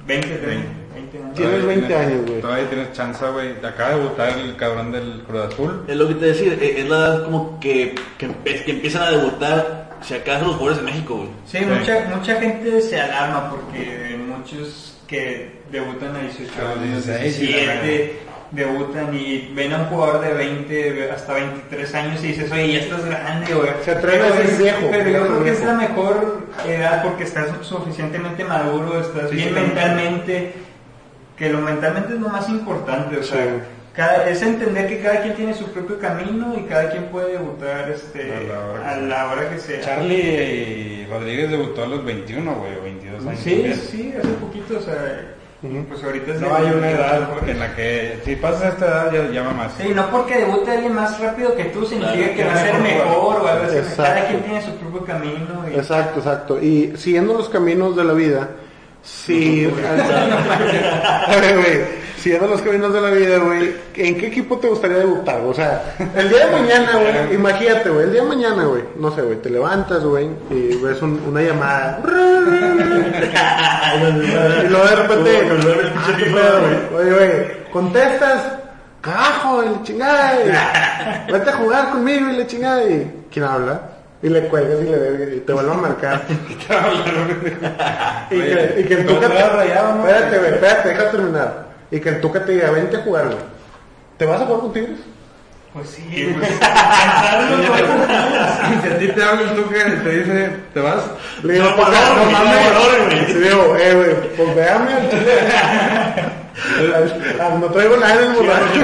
20, 0.06 0.28
30, 0.28 0.46
20 0.94 1.18
años. 1.18 1.34
Tienes 1.34 1.56
Todavía 1.58 1.66
20 1.66 1.94
años, 1.94 2.26
güey. 2.26 2.40
Todavía 2.40 2.70
tienes 2.70 2.92
chance, 2.94 3.26
güey. 3.30 3.50
Acaba 3.62 3.90
de 3.90 3.96
debutar 3.96 4.38
el 4.38 4.56
cabrón 4.56 4.92
del 4.92 5.24
Cruz 5.26 5.40
Azul. 5.52 5.84
Es 5.88 5.96
lo 5.96 6.08
que 6.08 6.14
te 6.14 6.24
decía, 6.24 6.54
es 6.54 6.62
es 6.78 6.88
la 6.88 6.96
edad 6.96 7.24
como 7.26 7.60
que, 7.60 7.94
que, 8.16 8.28
que 8.64 8.70
empiezan 8.70 9.02
a 9.02 9.10
debutar, 9.10 9.90
si 10.00 10.14
acaso 10.14 10.46
los 10.46 10.56
jugadores 10.56 10.78
de 10.78 10.90
México, 10.90 11.16
güey. 11.16 11.28
Sí, 11.44 11.58
Mucha, 11.66 12.06
mucha 12.16 12.40
gente 12.40 12.80
se 12.80 12.98
alarma 12.98 13.50
porque 13.50 14.18
muchos 14.26 14.96
que 15.06 15.61
debutan 15.72 16.14
a 16.14 16.20
18 16.20 16.52
A 16.60 16.62
los 16.74 16.78
años, 16.78 17.06
16, 17.06 17.38
17, 17.40 18.18
debutan 18.52 19.14
y 19.14 19.50
ven 19.54 19.72
a 19.72 19.78
un 19.78 19.84
jugador 19.86 20.20
de 20.20 20.34
20 20.34 21.10
hasta 21.10 21.32
23 21.32 21.94
años 21.94 22.22
y 22.22 22.28
dices, 22.28 22.52
oye, 22.52 22.74
ya 22.74 22.78
estás 22.80 23.04
grande, 23.06 23.54
güey. 23.54 23.70
Se 23.82 23.90
atreve 23.92 24.22
a 24.24 24.40
es- 24.40 24.58
viejo, 24.58 24.88
Pero 24.90 25.10
yo 25.10 25.26
creo 25.26 25.44
que 25.44 25.50
es 25.50 25.64
la 25.64 25.72
mejor 25.72 26.46
edad 26.68 27.02
porque 27.02 27.24
estás 27.24 27.48
suficientemente 27.62 28.44
maduro, 28.44 29.00
estás 29.00 29.30
Sí, 29.30 29.36
bien 29.36 29.48
sí. 29.48 29.54
mentalmente, 29.54 30.52
que 31.36 31.48
lo 31.48 31.60
mentalmente 31.62 32.12
es 32.12 32.20
lo 32.20 32.28
más 32.28 32.48
importante, 32.50 33.16
o 33.16 33.22
sea, 33.22 33.46
cada- 33.94 34.28
es 34.28 34.42
entender 34.42 34.86
que 34.86 35.00
cada 35.00 35.22
quien 35.22 35.34
tiene 35.34 35.54
su 35.54 35.64
propio 35.72 35.98
camino 35.98 36.54
y 36.58 36.64
cada 36.68 36.90
quien 36.90 37.04
puede 37.04 37.32
debutar 37.32 37.90
este, 37.90 38.32
A 38.34 38.40
la 38.42 38.58
hora 38.66 38.78
que 38.82 38.84
a 38.84 38.92
sea. 38.92 39.00
la 39.00 39.32
hora 39.32 39.50
que 39.50 39.58
sea. 39.58 39.80
Charlie 39.80 41.06
Rodríguez 41.10 41.50
debutó 41.50 41.84
a 41.84 41.86
los 41.86 42.04
21, 42.04 42.54
güey, 42.54 42.76
o 42.76 42.82
22 42.82 43.26
años. 43.26 43.40
Sí, 43.42 43.50
también. 43.52 43.74
sí, 43.76 44.14
hace 44.18 44.28
poquito, 44.34 44.76
o 44.78 44.80
sea. 44.82 45.36
Pues 45.88 46.02
ahorita 46.02 46.34
No 46.34 46.54
hay 46.56 46.66
una 46.66 46.90
edad 46.90 47.28
en 47.46 47.58
la 47.58 47.76
que 47.76 48.20
si 48.24 48.34
pasas 48.34 48.74
esta 48.74 48.86
edad 48.86 49.12
ya 49.12 49.30
llama 49.30 49.52
más. 49.52 49.72
Sí, 49.78 49.92
no 49.94 50.10
porque 50.10 50.38
debute 50.38 50.72
alguien 50.72 50.92
más 50.92 51.20
rápido 51.20 51.54
que 51.54 51.66
tú 51.66 51.86
significa 51.86 52.16
Claro, 52.16 52.34
que 52.34 52.44
va 52.44 52.52
a 52.52 52.56
ser 52.56 52.74
mejor 52.80 53.06
mejor 53.06 53.42
o 53.42 53.46
algo 53.46 53.64
así. 53.66 53.76
Exacto. 53.76 54.02
Cada 54.02 54.26
quien 54.26 54.42
tiene 54.42 54.62
su 54.62 54.72
propio 54.72 55.04
camino. 55.04 55.64
Y... 55.70 55.74
Exacto, 55.74 56.18
exacto. 56.18 56.60
Y 56.60 56.96
siguiendo 56.96 57.34
los 57.34 57.48
caminos 57.48 57.94
de 57.94 58.04
la 58.04 58.12
vida, 58.12 58.48
si... 59.02 59.66
A 59.66 61.36
ver, 61.40 61.56
güey, 61.56 62.01
siguiendo 62.22 62.46
los 62.46 62.62
caminos 62.62 62.92
de 62.94 63.00
la 63.00 63.10
vida, 63.10 63.38
güey, 63.38 63.74
¿en 63.96 64.16
qué 64.16 64.28
equipo 64.28 64.56
te 64.58 64.68
gustaría 64.68 64.98
debutar? 64.98 65.40
O 65.40 65.52
sea, 65.52 65.94
el 66.14 66.28
día 66.28 66.46
de 66.46 66.52
mañana, 66.52 66.92
güey, 66.94 67.34
imagínate, 67.34 67.90
güey, 67.90 68.04
el 68.04 68.12
día 68.12 68.22
de 68.22 68.28
mañana, 68.28 68.64
güey, 68.64 68.84
no 68.96 69.12
sé, 69.14 69.22
güey, 69.22 69.38
te 69.42 69.50
levantas, 69.50 70.04
güey, 70.04 70.28
y 70.50 70.76
ves 70.76 71.02
un- 71.02 71.20
una 71.28 71.42
llamada. 71.42 71.98
y 73.94 74.68
luego 74.68 74.86
de 74.86 74.96
repente, 74.96 75.30
Como 75.48 75.56
que 75.56 75.62
luego 75.64 75.80
el 75.80 75.88
pinche 75.90 76.12
¿qué 76.16 76.24
tipo, 76.24 76.36
pedo, 76.36 76.60
güey? 76.60 76.76
Oye, 77.02 77.12
güey, 77.16 77.70
contestas, 77.72 78.42
carajo, 79.00 79.62
la 79.62 79.82
chingada, 79.82 80.32
y 81.28 81.32
vete 81.32 81.50
a 81.50 81.54
jugar 81.54 81.90
conmigo, 81.90 82.30
y 82.30 82.36
la 82.36 82.46
chingada, 82.46 82.84
y 82.84 83.10
¿quién 83.32 83.44
habla? 83.44 83.80
Y 84.22 84.28
le 84.28 84.46
cuelgas 84.46 84.78
y 84.80 84.84
le 84.84 84.96
ves, 84.96 85.36
y 85.36 85.40
te 85.40 85.52
vuelve 85.52 85.72
a 85.72 85.74
marcar. 85.74 86.22
Y 88.30 88.38
que, 88.40 88.74
y 88.78 88.84
que 88.84 88.94
el 88.94 89.06
Tuca 89.06 89.26
te 89.26 89.34
te... 89.34 89.38
has 89.42 89.52
rayado, 89.52 89.94
¿no? 89.96 90.06
Espérate, 90.06 90.38
güey, 90.38 90.50
espérate, 90.52 90.88
deja 90.90 91.10
terminar. 91.10 91.71
Y 91.93 92.01
que 92.01 92.09
el 92.09 92.20
Tuca 92.20 92.45
te 92.45 92.53
diga, 92.53 92.70
vente 92.70 92.97
a 92.97 93.03
jugar, 93.03 93.26
güey. 93.26 93.36
¿Te 94.16 94.24
vas 94.24 94.40
a 94.40 94.47
jugar 94.47 94.62
con 94.62 94.72
Tigres? 94.72 94.99
Pues 95.74 95.88
sí, 95.88 96.34
pues, 96.38 96.49
Si 98.82 98.88
a 98.88 98.99
ti 98.99 99.09
te 99.09 99.22
habla 99.22 99.43
el 99.43 99.55
Tuca 99.55 99.76
y 99.88 99.97
te 100.03 100.11
dice, 100.11 100.51
¿te 100.74 100.80
vas? 100.80 101.05
Le 101.43 101.53
digo, 101.53 101.66
No, 101.66 101.76
pues, 101.76 101.88
por 101.88 101.97
no, 101.97 102.30
mames. 102.30 103.28
Y 103.28 103.34
digo, 103.34 103.76
eh, 103.78 103.95
güey, 103.95 104.36
pues 104.36 104.57
véame 104.57 104.93
al 104.93 105.11
chile. 105.11 105.32
No 107.61 107.66
traigo 107.66 107.97
nada 107.99 108.14
en 108.14 108.30
el 108.30 108.36
borracho. 108.36 108.80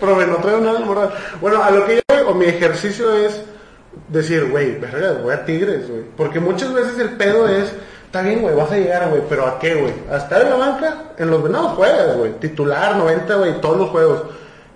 Profe, 0.00 0.26
no 0.26 0.36
traigo 0.36 0.60
nada 0.60 0.76
en 0.76 0.82
el 0.82 0.88
borracho. 0.88 1.14
Bueno, 1.40 1.62
a 1.62 1.70
lo 1.70 1.86
que 1.86 1.96
yo 1.96 2.28
o 2.28 2.34
mi 2.34 2.46
ejercicio 2.46 3.14
es 3.14 3.42
decir, 4.08 4.50
güey, 4.50 4.78
verga, 4.78 5.12
voy 5.22 5.32
a 5.32 5.44
Tigres, 5.44 5.88
güey. 5.88 6.02
Porque 6.16 6.40
muchas 6.40 6.72
veces 6.72 6.98
el 6.98 7.10
pedo 7.10 7.48
es, 7.48 7.72
está 8.06 8.22
bien, 8.22 8.40
güey, 8.40 8.54
vas 8.54 8.70
a 8.72 8.76
llegar, 8.76 9.08
güey, 9.10 9.22
pero 9.28 9.46
¿a 9.46 9.58
qué, 9.58 9.74
güey? 9.74 9.92
¿A 10.10 10.16
estar 10.16 10.40
en 10.40 10.50
la 10.50 10.56
banca? 10.56 10.94
En 11.18 11.30
los 11.30 11.42
venados 11.42 11.72
juegas, 11.72 12.16
güey. 12.16 12.32
Titular, 12.38 12.96
90, 12.96 13.34
güey, 13.34 13.60
todos 13.60 13.76
los 13.76 13.90
juegos. 13.90 14.22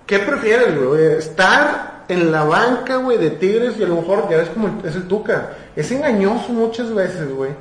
¿Qué 0.05 0.19
prefieres, 0.19 0.77
güey? 0.79 1.03
Estar 1.13 2.03
en 2.07 2.31
la 2.31 2.43
banca, 2.43 2.97
güey, 2.97 3.17
de 3.17 3.31
Tigres 3.31 3.75
y 3.79 3.83
a 3.83 3.87
lo 3.87 3.95
mejor 3.95 4.29
ya 4.29 4.37
ves 4.37 4.49
como 4.49 4.81
es 4.83 4.95
el 4.95 5.07
Tuca. 5.07 5.51
Es 5.75 5.91
engañoso 5.91 6.49
muchas 6.49 6.93
veces, 6.93 7.33
güey. 7.33 7.51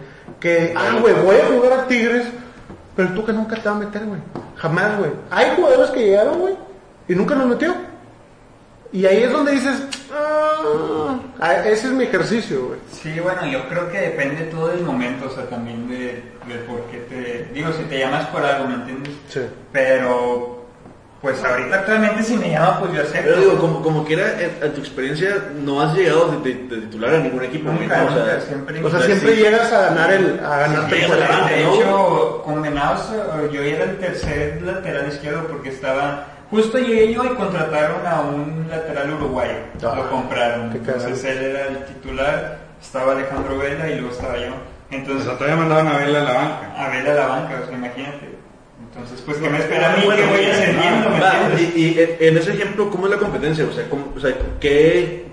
Que, 0.40 0.74
ah, 0.76 0.98
güey, 1.00 1.14
voy 1.14 1.36
a 1.36 1.46
jugar 1.46 1.72
a 1.72 1.86
Tigres, 1.86 2.26
pero 2.96 3.08
el 3.08 3.14
Tuca 3.14 3.32
nunca 3.32 3.56
te 3.56 3.68
va 3.68 3.76
a 3.76 3.78
meter, 3.78 4.04
güey. 4.04 4.20
Jamás, 4.56 4.98
güey. 4.98 5.12
Hay 5.30 5.54
jugadores 5.56 5.90
que 5.90 6.00
llegaron, 6.00 6.40
güey, 6.40 6.54
y 7.08 7.14
nunca 7.14 7.34
los 7.34 7.46
metió. 7.46 7.74
Y 8.92 9.06
ahí 9.06 9.22
es 9.22 9.30
donde 9.32 9.52
dices, 9.52 9.82
ah, 10.12 11.18
ah, 11.40 11.54
ese 11.64 11.86
es 11.88 11.92
mi 11.92 12.04
ejercicio, 12.04 12.66
güey. 12.68 12.80
sí, 12.92 13.20
bueno, 13.20 13.46
yo 13.46 13.68
creo 13.68 13.90
que 13.90 13.98
depende 14.00 14.42
todo 14.46 14.68
del 14.68 14.82
momento, 14.82 15.26
o 15.26 15.30
sea, 15.30 15.44
también 15.48 15.88
de, 15.88 16.22
de 16.48 16.54
por 16.66 16.80
qué 16.90 16.98
te... 17.08 17.48
Digo, 17.54 17.70
si 17.72 17.84
te 17.84 17.98
llamas 18.00 18.26
por 18.28 18.44
algo, 18.44 18.66
¿me 18.68 18.74
entiendes? 18.74 19.12
Sí. 19.28 19.40
Pero, 19.72 20.66
pues 21.22 21.42
ahorita 21.44 21.76
actualmente 21.76 22.22
si 22.24 22.36
me 22.36 22.50
llama, 22.50 22.80
pues 22.80 22.92
yo 22.94 23.02
acepto. 23.02 23.28
Pero 23.30 23.40
digo, 23.40 23.58
como, 23.58 23.80
como 23.82 24.04
quiera, 24.04 24.32
en, 24.40 24.50
en 24.60 24.72
tu 24.72 24.80
experiencia, 24.80 25.36
no 25.62 25.80
has 25.82 25.94
llegado 25.94 26.32
de, 26.32 26.52
de- 26.52 26.64
de 26.66 26.80
titular 26.82 27.14
a 27.14 27.18
ningún 27.18 27.44
equipo, 27.44 27.70
Nunca, 27.70 27.96
¿no? 28.04 28.06
O 28.10 28.14
sea, 28.26 28.40
siempre. 28.40 28.84
O 28.84 28.90
sea, 28.90 29.00
siempre 29.02 29.36
sí. 29.36 29.42
llegas 29.42 29.72
a 29.72 29.80
ganar 29.82 30.12
el, 30.12 30.40
a 30.40 30.56
ganarte 30.58 30.96
Sí, 30.96 31.02
el 31.04 31.10
de 31.10 31.64
¿no? 31.64 31.74
hecho, 31.74 32.42
con 32.44 32.62
Venados 32.62 33.02
eh, 33.12 33.50
yo 33.52 33.62
era 33.62 33.84
el 33.84 33.98
tercer 33.98 34.60
lateral 34.62 35.06
izquierdo 35.08 35.46
porque 35.46 35.68
estaba... 35.68 36.26
Justo 36.50 36.78
llegué 36.78 37.12
yo 37.14 37.24
y 37.24 37.28
contrataron 37.28 38.04
a 38.06 38.20
un 38.22 38.66
lateral 38.68 39.14
uruguayo. 39.14 39.52
Ah, 39.84 39.94
lo 39.96 40.10
compraron. 40.10 40.70
qué 40.70 40.78
Entonces 40.78 41.24
él 41.24 41.38
era 41.44 41.68
el 41.68 41.84
titular, 41.84 42.58
estaba 42.82 43.12
Alejandro 43.12 43.56
Vela 43.58 43.88
y 43.88 43.94
luego 44.00 44.10
estaba 44.14 44.36
yo. 44.38 44.48
O 44.54 44.94
Entonces, 44.94 45.24
sea, 45.26 45.34
todavía 45.38 45.56
mandaban 45.56 45.86
a 45.88 45.96
verle 45.98 46.18
a 46.18 46.22
la 46.24 46.32
banca. 46.32 46.74
a 46.76 46.88
Vela 46.90 47.12
a 47.12 47.14
la 47.14 47.26
banca, 47.26 47.60
o 47.62 47.66
sea, 47.68 47.76
imagínate. 47.76 48.28
Entonces, 48.92 49.22
pues, 49.24 49.38
¿qué 49.38 49.48
me 49.48 49.58
espera 49.58 49.92
a 49.92 49.96
mí? 49.96 50.02
Bueno, 50.04 50.22
que 50.22 50.28
voy 50.28 50.36
bueno, 50.38 50.52
ascendiendo, 50.52 51.10
¿me 51.10 51.20
va, 51.20 51.32
entiendes? 51.46 51.76
y, 51.76 51.80
y 51.88 52.26
en- 52.26 52.36
ese 52.38 52.52
ejemplo, 52.54 52.90
¿cómo 52.90 53.06
es 53.06 53.12
la 53.12 53.18
competencia? 53.18 53.64
O 53.64 53.72
sea, 53.72 53.88
¿cómo- 53.88 54.12
o 54.16 54.18
sea, 54.18 54.34
¿qué, 54.58 55.26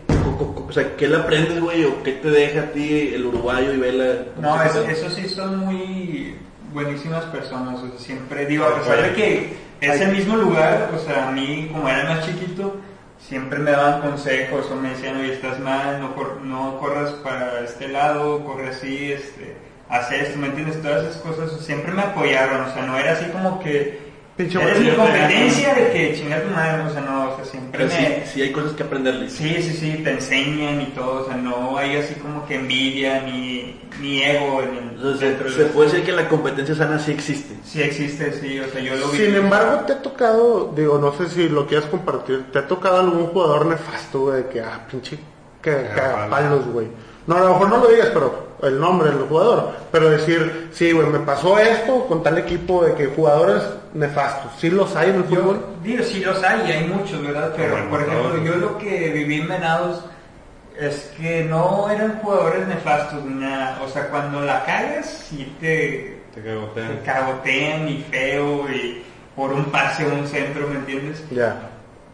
o 0.68 0.72
sea, 0.72 0.96
¿qué 0.96 1.08
le 1.08 1.16
aprendes, 1.18 1.60
güey? 1.60 1.84
¿O 1.86 2.04
qué 2.04 2.12
te 2.12 2.30
deja 2.30 2.60
a 2.62 2.66
ti 2.66 3.12
el 3.16 3.26
uruguayo 3.26 3.74
y 3.74 3.78
Vela? 3.78 4.14
No, 4.40 4.62
es- 4.62 4.76
eso 4.76 4.88
eso 4.88 5.10
sí 5.10 5.28
son 5.28 5.58
muy 5.66 6.36
buenísimas 6.74 7.26
personas. 7.26 7.80
O 7.82 7.88
sea, 7.90 8.00
siempre 8.00 8.46
digo, 8.46 8.66
a 8.66 8.80
pesar 8.80 9.02
de 9.04 9.14
que 9.14 9.54
es 9.82 10.02
el 10.02 10.12
mismo 10.12 10.36
lugar, 10.36 10.90
o 10.96 11.00
sea, 11.00 11.28
a 11.28 11.32
mí, 11.32 11.70
como 11.72 11.88
era 11.90 12.04
más 12.06 12.26
chiquito, 12.26 12.76
siempre 13.20 13.60
me 13.60 13.72
daban 13.72 14.02
consejos 14.02 14.70
o 14.72 14.76
me 14.76 14.90
decían, 14.90 15.18
oye, 15.18 15.34
estás 15.34 15.60
mal, 15.60 16.00
no, 16.00 16.16
cor- 16.16 16.40
no 16.44 16.78
corras 16.80 17.12
para 17.24 17.62
este 17.62 17.88
lado, 17.88 18.44
corre 18.46 18.70
así, 18.70 19.12
este, 19.12 19.56
haz 19.90 20.12
esto, 20.12 20.38
¿me 20.40 20.48
entiendes? 20.48 20.82
Todas 20.82 21.04
esas 21.06 21.22
cosas, 21.22 21.52
siempre 21.62 21.92
me 21.94 22.02
apoyaron, 22.04 22.62
o 22.62 22.74
sea, 22.74 22.84
no 22.86 22.98
era 22.98 23.14
así 23.14 23.26
como 23.32 23.60
que 23.60 24.06
Pinche 24.38 24.62
eres 24.62 24.80
mi 24.80 24.92
competencia 24.92 25.74
de 25.74 25.90
que 25.92 26.14
chingar 26.16 26.42
tu 26.42 26.50
madre, 26.52 26.84
o 26.84 26.90
sea, 26.92 27.02
no, 27.02 27.27
siempre 27.50 27.86
Pero 27.86 27.90
sí, 27.90 28.02
me... 28.02 28.26
sí 28.26 28.42
hay 28.42 28.52
cosas 28.52 28.74
que 28.74 28.84
aprenderle. 28.84 29.30
Sí, 29.30 29.56
sí, 29.62 29.74
sí, 29.74 30.02
te 30.04 30.12
enseñan 30.12 30.82
y 30.82 30.86
todo, 30.88 31.24
o 31.24 31.26
sea, 31.26 31.36
no 31.36 31.78
hay 31.78 31.98
así 31.98 32.16
como 32.16 32.46
que 32.46 32.56
envidia 32.56 33.22
ni, 33.22 33.80
ni 34.02 34.24
ego 34.24 34.62
en 34.62 34.78
el 34.78 35.06
O 35.06 35.16
sea, 35.16 35.30
dentro 35.30 35.50
se, 35.50 35.58
de 35.58 35.68
se 35.68 35.74
puede 35.74 35.90
decir 35.90 36.06
que 36.06 36.12
la 36.12 36.28
competencia 36.30 36.76
sana 36.76 37.00
sí 37.00 37.12
existe. 37.12 37.56
Sí 37.64 37.82
existe, 37.82 38.34
sí, 38.34 38.60
o 38.60 38.68
sea, 38.70 38.82
yo 38.82 38.96
lo 38.96 39.10
vi. 39.10 39.18
Sin 39.18 39.36
embargo, 39.36 39.86
te 39.86 39.94
ha 39.94 40.02
tocado, 40.02 40.74
digo, 40.76 40.98
no 40.98 41.14
sé 41.14 41.30
si 41.30 41.50
lo 41.50 41.68
quieras 41.68 41.88
compartir, 41.88 42.46
te 42.52 42.60
ha 42.60 42.68
tocado 42.68 43.00
algún 43.00 43.28
jugador 43.28 43.66
nefasto, 43.66 44.22
güey, 44.22 44.44
de 44.44 44.50
que, 44.50 44.62
ah, 44.62 44.86
pinche 44.90 45.18
cagapalos, 45.62 46.68
güey. 46.68 46.88
No, 47.28 47.36
a 47.36 47.40
lo 47.42 47.50
mejor 47.50 47.70
no 47.70 47.78
lo 47.80 47.88
digas, 47.90 48.10
pero 48.14 48.48
el 48.64 48.80
nombre 48.80 49.10
del 49.10 49.20
jugador. 49.28 49.72
Pero 49.92 50.10
decir, 50.10 50.70
sí, 50.72 50.92
güey, 50.94 51.08
me 51.08 51.20
pasó 51.20 51.60
esto 51.60 52.06
con 52.08 52.24
tal 52.24 52.38
equipo 52.38 52.84
de 52.86 52.94
que 52.96 53.08
jugadores 53.08 53.62
nefastos. 53.94 54.52
Sí 54.58 54.70
los 54.70 54.96
hay 54.96 55.10
en 55.10 55.18
el 55.18 55.28
Yo, 55.28 55.42
fútbol. 55.42 55.66
digo, 55.84 56.04
sí 56.04 56.22
los 56.22 56.42
hay, 56.44 56.68
y 56.68 56.72
hay 56.72 56.88
muchos, 56.88 57.22
¿verdad? 57.22 57.54
Pero, 57.56 57.74
Bueno, 57.74 57.90
por 57.90 58.02
ejemplo, 58.02 58.30
todos. 58.30 58.44
yo 58.46 58.56
lo 58.56 58.78
que 58.78 59.12
viví 59.12 59.42
en 59.42 59.48
Venados 59.50 60.06
es 60.80 61.12
que 61.20 61.44
no 61.44 61.90
eran 61.90 62.20
jugadores 62.22 62.68
nefastos 62.68 63.24
ni 63.26 63.34
nada. 63.42 63.80
O 63.84 63.90
sea, 63.90 64.10
cuando 64.10 64.42
la 64.42 64.64
cagas, 64.64 65.26
sí 65.30 65.54
te, 65.60 66.22
Te 66.34 66.42
te 66.42 66.48
cagotean. 66.48 67.00
cagotean 67.04 67.90
y 67.90 67.98
feo 68.10 68.70
y 68.72 69.04
por 69.36 69.52
un 69.52 69.66
pase 69.66 70.06
o 70.06 70.14
un 70.16 70.26
centro, 70.28 70.68
¿me 70.68 70.76
entiendes? 70.76 71.24
Ya. 71.32 71.58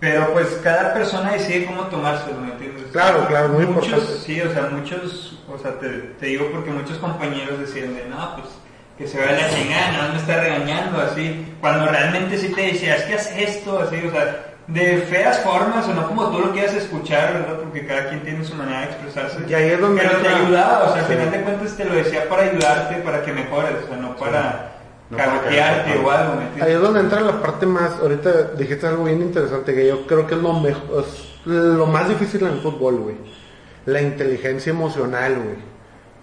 Pero 0.04 0.34
pues 0.34 0.60
cada 0.62 0.94
persona 0.94 1.32
decide 1.32 1.66
cómo 1.66 1.84
tomárselo, 1.84 2.42
¿me 2.42 2.52
entiendes? 2.52 2.88
Claro, 2.92 3.26
claro, 3.26 3.48
muy 3.48 3.66
muchos, 3.66 3.88
importante. 3.88 4.20
Sí, 4.20 4.42
o 4.42 4.52
sea, 4.52 4.64
muchos, 4.64 5.40
o 5.50 5.58
sea, 5.58 5.80
te, 5.80 5.88
te 6.20 6.26
digo 6.26 6.50
porque 6.52 6.72
muchos 6.72 6.98
compañeros 6.98 7.58
decían 7.58 7.96
de, 7.96 8.04
no, 8.10 8.36
pues 8.36 8.50
que 8.98 9.08
se 9.08 9.18
vea 9.18 9.32
la 9.32 9.50
chingada, 9.50 9.92
más 9.94 10.12
me 10.12 10.20
está 10.20 10.42
regañando, 10.42 11.00
así, 11.00 11.56
cuando 11.62 11.86
realmente 11.86 12.38
sí 12.38 12.50
te 12.50 12.74
decía, 12.74 12.98
es 12.98 13.04
que 13.04 13.14
haz 13.14 13.32
esto, 13.32 13.80
así, 13.80 13.96
o 14.06 14.12
sea, 14.12 14.56
de 14.68 14.98
feas 15.10 15.40
formas, 15.40 15.88
o 15.88 15.94
no 15.94 16.06
como 16.06 16.30
tú 16.32 16.40
lo 16.40 16.52
quieras 16.52 16.74
escuchar, 16.74 17.36
¿verdad? 17.36 17.60
Porque 17.60 17.88
cada 17.88 18.10
quien 18.10 18.24
tiene 18.24 18.44
su 18.44 18.56
manera 18.56 18.82
de 18.82 18.86
expresarse. 18.88 19.38
Y 19.48 19.54
ahí 19.54 19.70
es 19.70 19.80
donde 19.80 20.02
Pero 20.02 20.18
te 20.18 20.28
ayudaba, 20.28 20.84
o 20.84 20.94
sea, 20.94 21.02
al 21.02 21.08
final 21.08 21.32
de 21.32 21.42
cuentas 21.44 21.78
te 21.78 21.86
lo 21.86 21.94
decía 21.94 22.28
para 22.28 22.44
ayudarte, 22.44 22.96
para 22.96 23.24
que 23.24 23.32
mejores, 23.32 23.76
o 23.86 23.88
sea, 23.88 23.96
no 23.96 24.18
para 24.18 24.73
No 25.18 26.08
o 26.08 26.12
algo, 26.12 26.36
¿me? 26.56 26.62
Ahí 26.64 26.74
es 26.74 26.82
donde 26.82 27.00
entra 27.02 27.22
la 27.22 27.42
parte 27.42 27.66
más, 27.66 28.00
ahorita 28.02 28.52
dijiste 28.58 28.88
algo 28.88 29.04
bien 29.06 29.22
interesante 29.22 29.74
que 29.74 29.88
yo 29.88 30.06
creo 30.08 30.28
que 30.28 30.36
es 30.36 30.42
lo 30.42 30.54
mejor, 30.60 31.04
es 31.06 31.26
lo 31.46 31.86
más 31.88 32.10
difícil 32.10 32.42
en 32.42 32.54
el 32.54 32.60
fútbol, 32.60 32.96
güey. 32.98 33.16
La 33.86 34.02
inteligencia 34.02 34.70
emocional, 34.72 35.36
güey. 35.36 35.74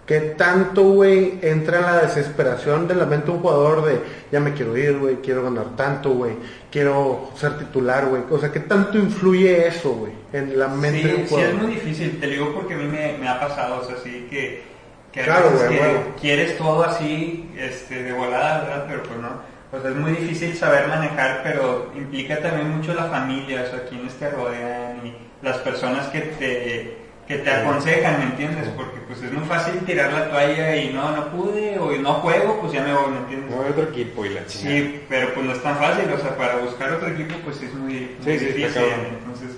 Que 0.07 0.19
tanto, 0.21 0.83
güey, 0.83 1.39
entra 1.41 1.79
en 1.79 1.85
la 1.87 1.97
desesperación 2.03 2.89
de 2.89 2.97
la 2.97 3.07
mente 3.07 3.27
de 3.27 3.33
un 3.33 3.41
jugador 3.41 3.85
de 3.85 4.01
ya 4.33 4.41
me 4.41 4.53
quiero 4.55 4.77
ir, 4.77 4.99
güey, 4.99 5.17
quiero 5.23 5.45
ganar 5.45 5.77
tanto, 5.77 6.11
güey, 6.11 6.33
quiero 6.69 7.31
ser 7.37 7.57
titular, 7.59 8.07
güey. 8.07 8.23
O 8.29 8.39
sea, 8.39 8.51
¿qué 8.51 8.59
tanto 8.61 8.99
influye 8.99 9.69
eso, 9.69 9.91
güey, 9.93 10.13
en 10.33 10.59
la 10.59 10.67
mente 10.67 11.07
de 11.07 11.15
Sí, 11.15 11.21
un 11.21 11.29
sí, 11.29 11.29
jugador? 11.29 11.55
es 11.55 11.63
muy 11.63 11.75
difícil, 11.75 12.19
te 12.19 12.27
lo 12.27 12.33
digo 12.33 12.55
porque 12.55 12.75
a 12.75 12.79
mí 12.79 12.85
me, 12.87 13.19
me 13.19 13.29
ha 13.29 13.39
pasado, 13.39 13.83
o 13.83 13.87
sea, 13.87 13.97
sí 14.03 14.27
que, 14.29 14.65
que 15.13 15.23
a 15.23 15.25
Claro, 15.25 15.51
veces 15.51 15.67
güey, 15.77 15.79
que 15.79 16.15
quieres 16.21 16.57
todo 16.57 16.85
así, 16.85 17.51
este, 17.57 18.03
de 18.03 18.13
volada, 18.13 18.63
¿verdad? 18.65 18.85
Pero 18.89 19.03
pues 19.05 19.19
no, 19.19 19.31
o 19.73 19.81
sea, 19.81 19.91
es 19.91 19.97
muy 19.97 20.13
difícil 20.13 20.57
saber 20.57 20.89
manejar, 20.89 21.41
pero 21.43 21.93
implica 21.95 22.41
también 22.41 22.71
mucho 22.71 22.95
la 22.95 23.05
familia, 23.07 23.63
o 23.63 23.71
sea, 23.71 23.85
quienes 23.85 24.15
te 24.19 24.31
rodean 24.31 25.07
y 25.07 25.15
las 25.43 25.59
personas 25.59 26.09
que 26.09 26.21
te, 26.23 26.97
que 27.27 27.39
te 27.39 27.51
aconsejan, 27.51 28.19
¿me 28.19 28.25
entiendes? 28.25 28.69
Porque 28.77 29.01
pues 29.01 29.23
es 29.23 29.33
muy 29.33 29.45
fácil 29.45 29.85
tirar 29.85 30.13
la 30.13 30.29
toalla 30.29 30.77
y 30.77 30.93
no, 30.93 31.13
no 31.15 31.31
pude, 31.31 31.79
o 31.79 31.93
no 31.93 32.15
juego, 32.15 32.61
pues 32.61 32.73
ya 32.73 32.83
me 32.83 32.93
voy, 32.93 33.11
¿me 33.11 33.19
entiendes? 33.19 33.51
No 33.51 33.63
hay 33.63 33.71
otro 33.71 33.85
equipo 33.85 34.25
y 34.25 34.31
la 34.31 34.45
chingada. 34.47 34.77
Sí, 34.77 35.01
pero 35.09 35.33
pues 35.35 35.47
no 35.47 35.53
es 35.53 35.63
tan 35.63 35.77
fácil, 35.79 36.11
o 36.13 36.19
sea, 36.19 36.37
para 36.37 36.57
buscar 36.57 36.93
otro 36.93 37.09
equipo 37.09 37.35
pues 37.45 37.61
es 37.63 37.73
muy, 37.75 38.17
muy 38.23 38.37
Sí, 38.39 38.39
sí, 38.39 38.45
difícil, 38.47 38.83
entonces, 39.09 39.57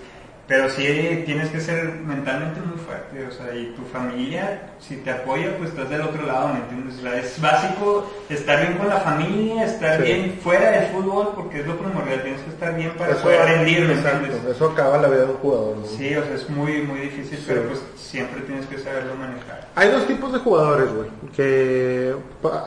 pero 0.52 0.68
sí 0.68 1.22
tienes 1.24 1.48
que 1.48 1.60
ser 1.62 1.94
mentalmente 2.04 2.60
muy 2.60 2.76
fuerte, 2.76 3.26
o 3.26 3.30
sea, 3.30 3.54
y 3.54 3.72
tu 3.74 3.84
familia, 3.86 4.60
si 4.80 4.96
te 4.96 5.10
apoya, 5.10 5.56
pues 5.56 5.70
estás 5.70 5.88
del 5.88 6.02
otro 6.02 6.26
lado, 6.26 6.48
¿me 6.48 6.58
entiendes? 6.60 6.98
O 6.98 7.00
sea, 7.00 7.16
es 7.18 7.40
básico 7.40 8.10
estar 8.28 8.60
bien 8.60 8.76
con 8.76 8.86
la 8.90 9.00
familia, 9.00 9.64
estar 9.64 9.96
Sí. 9.96 10.02
bien 10.02 10.38
fuera 10.42 10.72
del 10.72 10.90
fútbol, 10.92 11.30
porque 11.34 11.60
es 11.60 11.66
lo 11.66 11.78
primordial, 11.78 12.22
tienes 12.22 12.42
que 12.42 12.50
estar 12.50 12.76
bien 12.76 12.90
para 12.98 13.12
Eso, 13.12 13.22
poder 13.22 13.46
rendir, 13.46 13.80
¿me 13.86 13.94
entiendes? 13.94 14.44
eso 14.54 14.66
acaba 14.66 14.98
la 14.98 15.08
vida 15.08 15.20
de 15.20 15.30
un 15.30 15.36
jugador, 15.38 15.76
¿no? 15.78 15.86
Sí, 15.86 16.14
o 16.16 16.22
sea, 16.22 16.34
es 16.34 16.50
muy, 16.50 16.82
muy 16.82 17.00
difícil, 17.00 17.38
Sí. 17.38 17.44
pero 17.48 17.62
pues 17.68 17.82
siempre 17.96 18.42
tienes 18.42 18.66
que 18.66 18.76
saberlo 18.76 19.14
manejar. 19.14 19.68
Hay 19.74 19.88
dos 19.90 20.06
tipos 20.06 20.34
de 20.34 20.38
jugadores, 20.40 20.88
güey, 20.92 21.08
que 21.34 22.14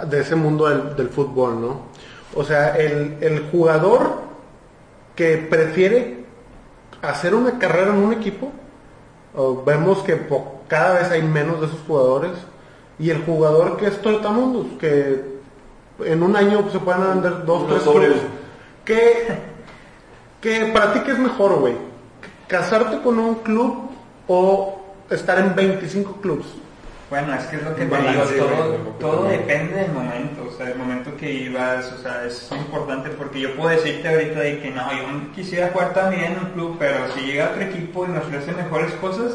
de 0.10 0.22
ese 0.22 0.36
mundo 0.36 0.68
del, 0.70 0.96
del 0.96 1.10
fútbol, 1.10 1.62
¿no? 1.62 1.82
O 2.34 2.44
sea, 2.44 2.76
el, 2.78 3.18
el 3.22 3.42
jugador 3.52 4.22
que 5.16 5.38
prefiere 5.38 6.15
hacer 7.02 7.36
una 7.36 7.58
carrera 7.60 7.92
en 7.92 7.98
un 8.04 8.14
equipo, 8.14 8.52
vemos 9.66 10.00
que 10.04 10.16
po- 10.16 10.62
cada 10.68 10.94
vez 11.00 11.12
hay 11.12 11.22
menos 11.22 11.60
de 11.62 11.68
esos 11.68 11.80
jugadores, 11.88 12.32
y 12.98 13.10
el 13.10 13.24
jugador 13.26 13.78
que 13.78 13.88
es 13.88 14.02
trotamundos, 14.02 14.68
que 14.80 15.36
en 16.04 16.24
un 16.24 16.36
año 16.36 16.66
se 16.72 16.80
pueden 16.80 17.02
vender 17.10 17.46
dos, 17.46 17.68
tres 17.68 17.82
sobres. 17.84 18.10
clubes. 18.12 18.24
¿Qué, 18.86 19.28
qué- 20.42 20.72
para 20.74 20.94
ti 20.94 21.00
qué 21.02 21.12
es 21.12 21.20
mejor, 21.20 21.60
güey? 21.60 21.74
¿Casarte 22.48 23.02
con 23.02 23.18
un 23.20 23.36
club 23.36 23.90
o 24.28 24.80
estar 25.10 25.40
en 25.40 25.56
25 25.56 26.14
clubes? 26.22 26.46
Bueno, 27.10 27.36
es 27.36 27.46
que 27.46 27.58
es 27.58 27.64
lo 27.64 27.76
que 27.76 27.86
te 27.86 27.98
digo, 28.02 28.24
todo, 28.24 28.74
todo 29.00 29.28
depende 29.28 29.76
del 29.76 29.92
momento, 29.92 30.48
o 30.50 30.58
sea, 30.58 30.70
el 30.72 30.78
momento 30.78 31.16
que 31.18 31.32
ibas, 31.32 31.92
o 31.92 32.02
sea, 32.02 32.26
es 32.26 32.50
importante 32.52 33.10
porque 33.12 33.42
yo 33.42 33.56
puedo 33.56 33.70
decirte 33.70 34.08
ahorita 34.08 34.40
de 34.40 34.60
que 34.60 34.72
no, 34.72 34.92
yo 34.92 35.32
quisiera 35.36 35.70
jugar 35.70 35.94
también 35.94 36.34
en 36.34 36.40
un 36.40 36.52
club, 36.54 36.78
pero 36.80 36.96
si 37.14 37.22
llega 37.22 37.52
otro 37.52 37.62
equipo 37.62 38.06
y 38.06 38.08
me 38.08 38.18
ofrece 38.18 38.52
mejores 38.54 38.92
cosas, 38.96 39.34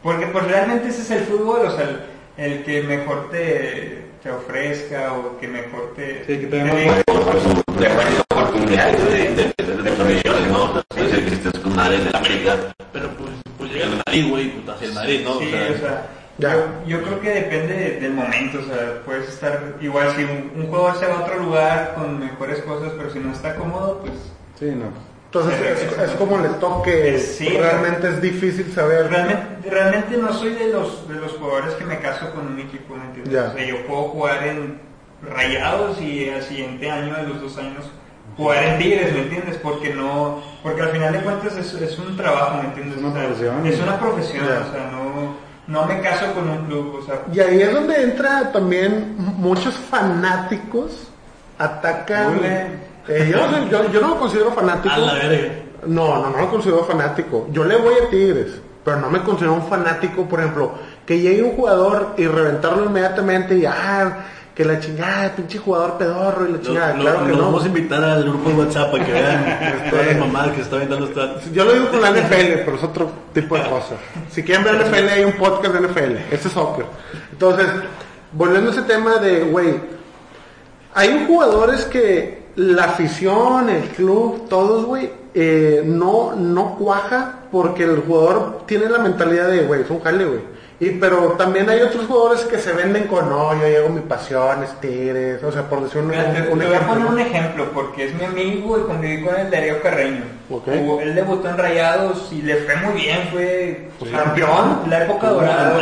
porque 0.00 0.26
pues 0.26 0.46
realmente 0.46 0.88
ese 0.88 1.02
es 1.02 1.10
el 1.10 1.24
fútbol, 1.24 1.66
o 1.66 1.70
sea, 1.76 1.88
el, 1.88 2.00
el 2.36 2.64
que 2.64 2.82
mejor 2.82 3.30
te, 3.30 4.04
te 4.22 4.30
ofrezca 4.30 5.12
o 5.14 5.38
que 5.38 5.48
mejor 5.48 5.94
te... 5.96 6.24
Sí, 6.24 6.38
que 6.38 6.46
te 6.46 6.60
te 6.60 7.88
oportunidades 8.30 9.04
de, 9.04 9.18
de, 9.34 9.54
de, 9.56 9.82
de 9.82 9.90
profesiones, 9.92 10.48
¿no? 10.52 10.82
Puede 10.88 11.10
ser 11.10 11.24
que 11.24 11.34
estés 11.34 11.58
con 11.60 11.74
Madrid 11.74 11.98
la 12.12 12.18
América, 12.18 12.56
Pero 12.92 13.08
pues, 13.10 13.30
pues 13.58 13.72
llega 13.72 13.86
el 13.86 14.02
Madrid, 14.06 14.28
güey, 14.28 14.52
hacia 14.68 14.88
el 14.88 14.94
Madrid, 14.94 15.20
¿no? 15.24 15.38
Sí, 15.38 15.46
o 15.46 15.78
sea, 15.78 16.06
Ya. 16.38 16.52
yo, 16.54 16.66
yo 16.86 17.02
creo 17.02 17.20
que 17.20 17.30
depende 17.30 17.74
de- 17.74 18.00
del 18.00 18.12
momento, 18.12 18.60
o 18.60 18.62
sea, 18.62 19.02
puedes 19.04 19.28
estar, 19.28 19.74
igual 19.80 20.14
si 20.14 20.22
un, 20.24 20.52
un 20.54 20.66
jugador 20.68 20.96
se 20.98 21.06
va 21.06 21.14
a 21.18 21.20
otro 21.22 21.36
lugar 21.40 21.94
con 21.96 22.18
mejores 22.20 22.60
cosas, 22.60 22.92
pero 22.96 23.10
si 23.10 23.18
no 23.18 23.32
está 23.32 23.56
cómodo, 23.56 23.98
pues 24.00 24.12
Sí, 24.58 24.66
no. 24.66 24.86
Entonces 25.26 25.60
es, 25.60 25.98
es 25.98 26.10
como 26.12 26.38
le 26.38 26.48
toque, 26.60 27.18
Sí, 27.18 27.48
realmente 27.48 28.08
es 28.08 28.22
difícil 28.22 28.72
saber. 28.72 29.08
realmente, 29.10 29.68
realmente 29.70 30.16
no 30.16 30.32
soy 30.32 30.54
de 30.54 30.68
los, 30.68 31.06
de 31.08 31.16
los 31.16 31.32
jugadores 31.32 31.74
que 31.74 31.84
me 31.84 31.98
caso 31.98 32.30
con 32.32 32.46
un 32.46 32.58
equipo, 32.60 32.94
¿me 32.96 33.04
entiendes? 33.04 33.34
Ya. 33.34 33.50
O 33.50 33.52
sea, 33.54 33.66
yo 33.66 33.86
puedo 33.86 34.02
jugar 34.04 34.46
en 34.46 34.80
Rayados 35.28 36.00
y 36.00 36.30
al 36.30 36.42
siguiente 36.42 36.90
año, 36.90 37.14
de 37.16 37.24
los 37.24 37.40
dos 37.42 37.58
años, 37.58 37.84
jugar 38.36 38.62
en 38.64 38.78
Tigres, 38.78 39.12
¿me 39.12 39.22
entiendes? 39.22 39.56
Porque 39.58 39.92
no, 39.92 40.40
porque 40.62 40.82
al 40.82 40.88
final 40.90 41.12
de 41.12 41.20
cuentas 41.20 41.56
es, 41.56 41.74
es 41.74 41.98
un 41.98 42.16
trabajo, 42.16 42.58
¿me 42.62 42.68
entiendes? 42.68 42.96
Es 42.98 43.02
una 43.02 43.10
O 43.10 43.14
sea, 43.14 43.26
profesión. 43.26 43.66
Es 43.66 43.80
una 43.80 43.98
profesión, 44.00 44.46
Ya. 44.46 44.66
o 44.68 44.72
sea, 44.72 44.90
no, 44.92 45.36
no 45.68 45.84
me 45.84 46.00
caso 46.00 46.32
con 46.32 46.48
un 46.48 46.64
club, 46.64 47.00
o 47.00 47.06
sea, 47.06 47.22
Y 47.32 47.40
ahí 47.40 47.60
es 47.60 47.72
donde 47.72 48.02
entra 48.02 48.50
también 48.50 49.14
muchos 49.18 49.74
fanáticos 49.74 51.08
atacan. 51.58 52.40
Eh, 52.42 53.30
yo, 53.30 53.68
yo, 53.70 53.90
yo 53.92 54.00
no 54.00 54.08
lo 54.08 54.18
considero 54.18 54.50
fanático. 54.52 54.94
A 54.94 54.98
la 54.98 55.12
verga. 55.14 55.52
No, 55.86 56.22
no, 56.22 56.30
no 56.30 56.38
lo 56.38 56.50
considero 56.50 56.84
fanático. 56.84 57.48
Yo 57.52 57.64
le 57.64 57.76
voy 57.76 57.94
a 57.94 58.08
Tigres, 58.10 58.60
pero 58.84 58.98
no 58.98 59.10
me 59.10 59.22
considero 59.22 59.54
un 59.54 59.66
fanático, 59.66 60.24
por 60.24 60.40
ejemplo, 60.40 60.72
que 61.06 61.20
llegue 61.20 61.42
un 61.42 61.52
jugador 61.52 62.14
y 62.16 62.26
reventarlo 62.26 62.86
inmediatamente 62.86 63.56
y 63.56 63.66
ah, 63.66 64.24
que 64.58 64.64
la 64.64 64.80
chingada, 64.80 65.36
pinche 65.36 65.56
jugador 65.56 65.96
pedorro 65.98 66.48
y 66.48 66.52
la 66.54 66.60
chingada. 66.60 66.94
lo- 66.94 67.00
claro 67.02 67.18
que 67.26 67.30
lo 67.30 67.36
no. 67.36 67.42
vamos 67.44 67.62
a 67.62 67.66
invitar 67.68 68.02
al 68.02 68.24
grupo 68.24 68.50
de 68.50 68.56
WhatsApp 68.56 68.90
para 68.90 69.06
que 69.06 69.12
vean 69.12 69.86
todas 69.90 70.06
las 70.08 70.16
mamadas 70.18 70.52
que 70.56 70.60
está 70.62 70.74
aventando 70.76 71.06
esta. 71.06 71.36
Yo 71.52 71.64
lo 71.64 71.72
digo 71.74 71.88
con 71.90 72.00
la 72.02 72.10
NFL, 72.10 72.64
pero 72.64 72.74
es 72.76 72.82
otro 72.82 73.10
tipo 73.32 73.54
de 73.56 73.62
cosa. 73.70 73.94
Si 74.32 74.42
quieren 74.42 74.64
ver 74.64 74.74
NFL, 74.84 75.08
hay 75.10 75.22
un 75.22 75.32
podcast 75.34 75.74
de 75.74 75.80
NFL. 75.86 76.16
Este 76.34 76.48
es 76.48 76.52
soccer. 76.54 76.86
Entonces, 77.30 77.66
volviendo 78.32 78.70
a 78.70 78.72
ese 78.72 78.82
tema 78.82 79.18
de, 79.18 79.42
güey, 79.44 79.74
hay 80.94 81.24
jugadores 81.28 81.84
que 81.84 82.48
la 82.56 82.84
afición, 82.86 83.68
el 83.70 83.84
club, 83.90 84.48
todos, 84.48 84.84
güey, 84.86 85.08
eh, 85.34 85.82
no, 85.84 86.34
no 86.34 86.74
cuaja 86.76 87.42
porque 87.52 87.84
el 87.84 87.98
jugador 88.00 88.62
tiene 88.66 88.88
la 88.88 88.98
mentalidad 88.98 89.46
de, 89.48 89.60
güey, 89.66 89.82
es 89.82 89.90
un 89.90 90.00
jale, 90.00 90.24
güey. 90.24 90.57
Y, 90.80 90.90
pero 90.90 91.32
también 91.32 91.68
hay 91.68 91.80
otros 91.80 92.06
jugadores 92.06 92.42
que 92.42 92.56
se 92.56 92.72
venden 92.72 93.08
con, 93.08 93.28
no, 93.28 93.52
yo 93.60 93.66
llego 93.66 93.88
mi 93.88 94.00
pasión, 94.02 94.62
es 94.62 94.80
Tigres, 94.80 95.42
o 95.42 95.50
sea, 95.50 95.62
por 95.68 95.82
decir 95.82 96.00
un, 96.00 96.06
Mira, 96.06 96.32
te, 96.32 96.52
un 96.52 96.58
te 96.60 96.66
voy 96.66 96.74
a 96.74 96.76
ejemplo. 96.76 96.94
poner 96.94 97.06
un 97.12 97.18
ejemplo 97.18 97.70
porque 97.74 98.04
es 98.06 98.14
mi 98.14 98.24
amigo 98.24 98.78
y 98.78 98.82
conviví 98.82 99.24
con 99.24 99.34
el 99.34 99.50
Darío 99.50 99.82
Carreño. 99.82 100.22
Ok. 100.48 100.68
Jugó- 100.68 101.00
Él 101.00 101.16
debutó 101.16 101.48
en 101.48 101.58
Rayados 101.58 102.28
y 102.30 102.42
le 102.42 102.54
fue 102.58 102.76
muy 102.76 102.94
bien, 103.02 103.18
fue 103.32 103.88
Pues 103.98 104.12
campeón, 104.12 104.82
la 104.88 105.02
época 105.02 105.30
dorada. 105.30 105.80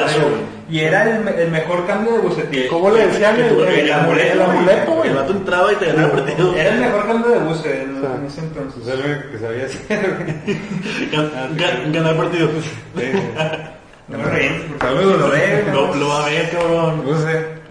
Y 0.71 0.81
era 0.81 1.03
el, 1.05 1.29
el 1.29 1.51
mejor 1.51 1.87
cambio 1.87 2.13
de 2.15 2.19
Bucetil. 2.21 2.67
¿Cómo 2.69 2.91
le 2.91 3.07
decían? 3.07 3.37
El, 3.39 3.45
el, 3.61 3.69
el 3.69 3.93
amuleto, 3.93 4.33
el 4.33 4.41
amuleto, 4.43 4.93
güey. 4.93 5.11
El 5.11 5.17
vato 5.17 5.33
entraba 5.33 5.73
y 5.73 5.77
te 5.77 5.87
ganaba 5.87 6.07
el 6.09 6.13
partido. 6.25 6.57
Era 6.57 6.71
el 6.75 6.81
mejor 6.81 7.07
cambio 7.07 7.31
de 7.33 7.39
Buce 7.41 7.83
en, 7.83 8.03
ese 8.27 8.41
entonces. 8.41 8.87
Es 8.89 8.99
lo 8.99 9.05
único 9.05 9.31
que 9.31 9.39
sabía 9.39 9.67
hacer, 9.67 10.17
güey. 10.17 10.59
Gan- 11.13 11.57
gan- 11.57 11.93
Ganar 11.93 12.13
el 12.13 12.19
partido. 12.19 12.49
Sí. 12.97 13.03
No 14.09 14.19
me 14.19 14.25
reí, 14.25 14.49
porque 14.69 14.87
Saludos, 14.87 15.19
lo 15.21 15.29
ve, 15.31 15.65
Lo, 15.73 15.95
lo 15.95 16.09
va 16.09 16.27
a 16.27 16.29
ver, 16.29 16.51
cabrón. 16.51 17.03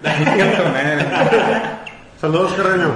Cierto, 0.02 0.64
man. 0.64 1.78
Saludos, 2.20 2.52
Carreño. 2.54 2.90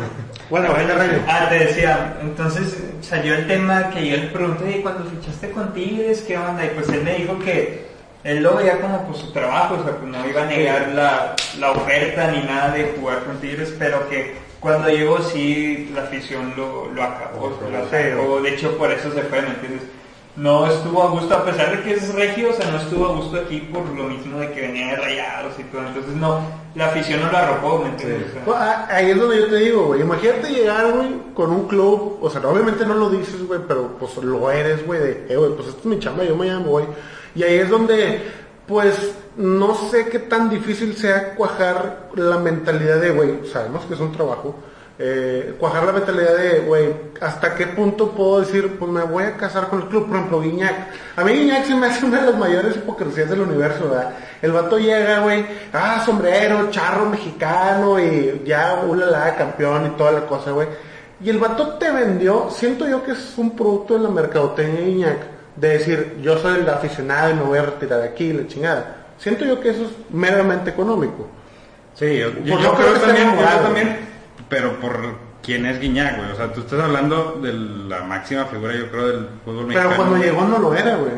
Bueno, 0.50 0.68
Carreño. 0.74 1.22
Ah, 1.28 1.46
te 1.48 1.58
decía, 1.60 2.18
entonces 2.20 2.76
salió 3.00 3.34
el 3.34 3.46
tema 3.46 3.90
que 3.90 4.06
yo 4.08 4.16
le 4.16 4.26
pregunté, 4.28 4.78
"Y 4.78 4.82
cuando 4.82 5.04
fichaste 5.08 5.50
con 5.50 5.72
Tigres, 5.72 6.22
¿qué 6.26 6.36
onda? 6.36 6.64
Y 6.64 6.68
pues 6.70 6.88
él 6.90 7.02
me 7.02 7.14
dijo 7.14 7.38
que 7.38 7.88
él 8.24 8.42
lo 8.42 8.56
veía 8.56 8.78
como 8.80 9.06
pues 9.06 9.18
su 9.18 9.32
trabajo, 9.32 9.76
o 9.80 9.84
sea, 9.84 9.92
pues 9.96 10.10
no 10.10 10.28
iba 10.28 10.42
a 10.42 10.46
negar 10.46 10.88
la, 10.88 11.34
la 11.58 11.70
oferta 11.70 12.30
ni 12.30 12.42
nada 12.42 12.72
de 12.72 12.94
jugar 12.98 13.20
con 13.24 13.38
Tigres, 13.40 13.72
pero 13.78 14.06
que 14.10 14.34
cuando 14.60 14.88
llegó 14.90 15.20
sí 15.22 15.90
la 15.94 16.02
afición 16.02 16.52
lo, 16.56 16.90
lo 16.92 17.02
acabó, 17.02 17.58
lo 17.70 17.78
atacó, 17.78 18.40
de 18.42 18.50
hecho 18.54 18.76
por 18.76 18.90
eso 18.92 19.10
se 19.14 19.22
fue, 19.22 19.40
¿me 19.40 19.48
entiendes? 19.48 19.82
No 20.40 20.66
estuvo 20.66 21.02
a 21.02 21.10
gusto, 21.10 21.34
a 21.34 21.44
pesar 21.44 21.76
de 21.76 21.82
que 21.82 21.92
es 21.92 22.14
regio, 22.14 22.48
o 22.50 22.52
sea, 22.54 22.70
no 22.70 22.78
estuvo 22.78 23.04
a 23.06 23.14
gusto 23.14 23.36
aquí 23.36 23.60
por 23.60 23.86
lo 23.90 24.04
mismo 24.04 24.38
de 24.38 24.50
que 24.52 24.62
venía 24.62 24.86
de 24.86 24.96
rayados 24.96 25.52
y 25.58 25.64
todo. 25.64 25.86
Entonces, 25.86 26.14
no, 26.14 26.40
la 26.74 26.86
afición 26.86 27.20
no 27.20 27.30
lo 27.30 27.36
arropó, 27.36 27.78
¿me 27.80 27.90
entiendes? 27.90 28.30
O 28.30 28.32
sea, 28.32 28.44
Pues, 28.46 28.56
ah, 28.58 28.88
Ahí 28.90 29.10
es 29.10 29.20
donde 29.20 29.36
yo 29.36 29.48
te 29.48 29.56
digo, 29.56 29.86
güey. 29.88 30.00
Imagínate 30.00 30.48
llegar, 30.48 30.92
güey, 30.92 31.08
con 31.34 31.50
un 31.50 31.68
club. 31.68 32.18
O 32.22 32.30
sea, 32.30 32.40
obviamente 32.48 32.86
no 32.86 32.94
lo 32.94 33.10
dices, 33.10 33.46
güey, 33.46 33.60
pero 33.68 33.98
pues 33.98 34.16
lo 34.16 34.50
eres, 34.50 34.86
güey. 34.86 35.00
De, 35.00 35.26
eh, 35.28 35.36
güey, 35.36 35.52
pues 35.54 35.68
esto 35.68 35.80
es 35.80 35.86
mi 35.86 35.98
chamba, 35.98 36.24
yo 36.24 36.34
mañana 36.34 36.60
voy. 36.60 36.84
Y 37.34 37.42
ahí 37.42 37.58
es 37.58 37.68
donde, 37.68 38.22
pues, 38.66 39.12
no 39.36 39.74
sé 39.74 40.06
qué 40.06 40.20
tan 40.20 40.48
difícil 40.48 40.96
sea 40.96 41.34
cuajar 41.34 42.08
la 42.14 42.38
mentalidad 42.38 42.98
de, 42.98 43.10
güey, 43.10 43.46
sabemos 43.52 43.84
que 43.84 43.92
es 43.92 44.00
un 44.00 44.12
trabajo. 44.12 44.54
Eh, 45.02 45.54
cuajar 45.58 45.84
la 45.84 45.92
mentalidad 45.92 46.36
de, 46.36 46.60
güey, 46.60 46.94
hasta 47.22 47.54
qué 47.54 47.66
punto 47.68 48.10
puedo 48.10 48.40
decir, 48.40 48.76
pues 48.78 48.90
me 48.90 49.02
voy 49.02 49.24
a 49.24 49.36
casar 49.38 49.68
con 49.68 49.80
el 49.82 49.88
club, 49.88 50.06
por 50.08 50.16
ejemplo, 50.16 50.40
Guiñac. 50.42 50.74
A 51.16 51.24
mí 51.24 51.32
Guiñac 51.32 51.64
se 51.64 51.74
me 51.74 51.86
hace 51.86 52.04
una 52.04 52.20
de 52.20 52.30
las 52.30 52.38
mayores 52.38 52.76
hipocresías 52.76 53.30
del 53.30 53.40
universo, 53.40 53.88
¿verdad? 53.88 54.10
El 54.42 54.52
vato 54.52 54.78
llega, 54.78 55.20
güey, 55.20 55.46
ah, 55.72 56.02
sombrero, 56.04 56.68
charro 56.70 57.06
mexicano 57.06 57.98
y 57.98 58.42
ya, 58.44 58.82
ulala, 58.86 59.34
campeón 59.36 59.86
y 59.86 59.90
toda 59.96 60.12
la 60.12 60.26
cosa, 60.26 60.50
güey. 60.50 60.68
Y 61.22 61.30
el 61.30 61.38
vato 61.38 61.74
te 61.78 61.90
vendió, 61.90 62.48
siento 62.50 62.86
yo 62.86 63.02
que 63.02 63.12
es 63.12 63.34
un 63.38 63.56
producto 63.56 63.94
de 63.94 64.00
la 64.00 64.10
mercadotecnia 64.10 64.80
de 64.80 64.86
Guiñac, 64.86 65.18
de 65.56 65.68
decir, 65.68 66.16
yo 66.22 66.36
soy 66.38 66.60
el 66.60 66.68
aficionado 66.68 67.30
y 67.30 67.34
me 67.34 67.42
voy 67.42 67.58
a 67.58 67.62
retirar 67.62 68.00
de 68.00 68.08
aquí, 68.08 68.32
la 68.34 68.46
chingada. 68.46 68.96
Siento 69.18 69.44
yo 69.46 69.60
que 69.60 69.70
eso 69.70 69.82
es 69.84 69.90
meramente 70.14 70.70
económico. 70.70 71.26
Sí, 71.94 72.18
yo, 72.18 72.30
yo- 72.44 72.58
yo 72.58 72.74
creo 72.74 72.74
creo 72.74 72.94
que 72.94 73.00
también, 73.00 73.30
yo 73.38 73.60
también, 73.62 74.09
pero 74.48 74.78
por 74.80 74.98
quién 75.42 75.66
es 75.66 75.80
Guiñac, 75.80 76.16
güey. 76.18 76.30
O 76.32 76.36
sea, 76.36 76.52
tú 76.52 76.60
estás 76.60 76.80
hablando 76.80 77.38
de 77.42 77.52
la 77.52 78.02
máxima 78.02 78.44
figura, 78.46 78.74
yo 78.74 78.90
creo, 78.90 79.06
del 79.08 79.28
fútbol 79.44 79.66
mexicano. 79.66 79.90
Pero 79.90 79.96
cuando 80.02 80.24
llegó 80.24 80.42
no 80.46 80.58
lo 80.58 80.74
era, 80.74 80.96
güey. 80.96 81.12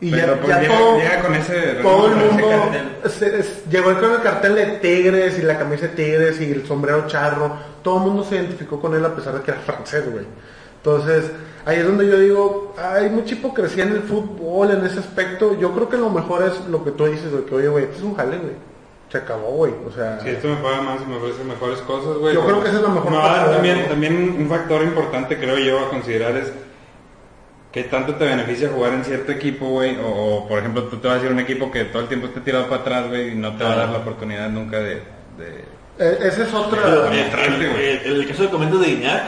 Y 0.00 0.12
Pero, 0.12 0.34
ya, 0.36 0.40
pues, 0.40 0.48
ya 0.48 0.60
llega- 0.60 0.78
todo, 0.78 0.96
llega 0.98 1.20
con 1.22 1.34
ese 1.34 1.60
todo 1.82 2.06
el 2.06 2.14
mundo 2.14 2.48
se- 3.08 3.40
es- 3.40 3.64
llegó 3.68 3.98
con 3.98 4.12
el 4.12 4.22
cartel 4.22 4.54
de 4.54 4.66
Tigres 4.78 5.38
y 5.40 5.42
la 5.42 5.58
camisa 5.58 5.88
de 5.88 5.94
Tigres 5.94 6.40
y 6.40 6.52
el 6.52 6.64
sombrero 6.66 7.06
charro. 7.08 7.56
Todo 7.82 7.96
el 7.98 8.04
mundo 8.04 8.22
se 8.22 8.36
identificó 8.36 8.80
con 8.80 8.94
él 8.94 9.04
a 9.04 9.12
pesar 9.16 9.34
de 9.34 9.40
que 9.42 9.50
era 9.50 9.60
francés, 9.60 10.08
güey. 10.08 10.24
Entonces, 10.76 11.32
ahí 11.66 11.78
es 11.78 11.84
donde 11.84 12.06
yo 12.06 12.16
digo, 12.16 12.74
hay 12.78 13.10
mucha 13.10 13.34
hipocresía 13.34 13.82
en 13.84 13.94
el 13.94 14.02
fútbol 14.02 14.70
en 14.70 14.84
ese 14.86 15.00
aspecto. 15.00 15.58
Yo 15.58 15.72
creo 15.72 15.88
que 15.88 15.96
lo 15.96 16.10
mejor 16.10 16.44
es 16.44 16.64
lo 16.68 16.84
que 16.84 16.92
tú 16.92 17.06
dices, 17.06 17.32
güey, 17.32 17.44
que 17.44 17.54
oye, 17.56 17.68
güey, 17.68 17.84
este 17.84 17.96
es 17.96 18.02
un 18.04 18.14
jale, 18.14 18.38
güey. 18.38 18.52
Se 19.10 19.18
acabó, 19.18 19.50
güey. 19.52 19.72
O 19.86 19.90
sea, 19.90 20.20
Si 20.20 20.28
esto 20.28 20.48
me 20.48 20.56
paga 20.56 20.82
más 20.82 21.00
y 21.02 21.06
me 21.10 21.16
ofrece 21.16 21.42
mejores 21.44 21.78
cosas, 21.80 22.16
güey. 22.18 22.34
Yo 22.34 22.40
pues, 22.42 22.52
creo 22.52 22.62
que 22.62 22.68
esa 22.68 22.76
es 22.78 22.82
la 22.82 22.88
mejor 22.90 23.12
No, 23.12 23.20
parte, 23.22 23.50
también, 23.54 23.82
¿no? 23.82 23.88
también 23.88 24.36
un 24.38 24.48
factor 24.48 24.82
importante 24.82 25.38
creo 25.38 25.56
yo 25.58 25.78
a 25.80 25.88
considerar 25.90 26.36
es 26.36 26.52
qué 27.72 27.84
tanto 27.84 28.14
te 28.16 28.24
beneficia 28.26 28.68
jugar 28.68 28.92
en 28.94 29.04
cierto 29.04 29.32
equipo, 29.32 29.66
güey. 29.66 29.96
O, 29.96 30.06
o, 30.08 30.48
por 30.48 30.58
ejemplo, 30.58 30.84
tú 30.84 30.98
te 30.98 31.08
vas 31.08 31.20
a 31.20 31.24
ir 31.24 31.30
a 31.30 31.32
un 31.32 31.40
equipo 31.40 31.70
que 31.70 31.84
todo 31.86 32.02
el 32.02 32.08
tiempo 32.08 32.26
esté 32.26 32.40
tirado 32.40 32.68
para 32.68 32.82
atrás, 32.82 33.08
güey, 33.08 33.32
y 33.32 33.34
no 33.34 33.56
te 33.56 33.64
va 33.64 33.72
a 33.72 33.76
dar 33.76 33.88
la 33.90 33.98
oportunidad 33.98 34.50
nunca 34.50 34.78
de... 34.78 34.96
de- 35.38 35.64
eh, 36.00 36.18
esa 36.22 36.44
es 36.44 36.54
otra... 36.54 36.80
Pero, 36.82 37.06
güey. 37.08 38.00
en 38.04 38.12
el 38.12 38.28
caso 38.28 38.42
de 38.44 38.50
comento 38.50 38.78
de 38.78 38.86
Guiñac, 38.88 39.22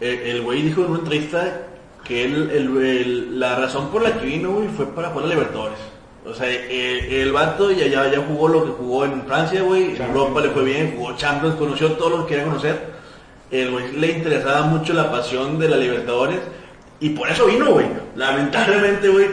eh, 0.00 0.22
el 0.26 0.42
güey 0.42 0.62
dijo 0.62 0.82
en 0.84 0.90
una 0.90 0.98
entrevista 0.98 1.62
que 2.04 2.24
él, 2.24 2.50
el- 2.52 2.84
el- 2.84 3.40
la 3.40 3.54
razón 3.56 3.90
por 3.90 4.02
la 4.02 4.12
que 4.18 4.26
vino, 4.26 4.50
güey, 4.50 4.68
fue 4.68 4.86
para 4.86 5.10
jugar 5.10 5.26
a 5.26 5.28
Libertadores. 5.28 5.78
O 6.26 6.34
sea, 6.34 6.46
eh, 6.48 7.22
el 7.22 7.32
vato 7.32 7.70
ya, 7.72 7.86
ya, 7.86 8.10
ya 8.10 8.18
jugó 8.28 8.48
lo 8.48 8.64
que 8.64 8.70
jugó 8.72 9.04
en 9.06 9.22
Francia, 9.24 9.62
güey, 9.62 9.96
en 9.96 10.02
Europa 10.02 10.40
le 10.42 10.50
fue 10.50 10.64
bien, 10.64 10.94
jugó 10.96 11.16
Champions, 11.16 11.54
conoció 11.56 11.92
todo 11.92 12.10
lo 12.10 12.26
que 12.26 12.34
quería 12.34 12.44
conocer. 12.44 12.78
El 13.50 13.70
güey 13.70 13.92
le 13.92 14.06
interesaba 14.12 14.62
mucho 14.62 14.92
la 14.92 15.10
pasión 15.10 15.58
de 15.58 15.68
la 15.68 15.76
Libertadores 15.76 16.38
y 17.00 17.10
por 17.10 17.28
eso 17.30 17.46
vino, 17.46 17.72
güey. 17.72 17.86
Lamentablemente, 18.16 19.08
güey, 19.08 19.26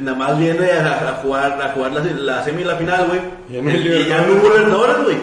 nada 0.00 0.16
más 0.16 0.38
viene 0.38 0.70
a, 0.72 1.08
a 1.08 1.12
jugar, 1.22 1.60
a 1.60 1.72
jugar 1.72 1.92
la, 1.92 2.02
la 2.04 2.44
semi 2.44 2.62
y 2.62 2.64
la 2.64 2.76
final, 2.76 3.06
güey. 3.08 3.20
Hay 3.50 3.86
Y 4.04 4.08
ya 4.08 4.18
no 4.20 4.34
hubo 4.34 4.48
Libertadores, 4.50 5.04
güey. 5.04 5.16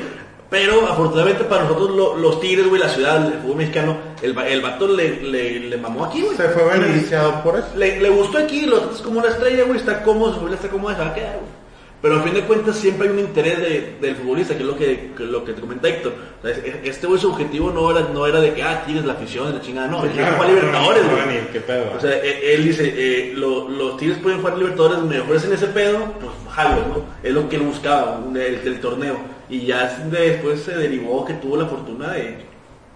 Pero 0.54 0.86
afortunadamente 0.86 1.46
para 1.46 1.64
nosotros 1.64 1.90
lo- 1.98 2.16
los 2.16 2.40
Tigres, 2.40 2.68
güey, 2.70 2.80
la 2.80 2.88
ciudad, 2.90 3.26
el 3.26 3.40
fútbol 3.42 3.56
mexicano, 3.58 3.98
el, 4.22 4.38
el 4.38 4.62
vato 4.62 4.88
le, 4.88 5.20
le, 5.24 5.60
le 5.62 5.78
mamó 5.78 6.06
aquí, 6.06 6.22
güey. 6.22 6.38
Se 6.38 6.48
fue 6.50 6.64
beneficiado 6.66 7.42
por 7.42 7.58
eso. 7.58 7.70
Le, 7.76 8.00
le 8.00 8.10
gustó 8.10 8.38
aquí, 8.38 8.68
lo 8.68 8.80
tratas 8.80 9.02
como 9.02 9.18
una 9.20 9.30
estrella, 9.30 9.64
güey, 9.64 9.78
está 9.80 10.04
cómodo, 10.04 10.30
su 10.30 10.36
familia 10.38 10.58
está 10.58 10.70
cómoda, 10.70 10.96
se 10.96 11.02
va 11.02 11.08
a 11.08 11.14
quedar, 11.16 11.40
güey. 11.40 11.63
Pero 12.04 12.18
a 12.18 12.22
fin 12.22 12.34
de 12.34 12.42
cuentas 12.42 12.76
siempre 12.76 13.08
hay 13.08 13.14
un 13.14 13.20
interés 13.20 13.60
de- 13.60 13.96
del 14.02 14.16
futbolista, 14.18 14.54
que 14.56 14.60
es 14.62 14.68
lo 14.68 14.78
que, 14.78 15.14
que 15.18 15.24
lo 15.24 15.46
que 15.46 15.54
te 15.54 15.62
comenta 15.62 15.88
Héctor. 15.88 16.14
O 16.40 16.46
sea, 16.46 16.52
es- 16.52 16.76
este 16.84 17.08
güey 17.08 17.18
su 17.20 17.32
objetivo 17.32 17.72
no 17.72 17.90
era, 17.90 18.10
no 18.14 18.28
era 18.28 18.42
de 18.42 18.54
que, 18.54 18.62
ah, 18.62 18.84
Tigres, 18.86 19.06
la 19.06 19.14
afición, 19.14 19.54
la 19.56 19.62
chingada, 19.62 19.88
no, 19.88 20.04
él 20.04 20.12
quería 20.12 20.34
jugar 20.34 20.50
Libertadores, 20.50 21.04
No, 21.06 21.12
güey. 21.12 21.42
ni 21.42 21.48
qué 21.54 21.62
pedo. 21.62 21.94
O 21.98 22.00
sea, 22.02 22.12
eh, 22.18 22.56
él 22.56 22.66
dice, 22.66 22.94
eh, 22.96 23.34
lo- 23.36 23.70
los 23.70 23.96
Tigres 23.96 24.18
pueden 24.20 24.40
jugar 24.40 24.58
Libertadores, 24.58 25.00
me 25.04 25.22
ofrecen 25.22 25.54
ese 25.54 25.68
pedo, 25.68 25.98
pues 26.20 26.32
jalo, 26.54 26.82
¿no? 26.90 27.06
Es 27.24 27.34
lo 27.34 27.48
que 27.48 27.56
él 27.56 27.62
buscaba 27.62 28.20
del, 28.34 28.62
del 28.64 28.80
torneo. 28.82 29.16
Y 29.50 29.66
ya 29.66 29.98
después 30.12 30.60
se 30.62 30.76
derivó 30.76 31.24
que 31.24 31.34
tuvo 31.36 31.56
la 31.56 31.68
fortuna 31.68 32.12
de 32.12 32.36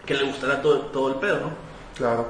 que 0.05 0.15
le 0.15 0.23
gustara 0.25 0.61
todo, 0.61 0.79
todo 0.91 1.07
el 1.09 1.15
pedo, 1.15 1.35
¿no? 1.39 1.51
Claro. 1.97 2.27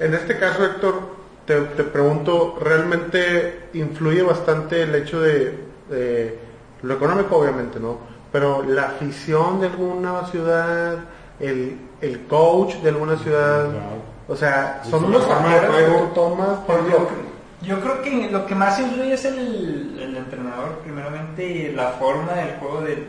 En 0.00 0.14
este 0.14 0.38
caso, 0.38 0.64
Héctor, 0.64 1.00
te, 1.46 1.60
te 1.60 1.84
pregunto, 1.84 2.58
¿realmente 2.60 3.68
influye 3.74 4.22
bastante 4.22 4.82
el 4.82 4.94
hecho 4.94 5.20
de, 5.20 5.65
de 5.90 6.38
lo 6.82 6.94
económico, 6.94 7.36
obviamente, 7.36 7.78
¿no? 7.80 7.98
Pero 8.32 8.62
la 8.62 8.82
afición 8.88 9.60
de 9.60 9.68
alguna 9.68 10.26
ciudad, 10.26 10.96
el, 11.40 11.78
el 12.00 12.20
coach 12.26 12.74
de 12.76 12.88
alguna 12.90 13.16
ciudad, 13.16 13.66
o 14.28 14.36
sea, 14.36 14.80
son 14.88 15.04
unos 15.04 15.24
factores 15.26 15.60
que 15.60 15.66
juego. 15.68 15.98
tú 16.00 16.14
tomas, 16.14 16.58
por 16.66 16.80
Yo, 16.82 16.86
ejemplo, 16.88 17.16
yo 17.62 17.80
creo 17.80 18.02
que 18.02 18.30
lo 18.30 18.44
que 18.46 18.54
más 18.54 18.78
influye 18.80 19.14
es 19.14 19.24
el, 19.24 19.98
el 20.00 20.16
entrenador, 20.16 20.78
primeramente, 20.82 21.44
y 21.48 21.72
la 21.72 21.90
forma 21.92 22.32
del 22.32 22.56
juego 22.58 22.80
del, 22.82 23.06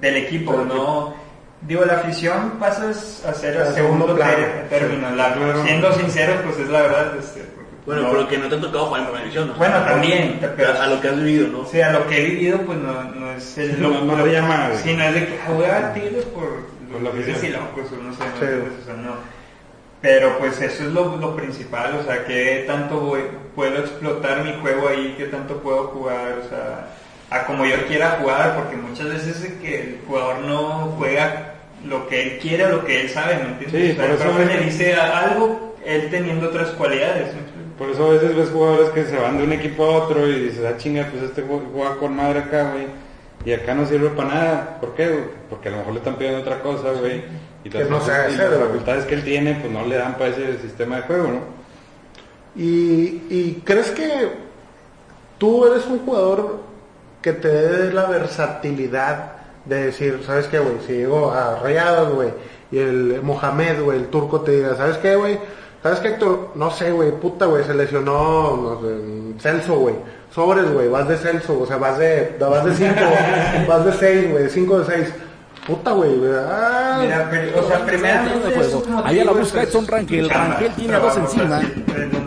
del 0.00 0.16
equipo, 0.16 0.52
Del 0.56 0.68
¿no? 0.68 1.14
Digo, 1.62 1.84
la 1.84 1.96
afición 1.96 2.52
pasas 2.58 3.22
a 3.26 3.34
ser 3.34 3.54
el 3.56 3.66
segundo 3.74 4.06
segundo 4.06 4.14
plano. 4.16 4.32
ter- 4.32 4.68
término. 4.70 5.10
La- 5.10 5.34
Claro. 5.34 5.62
Siendo 5.62 5.92
sinceros, 5.92 6.36
pues 6.42 6.58
es 6.58 6.68
la 6.70 6.80
verdad. 6.82 7.16
este, 7.18 7.44
Bueno, 7.86 8.02
no- 8.02 8.10
pero 8.10 8.28
que 8.28 8.38
no 8.38 8.48
te 8.48 8.54
ha 8.56 8.60
tocado 8.60 8.86
jugar 8.86 9.00
en 9.00 9.06
primera 9.06 9.24
división, 9.24 9.48
¿no? 9.48 9.54
Bueno, 9.54 9.76
también, 9.84 10.38
pero- 10.56 10.68
a, 10.72 10.84
a 10.84 10.86
lo 10.86 11.00
que 11.00 11.08
has 11.08 11.16
vivido, 11.16 11.48
¿no? 11.48 11.60
O 11.60 11.66
sea, 11.66 11.90
lo 11.92 12.06
que 12.06 12.18
he 12.20 12.24
vivido, 12.30 12.58
pues 12.62 12.78
no, 12.78 13.04
no 13.04 13.32
es 13.32 13.58
el 13.58 13.80
No, 13.80 14.04
no 14.04 14.16
lo- 14.16 14.24
te 14.24 14.32
llama. 14.32 14.70
Sí, 14.82 14.94
no 14.94 15.02
es 15.04 15.14
de 15.14 15.26
que 15.26 15.38
ah, 15.46 15.50
voy 15.52 15.64
a 15.64 15.92
Tigres 15.94 16.24
por, 16.26 16.66
Por 16.92 17.02
la 17.02 17.10
afición. 17.10 17.36
Sí, 17.40 17.48
no 17.48 17.88
sé, 17.88 17.96
no, 17.96 18.12
Sí. 18.12 18.46
o 18.82 18.84
sea, 18.84 18.94
no. 18.94 19.14
Pero 20.02 20.38
pues 20.38 20.60
eso 20.62 20.84
es 20.84 20.92
lo, 20.92 21.16
lo 21.16 21.36
principal, 21.36 21.94
o 22.00 22.04
sea, 22.04 22.24
que 22.24 22.64
tanto 22.66 23.00
voy- 23.00 23.24
puedo 23.54 23.78
explotar 23.80 24.42
mi 24.44 24.52
juego 24.60 24.88
ahí, 24.88 25.14
que 25.16 25.26
tanto 25.26 25.58
puedo 25.58 25.88
jugar, 25.88 26.38
o 26.44 26.48
sea, 26.48 26.86
a 27.30 27.44
como 27.44 27.64
yo 27.66 27.76
quiera 27.86 28.16
jugar, 28.20 28.56
porque 28.56 28.76
muchas 28.76 29.08
veces 29.08 29.42
es 29.44 29.52
que 29.60 29.80
el 29.82 29.98
jugador 30.06 30.38
no 30.40 30.94
juega 30.98 31.54
lo 31.86 32.08
que 32.08 32.22
él 32.22 32.38
quiere 32.40 32.64
o 32.64 32.68
lo 32.70 32.84
que 32.84 33.02
él 33.02 33.10
sabe, 33.10 33.36
¿me 33.36 33.50
entiendes? 33.50 33.70
Sí, 33.82 33.92
o 33.92 33.94
sea, 33.94 33.96
por 33.96 34.04
el 34.06 34.12
eso 34.16 34.24
profe 34.24 34.42
es- 34.42 34.48
le 34.48 34.64
dice 34.66 34.94
a- 34.94 35.18
algo, 35.18 35.76
él 35.84 36.08
teniendo 36.10 36.48
otras 36.48 36.70
cualidades. 36.70 37.28
Por 37.80 37.88
eso 37.88 38.04
a 38.06 38.10
veces 38.10 38.36
ves 38.36 38.50
jugadores 38.50 38.90
que 38.90 39.04
se 39.06 39.16
van 39.16 39.38
de 39.38 39.44
un 39.44 39.52
equipo 39.52 39.84
a 39.86 40.04
otro 40.04 40.28
y 40.28 40.38
dices, 40.38 40.64
ah, 40.68 40.76
chinga, 40.76 41.08
pues 41.10 41.22
este 41.24 41.42
jue- 41.44 41.64
juega 41.72 41.96
con 41.96 42.14
madre 42.14 42.40
acá, 42.40 42.70
güey. 42.72 42.86
Y 43.44 43.52
acá 43.54 43.74
no 43.74 43.86
sirve 43.86 44.10
para 44.10 44.28
nada. 44.28 44.78
¿Por 44.80 44.94
qué? 44.94 45.08
güey? 45.08 45.24
Porque 45.48 45.68
a 45.68 45.72
lo 45.72 45.78
mejor 45.78 45.94
le 45.94 45.98
están 46.00 46.16
pidiendo 46.16 46.40
otra 46.40 46.60
cosa, 46.60 46.92
güey. 47.00 47.24
Y 47.64 47.70
Que 47.70 47.84
no 47.86 47.98
sabe 48.02 48.32
y 48.34 48.36
las 48.36 48.50
facultades 48.54 49.04
que 49.06 49.14
él 49.14 49.24
tiene, 49.24 49.54
pues 49.54 49.72
no 49.72 49.86
le 49.86 49.96
dan 49.96 50.12
para 50.18 50.28
ese 50.28 50.58
sistema 50.58 50.96
de 50.96 51.02
juego, 51.02 51.28
¿no? 51.28 51.40
Y, 52.54 53.22
y 53.30 53.62
crees 53.64 53.90
que 53.90 54.28
tú 55.38 55.66
eres 55.66 55.86
un 55.86 56.00
jugador 56.00 56.60
que 57.22 57.32
te 57.32 57.48
dé 57.48 57.92
la 57.92 58.06
versatilidad 58.06 59.32
de 59.64 59.86
decir, 59.86 60.20
¿sabes 60.26 60.46
qué, 60.48 60.58
güey? 60.58 60.74
Si 60.86 60.92
llego 60.92 61.30
a 61.32 61.60
Rayados, 61.60 62.14
güey, 62.14 62.28
y 62.72 62.78
el 62.78 63.20
Mohamed, 63.22 63.82
güey, 63.82 63.98
el 63.98 64.06
turco 64.08 64.40
te 64.40 64.52
diga, 64.52 64.74
¿sabes 64.76 64.96
qué, 64.98 65.16
güey? 65.16 65.38
¿Sabes 65.82 66.00
qué, 66.00 66.08
Héctor? 66.08 66.50
No 66.54 66.70
sé, 66.70 66.92
güey, 66.92 67.10
puta, 67.12 67.46
güey, 67.46 67.64
se 67.64 67.72
lesionó, 67.74 68.56
no 68.56 68.80
sé, 68.82 69.40
Celso, 69.40 69.76
güey. 69.76 69.94
Sobres, 70.34 70.70
güey, 70.72 70.88
vas 70.88 71.08
de 71.08 71.16
Celso, 71.16 71.58
o 71.58 71.66
sea, 71.66 71.76
vas 71.78 71.98
de, 71.98 72.36
vas 72.38 72.64
de 72.64 72.74
5, 72.74 72.94
vas 73.68 73.84
de 73.84 73.92
6, 73.92 74.30
güey, 74.30 74.48
5 74.50 74.78
de 74.80 74.96
6. 74.96 75.14
Puta, 75.66 75.92
güey, 75.92 76.16
güey, 76.18 76.32
ah, 76.36 76.98
Mira, 77.02 77.28
pero, 77.30 77.60
o 77.60 77.68
sea, 77.68 77.84
primeramente 77.84 78.38
de 78.38 78.54
juego. 78.54 78.60
esos 78.62 78.88
motivos, 78.88 79.02
Ahí 79.06 79.20
a 79.20 79.24
la 79.24 79.32
busca 79.32 79.62
Edson 79.62 79.86
Rangel. 79.86 80.28
Rangel 80.30 80.72
tiene 80.72 80.94
a 80.94 80.98
dos 80.98 81.16
encima. 81.16 81.60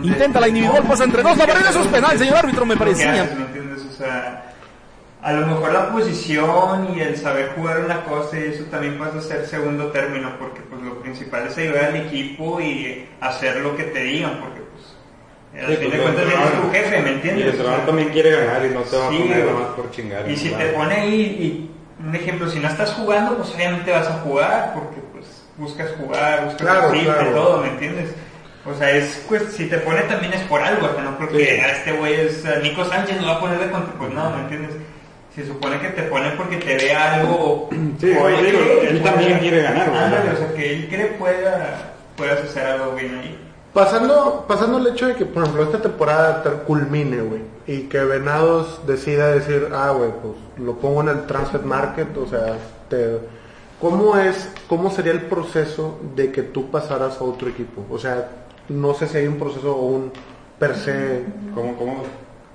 Intenta 0.03 0.39
la 0.39 0.47
individual, 0.49 0.83
pasa 0.83 1.03
entre 1.03 1.23
dos. 1.23 1.37
La 1.37 1.45
barrera 1.45 1.69
eso 1.69 1.81
es 1.81 1.87
penal, 1.87 2.17
señor 2.17 2.37
árbitro, 2.37 2.65
me 2.65 2.75
parecía. 2.77 3.23
haces, 3.23 3.37
¿me 3.37 3.45
entiendes? 3.45 3.83
O 3.91 3.97
sea, 3.97 4.52
a 5.23 5.31
lo 5.33 5.47
mejor 5.47 5.71
la 5.71 5.89
posición 5.91 6.95
y 6.95 6.99
el 7.01 7.15
saber 7.17 7.53
jugar 7.55 7.79
una 7.85 8.03
cosa, 8.03 8.37
y 8.37 8.43
eso 8.53 8.65
también 8.65 8.97
pasa 8.97 9.19
a 9.19 9.21
ser 9.21 9.45
segundo 9.47 9.87
término, 9.87 10.33
porque 10.37 10.61
pues 10.61 10.81
lo 10.81 10.99
principal 10.99 11.47
es 11.47 11.57
ayudar 11.57 11.85
al 11.85 11.95
equipo 11.95 12.59
y 12.59 13.07
hacer 13.21 13.57
lo 13.57 13.75
que 13.77 13.83
te 13.83 14.03
digan, 14.03 14.39
porque 14.41 14.61
pues 14.61 15.63
al 15.63 15.69
Sí, 15.71 15.77
fin 15.77 15.91
de 15.91 15.97
cuentas 15.99 16.23
el 16.25 16.31
eres 16.31 16.61
tu 16.61 16.71
jefe, 16.71 17.01
¿me 17.01 17.09
Y 17.09 17.13
entiendes? 17.13 17.43
el 17.43 17.49
O 17.49 17.53
entrenador 17.53 17.85
también 17.85 18.09
quiere 18.09 18.31
ganar 18.31 18.65
y 18.65 18.69
no 18.73 18.81
te 18.81 18.97
va 18.97 19.07
a 19.07 19.09
Sí, 19.11 19.17
poner 19.17 19.27
güey. 19.43 19.53
nada 19.53 19.59
más 19.67 19.75
por 19.75 19.91
chingar. 19.91 20.29
Y 20.29 20.35
si 20.35 20.49
te 20.49 20.65
pone 20.67 20.95
ahí, 20.95 21.21
y 21.21 22.03
un 22.05 22.15
ejemplo, 22.15 22.49
si 22.49 22.59
no 22.59 22.67
estás 22.67 22.91
jugando, 22.91 23.37
pues 23.37 23.53
obviamente 23.55 23.91
vas 23.91 24.07
a 24.07 24.13
jugar, 24.19 24.71
porque 24.75 24.99
pues 25.13 25.45
buscas 25.57 25.89
jugar, 25.97 26.45
buscas 26.45 26.61
Claro, 26.67 26.91
claro. 26.91 27.31
todo, 27.31 27.61
¿me 27.61 27.69
entiendes? 27.69 28.09
O 28.65 28.73
sea, 28.73 28.91
es, 28.91 29.23
pues, 29.29 29.43
si 29.53 29.67
te 29.67 29.77
pone 29.77 30.01
también 30.03 30.33
es 30.33 30.41
por 30.43 30.61
algo, 30.61 30.89
no 31.01 31.17
creo 31.17 31.29
que 31.29 31.45
Sí. 31.45 31.61
"Ah, 31.63 31.67
este 31.71 31.91
güey 31.93 32.13
es 32.13 32.43
eh, 32.45 32.59
Nico 32.63 32.83
Sánchez, 32.85 33.21
lo 33.21 33.27
va 33.27 33.33
a 33.35 33.39
poner 33.39 33.59
de 33.59 33.69
contra, 33.69 33.93
pues 33.97 34.11
no, 34.13 34.29
¿me 34.31 34.39
entiendes? 34.43 34.71
Se 35.35 35.45
supone 35.47 35.79
que 35.79 35.89
te 35.89 36.03
pone 36.03 36.29
porque 36.37 36.57
te 36.57 36.75
ve 36.77 36.93
algo. 36.93 37.69
Sí, 37.99 38.11
o 38.11 38.23
oye, 38.23 38.43
digo, 38.43 38.59
cree 38.59 38.89
él 38.89 38.97
que 38.97 39.03
también 39.03 39.29
pueda- 39.29 39.39
quiere 39.39 39.61
ganar, 39.61 39.89
güey. 39.89 40.33
O 40.33 40.37
sea, 40.37 40.53
que 40.55 40.73
él 40.73 40.87
cree 40.89 41.05
pueda, 41.17 41.93
puedas 42.17 42.41
hacer 42.43 42.65
algo 42.65 42.93
bien 42.95 43.15
ahí. 43.15 43.39
Pasando, 43.73 44.45
pasando 44.47 44.77
el 44.77 44.87
hecho 44.87 45.07
de 45.07 45.15
que, 45.15 45.25
por 45.25 45.41
ejemplo, 45.43 45.63
esta 45.63 45.81
temporada 45.81 46.43
culmine, 46.67 47.21
güey, 47.21 47.41
y 47.65 47.83
que 47.89 47.99
Venados 48.03 48.81
decida 48.85 49.29
decir, 49.31 49.69
ah, 49.73 49.91
güey, 49.97 50.11
pues 50.21 50.33
lo 50.63 50.73
pongo 50.75 51.01
en 51.01 51.09
el 51.09 51.25
transfer 51.25 51.61
market, 51.63 52.15
o 52.17 52.27
sea, 52.27 52.55
te- 52.89 53.17
¿cómo 53.81 54.15
es, 54.17 54.49
cómo 54.67 54.91
sería 54.91 55.13
el 55.13 55.21
proceso 55.23 55.99
de 56.15 56.31
que 56.31 56.43
tú 56.43 56.69
pasaras 56.69 57.19
a 57.19 57.23
otro 57.23 57.49
equipo? 57.49 57.83
O 57.89 57.97
sea, 57.97 58.29
no 58.69 58.93
sé 58.93 59.07
si 59.07 59.17
hay 59.17 59.27
un 59.27 59.37
proceso 59.39 59.75
o 59.75 59.85
un 59.87 60.11
per 60.59 60.75
se, 60.75 61.23
¿Cómo, 61.55 61.75
cómo? 61.75 62.03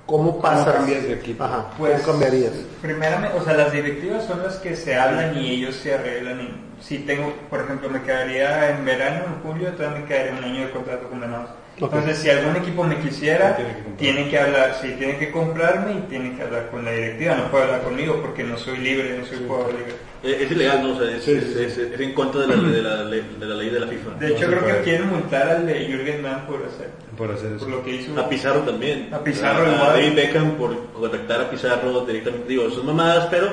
¿Cómo 0.09 0.41
pasas? 0.41 0.73
cambias 0.75 1.03
de 1.03 1.13
equipo? 1.13 1.43
Ajá, 1.43 1.65
Pues, 1.77 2.01
¿cómo 2.01 2.19
cambiarías? 2.19 2.53
Primeramente, 2.81 3.37
o 3.37 3.43
sea, 3.43 3.53
las 3.53 3.71
directivas 3.71 4.25
son 4.25 4.41
las 4.43 4.55
que 4.57 4.75
se 4.75 4.95
hablan 4.95 5.37
y 5.37 5.51
ellos 5.51 5.75
se 5.75 5.93
arreglan. 5.93 6.41
Y 6.41 6.83
si 6.83 6.99
tengo, 6.99 7.33
por 7.49 7.61
ejemplo, 7.61 7.89
me 7.89 8.01
quedaría 8.01 8.71
en 8.71 8.85
verano, 8.85 9.25
en 9.27 9.43
julio, 9.43 9.69
todavía 9.73 9.99
me 9.99 10.05
quedaría 10.05 10.33
un 10.33 10.43
año 10.43 10.65
de 10.65 10.71
contrato 10.71 11.07
con 11.09 11.19
Venados. 11.21 11.49
Ok. 11.81 11.93
Entonces, 11.93 12.17
si 12.17 12.29
algún 12.29 12.57
equipo 12.57 12.83
me 12.83 12.97
quisiera, 12.97 13.55
Tiene 13.55 13.69
que 13.71 13.75
comprar. 13.83 13.97
tiene 13.97 14.29
que 14.29 14.37
hablar, 14.39 14.77
sí, 14.81 14.95
tiene 14.97 15.17
que 15.17 15.31
comprarme 15.31 15.93
y 15.93 16.01
tiene 16.09 16.35
que 16.35 16.43
hablar 16.43 16.69
con 16.71 16.83
la 16.83 16.91
directiva. 16.91 17.35
No 17.35 17.49
puede 17.51 17.63
hablar 17.65 17.81
conmigo 17.83 18.19
porque 18.21 18.43
no 18.43 18.57
soy 18.57 18.77
libre, 18.79 19.17
no 19.17 19.25
soy 19.25 19.45
jugador 19.47 19.73
libre. 19.75 19.93
Eh, 20.21 20.43
Es 20.43 20.51
ilegal, 20.51 20.83
¿no? 20.83 20.93
O 20.93 20.99
sea, 20.99 21.09
es, 21.15 21.23
Sí, 21.23 21.31
es- 21.31 21.43
sí, 21.45 21.63
es- 21.63 21.77
es 21.77 21.99
en 22.01 22.13
contra 22.13 22.41
de 22.41 22.47
la, 22.47 22.55
de, 22.61 22.81
la, 22.81 23.03
ley- 23.05 23.35
de 23.39 23.45
la 23.45 23.55
ley 23.55 23.69
de 23.69 23.79
la 23.79 23.87
FIFA. 23.87 24.09
De 24.19 24.27
hecho, 24.27 24.47
creo 24.47 24.65
que 24.65 24.81
quieren 24.81 25.07
multar 25.09 25.47
al 25.47 25.65
de 25.65 25.85
Jürgen 25.85 26.21
Damm 26.23 26.45
por, 26.47 26.65
hacer, 26.65 26.89
Por 27.19 27.31
hacer 27.31 27.49
por 27.57 27.67
eso. 27.67 27.69
lo 27.69 27.83
que 27.83 27.91
hizo. 27.97 28.19
A 28.19 28.27
Pizarro 28.27 28.61
también. 28.61 29.13
A 29.13 29.19
Pizarro 29.19 29.65
a, 29.67 29.71
igual. 29.75 29.87
David 29.93 30.15
Beckham 30.15 30.51
por 30.53 30.75
contactar 30.93 31.41
a 31.41 31.49
Pizarro 31.51 32.01
directamente. 32.05 32.47
Digo, 32.47 32.67
son 32.71 32.87
mamadas, 32.87 33.27
pero 33.29 33.47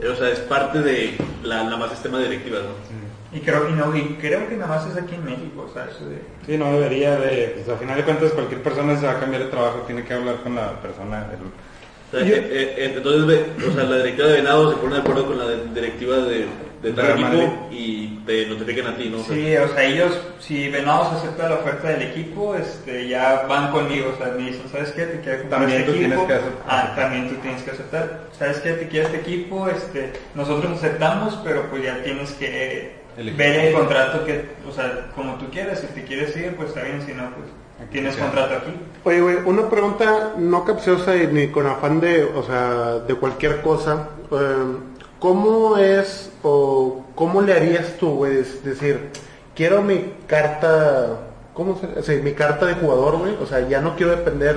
eh, 0.00 0.08
o 0.08 0.16
sea, 0.16 0.30
es 0.30 0.38
parte 0.40 0.80
de 0.80 1.14
la, 1.42 1.64
la 1.64 1.76
más 1.76 1.90
sistema 1.90 2.18
directiva, 2.20 2.58
¿no? 2.60 3.36
Y 3.36 3.40
creo, 3.40 3.68
y 3.68 3.72
no, 3.72 3.96
y 3.96 4.14
creo 4.20 4.48
que 4.48 4.54
nada 4.56 4.76
más 4.76 4.86
es 4.88 4.96
aquí 4.96 5.16
en 5.16 5.24
México, 5.24 5.66
o 5.68 5.74
sea, 5.74 5.86
eso 5.90 6.08
de... 6.08 6.18
Sí, 6.46 6.56
no 6.56 6.72
debería 6.72 7.16
de... 7.16 7.48
Pues, 7.56 7.68
al 7.68 7.78
final 7.78 7.96
de 7.96 8.04
cuentas, 8.04 8.30
cualquier 8.30 8.62
persona 8.62 8.96
se 8.96 9.06
va 9.06 9.12
a 9.14 9.18
cambiar 9.18 9.42
de 9.42 9.48
trabajo, 9.50 9.82
tiene 9.88 10.04
que 10.04 10.14
hablar 10.14 10.36
con 10.44 10.54
la 10.54 10.80
persona. 10.80 11.26
del- 11.26 11.40
O 11.40 12.10
sea, 12.12 12.20
eh, 12.20 12.46
eh, 12.48 12.92
entonces, 12.94 13.40
o 13.68 13.72
sea, 13.72 13.82
la 13.84 13.96
directiva 13.96 14.28
de 14.28 14.34
Venado 14.36 14.70
se 14.70 14.76
pone 14.78 14.94
de 14.94 15.00
acuerdo 15.00 15.26
con 15.26 15.36
la 15.38 15.46
de- 15.46 15.64
directiva 15.74 16.16
de, 16.18 16.46
de 16.84 16.92
tal 16.92 17.10
equipo 17.12 17.28
Madrid. 17.28 17.48
y 17.70 18.08
te 18.26 18.46
notifican 18.46 18.86
a 18.86 18.96
ti, 18.96 19.08
¿no? 19.10 19.18
O 19.20 19.24
sea, 19.24 19.34
Sí, 19.36 19.56
o 19.56 19.68
sea, 19.68 19.84
ellos, 19.84 20.20
si 20.38 20.68
Venados 20.68 21.12
acepta 21.14 21.48
la 21.48 21.56
oferta 21.56 21.88
del 21.88 22.02
equipo, 22.02 22.54
este, 22.54 23.08
ya 23.08 23.46
van 23.48 23.70
conmigo, 23.72 24.12
o 24.14 24.16
sea, 24.22 24.32
me 24.34 24.42
dicen, 24.50 24.62
¿sabes 24.70 24.92
qué? 24.92 25.02
Te 25.06 25.20
quiero 25.20 25.40
comprar 25.40 25.60
También 25.60 25.80
este 25.80 25.92
tú 25.92 25.98
tienes 25.98 26.12
equipo. 26.18 26.26
que 26.28 26.34
aceptar. 26.34 26.62
Ah, 26.68 26.92
también 26.96 27.28
tú 27.28 27.34
tienes 27.36 27.62
que 27.62 27.70
aceptar. 27.70 28.20
¿Sabes 28.38 28.58
qué? 28.58 28.72
Te 28.72 28.88
quiero 28.88 29.06
este 29.06 29.18
equipo, 29.20 29.68
este, 29.68 30.12
nosotros 30.34 30.72
aceptamos, 30.72 31.38
pero 31.44 31.68
pues 31.70 31.82
ya 31.84 32.02
tienes 32.02 32.32
que 32.32 32.92
Elegir. 33.16 33.38
ver 33.38 33.60
el 33.66 33.74
contrato 33.74 34.24
que, 34.24 34.44
o 34.68 34.72
sea, 34.72 35.10
como 35.14 35.34
tú 35.34 35.50
quieras, 35.50 35.80
si 35.80 35.86
te 35.88 36.04
quieres 36.04 36.36
ir, 36.36 36.54
pues 36.56 36.68
está 36.70 36.82
bien, 36.82 37.02
si 37.06 37.12
no, 37.12 37.24
pues 37.30 37.46
Aquí 37.80 37.94
tienes 37.94 38.16
contrato 38.16 38.54
aquí. 38.54 38.70
Oye, 39.02 39.20
güey, 39.20 39.36
una 39.44 39.68
pregunta 39.68 40.34
no 40.38 40.64
capciosa 40.64 41.16
y 41.16 41.26
ni 41.26 41.48
con 41.48 41.66
afán 41.66 41.98
de, 42.00 42.22
o 42.22 42.42
sea, 42.44 43.00
de 43.00 43.14
cualquier 43.16 43.62
cosa. 43.62 44.10
Eh, 44.30 44.76
¿Cómo 45.24 45.78
es 45.78 46.30
o 46.42 47.02
cómo 47.14 47.40
le 47.40 47.54
harías 47.54 47.96
tú, 47.98 48.10
güey? 48.16 48.40
Es 48.40 48.62
decir, 48.62 49.08
quiero 49.54 49.80
mi 49.80 50.12
carta, 50.26 51.18
¿cómo 51.54 51.80
se 51.80 52.02
sí, 52.02 52.22
mi 52.22 52.34
carta 52.34 52.66
de 52.66 52.74
jugador, 52.74 53.16
güey. 53.16 53.34
O 53.40 53.46
sea, 53.46 53.66
ya 53.66 53.80
no 53.80 53.96
quiero 53.96 54.14
depender 54.14 54.54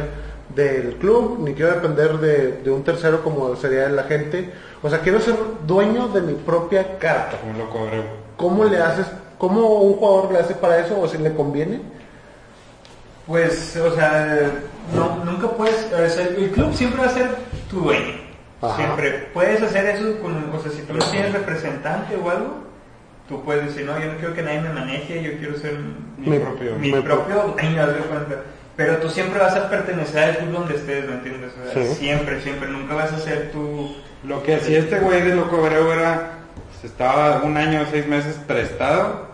del 0.53 0.97
club, 0.97 1.39
ni 1.39 1.53
quiero 1.53 1.72
depender 1.72 2.18
de, 2.18 2.51
de 2.63 2.70
un 2.70 2.84
tercero 2.84 3.24
como 3.24 3.55
sería 3.55 3.88
la 3.88 4.03
gente. 4.03 4.51
O 4.84 4.89
sea, 4.89 4.99
quiero 4.99 5.22
ser 5.22 5.36
dueño 5.65 6.09
de 6.09 6.20
mi 6.20 6.34
propia 6.34 6.97
carta. 6.97 7.38
Como 7.38 7.57
lo 7.57 7.70
cobré. 7.70 8.03
¿Cómo 8.36 8.65
le 8.65 8.82
haces, 8.82 9.05
cómo 9.38 9.70
un 9.84 9.93
jugador 9.93 10.34
le 10.34 10.39
hace 10.39 10.53
para 10.53 10.80
eso 10.80 10.99
o 10.99 11.07
si 11.07 11.18
le 11.18 11.34
conviene? 11.34 11.80
Pues, 13.26 13.78
o 13.78 13.95
sea, 13.95 14.51
no, 14.93 15.24
nunca 15.24 15.47
puedes, 15.47 15.93
o 15.93 16.09
sea, 16.09 16.28
el 16.28 16.51
club 16.51 16.74
siempre 16.74 17.03
va 17.03 17.07
a 17.07 17.13
ser 17.13 17.30
tu 17.70 17.80
dueño. 17.80 18.26
Ajá. 18.61 18.75
Siempre. 18.75 19.11
Puedes 19.33 19.61
hacer 19.61 19.85
eso 19.87 20.19
con, 20.21 20.51
o 20.53 20.59
sea, 20.59 20.71
si 20.71 20.81
tú 20.81 20.93
no 20.93 21.05
tienes 21.05 21.33
representante 21.33 22.15
o 22.15 22.29
algo, 22.29 22.63
tú 23.29 23.43
puedes 23.43 23.65
decir, 23.67 23.85
no, 23.85 23.99
yo 23.99 24.11
no 24.11 24.17
quiero 24.17 24.33
que 24.33 24.41
nadie 24.41 24.61
me 24.61 24.69
maneje, 24.73 25.21
yo 25.21 25.37
quiero 25.37 25.57
ser 25.57 25.73
Mi 26.17 26.29
Mi- 26.29 26.39
propio. 26.39 26.75
mi 26.77 26.91
propio 26.93 27.53
dueño, 27.55 27.83
haz 27.83 27.93
de 27.93 27.99
cuenta. 28.01 28.35
Pero 28.75 28.97
tú 28.97 29.09
siempre 29.09 29.39
vas 29.39 29.55
a 29.55 29.69
pertenecer 29.69 30.23
al 30.23 30.37
club 30.37 30.51
donde 30.51 30.75
estés, 30.75 31.05
¿me 31.07 31.13
entiendes? 31.15 31.51
O 31.59 31.71
sea, 31.73 31.83
Sí. 31.83 31.95
Siempre, 31.95 32.41
siempre, 32.41 32.69
nunca 32.69 32.93
vas 32.95 33.11
a 33.11 33.19
ser 33.19 33.51
tú... 33.51 33.95
Lo 34.23 34.41
que 34.43 34.55
hacía 34.55 34.79
este 34.79 34.99
güey 34.99 35.21
de 35.21 35.35
Loco 35.35 35.57
Abreu 35.57 35.91
era, 35.91 36.31
pues, 36.55 36.91
estaba 36.91 37.41
un 37.43 37.57
año 37.57 37.81
o 37.81 37.85
seis 37.91 38.07
meses 38.07 38.39
prestado 38.47 39.27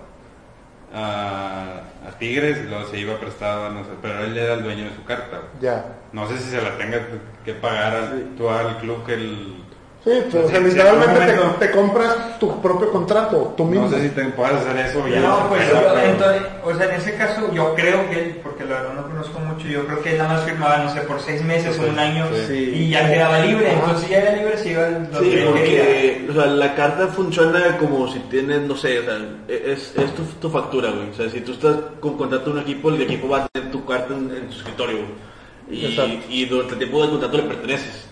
a, 0.94 1.82
a 2.08 2.12
Tigres 2.20 2.60
y 2.60 2.70
luego 2.70 2.88
se 2.88 3.00
iba 3.00 3.20
prestado, 3.20 3.70
no 3.72 3.84
sé, 3.84 3.91
pero 4.02 4.24
él 4.24 4.38
era 4.38 4.54
el 4.54 4.64
dueño 4.64 4.86
de 4.86 4.96
su 4.96 5.04
carta. 5.04 5.38
güey. 5.39 5.64
Ya. 5.64 5.86
No 6.12 6.28
sé 6.28 6.38
si 6.38 6.50
se 6.50 6.62
la 6.62 6.78
tenga 6.78 7.00
que 7.44 7.54
pagar 7.54 7.96
al, 7.96 8.36
tú 8.38 8.50
al 8.50 8.78
club 8.78 9.06
que 9.06 9.16
el... 9.16 9.64
Sí, 10.04 10.12
pues, 10.30 10.43
o 10.43 10.49
sea, 10.49 10.58
Sí, 10.60 10.66
literalmente 10.66 11.39
te, 11.60 11.72
compras 11.72 12.38
tu 12.38 12.62
propio 12.62 12.91
contrato, 12.91 13.54
tú 13.56 13.64
mismo. 13.64 13.86
No 13.88 13.91
sé 13.95 14.04
si 14.04 14.10
te 14.10 14.26
puedes 14.26 14.56
hacer 14.56 14.86
eso 14.86 15.08
ya. 15.08 15.22
No, 15.22 15.47
pues 15.47 15.62
pero- 15.72 15.97
entonces, 15.97 16.41
o 16.62 16.76
sea, 16.76 16.89
en 16.93 16.95
ese 16.99 17.16
caso 17.16 17.49
yo 17.54 17.74
creo 17.74 18.10
que 18.10 18.20
él, 18.20 18.39
porque 18.43 18.66
la 18.66 18.82
verdad 18.82 18.93
no 18.95 19.04
conozco 19.08 19.39
mucho, 19.39 19.66
yo 19.66 19.86
creo 19.86 20.01
que 20.01 20.12
él 20.12 20.18
nada 20.18 20.34
más 20.34 20.43
firmaba, 20.43 20.80
no 20.80 20.93
sé, 20.93 20.99
por 21.01 21.22
seis 21.22 21.41
meses 21.41 21.80
o 21.80 21.89
un 21.89 21.97
año 21.97 22.26
Sí. 22.47 22.74
y 22.76 22.89
ya 22.89 23.10
quedaba 23.10 23.39
libre, 23.39 23.72
Ajá. 23.72 23.80
entonces 23.80 24.10
ya 24.10 24.18
era 24.18 24.32
libre 24.36 24.58
si 24.58 24.70
iba 24.72 24.86
al 24.88 25.10
Sí, 25.22 25.43
porque 25.47 26.28
o 26.30 26.34
sea, 26.34 26.45
la 26.47 26.76
carta 26.76 27.08
funciona 27.08 27.78
como 27.78 28.12
si 28.12 28.20
tienes, 28.30 28.60
no 28.64 28.76
sé, 28.76 28.99
o 28.99 29.04
sea, 29.06 29.18
es, 29.47 29.93
es 29.95 30.16
tu, 30.16 30.24
tu 30.41 30.49
factura, 30.49 30.89
güey. 30.89 31.12
O 31.12 31.14
sea, 31.14 31.30
si 31.30 31.39
tú 31.39 31.54
estás 31.54 31.78
con 32.01 32.18
contrato 32.18 32.47
de 32.47 32.58
un 32.58 32.60
equipo, 32.64 32.89
el 32.89 33.01
equipo 33.01 33.30
va 33.30 33.45
a 33.45 33.47
tener 33.47 33.72
tu 33.72 33.86
carta 33.86 34.14
en, 34.14 34.30
en 34.36 34.51
su 34.51 34.58
escritorio, 34.60 34.97
güey. 34.97 35.86
Exacto. 35.86 36.12
Y, 36.30 36.41
y 36.41 36.45
durante 36.45 36.74
el 36.74 36.80
tiempo 36.80 37.01
del 37.01 37.12
contrato 37.12 37.38
le 37.38 37.43
perteneces. 37.43 38.03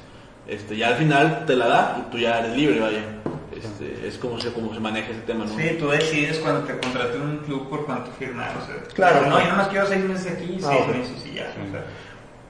Este, 0.52 0.76
ya 0.76 0.90
al 0.90 0.96
final 0.96 1.46
te 1.48 1.56
la 1.56 1.68
da 1.68 1.98
y 2.06 2.12
tú 2.12 2.18
ya 2.18 2.40
eres 2.40 2.58
libre, 2.58 2.80
vaya. 2.82 3.00
Este, 3.56 4.06
es 4.08 4.18
como 4.18 4.38
se, 4.40 4.52
como 4.52 4.74
se 4.74 4.82
maneja 4.82 5.12
ese 5.12 5.22
tema, 5.22 5.46
¿no? 5.46 5.56
Sí, 5.56 5.78
tú 5.80 5.88
decides 5.90 6.40
cuando 6.40 6.62
te 6.64 6.78
contrate 6.78 7.18
un 7.18 7.38
club 7.38 7.70
por 7.70 7.86
cuánto 7.86 8.12
firmar, 8.12 8.52
o 8.62 8.66
sea, 8.66 8.76
Claro. 8.94 9.22
no, 9.28 9.38
yo 9.40 9.46
nada 9.46 9.56
más 9.56 9.68
quiero 9.70 9.86
seis 9.88 10.04
meses 10.04 10.34
aquí, 10.34 10.58
Ah, 10.64 10.74
seis 10.86 10.98
meses 10.98 11.26
y 11.26 11.36
ya, 11.36 11.44
o 11.52 11.72
sea. 11.72 11.86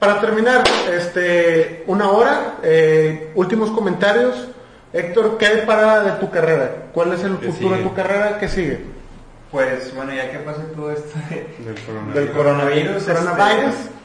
Para 0.00 0.20
terminar, 0.20 0.64
este, 0.92 1.84
una 1.86 2.10
hora, 2.10 2.56
eh, 2.64 3.30
últimos 3.36 3.70
comentarios. 3.70 4.48
Héctor, 4.92 5.38
¿qué 5.38 5.46
para 5.64 6.02
de 6.02 6.10
tu 6.20 6.28
carrera? 6.28 6.88
¿Cuál 6.92 7.12
es 7.12 7.22
el 7.22 7.38
¿Qué 7.38 7.52
futuro 7.52 7.76
de 7.76 7.82
tu 7.84 7.94
carrera? 7.94 8.38
¿Qué 8.38 8.48
sigue? 8.48 8.80
Pues 9.52 9.94
bueno, 9.94 10.12
ya 10.12 10.30
que 10.30 10.38
pase 10.38 10.62
todo 10.74 10.90
esto 10.90 11.18
de, 11.30 11.46
Del 11.64 11.74
coronavirus. 11.84 12.14
Del 12.14 12.32
coronavirus. 12.32 13.02
Coronavirus. 13.04 13.74
Pues, 13.74 14.01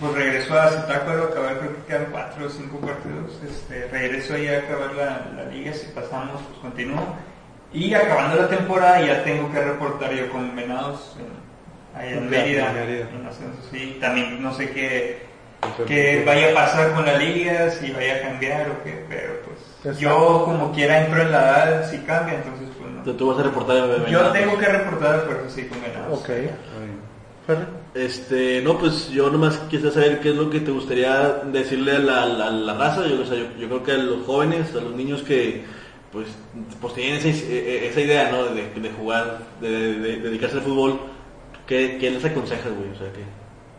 pues 0.00 0.12
regreso 0.14 0.58
a 0.58 0.68
Zitácuaro 0.70 1.22
a 1.24 1.26
acabar, 1.26 1.58
creo 1.58 1.76
que 1.76 1.82
quedan 1.86 2.06
cuatro 2.10 2.46
o 2.46 2.50
cinco 2.50 2.78
partidos. 2.80 3.38
Este, 3.48 3.86
regreso 3.88 4.34
ahí 4.34 4.48
a 4.48 4.58
acabar 4.58 4.94
la, 4.94 5.26
la 5.36 5.44
liga, 5.50 5.72
si 5.72 5.86
pasamos, 5.88 6.40
pues 6.48 6.58
continúo. 6.60 7.04
Y 7.72 7.92
acabando 7.94 8.36
la 8.42 8.48
temporada 8.48 9.00
ya 9.02 9.22
tengo 9.24 9.50
que 9.52 9.60
reportar 9.62 10.12
yo 10.12 10.30
con 10.30 10.54
Venados 10.56 11.16
en, 11.18 12.00
ahí 12.00 12.12
en 12.12 12.30
Mérida, 12.30 12.68
en 12.70 12.74
Mérida. 12.74 13.08
en 13.10 13.26
ascenso, 13.26 13.58
sí. 13.70 13.98
También 14.00 14.42
no 14.42 14.52
sé 14.54 14.70
qué, 14.70 15.26
qué 15.86 16.22
vaya 16.26 16.50
a 16.52 16.54
pasar 16.54 16.92
con 16.92 17.04
la 17.04 17.16
liga, 17.18 17.70
si 17.70 17.92
vaya 17.92 18.16
a 18.16 18.20
cambiar 18.22 18.70
o 18.70 18.82
qué, 18.82 19.04
pero 19.08 19.34
pues 19.44 19.58
Exacto. 19.78 20.00
yo 20.00 20.42
como 20.44 20.72
quiera 20.72 21.04
entro 21.04 21.20
en 21.22 21.30
la 21.32 21.38
edad, 21.40 21.90
si 21.90 21.98
cambia, 21.98 22.34
entonces 22.34 22.68
pues 22.78 22.90
no. 22.90 22.98
Entonces 22.98 23.16
tú 23.18 23.28
vas 23.30 23.38
a 23.38 23.42
reportar 23.42 23.76
a 23.76 23.80
Yo 23.80 23.98
Venados. 24.04 24.32
tengo 24.32 24.58
que 24.58 24.66
reportar 24.66 25.24
por 25.24 25.36
eso 25.36 25.50
sí 25.50 25.64
con 25.66 25.82
Venados. 25.82 26.20
Ok. 26.20 26.26
Ferre. 27.46 27.66
Este, 27.96 28.60
no, 28.62 28.78
pues 28.78 29.08
yo 29.10 29.30
nomás 29.30 29.56
quisiera 29.70 29.92
saber 29.94 30.20
qué 30.20 30.30
es 30.30 30.36
lo 30.36 30.50
que 30.50 30.60
te 30.60 30.70
gustaría 30.70 31.40
decirle 31.50 31.96
a 31.96 31.98
la, 31.98 32.22
a 32.24 32.26
la- 32.26 32.50
la 32.50 32.74
raza. 32.74 33.06
Yo, 33.06 33.22
o 33.22 33.24
sea, 33.24 33.36
yo, 33.38 33.46
yo 33.58 33.68
creo 33.68 33.82
que 33.82 33.92
a 33.92 33.96
los 33.98 34.26
jóvenes, 34.26 34.74
a 34.74 34.80
los 34.80 34.94
niños 34.94 35.22
que 35.22 35.64
pues, 36.12 36.28
pues 36.80 36.94
tienen 36.94 37.16
esa, 37.16 37.28
esa 37.28 38.00
idea, 38.00 38.30
¿no? 38.30 38.44
De, 38.46 38.68
de 38.70 38.90
jugar, 38.90 39.38
de, 39.60 39.70
de- 39.70 39.94
de 40.00 40.16
dedicarse 40.18 40.56
al 40.56 40.62
fútbol, 40.62 41.00
¿qué, 41.66 41.96
qué 41.98 42.10
les 42.10 42.24
aconsejas, 42.24 42.72
güey? 42.72 42.90
O 42.90 42.98
sea, 42.98 43.10
que... 43.12 43.24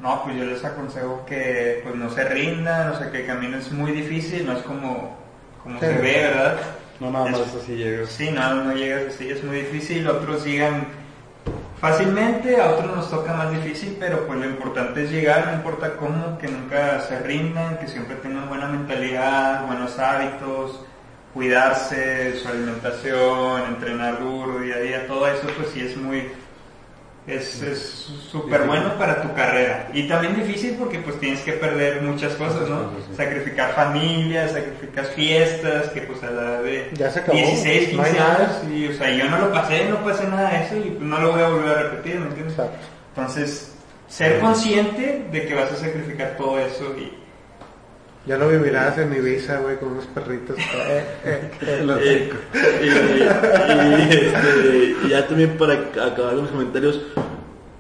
No, 0.01 0.23
pues 0.23 0.35
yo 0.37 0.45
les 0.45 0.63
aconsejo 0.63 1.23
que 1.25 1.81
pues 1.83 1.95
no 1.95 2.09
se 2.09 2.23
rindan, 2.27 2.89
o 2.91 2.97
sea 2.97 3.11
que 3.11 3.21
el 3.21 3.25
camino 3.27 3.57
es 3.57 3.71
muy 3.71 3.91
difícil, 3.91 4.45
no 4.45 4.53
es 4.53 4.59
como, 4.63 5.17
como 5.63 5.79
Sí. 5.79 5.85
se 5.85 5.93
ve, 5.93 6.21
¿verdad? 6.23 6.57
No, 6.99 7.11
nada 7.11 7.25
más 7.29 7.39
Es- 7.41 7.55
así 7.63 7.75
llegas. 7.75 8.09
Sí, 8.09 8.29
no, 8.31 8.63
no 8.63 8.73
llegas 8.75 9.13
así, 9.15 9.29
es 9.29 9.43
muy 9.43 9.57
difícil, 9.57 10.07
otros 10.07 10.43
llegan 10.45 10.87
fácilmente, 11.79 12.59
a 12.59 12.71
otros 12.71 12.95
nos 12.95 13.09
toca 13.09 13.33
más 13.33 13.51
difícil, 13.51 13.97
pero 13.99 14.25
pues 14.25 14.39
lo 14.39 14.45
importante 14.45 15.03
es 15.03 15.11
llegar, 15.11 15.47
no 15.47 15.53
importa 15.53 15.95
cómo, 15.97 16.37
que 16.37 16.47
nunca 16.47 16.99
se 17.01 17.19
rindan, 17.19 17.77
que 17.77 17.87
siempre 17.87 18.15
tengan 18.17 18.49
buena 18.49 18.67
mentalidad, 18.67 19.65
buenos 19.65 19.97
hábitos, 19.99 20.83
cuidarse, 21.33 22.35
su 22.39 22.47
alimentación, 22.47 23.63
entrenar 23.67 24.19
duro 24.19 24.59
día 24.59 24.75
a 24.75 24.79
día, 24.79 25.07
todo 25.07 25.27
eso 25.27 25.47
pues 25.55 25.69
sí 25.69 25.81
es 25.81 25.95
muy 25.95 26.31
Es 27.27 27.61
es 27.61 28.07
súper 28.31 28.61
bueno 28.63 28.97
para 28.97 29.21
tu 29.21 29.33
carrera. 29.33 29.89
Y 29.93 30.07
también 30.07 30.33
difícil 30.35 30.75
porque 30.79 30.99
pues 30.99 31.19
tienes 31.19 31.41
que 31.41 31.51
perder 31.53 32.01
muchas 32.01 32.33
cosas, 32.35 32.69
¿no? 32.69 32.89
Sacrificar 33.17 33.73
familia, 33.73 34.47
sacrificar 34.47 35.05
fiestas, 35.07 35.89
que 35.89 36.01
pues 36.01 36.23
a 36.23 36.31
la 36.31 36.41
edad 36.41 36.63
de 36.63 36.89
Ya 36.93 37.11
se 37.11 37.19
acabó. 37.19 37.37
16, 37.37 37.89
15 37.89 37.95
No 37.97 38.03
hay 38.03 38.13
nada. 38.13 38.35
años. 38.63 38.73
Y, 38.73 38.87
o 38.87 38.93
sea, 38.93 39.11
yo 39.11 39.29
no 39.29 39.39
lo 39.39 39.51
pasé, 39.51 39.85
no 39.89 40.03
pasé 40.05 40.25
nada 40.27 40.49
de 40.51 40.65
eso 40.65 40.77
y 40.77 40.89
pues, 40.91 41.01
no 41.01 41.19
lo 41.19 41.31
voy 41.33 41.41
a 41.41 41.49
volver 41.49 41.77
a 41.77 41.83
repetir, 41.83 42.15
¿me 42.19 42.27
entiendes? 42.27 42.53
Exacto. 42.53 42.77
Entonces, 43.15 43.73
ser 44.07 44.39
consciente 44.39 45.27
de 45.29 45.45
que 45.45 45.53
vas 45.53 45.69
a 45.71 45.75
sacrificar 45.75 46.37
todo 46.37 46.57
eso 46.59 46.95
y 46.97 47.11
Ya 48.27 48.37
no 48.37 48.49
vivirás 48.49 48.97
en 48.97 49.13
Ibiza, 49.13 49.59
güey, 49.59 49.77
con 49.77 49.93
unos 49.93 50.05
perritos. 50.07 50.57
Eh, 50.89 51.05
eh, 51.25 51.49
eh. 52.01 52.29
Y, 52.81 52.87
y, 52.87 54.19
este, 54.19 54.95
y 55.05 55.09
ya 55.09 55.27
también 55.27 55.57
para 55.57 55.73
acabar 55.73 56.33
los 56.33 56.49
comentarios, 56.49 57.01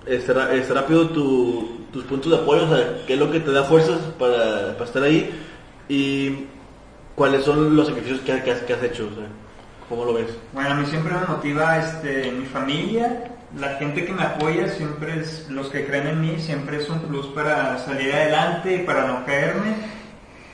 este, 0.05 0.33
ra- 0.33 0.53
este, 0.53 0.73
rápido 0.73 1.09
tu- 1.09 1.85
tus 1.91 2.03
puntos 2.05 2.31
de 2.31 2.37
apoyo, 2.37 2.63
o 2.65 2.75
sea, 2.75 2.97
qué 3.05 3.13
es 3.13 3.19
lo 3.19 3.31
que 3.31 3.39
te 3.39 3.51
da 3.51 3.63
fuerzas 3.63 3.99
para, 4.19 4.73
para 4.73 4.85
estar 4.85 5.03
ahí 5.03 5.31
y 5.89 6.45
cuáles 7.15 7.43
son 7.43 7.75
los 7.75 7.87
sacrificios 7.87 8.19
que, 8.21 8.41
que 8.43 8.51
has, 8.51 8.59
que 8.61 8.73
has 8.73 8.83
hecho, 8.83 9.09
o 9.11 9.15
sea, 9.15 9.27
cómo 9.89 10.05
lo 10.05 10.13
ves. 10.13 10.27
Bueno, 10.53 10.71
a 10.71 10.73
mí 10.75 10.85
siempre 10.85 11.13
me 11.13 11.25
motiva 11.27 11.77
este, 11.77 12.31
mi 12.31 12.45
familia, 12.45 13.31
la 13.57 13.69
gente 13.75 14.05
que 14.05 14.11
me 14.13 14.23
apoya, 14.23 14.67
siempre 14.69 15.19
es, 15.19 15.47
los 15.49 15.67
que 15.69 15.85
creen 15.85 16.07
en 16.07 16.21
mí, 16.21 16.35
siempre 16.39 16.77
es 16.77 16.89
un 16.89 16.99
plus 17.01 17.27
para 17.27 17.77
salir 17.79 18.13
adelante 18.13 18.75
y 18.75 18.79
para 18.79 19.07
no 19.07 19.25
caerme. 19.25 19.96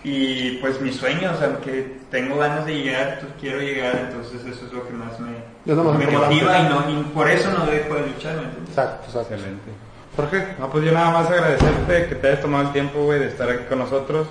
Y 0.03 0.57
pues 0.57 0.81
mis 0.81 0.97
sueños, 0.97 1.41
aunque 1.41 1.97
tengo 2.11 2.37
ganas 2.37 2.65
de 2.65 2.73
llegar, 2.73 3.19
pues 3.21 3.31
quiero 3.39 3.59
llegar, 3.59 4.07
entonces 4.09 4.45
eso 4.45 4.65
es 4.65 4.73
lo 4.73 4.85
que 4.85 4.93
más 4.93 5.17
me, 5.19 5.31
me 5.65 6.07
motiva 6.07 6.59
y, 6.59 6.63
no, 6.63 6.99
y 6.99 7.03
por 7.13 7.29
eso 7.29 7.51
no 7.51 7.65
dejo 7.65 7.95
de 7.95 8.07
luchar, 8.07 8.35
¿me 8.35 8.43
entiendes? 8.43 8.69
Exacto, 8.69 9.05
exacto. 9.07 9.33
Excelente. 9.33 9.71
Jorge, 10.15 10.55
No, 10.59 10.69
pues 10.69 10.85
yo 10.85 10.91
nada 10.91 11.11
más 11.11 11.27
agradecerte 11.27 12.07
que 12.07 12.15
te 12.15 12.27
hayas 12.27 12.41
tomado 12.41 12.65
el 12.65 12.73
tiempo, 12.73 13.03
güey, 13.03 13.19
de 13.19 13.27
estar 13.27 13.49
aquí 13.49 13.63
con 13.67 13.79
nosotros, 13.79 14.27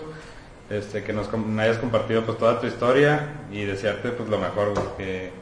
este, 0.70 1.03
que 1.03 1.12
nos 1.12 1.28
hayas 1.59 1.78
compartido 1.78 2.23
pues 2.24 2.39
toda 2.39 2.61
tu 2.61 2.66
historia 2.66 3.28
y 3.51 3.65
desearte 3.65 4.11
pues 4.11 4.28
lo 4.28 4.39
mejor, 4.39 4.74
güey, 4.74 4.86
que, 4.99 5.41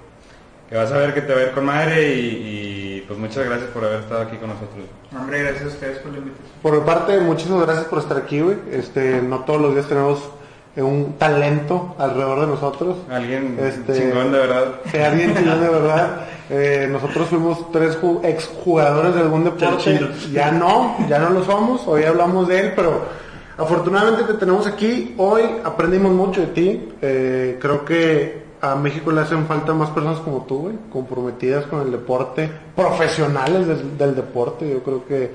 que 0.71 0.77
vas 0.77 0.91
a 0.93 0.97
ver 0.99 1.13
que 1.13 1.21
te 1.23 1.35
va 1.35 1.41
a 1.41 1.43
ir 1.45 1.51
con 1.51 1.65
madre 1.67 2.15
y, 2.15 2.19
y, 2.99 3.05
pues 3.07 3.19
muchas 3.19 3.45
gracias 3.45 3.69
por 3.71 3.85
haber 3.85 4.01
estado 4.01 4.23
aquí 4.23 4.37
con 4.37 4.49
nosotros. 4.51 4.85
Hombre, 5.19 5.43
gracias 5.43 5.65
a 5.65 5.69
ustedes 5.69 5.99
por 5.99 6.13
la 6.13 6.19
invitación. 6.19 6.49
por 6.63 6.73
mi 6.79 6.81
parte, 6.87 7.19
muchísimas 7.21 7.63
gracias 7.67 7.87
por 7.87 7.99
estar 7.99 8.17
aquí, 8.17 8.41
güey. 8.41 8.57
Este, 8.73 9.21
no 9.21 9.41
todos 9.41 9.61
los 9.61 9.75
días 9.75 9.87
tenemos 9.89 10.23
eh, 10.77 10.83
un 10.83 11.15
talento 11.19 11.97
alrededor 11.99 12.41
de 12.43 12.47
nosotros. 12.47 12.99
Alguien 13.11 13.59
Este- 13.61 13.95
chingón 13.95 14.31
de 14.31 14.39
verdad. 14.39 14.75
Si 14.91 14.99
alguien 14.99 15.35
chingón 15.37 15.61
de 15.61 15.69
verdad. 15.69 16.21
Eh, 16.53 16.89
nosotros 16.91 17.29
fuimos 17.29 17.71
tres 17.73 17.97
ju- 18.01 18.25
exjugadores 18.25 19.15
de 19.15 19.21
algún 19.21 19.45
deporte. 19.45 20.01
Ya 20.33 20.51
no, 20.53 20.97
ya 21.09 21.19
no 21.19 21.31
lo 21.31 21.45
somos. 21.45 21.87
Hoy 21.87 22.03
hablamos 22.05 22.47
de 22.49 22.59
él, 22.61 22.73
pero 22.77 23.03
afortunadamente 23.59 24.25
te 24.25 24.35
tenemos 24.35 24.67
aquí. 24.67 25.15
Hoy 25.19 25.43
aprendimos 25.65 26.13
mucho 26.13 26.41
de 26.41 26.47
ti. 26.49 26.89
Eh, 27.03 27.59
creo 27.61 27.85
que 27.85 28.43
a 28.61 28.75
México 28.75 29.11
le 29.11 29.23
hacen 29.23 29.47
falta 29.47 29.73
más 29.73 29.91
personas 29.91 30.19
como 30.21 30.45
tú, 30.45 30.63
güey, 30.63 30.77
comprometidas 30.93 31.67
con 31.67 31.81
el 31.81 31.91
deporte, 31.91 32.51
profesionales 32.77 33.67
del, 33.67 33.97
del 33.97 34.15
deporte. 34.15 34.69
Yo 34.69 34.83
creo 34.83 35.07
que 35.07 35.33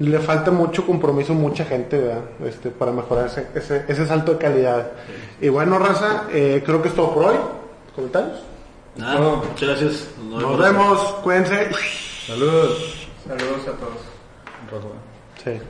le 0.00 0.18
falta 0.20 0.50
mucho 0.50 0.86
compromiso 0.86 1.32
a 1.32 1.36
mucha 1.36 1.64
gente, 1.64 1.98
¿verdad? 1.98 2.22
Este, 2.44 2.70
para 2.70 2.92
mejorar 2.92 3.26
ese, 3.26 3.48
ese, 3.54 3.84
ese 3.88 4.06
salto 4.06 4.32
de 4.32 4.38
calidad. 4.38 4.92
Y 5.40 5.48
bueno, 5.48 5.78
raza, 5.78 6.24
eh, 6.32 6.62
creo 6.64 6.82
que 6.82 6.88
es 6.88 6.94
todo 6.94 7.14
por 7.14 7.24
hoy. 7.24 7.36
¿Comentarios? 7.94 8.38
Nada, 8.96 9.36
muchas 9.36 9.68
gracias. 9.68 10.08
Nos 10.28 10.58
vemos, 10.58 11.00
cuídense. 11.22 11.70
Saludos. 12.26 13.08
Saludos 13.26 13.62
a 13.62 13.72
todos. 13.72 13.98
Sí. 15.44 15.60